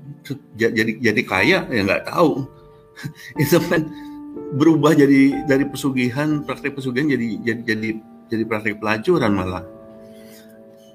jadi 0.56 0.98
jadi 1.01 1.23
kaya? 1.24 1.59
Ya 1.68 1.81
nggak 1.85 2.12
tahu. 2.12 2.44
Itu 3.43 3.60
kan 3.68 3.89
berubah 4.56 4.93
jadi 4.93 5.48
dari 5.48 5.64
pesugihan 5.64 6.44
praktek 6.44 6.77
pesugihan 6.77 7.09
jadi 7.09 7.27
jadi 7.40 7.62
jadi 7.64 7.89
jadi 8.31 8.43
praktek 8.47 8.78
pelacuran 8.78 9.32
malah 9.32 9.65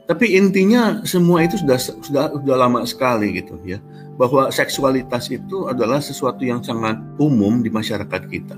tapi 0.09 0.35
intinya 0.35 0.99
semua 1.07 1.47
itu 1.47 1.55
sudah 1.61 1.79
sudah 1.79 2.25
sudah 2.35 2.57
lama 2.59 2.83
sekali 2.83 3.39
gitu 3.39 3.55
ya 3.63 3.79
bahwa 4.19 4.51
seksualitas 4.51 5.31
itu 5.31 5.71
adalah 5.71 6.03
sesuatu 6.03 6.43
yang 6.43 6.59
sangat 6.59 6.99
umum 7.15 7.63
di 7.63 7.71
masyarakat 7.71 8.21
kita 8.27 8.55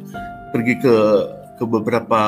pergi 0.50 0.74
ke 0.82 0.96
ke 1.62 1.64
beberapa 1.70 2.22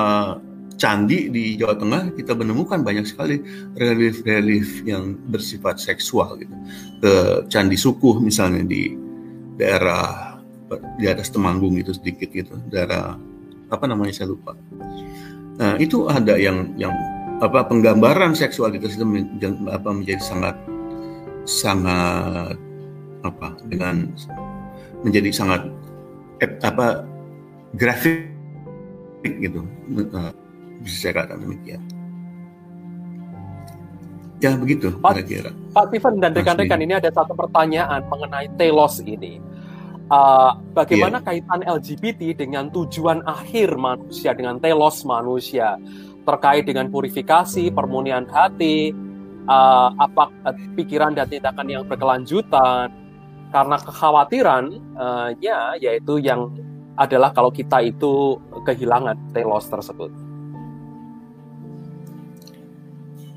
candi 0.76 1.32
di 1.32 1.56
Jawa 1.56 1.76
Tengah 1.80 2.04
kita 2.14 2.36
menemukan 2.36 2.84
banyak 2.84 3.08
sekali 3.08 3.40
relief-relief 3.80 4.84
yang 4.84 5.16
bersifat 5.32 5.80
seksual 5.80 6.36
gitu. 6.40 6.56
Ke 7.00 7.14
candi 7.48 7.80
Sukuh 7.80 8.20
misalnya 8.20 8.64
di 8.68 8.94
daerah 9.56 10.36
di 11.00 11.06
atas 11.08 11.32
Temanggung 11.32 11.80
itu 11.80 11.96
sedikit 11.96 12.28
gitu, 12.34 12.60
daerah 12.68 13.16
apa 13.72 13.86
namanya 13.88 14.14
saya 14.14 14.36
lupa. 14.36 14.54
Nah, 15.56 15.80
itu 15.80 16.08
ada 16.12 16.36
yang 16.36 16.76
yang 16.76 16.92
apa 17.40 17.68
penggambaran 17.68 18.36
seksualitas 18.36 18.96
itu 18.96 19.04
apa 19.68 19.90
menjadi 19.92 20.20
sangat 20.24 20.56
sangat 21.48 22.56
apa 23.24 23.48
dengan 23.68 24.08
menjadi 25.04 25.30
sangat 25.32 25.62
apa 26.64 27.04
grafik 27.76 28.32
gitu 29.24 29.64
bisa 30.84 30.96
saya 31.10 31.14
katakan 31.24 31.44
demikian. 31.44 31.82
Ya 34.44 34.52
begitu 34.60 34.92
Pak, 35.00 35.16
kira-kira. 35.16 35.52
Pak 35.72 35.86
Steven 35.90 36.14
dan 36.20 36.32
rekan-rekan 36.36 36.80
ini 36.84 36.94
ada 37.00 37.10
satu 37.10 37.34
pertanyaan 37.34 38.04
mengenai 38.12 38.52
telos 38.60 39.00
ini. 39.02 39.40
Uh, 40.06 40.62
bagaimana 40.78 41.18
yeah. 41.18 41.26
kaitan 41.42 41.62
LGBT 41.66 42.38
dengan 42.38 42.70
tujuan 42.70 43.26
akhir 43.26 43.74
manusia 43.74 44.38
dengan 44.38 44.62
telos 44.62 45.02
manusia? 45.02 45.82
terkait 46.26 46.66
dengan 46.66 46.90
purifikasi, 46.90 47.70
permunian 47.70 48.26
hati, 48.26 48.92
uh, 49.46 49.94
apa 49.96 50.34
uh, 50.44 50.56
pikiran 50.74 51.14
dan 51.14 51.30
tindakan 51.30 51.70
yang 51.70 51.84
berkelanjutan 51.86 52.90
karena 53.54 53.78
kekhawatiran 53.80 54.64
uh, 54.98 55.30
ya 55.40 55.78
yaitu 55.80 56.20
yang 56.20 56.50
adalah 56.98 57.32
kalau 57.32 57.54
kita 57.54 57.80
itu 57.86 58.42
kehilangan 58.66 59.16
telos 59.32 59.70
tersebut. 59.70 60.12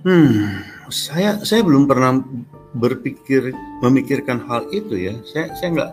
Hmm, 0.06 0.64
saya 0.88 1.42
saya 1.44 1.60
belum 1.60 1.84
pernah 1.84 2.24
berpikir 2.72 3.52
memikirkan 3.84 4.40
hal 4.48 4.64
itu 4.72 4.96
ya. 4.96 5.14
Saya 5.28 5.52
saya 5.58 5.68
nggak 5.74 5.92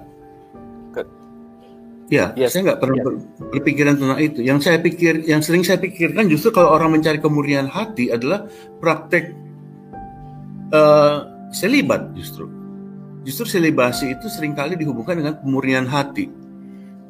Ya, 2.05 2.37
yes. 2.37 2.53
saya 2.53 2.69
nggak 2.69 2.81
pernah 2.85 3.01
yes. 3.01 3.25
berpikiran 3.49 3.97
tentang 3.97 4.19
itu. 4.21 4.39
Yang 4.45 4.59
saya 4.69 4.77
pikir, 4.77 5.25
yang 5.25 5.41
sering 5.41 5.65
saya 5.65 5.81
pikirkan 5.81 6.29
justru 6.29 6.53
kalau 6.53 6.69
orang 6.69 6.93
mencari 6.93 7.17
kemurnian 7.17 7.65
hati 7.65 8.13
adalah 8.13 8.45
praktek 8.77 9.33
uh, 10.69 11.49
selibat 11.49 12.13
justru. 12.13 12.45
Justru 13.25 13.57
selibasi 13.57 14.13
itu 14.13 14.29
sering 14.29 14.53
kali 14.53 14.77
dihubungkan 14.77 15.17
dengan 15.17 15.41
kemurnian 15.41 15.89
hati. 15.89 16.29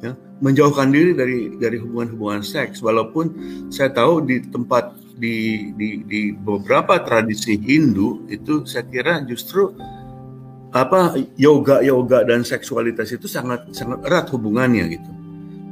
Ya, 0.00 0.16
menjauhkan 0.40 0.88
diri 0.88 1.12
dari 1.12 1.52
dari 1.60 1.76
hubungan-hubungan 1.76 2.40
seks. 2.40 2.80
Walaupun 2.80 3.36
saya 3.68 3.92
tahu 3.92 4.24
di 4.24 4.40
tempat 4.48 4.96
di, 5.16 5.72
di, 5.76 6.04
di 6.04 6.22
beberapa 6.36 7.00
tradisi 7.00 7.56
Hindu 7.56 8.28
itu 8.28 8.68
saya 8.68 8.84
kira 8.84 9.24
justru 9.24 9.72
apa 10.76 11.16
yoga 11.40 11.80
yoga 11.80 12.20
dan 12.28 12.44
seksualitas 12.44 13.08
itu 13.08 13.24
sangat 13.24 13.64
sangat 13.72 14.04
erat 14.04 14.28
hubungannya 14.28 14.84
gitu. 14.92 15.10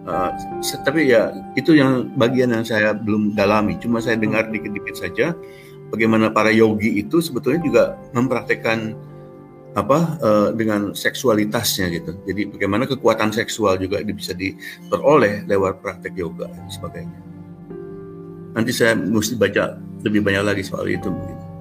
Uh, 0.05 0.33
tapi 0.85 1.13
ya 1.13 1.33
itu 1.57 1.77
yang 1.77 2.13
bagian 2.17 2.53
yang 2.53 2.65
saya 2.65 2.97
belum 2.97 3.37
dalami. 3.37 3.77
Cuma 3.81 4.01
saya 4.01 4.17
dengar 4.17 4.49
dikit-dikit 4.49 4.97
saja 4.97 5.37
bagaimana 5.93 6.33
para 6.33 6.49
yogi 6.53 7.01
itu 7.01 7.21
sebetulnya 7.21 7.61
juga 7.61 7.85
mempraktekkan 8.17 8.97
apa 9.75 9.99
uh, 10.23 10.49
dengan 10.55 10.95
seksualitasnya 10.95 11.91
gitu. 11.93 12.17
Jadi 12.25 12.57
bagaimana 12.57 12.87
kekuatan 12.87 13.35
seksual 13.35 13.77
juga 13.77 14.01
bisa 14.07 14.33
diperoleh 14.33 15.45
lewat 15.51 15.83
praktek 15.83 16.15
yoga 16.15 16.49
dan 16.49 16.69
sebagainya. 16.71 17.21
Nanti 18.55 18.71
saya 18.71 18.95
mesti 18.95 19.35
baca 19.35 19.77
lebih 20.07 20.23
banyak 20.23 20.45
lagi 20.47 20.63
soal 20.63 20.87
itu 20.87 21.11
mungkin. 21.11 21.54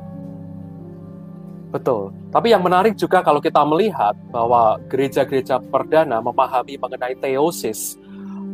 Betul. 1.74 2.14
Tapi 2.30 2.54
yang 2.54 2.62
menarik 2.62 2.94
juga 2.94 3.26
kalau 3.26 3.42
kita 3.42 3.66
melihat 3.66 4.14
bahwa 4.30 4.78
gereja-gereja 4.94 5.58
perdana 5.58 6.22
memahami 6.22 6.78
mengenai 6.78 7.18
teosis, 7.18 7.98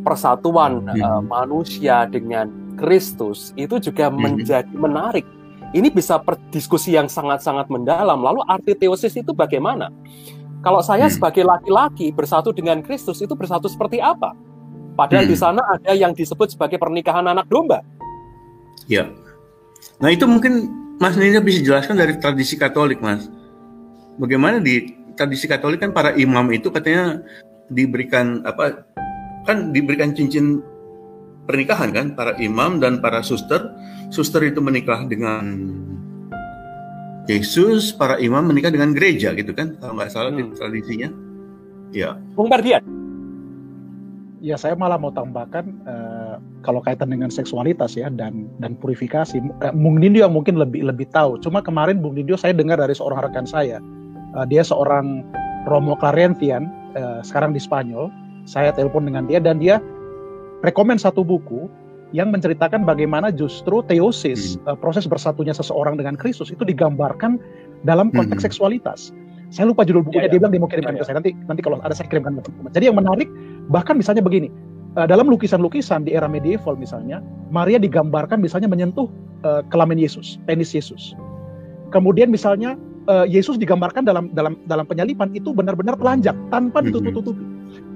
persatuan 0.00 0.88
hmm. 0.88 1.04
uh, 1.04 1.20
manusia 1.20 2.08
dengan 2.08 2.48
Kristus 2.80 3.52
itu 3.60 3.76
juga 3.76 4.08
hmm. 4.08 4.16
menjadi 4.16 4.72
menarik. 4.72 5.28
Ini 5.76 5.92
bisa 5.92 6.18
diskusi 6.48 6.96
yang 6.96 7.12
sangat-sangat 7.12 7.68
mendalam. 7.68 8.24
Lalu 8.24 8.40
arti 8.48 8.72
teosis 8.74 9.14
itu 9.20 9.36
bagaimana? 9.36 9.92
Kalau 10.64 10.80
saya 10.80 11.06
hmm. 11.06 11.14
sebagai 11.20 11.44
laki-laki 11.44 12.08
bersatu 12.16 12.56
dengan 12.56 12.80
Kristus 12.80 13.20
itu 13.20 13.36
bersatu 13.36 13.68
seperti 13.68 14.00
apa? 14.00 14.32
Padahal 14.96 15.28
hmm. 15.28 15.32
di 15.32 15.36
sana 15.36 15.60
ada 15.76 15.92
yang 15.92 16.16
disebut 16.16 16.56
sebagai 16.56 16.80
pernikahan 16.80 17.28
anak 17.28 17.44
domba. 17.52 17.84
Ya. 18.88 19.12
Nah 20.00 20.08
itu 20.08 20.24
mungkin 20.24 20.72
Mas 21.00 21.16
Nina 21.16 21.40
bisa 21.40 21.64
jelaskan 21.64 21.96
dari 21.96 22.20
tradisi 22.20 22.60
Katolik, 22.60 23.00
Mas. 23.00 23.24
Bagaimana 24.20 24.60
di 24.60 24.92
tradisi 25.16 25.48
Katolik 25.48 25.80
kan 25.80 25.96
para 25.96 26.12
imam 26.12 26.44
itu 26.52 26.68
katanya 26.68 27.24
diberikan 27.72 28.44
apa? 28.44 28.84
Kan 29.48 29.72
diberikan 29.72 30.12
cincin 30.12 30.60
pernikahan 31.48 31.88
kan 31.96 32.06
para 32.12 32.36
imam 32.36 32.76
dan 32.84 33.00
para 33.00 33.24
suster. 33.24 33.64
Suster 34.12 34.44
itu 34.44 34.60
menikah 34.60 35.08
dengan 35.08 35.72
Yesus, 37.24 37.96
para 37.96 38.20
imam 38.20 38.44
menikah 38.44 38.68
dengan 38.68 38.92
gereja 38.92 39.32
gitu 39.32 39.56
kan? 39.56 39.80
Kalau 39.80 39.96
nggak 39.96 40.12
salah 40.12 40.36
hmm. 40.36 40.52
tradisinya. 40.52 41.08
Ya. 41.96 42.20
Bung 42.36 42.52
Bardian 42.52 43.00
ya 44.40 44.56
saya 44.56 44.74
malah 44.74 44.96
mau 44.96 45.12
tambahkan 45.12 45.64
uh, 45.84 46.19
kalau 46.60 46.84
kaitan 46.84 47.08
dengan 47.08 47.32
seksualitas 47.32 47.96
ya 47.96 48.12
dan 48.12 48.48
dan 48.60 48.76
purifikasi 48.76 49.40
uh, 49.64 49.72
Bung 49.72 50.00
Nindyo 50.00 50.28
mungkin 50.28 50.60
lebih 50.60 50.84
lebih 50.84 51.08
tahu 51.12 51.40
cuma 51.40 51.64
kemarin 51.64 52.00
Bung 52.04 52.16
Nindyo 52.16 52.36
saya 52.36 52.52
dengar 52.52 52.76
dari 52.76 52.92
seorang 52.92 53.24
rekan 53.24 53.48
saya 53.48 53.80
uh, 54.36 54.44
dia 54.44 54.60
seorang 54.60 55.24
Romo 55.68 55.96
Clarentian 55.96 56.68
uh, 56.96 57.20
sekarang 57.24 57.56
di 57.56 57.60
Spanyol 57.60 58.12
saya 58.44 58.72
telepon 58.76 59.08
dengan 59.08 59.24
dia 59.24 59.40
dan 59.40 59.60
dia 59.60 59.80
rekomend 60.60 61.00
satu 61.00 61.24
buku 61.24 61.68
yang 62.10 62.34
menceritakan 62.34 62.82
bagaimana 62.84 63.30
justru 63.32 63.80
teosis 63.86 64.60
hmm. 64.60 64.68
uh, 64.68 64.76
proses 64.76 65.08
bersatunya 65.08 65.56
seseorang 65.56 65.96
dengan 65.96 66.18
Kristus 66.18 66.52
itu 66.52 66.66
digambarkan 66.66 67.40
dalam 67.88 68.12
konteks 68.12 68.44
hmm. 68.44 68.48
seksualitas 68.52 69.16
saya 69.50 69.66
lupa 69.66 69.82
judul 69.82 70.06
bukunya, 70.06 70.26
ya, 70.26 70.30
ya. 70.30 70.32
dia 70.38 70.38
bilang 70.38 70.52
dia 70.54 70.62
mau 70.62 70.70
kirimkan 70.70 70.94
ya, 70.94 70.98
ya. 70.98 71.02
ke 71.02 71.06
saya. 71.10 71.16
Nanti 71.18 71.30
nanti 71.50 71.58
kalau 71.58 71.82
ada 71.82 71.90
saya 71.90 72.06
kirimkan 72.06 72.38
ke 72.38 72.46
teman-teman. 72.46 72.70
Jadi 72.70 72.84
yang 72.86 72.96
menarik, 73.02 73.28
bahkan 73.66 73.98
misalnya 73.98 74.22
begini, 74.22 74.46
uh, 74.96 75.06
dalam 75.06 75.30
lukisan-lukisan 75.30 76.08
di 76.08 76.16
era 76.16 76.26
medieval 76.26 76.74
misalnya, 76.74 77.22
Maria 77.52 77.78
digambarkan 77.78 78.40
misalnya 78.40 78.70
menyentuh 78.70 79.10
uh, 79.44 79.62
kelamin 79.68 80.00
Yesus, 80.00 80.40
penis 80.46 80.72
Yesus. 80.72 81.14
Kemudian 81.90 82.30
misalnya 82.30 82.78
uh, 83.10 83.26
Yesus 83.26 83.58
digambarkan 83.58 84.06
dalam 84.06 84.30
dalam 84.32 84.58
dalam 84.70 84.86
penyalipan 84.86 85.34
itu 85.34 85.50
benar-benar 85.50 85.98
telanjang 85.98 86.38
tanpa 86.54 86.82
mhm. 86.82 86.90
ditutup-tutupi. 86.90 87.44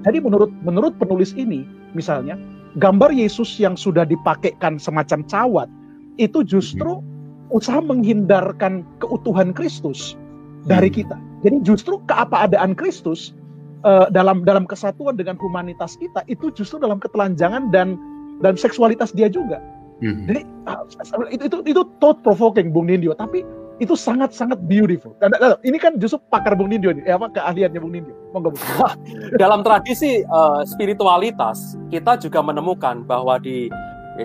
Jadi 0.07 0.19
menurut 0.23 0.51
menurut 0.63 0.95
penulis 0.99 1.35
ini 1.35 1.67
misalnya 1.95 2.39
gambar 2.79 3.15
Yesus 3.15 3.59
yang 3.59 3.79
sudah 3.79 4.07
dipakaikan 4.07 4.79
semacam 4.79 5.23
cawat 5.31 5.69
itu 6.19 6.43
justru 6.47 6.99
mhm. 6.99 7.55
usaha 7.55 7.79
menghindarkan 7.83 8.87
keutuhan 9.03 9.55
Kristus 9.55 10.19
dari 10.65 10.89
hmm. 10.89 10.97
kita. 10.97 11.17
Jadi 11.45 11.57
justru 11.61 12.01
keapaadaan 12.09 12.73
Kristus 12.73 13.37
uh, 13.85 14.07
dalam 14.11 14.43
dalam 14.43 14.65
kesatuan 14.65 15.15
dengan 15.15 15.39
humanitas 15.39 15.95
kita 16.01 16.25
itu 16.27 16.51
justru 16.57 16.81
dalam 16.83 16.99
ketelanjangan 16.99 17.71
dan 17.71 18.01
dan 18.43 18.59
seksualitas 18.59 19.15
dia 19.15 19.31
juga. 19.31 19.63
Hmm. 20.03 20.27
Jadi 20.27 20.43
uh, 20.67 20.83
itu 21.31 21.47
itu 21.47 21.59
itu 21.71 21.83
thought 22.03 22.19
provoking 22.27 22.75
Bung 22.75 22.91
Nindyo, 22.91 23.15
tapi 23.15 23.47
itu 23.83 23.95
sangat 23.95 24.31
sangat 24.35 24.59
beautiful. 24.67 25.15
Dan, 25.19 25.35
dan 25.39 25.59
ini 25.63 25.79
kan 25.79 25.99
justru 25.99 26.19
pakar 26.31 26.59
Bung 26.59 26.71
Nindyo 26.73 26.95
nih, 26.95 27.05
ya 27.07 27.15
apa 27.21 27.31
keahliannya 27.31 27.81
Bung 27.81 27.95
Nindyo. 27.95 28.15
Monggo 28.35 28.51
Bung. 28.55 28.65
dalam 29.43 29.63
tradisi 29.63 30.27
uh, 30.27 30.67
spiritualitas 30.67 31.79
kita 31.95 32.19
juga 32.19 32.43
menemukan 32.43 33.07
bahwa 33.07 33.39
di 33.39 33.71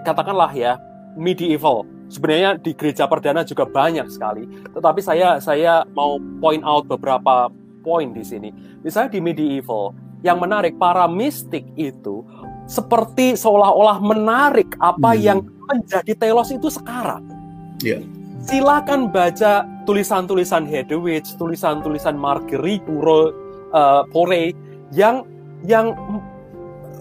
katakanlah 0.05 0.53
ya 0.53 0.77
medieval 1.17 1.85
sebenarnya 2.09 2.57
di 2.57 2.73
gereja 2.73 3.05
perdana 3.05 3.45
juga 3.45 3.65
banyak 3.69 4.09
sekali. 4.09 4.45
Tetapi 4.73 4.99
saya 5.01 5.37
saya 5.37 5.85
mau 5.93 6.17
point 6.41 6.61
out 6.65 6.89
beberapa 6.89 7.53
poin 7.81 8.11
di 8.11 8.23
sini. 8.23 8.49
Misalnya 8.83 9.15
di 9.15 9.21
medieval, 9.23 9.95
yang 10.23 10.39
menarik 10.39 10.75
para 10.75 11.07
mistik 11.07 11.63
itu 11.79 12.23
seperti 12.69 13.33
seolah-olah 13.33 13.97
menarik 14.03 14.75
apa 14.83 15.15
hmm. 15.15 15.21
yang 15.21 15.39
menjadi 15.69 16.13
telos 16.19 16.51
itu 16.53 16.67
sekarang. 16.69 17.25
Yeah. 17.79 18.03
Silakan 18.43 19.11
baca 19.11 19.67
tulisan-tulisan 19.83 20.67
Hedewig, 20.67 21.27
tulisan-tulisan 21.35 22.15
Marguerite 22.15 22.83
Puro, 22.83 23.31
uh, 23.73 24.03
Pore 24.09 24.55
yang 24.95 25.27
yang 25.67 25.95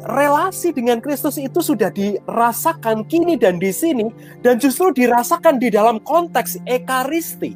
relasi 0.06 0.70
dengan 0.70 1.02
Kristus 1.02 1.38
itu 1.38 1.58
sudah 1.58 1.90
dirasakan 1.90 3.06
kini 3.06 3.34
dan 3.34 3.58
di 3.58 3.70
sini 3.74 4.10
dan 4.42 4.58
justru 4.58 4.94
dirasakan 4.94 5.58
di 5.58 5.68
dalam 5.70 5.98
konteks 6.02 6.62
ekaristi. 6.66 7.54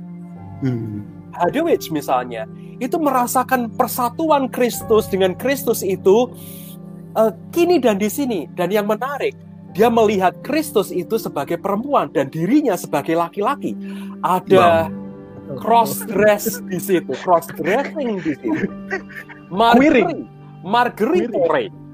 Hmm. 0.62 1.11
Hadewich 1.32 1.88
misalnya 1.88 2.44
itu 2.82 2.98
merasakan 2.98 3.72
persatuan 3.72 4.50
Kristus 4.50 5.08
dengan 5.08 5.32
Kristus 5.38 5.80
itu 5.80 6.32
uh, 7.16 7.32
kini 7.54 7.78
dan 7.80 7.96
di 7.96 8.10
sini 8.10 8.50
dan 8.52 8.68
yang 8.68 8.88
menarik 8.88 9.32
dia 9.72 9.88
melihat 9.88 10.36
Kristus 10.44 10.92
itu 10.92 11.16
sebagai 11.16 11.56
perempuan 11.56 12.12
dan 12.12 12.28
dirinya 12.28 12.76
sebagai 12.76 13.16
laki-laki. 13.16 13.72
Ada 14.20 14.92
wow. 14.92 15.56
cross 15.56 16.04
dress 16.04 16.60
di 16.68 16.76
situ, 16.76 17.08
cross 17.24 17.48
dressing 17.56 18.20
di 18.20 18.36
situ. 18.36 18.68
Marguerite, 19.48 20.28
Marguerite 20.60 21.32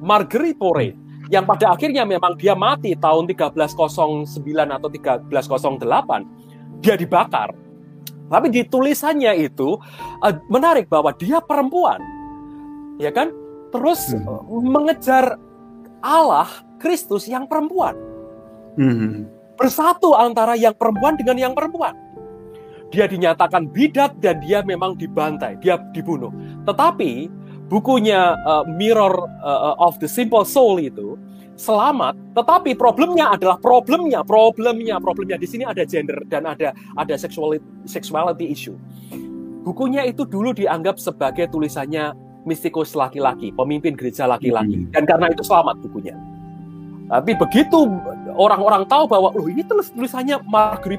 Marguerite 0.03 0.99
yang 1.29 1.45
pada 1.45 1.77
akhirnya 1.77 2.09
memang 2.09 2.35
dia 2.41 2.57
mati 2.57 2.97
tahun 2.97 3.29
1309 3.29 4.41
atau 4.49 4.89
1308 4.89 6.81
dia 6.81 6.95
dibakar 6.97 7.53
tapi 8.29 8.53
di 8.53 8.63
tulisannya 8.65 9.33
itu 9.41 9.81
uh, 10.23 10.35
menarik 10.53 10.87
bahwa 10.87 11.13
dia 11.17 11.41
perempuan. 11.41 12.01
Ya 13.01 13.09
kan? 13.11 13.33
Terus 13.73 14.13
hmm. 14.13 14.49
mengejar 14.65 15.41
Allah 16.05 16.49
Kristus 16.79 17.27
yang 17.27 17.49
perempuan. 17.49 17.97
Hmm. 18.79 19.27
bersatu 19.59 20.15
antara 20.15 20.55
yang 20.55 20.71
perempuan 20.71 21.19
dengan 21.19 21.35
yang 21.35 21.51
perempuan. 21.51 21.91
Dia 22.95 23.11
dinyatakan 23.11 23.67
bidat 23.75 24.15
dan 24.23 24.39
dia 24.39 24.63
memang 24.63 24.95
dibantai 24.95 25.59
dia 25.59 25.83
dibunuh. 25.91 26.31
Tetapi 26.63 27.27
bukunya 27.67 28.39
uh, 28.47 28.63
Mirror 28.71 29.19
uh, 29.43 29.75
of 29.83 29.99
the 29.99 30.07
Simple 30.07 30.47
Soul 30.47 30.79
itu 30.79 31.19
selamat, 31.59 32.15
tetapi 32.39 32.79
problemnya 32.79 33.35
adalah 33.35 33.59
problemnya, 33.59 34.23
problemnya, 34.23 35.03
problemnya 35.03 35.35
di 35.35 35.45
sini 35.51 35.67
ada 35.67 35.83
gender 35.83 36.23
dan 36.31 36.47
ada 36.47 36.71
ada 36.95 37.15
sexuality, 37.19 37.67
sexuality 37.85 38.47
issue. 38.47 38.79
Bukunya 39.67 40.07
itu 40.07 40.23
dulu 40.23 40.55
dianggap 40.55 41.03
sebagai 41.03 41.51
tulisannya 41.51 42.15
mistikus 42.47 42.95
laki-laki, 42.95 43.51
pemimpin 43.53 43.99
gereja 43.99 44.25
laki-laki, 44.25 44.87
Hmm. 44.87 44.89
dan 44.95 45.05
karena 45.05 45.27
itu 45.35 45.43
selamat 45.45 45.77
bukunya. 45.85 46.15
Tapi 47.09 47.33
begitu 47.41 47.89
orang-orang 48.37 48.85
tahu 48.85 49.09
bahwa 49.09 49.33
loh 49.33 49.49
ini 49.49 49.65
tulis 49.65 49.89
tulisannya 49.93 50.39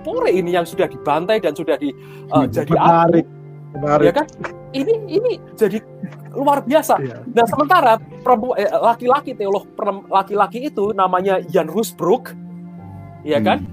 Pore 0.01 0.29
ini 0.33 0.57
yang 0.57 0.65
sudah 0.65 0.89
dibantai 0.89 1.37
dan 1.37 1.53
sudah 1.53 1.77
di 1.77 1.93
uh, 2.33 2.49
jadi 2.49 2.73
apa? 2.75 3.13
Menarik, 3.13 3.25
Ya 3.25 3.77
menarik. 3.77 4.13
kan? 4.17 4.27
Ini 4.69 4.93
ini 5.09 5.31
jadi 5.57 5.81
luar 6.37 6.61
biasa. 6.61 7.01
Iya. 7.01 7.17
Nah 7.25 7.45
sementara 7.49 7.97
eh, 8.57 8.69
laki-laki 8.69 9.33
teolog 9.33 9.65
laki-laki 10.09 10.69
itu 10.69 10.93
namanya 10.93 11.41
Jan 11.49 11.65
Rusbrook, 11.65 12.37
ya 13.25 13.41
kan? 13.41 13.65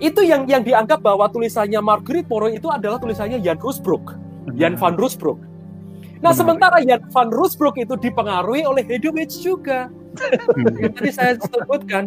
Itu 0.00 0.24
yang 0.24 0.48
yang 0.48 0.64
dianggap 0.64 1.04
bahwa 1.04 1.28
tulisannya 1.28 1.82
Marguerite 1.84 2.24
Pore 2.24 2.56
itu 2.56 2.70
adalah 2.72 2.96
tulisannya 2.96 3.44
Jan 3.44 3.60
Rusbrook, 3.60 4.16
Jan 4.56 4.80
van 4.80 4.96
Rusbrook. 4.96 5.36
Nah 6.18 6.32
Benar. 6.32 6.38
sementara 6.38 6.76
Jan 6.80 7.02
van 7.12 7.28
Rusbrook 7.28 7.76
itu 7.76 7.94
dipengaruhi 8.00 8.64
oleh 8.64 8.82
Hedowitz 8.88 9.44
juga, 9.44 9.92
Hmm. 10.18 10.74
yang 10.80 10.92
tadi 10.96 11.10
saya 11.14 11.32
sebutkan. 11.38 12.04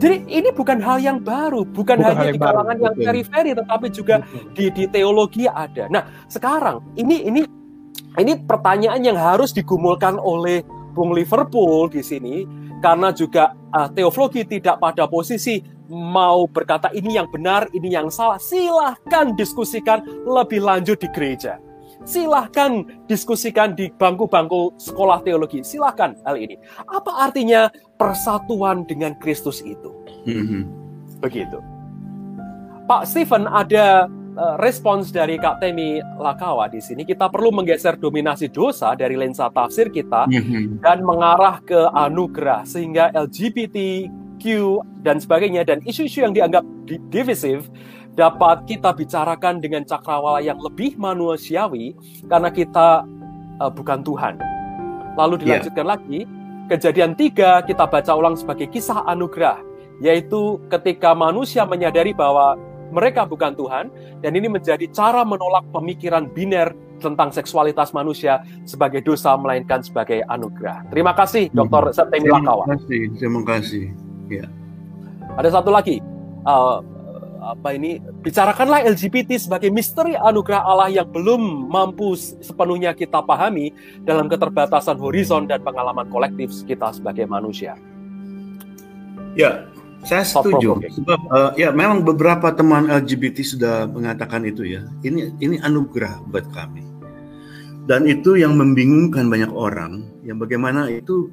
Jadi 0.00 0.16
ini 0.32 0.48
bukan 0.48 0.80
hal 0.80 0.96
yang 0.96 1.20
baru, 1.20 1.68
bukan, 1.68 2.00
Bukan 2.00 2.16
hanya 2.16 2.32
di 2.32 2.40
kalangan 2.40 2.76
yang 2.80 2.96
periferi, 2.96 3.50
tetapi 3.52 3.86
juga 3.92 4.24
di, 4.56 4.72
di 4.72 4.84
teologi 4.88 5.44
ada. 5.44 5.92
Nah, 5.92 6.08
sekarang 6.24 6.80
ini 6.96 7.28
ini 7.28 7.44
ini 8.16 8.32
pertanyaan 8.48 9.04
yang 9.04 9.20
harus 9.20 9.52
digumulkan 9.52 10.16
oleh 10.16 10.64
Bung 10.96 11.12
Liverpool 11.12 11.92
di 11.92 12.00
sini 12.00 12.48
karena 12.80 13.12
juga 13.12 13.52
uh, 13.76 13.92
teologi 13.92 14.42
tidak 14.48 14.80
pada 14.80 15.04
posisi 15.04 15.60
mau 15.90 16.48
berkata 16.48 16.88
ini 16.96 17.20
yang 17.20 17.28
benar, 17.28 17.68
ini 17.76 17.92
yang 17.92 18.08
salah. 18.08 18.40
Silahkan 18.40 19.36
diskusikan 19.36 20.00
lebih 20.24 20.64
lanjut 20.64 20.96
di 20.96 21.12
gereja. 21.12 21.60
Silahkan 22.04 22.80
diskusikan 23.06 23.76
di 23.76 23.92
bangku-bangku 23.92 24.72
sekolah 24.80 25.20
teologi. 25.20 25.60
Silahkan 25.60 26.16
hal 26.24 26.40
ini. 26.40 26.56
Apa 26.88 27.28
artinya 27.28 27.68
persatuan 28.00 28.88
dengan 28.88 29.12
Kristus 29.20 29.60
itu? 29.60 29.92
Mhm. 30.24 30.64
Begitu. 31.20 31.60
Pak 32.88 33.04
Stephen 33.04 33.44
ada 33.46 34.08
eh, 34.30 34.56
respons 34.62 35.10
dari 35.10 35.36
Kak 35.36 35.58
Temi 35.58 35.98
Lakawa 36.16 36.70
di 36.70 36.78
sini. 36.78 37.02
Kita 37.02 37.26
perlu 37.28 37.50
menggeser 37.50 37.98
dominasi 37.98 38.46
dosa 38.48 38.94
dari 38.94 39.18
lensa 39.18 39.50
tafsir 39.50 39.90
kita 39.90 40.30
Mhm. 40.30 40.80
dan 40.80 41.02
mengarah 41.02 41.58
ke 41.60 41.90
anugerah 41.92 42.62
sehingga 42.62 43.10
LGBTQ 43.12 44.42
dan 45.02 45.18
sebagainya 45.18 45.66
dan 45.66 45.82
isu-isu 45.82 46.22
yang 46.22 46.32
dianggap 46.32 46.62
di- 46.86 47.02
divisif 47.10 47.68
dapat 48.20 48.68
kita 48.68 48.92
bicarakan 48.92 49.64
dengan 49.64 49.80
cakrawala 49.88 50.44
yang 50.44 50.60
lebih 50.60 51.00
manusiawi 51.00 51.96
karena 52.28 52.52
kita 52.52 53.08
eh, 53.56 53.72
bukan 53.72 54.04
Tuhan. 54.04 54.34
Lalu 55.16 55.34
Ya. 55.40 55.64
dilanjutkan 55.64 55.86
lagi, 55.88 56.28
kejadian 56.68 57.16
tiga 57.16 57.64
kita 57.64 57.88
baca 57.88 58.12
ulang 58.12 58.36
sebagai 58.36 58.68
kisah 58.68 59.08
anugerah, 59.08 59.58
yaitu 60.04 60.60
ketika 60.68 61.16
manusia 61.16 61.64
menyadari 61.64 62.12
bahwa 62.12 62.60
mereka 62.90 63.22
bukan 63.24 63.54
Tuhan, 63.54 63.88
dan 64.20 64.32
ini 64.34 64.50
menjadi 64.50 64.82
cara 64.90 65.22
menolak 65.22 65.62
pemikiran 65.70 66.26
biner 66.26 66.74
tentang 66.98 67.30
seksualitas 67.32 67.94
manusia 67.94 68.42
sebagai 68.66 69.00
dosa, 69.00 69.32
melainkan 69.38 69.80
sebagai 69.80 70.20
anugerah. 70.26 70.84
Terima 70.90 71.14
kasih, 71.14 71.48
Dr. 71.54 71.94
Septemi 71.94 72.28
Terima 72.28 72.66
kasih, 72.66 73.00
terima 73.16 73.40
kasih. 73.46 73.84
Ada 75.38 75.48
satu 75.54 75.70
lagi, 75.70 76.02
uh, 76.44 76.82
apa 77.40 77.72
ini? 77.72 77.98
Bicarakanlah 78.20 78.84
LGBT 78.84 79.40
sebagai 79.40 79.72
misteri 79.72 80.12
anugerah 80.14 80.60
Allah 80.60 80.92
yang 80.92 81.08
belum 81.08 81.72
mampu 81.72 82.12
sepenuhnya 82.16 82.92
kita 82.92 83.24
pahami 83.24 83.72
dalam 84.04 84.28
keterbatasan 84.28 85.00
horizon 85.00 85.48
dan 85.48 85.64
pengalaman 85.64 86.06
kolektif 86.12 86.52
kita 86.68 86.92
sebagai 86.92 87.24
manusia. 87.24 87.80
Ya, 89.34 89.66
saya 90.04 90.24
setuju. 90.24 90.80
Sebab 90.80 91.20
eh, 91.28 91.50
ya 91.64 91.68
memang 91.72 92.04
beberapa 92.04 92.52
teman 92.52 92.88
LGBT 92.88 93.36
sudah 93.44 93.74
mengatakan 93.88 94.44
itu 94.44 94.64
ya. 94.64 94.84
Ini 95.04 95.40
ini 95.40 95.56
anugerah 95.60 96.24
buat 96.28 96.48
kami. 96.52 96.84
Dan 97.88 98.06
itu 98.06 98.38
yang 98.38 98.54
membingungkan 98.54 99.26
banyak 99.26 99.50
orang, 99.50 100.06
yang 100.22 100.38
bagaimana 100.38 100.86
itu 100.92 101.32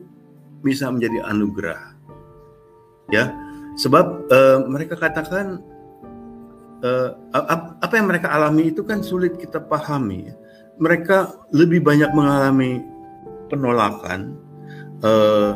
bisa 0.66 0.90
menjadi 0.90 1.22
anugerah. 1.30 1.94
Ya, 3.14 3.32
sebab 3.80 4.28
eh, 4.32 4.58
mereka 4.68 5.00
katakan 5.00 5.64
eh, 6.84 7.10
ap- 7.34 7.78
apa 7.82 7.94
yang 7.96 8.08
mereka 8.10 8.34
alami 8.34 8.74
itu 8.74 8.82
kan 8.84 9.02
sulit 9.02 9.38
kita 9.38 9.62
pahami. 9.64 10.30
Mereka 10.78 11.50
lebih 11.54 11.82
banyak 11.82 12.14
mengalami 12.14 12.86
penolakan, 13.50 14.38
eh, 15.02 15.52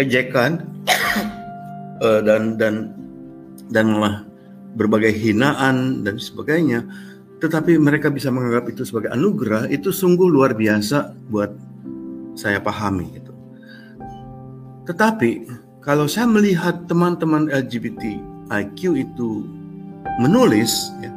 ejekan 0.00 0.64
eh, 2.04 2.20
dan 2.24 2.56
dan 2.56 2.74
dan 3.70 3.86
malah 3.92 4.24
berbagai 4.74 5.12
hinaan 5.12 6.06
dan 6.06 6.16
sebagainya 6.16 6.86
tetapi 7.40 7.80
mereka 7.80 8.12
bisa 8.12 8.28
menganggap 8.28 8.68
itu 8.68 8.84
sebagai 8.84 9.10
anugerah 9.10 9.66
itu 9.72 9.88
sungguh 9.90 10.28
luar 10.28 10.52
biasa 10.52 11.16
buat 11.32 11.50
saya 12.36 12.60
pahami 12.60 13.08
itu 13.16 13.32
tetapi 14.86 15.48
kalau 15.80 16.04
saya 16.06 16.28
melihat 16.28 16.84
teman-teman 16.86 17.48
LGBT 17.48 18.20
IQ 18.50 18.98
itu 18.98 19.46
menulis 20.18 20.90
ya, 21.00 21.10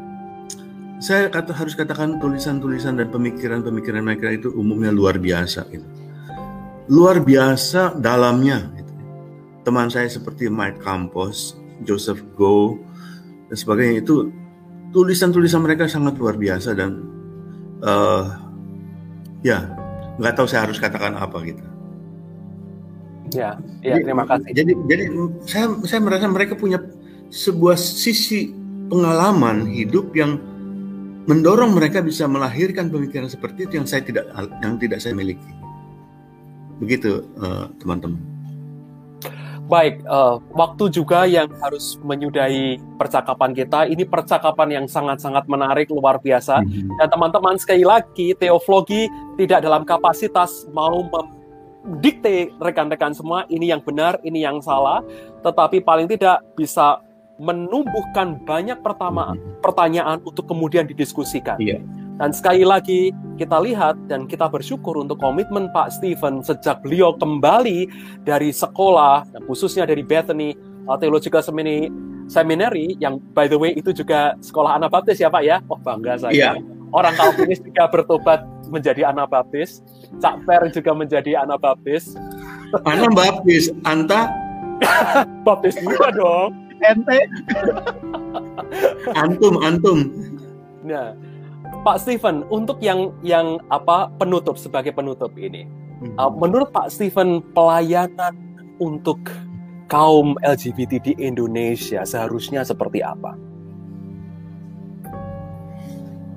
saya 1.03 1.27
kata 1.27 1.51
harus 1.51 1.73
katakan 1.75 2.21
tulisan-tulisan 2.21 2.95
dan 2.95 3.09
pemikiran-pemikiran 3.11 4.05
mereka 4.05 4.31
itu 4.31 4.53
umumnya 4.53 4.93
luar 4.93 5.17
biasa 5.19 5.65
gitu 5.73 6.03
luar 6.91 7.23
biasa 7.23 7.95
dalamnya. 7.99 8.67
gitu. 8.75 8.91
Teman 9.63 9.87
saya 9.87 10.09
seperti 10.11 10.51
Mike 10.51 10.83
Campos, 10.83 11.55
Joseph 11.87 12.19
Go, 12.35 12.79
dan 13.47 13.55
sebagainya 13.55 14.03
itu 14.03 14.27
tulisan-tulisan 14.91 15.63
mereka 15.63 15.87
sangat 15.87 16.19
luar 16.19 16.35
biasa 16.35 16.75
dan 16.75 16.99
eh, 17.79 18.25
ya 19.47 19.71
nggak 20.19 20.33
tahu 20.35 20.47
saya 20.47 20.67
harus 20.67 20.77
katakan 20.77 21.15
apa 21.15 21.37
gitu. 21.47 21.63
Ya, 23.33 23.57
ya 23.81 23.97
terima 24.03 24.27
kasih. 24.27 24.51
Jadi 24.51 24.71
jadi 24.85 25.03
saya 25.47 25.65
saya 25.87 25.99
merasa 26.03 26.27
mereka 26.29 26.53
punya 26.59 26.77
sebuah 27.33 27.73
sisi 27.73 28.53
pengalaman 28.93 29.65
hidup 29.65 30.13
yang 30.13 30.37
mendorong 31.25 31.73
mereka 31.73 32.05
bisa 32.05 32.29
melahirkan 32.29 32.93
pemikiran 32.93 33.25
seperti 33.25 33.65
itu 33.65 33.81
yang 33.81 33.87
saya 33.89 34.05
tidak 34.05 34.29
yang 34.61 34.77
tidak 34.77 35.01
saya 35.01 35.17
miliki. 35.17 35.49
Begitu 36.77 37.25
eh, 37.41 37.65
teman-teman. 37.81 38.21
Baik, 39.65 40.03
eh, 40.05 40.35
waktu 40.53 40.83
juga 40.93 41.25
yang 41.25 41.49
harus 41.57 41.97
menyudahi 42.05 42.77
percakapan 43.01 43.55
kita. 43.55 43.89
Ini 43.89 44.03
percakapan 44.05 44.83
yang 44.83 44.85
sangat-sangat 44.85 45.49
menarik, 45.49 45.89
luar 45.89 46.21
biasa. 46.21 46.61
Mhm. 46.61 47.01
Dan 47.01 47.07
teman-teman 47.09 47.55
sekali 47.57 47.81
lagi, 47.81 48.37
teoflogi 48.37 49.09
tidak 49.39 49.63
dalam 49.63 49.87
kapasitas 49.87 50.67
mau 50.69 51.01
mendikte 51.07 52.51
rekan-rekan 52.59 53.15
semua 53.15 53.47
ini 53.47 53.71
yang 53.71 53.79
benar, 53.81 54.19
ini 54.21 54.43
yang 54.43 54.59
salah, 54.59 54.99
tetapi 55.41 55.79
paling 55.79 56.11
tidak 56.11 56.43
bisa 56.59 56.99
menumbuhkan 57.41 58.37
banyak 58.45 58.77
pertama 58.85 59.33
pertanyaan 59.63 60.21
untuk 60.21 60.45
kemudian 60.45 60.85
didiskusikan. 60.85 61.57
Iya. 61.57 61.81
Dan 62.21 62.29
sekali 62.29 62.61
lagi 62.61 63.09
kita 63.41 63.57
lihat 63.57 63.97
dan 64.05 64.29
kita 64.29 64.45
bersyukur 64.45 65.01
untuk 65.01 65.17
komitmen 65.17 65.73
Pak 65.73 65.97
Stephen 65.97 66.45
sejak 66.45 66.85
beliau 66.85 67.17
kembali 67.17 67.89
dari 68.21 68.53
sekolah, 68.53 69.25
khususnya 69.49 69.89
dari 69.89 70.05
Bethany 70.05 70.53
uh, 70.85 70.93
Theological 71.01 71.41
Seminary, 71.41 71.89
Seminary 72.29 72.93
yang 73.01 73.17
by 73.33 73.49
the 73.49 73.57
way 73.57 73.73
itu 73.73 73.89
juga 73.89 74.37
sekolah 74.45 74.77
Anabaptis 74.77 75.17
ya 75.17 75.33
Pak 75.33 75.41
ya. 75.41 75.57
Oh 75.73 75.79
bangga 75.81 76.21
saya. 76.29 76.33
Iya. 76.33 76.51
Orang 76.93 77.17
Calvinis 77.17 77.57
juga 77.65 77.89
bertobat 77.89 78.45
menjadi 78.69 79.09
Anabaptis. 79.09 79.81
Cak 80.21 80.45
Per 80.45 80.69
juga 80.69 80.93
menjadi 80.93 81.41
Anabaptis. 81.41 82.13
Ana 82.85 83.05
baptis, 83.13 83.69
anta 83.85 84.33
Baptis 85.45 85.77
juga 85.77 86.09
dong. 86.13 86.62
Ente 86.83 87.19
antum 89.15 89.55
antum. 89.63 89.99
Nah, 90.83 91.15
Pak 91.83 92.03
Stephen, 92.03 92.43
untuk 92.51 92.77
yang 92.83 93.15
yang 93.23 93.59
apa 93.71 94.11
penutup 94.19 94.59
sebagai 94.59 94.91
penutup 94.91 95.31
ini, 95.39 95.63
uh, 96.19 96.27
menurut 96.27 96.69
Pak 96.75 96.91
Stephen 96.91 97.39
pelayanan 97.55 98.35
untuk 98.77 99.19
kaum 99.87 100.35
LGBT 100.43 100.99
di 100.99 101.13
Indonesia 101.15 102.03
seharusnya 102.03 102.67
seperti 102.67 102.99
apa? 102.99 103.35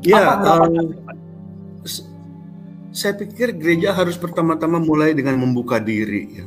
Ya, 0.06 0.38
Apa 0.38 0.70
eh, 0.70 0.86
s- 1.82 2.06
saya 2.94 3.18
pikir 3.18 3.58
gereja 3.58 3.90
harus 3.90 4.14
pertama-tama 4.14 4.78
mulai 4.78 5.10
dengan 5.10 5.34
membuka 5.40 5.82
diri 5.82 6.38
ya. 6.38 6.46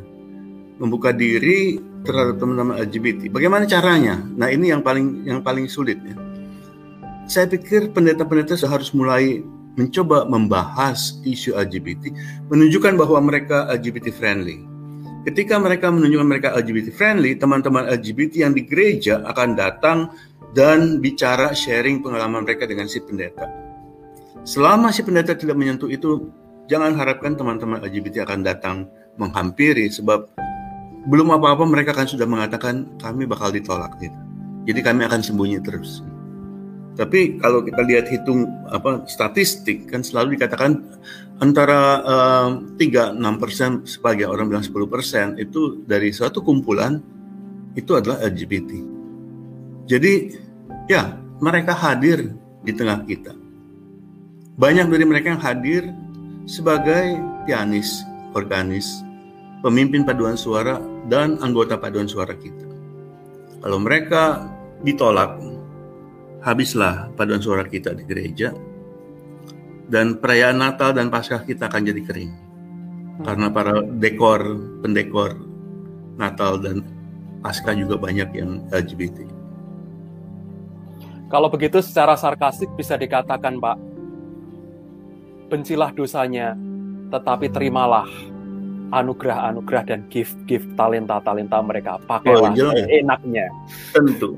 Membuka 0.80 1.12
diri 1.12 1.76
terhadap 2.04 2.40
teman-teman 2.40 2.80
LGBT. 2.80 3.32
Bagaimana 3.32 3.68
caranya? 3.68 4.20
Nah, 4.36 4.48
ini 4.48 4.72
yang 4.72 4.84
paling 4.84 5.28
yang 5.28 5.40
paling 5.44 5.68
sulit 5.68 6.00
ya. 6.04 6.16
Saya 7.30 7.46
pikir 7.46 7.94
pendeta-pendeta 7.94 8.58
harus 8.66 8.90
mulai 8.96 9.46
mencoba 9.78 10.26
membahas 10.26 11.22
isu 11.24 11.56
LGBT, 11.56 12.12
menunjukkan 12.52 13.00
bahwa 13.00 13.20
mereka 13.24 13.70
LGBT 13.72 14.12
friendly. 14.12 14.66
Ketika 15.24 15.56
mereka 15.62 15.88
menunjukkan 15.94 16.28
mereka 16.28 16.50
LGBT 16.58 16.90
friendly, 16.96 17.38
teman-teman 17.38 17.86
LGBT 17.88 18.50
yang 18.50 18.54
di 18.56 18.66
gereja 18.66 19.22
akan 19.30 19.56
datang 19.56 20.10
dan 20.58 20.98
bicara 20.98 21.54
sharing 21.54 22.02
pengalaman 22.02 22.44
mereka 22.44 22.66
dengan 22.66 22.90
si 22.90 22.98
pendeta. 23.04 23.46
Selama 24.42 24.90
si 24.90 25.06
pendeta 25.06 25.38
tidak 25.38 25.60
menyentuh 25.60 25.92
itu, 25.92 26.32
jangan 26.66 26.98
harapkan 26.98 27.38
teman-teman 27.38 27.84
LGBT 27.86 28.26
akan 28.26 28.40
datang 28.42 28.78
menghampiri 29.20 29.92
sebab 29.92 30.26
belum 31.08 31.32
apa-apa 31.40 31.64
mereka 31.64 31.96
akan 31.96 32.08
sudah 32.10 32.28
mengatakan 32.28 32.90
kami 33.00 33.24
bakal 33.30 33.54
ditolak 33.54 33.96
gitu. 34.02 34.16
Jadi 34.68 34.80
kami 34.84 35.08
akan 35.08 35.22
sembunyi 35.24 35.64
terus. 35.64 36.04
Tapi 37.00 37.40
kalau 37.40 37.64
kita 37.64 37.80
lihat 37.80 38.12
hitung 38.12 38.44
apa 38.68 39.08
statistik 39.08 39.88
kan 39.88 40.04
selalu 40.04 40.36
dikatakan 40.36 40.84
antara 41.40 42.04
uh, 42.04 42.50
3 42.76 43.16
6 43.16 43.42
persen 43.42 43.70
sebagai 43.88 44.28
orang 44.28 44.52
bilang 44.52 44.66
10 44.68 44.76
persen 44.92 45.28
itu 45.40 45.80
dari 45.88 46.12
suatu 46.12 46.44
kumpulan 46.44 47.00
itu 47.80 47.96
adalah 47.96 48.20
LGBT. 48.28 48.72
Jadi 49.88 50.14
ya 50.92 51.16
mereka 51.40 51.72
hadir 51.72 52.36
di 52.68 52.76
tengah 52.76 53.00
kita. 53.08 53.32
Banyak 54.60 54.92
dari 54.92 55.06
mereka 55.08 55.32
yang 55.32 55.40
hadir 55.40 55.88
sebagai 56.44 57.16
pianis, 57.48 58.04
organis, 58.36 59.08
pemimpin 59.64 60.04
paduan 60.04 60.36
suara, 60.36 60.84
dan 61.10 61.41
anggota 61.41 61.81
paduan 61.81 62.06
suara 62.06 62.38
kita. 62.38 62.69
Kalau 63.60 63.81
mereka 63.81 64.45
ditolak, 64.86 65.36
habislah 66.45 67.11
paduan 67.18 67.41
suara 67.44 67.65
kita 67.68 67.91
di 67.98 68.06
gereja, 68.07 68.56
dan 69.90 70.22
perayaan 70.22 70.61
Natal 70.61 70.94
dan 70.94 71.10
Paskah 71.10 71.44
kita 71.44 71.68
akan 71.68 71.81
jadi 71.81 72.02
kering. 72.06 72.31
Karena 73.26 73.52
para 73.52 73.84
dekor, 73.84 74.56
pendekor 74.86 75.36
Natal 76.15 76.61
dan 76.61 76.86
Paskah 77.44 77.76
juga 77.76 77.99
banyak 77.99 78.30
yang 78.38 78.64
LGBT. 78.69 79.27
Kalau 81.30 81.49
begitu 81.52 81.81
secara 81.84 82.15
sarkastik 82.15 82.72
bisa 82.73 82.95
dikatakan, 82.95 83.60
Pak, 83.60 83.77
bencilah 85.52 85.91
dosanya, 85.91 86.56
tetapi 87.10 87.49
terimalah 87.49 88.07
anugerah-anugerah 88.90 89.84
dan 89.86 89.99
gift-gift 90.10 90.66
talenta-talenta 90.76 91.61
mereka. 91.61 91.98
Pakailah 92.06 92.53
oh, 92.53 92.74
enaknya. 92.90 93.48
Tentu, 93.94 94.38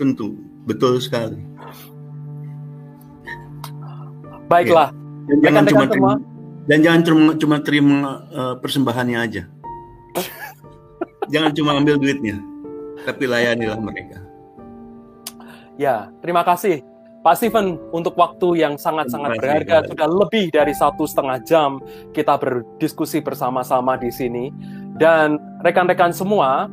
tentu, 0.00 0.36
betul 0.64 0.98
sekali. 0.98 1.40
Baiklah. 4.46 4.90
Ya. 4.90 5.04
Dan 5.26 5.38
jangan 5.42 5.64
cuma 5.66 5.84
terima, 5.90 6.12
dan 6.70 6.78
jangan 6.82 7.00
cuma 7.02 7.30
cuma 7.34 7.56
terima 7.58 7.98
uh, 8.30 8.54
persembahannya 8.62 9.18
aja. 9.18 9.42
jangan 11.32 11.50
cuma 11.50 11.74
ambil 11.74 11.98
duitnya, 11.98 12.38
tapi 13.02 13.26
layanilah 13.26 13.82
mereka. 13.82 14.22
Ya, 15.76 16.14
terima 16.22 16.46
kasih 16.46 16.95
Pak 17.26 17.42
Steven, 17.42 17.74
untuk 17.90 18.14
waktu 18.14 18.62
yang 18.62 18.78
sangat-sangat 18.78 19.42
berharga, 19.42 19.82
sudah 19.90 20.06
lebih 20.06 20.46
dari 20.54 20.70
satu 20.70 21.10
setengah 21.10 21.42
jam 21.42 21.82
kita 22.14 22.38
berdiskusi 22.38 23.18
bersama-sama 23.18 23.98
di 23.98 24.14
sini. 24.14 24.54
Dan 24.94 25.34
rekan-rekan 25.66 26.14
semua 26.14 26.70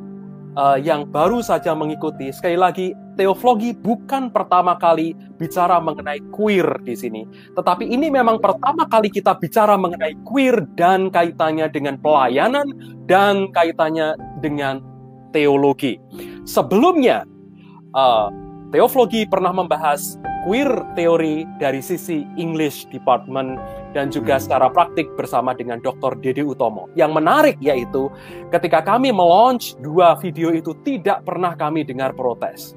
uh, 0.53 0.77
yang 0.77 1.09
baru 1.09 1.41
saja 1.41 1.73
mengikuti, 1.73 2.29
sekali 2.29 2.53
lagi, 2.53 2.93
teoflogi 3.17 3.73
bukan 3.73 4.29
pertama 4.29 4.77
kali 4.77 5.17
bicara 5.41 5.81
mengenai 5.81 6.21
queer 6.29 6.85
di 6.85 6.93
sini. 6.93 7.25
Tetapi 7.57 7.89
ini 7.89 8.13
memang 8.13 8.37
pertama 8.37 8.85
kali 8.85 9.09
kita 9.09 9.33
bicara 9.41 9.73
mengenai 9.73 10.13
queer 10.21 10.69
dan 10.77 11.09
kaitannya 11.09 11.65
dengan 11.73 11.97
pelayanan 11.97 12.69
dan 13.09 13.49
kaitannya 13.57 14.13
dengan 14.45 14.85
teologi. 15.33 15.97
Sebelumnya, 16.45 17.25
uh, 17.97 18.42
teoflogi 18.73 19.29
pernah 19.29 19.53
membahas 19.53 20.17
queer 20.43 20.67
teori 20.97 21.45
dari 21.61 21.79
sisi 21.79 22.25
English 22.35 22.89
Department 22.89 23.61
dan 23.93 24.09
juga 24.09 24.35
hmm. 24.35 24.43
secara 24.43 24.67
praktik 24.73 25.07
bersama 25.15 25.53
dengan 25.53 25.79
Dr. 25.79 26.19
Dede 26.19 26.43
Utomo. 26.43 26.89
Yang 26.97 27.11
menarik 27.15 27.57
yaitu 27.61 28.09
ketika 28.49 28.81
kami 28.83 29.13
melaunch 29.13 29.77
dua 29.79 30.17
video 30.19 30.51
itu 30.51 30.73
tidak 30.83 31.23
pernah 31.23 31.53
kami 31.55 31.85
dengar 31.85 32.11
protes. 32.17 32.75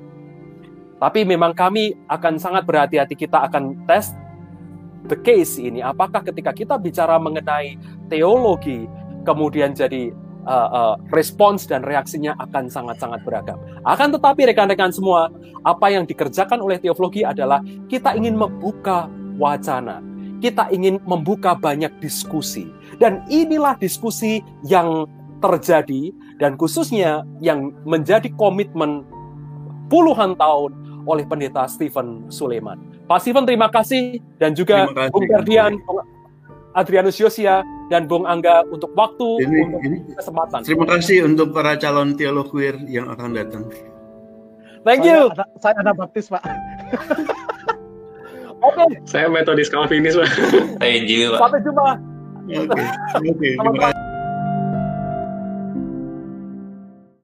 Tapi 1.01 1.25
memang 1.25 1.53
kami 1.53 1.97
akan 2.09 2.41
sangat 2.41 2.65
berhati-hati 2.65 3.17
kita 3.17 3.49
akan 3.49 3.85
tes 3.89 4.13
the 5.09 5.19
case 5.19 5.57
ini. 5.57 5.81
Apakah 5.81 6.25
ketika 6.25 6.53
kita 6.53 6.77
bicara 6.77 7.17
mengenai 7.17 7.77
teologi 8.13 8.89
kemudian 9.27 9.75
jadi 9.75 10.15
uh, 10.47 10.69
uh, 10.71 10.95
respons 11.13 11.67
dan 11.67 11.83
reaksinya 11.83 12.39
akan 12.39 12.71
sangat-sangat 12.71 13.21
beragam. 13.27 13.59
Akan 13.83 14.15
tetapi 14.15 14.47
rekan-rekan 14.49 14.95
semua, 14.95 15.29
apa 15.67 15.91
yang 15.91 16.07
dikerjakan 16.07 16.63
oleh 16.63 16.79
teologi 16.79 17.27
adalah 17.27 17.61
kita 17.91 18.15
ingin 18.15 18.39
membuka 18.39 19.11
wacana. 19.37 20.01
Kita 20.41 20.71
ingin 20.71 21.03
membuka 21.05 21.59
banyak 21.59 21.91
diskusi. 21.99 22.71
Dan 22.97 23.27
inilah 23.29 23.77
diskusi 23.77 24.41
yang 24.65 25.05
terjadi 25.45 26.15
dan 26.41 26.57
khususnya 26.57 27.25
yang 27.45 27.73
menjadi 27.85 28.33
komitmen 28.41 29.05
puluhan 29.93 30.33
tahun 30.37 30.73
oleh 31.07 31.25
pendeta 31.29 31.65
Stephen 31.71 32.27
Suleman. 32.33 32.83
Pak 33.07 33.23
Stephen 33.23 33.47
terima 33.47 33.71
kasih 33.71 34.19
dan 34.43 34.53
juga 34.57 34.91
Bung 35.15 35.29
Ferdian, 35.31 35.79
Adrianus 36.77 37.17
Yosia 37.17 37.65
dan 37.89 38.05
Bung 38.05 38.29
Angga 38.29 38.63
untuk 38.69 38.93
waktu 38.93 39.49
ini, 39.49 39.59
untuk 39.65 39.83
ini, 39.83 39.99
kesempatan. 40.13 40.61
Terima 40.61 40.85
kasih 40.85 41.25
untuk 41.25 41.57
para 41.57 41.81
calon 41.81 42.13
teolog 42.15 42.53
queer 42.53 42.77
yang 42.85 43.09
akan 43.09 43.33
datang. 43.33 43.65
Thank 44.85 45.09
you. 45.09 45.33
Saya, 45.35 45.49
saya 45.59 45.75
anak 45.83 45.99
baptis, 45.99 46.29
Pak. 46.31 46.45
Oke. 48.67 48.77
Okay. 48.77 48.89
Saya 49.09 49.27
metodis 49.33 49.73
Calvinis, 49.73 50.15
Pak. 50.15 50.31
Thank 50.79 51.09
you, 51.11 51.35
Pak. 51.35 51.41
Sampai 51.43 51.61
jumpa. 51.65 51.89
Oke. 52.47 52.71
Okay. 52.71 52.87
Oke, 53.19 53.31
okay, 53.35 53.53
terima 53.57 53.73
kasih. 53.81 54.06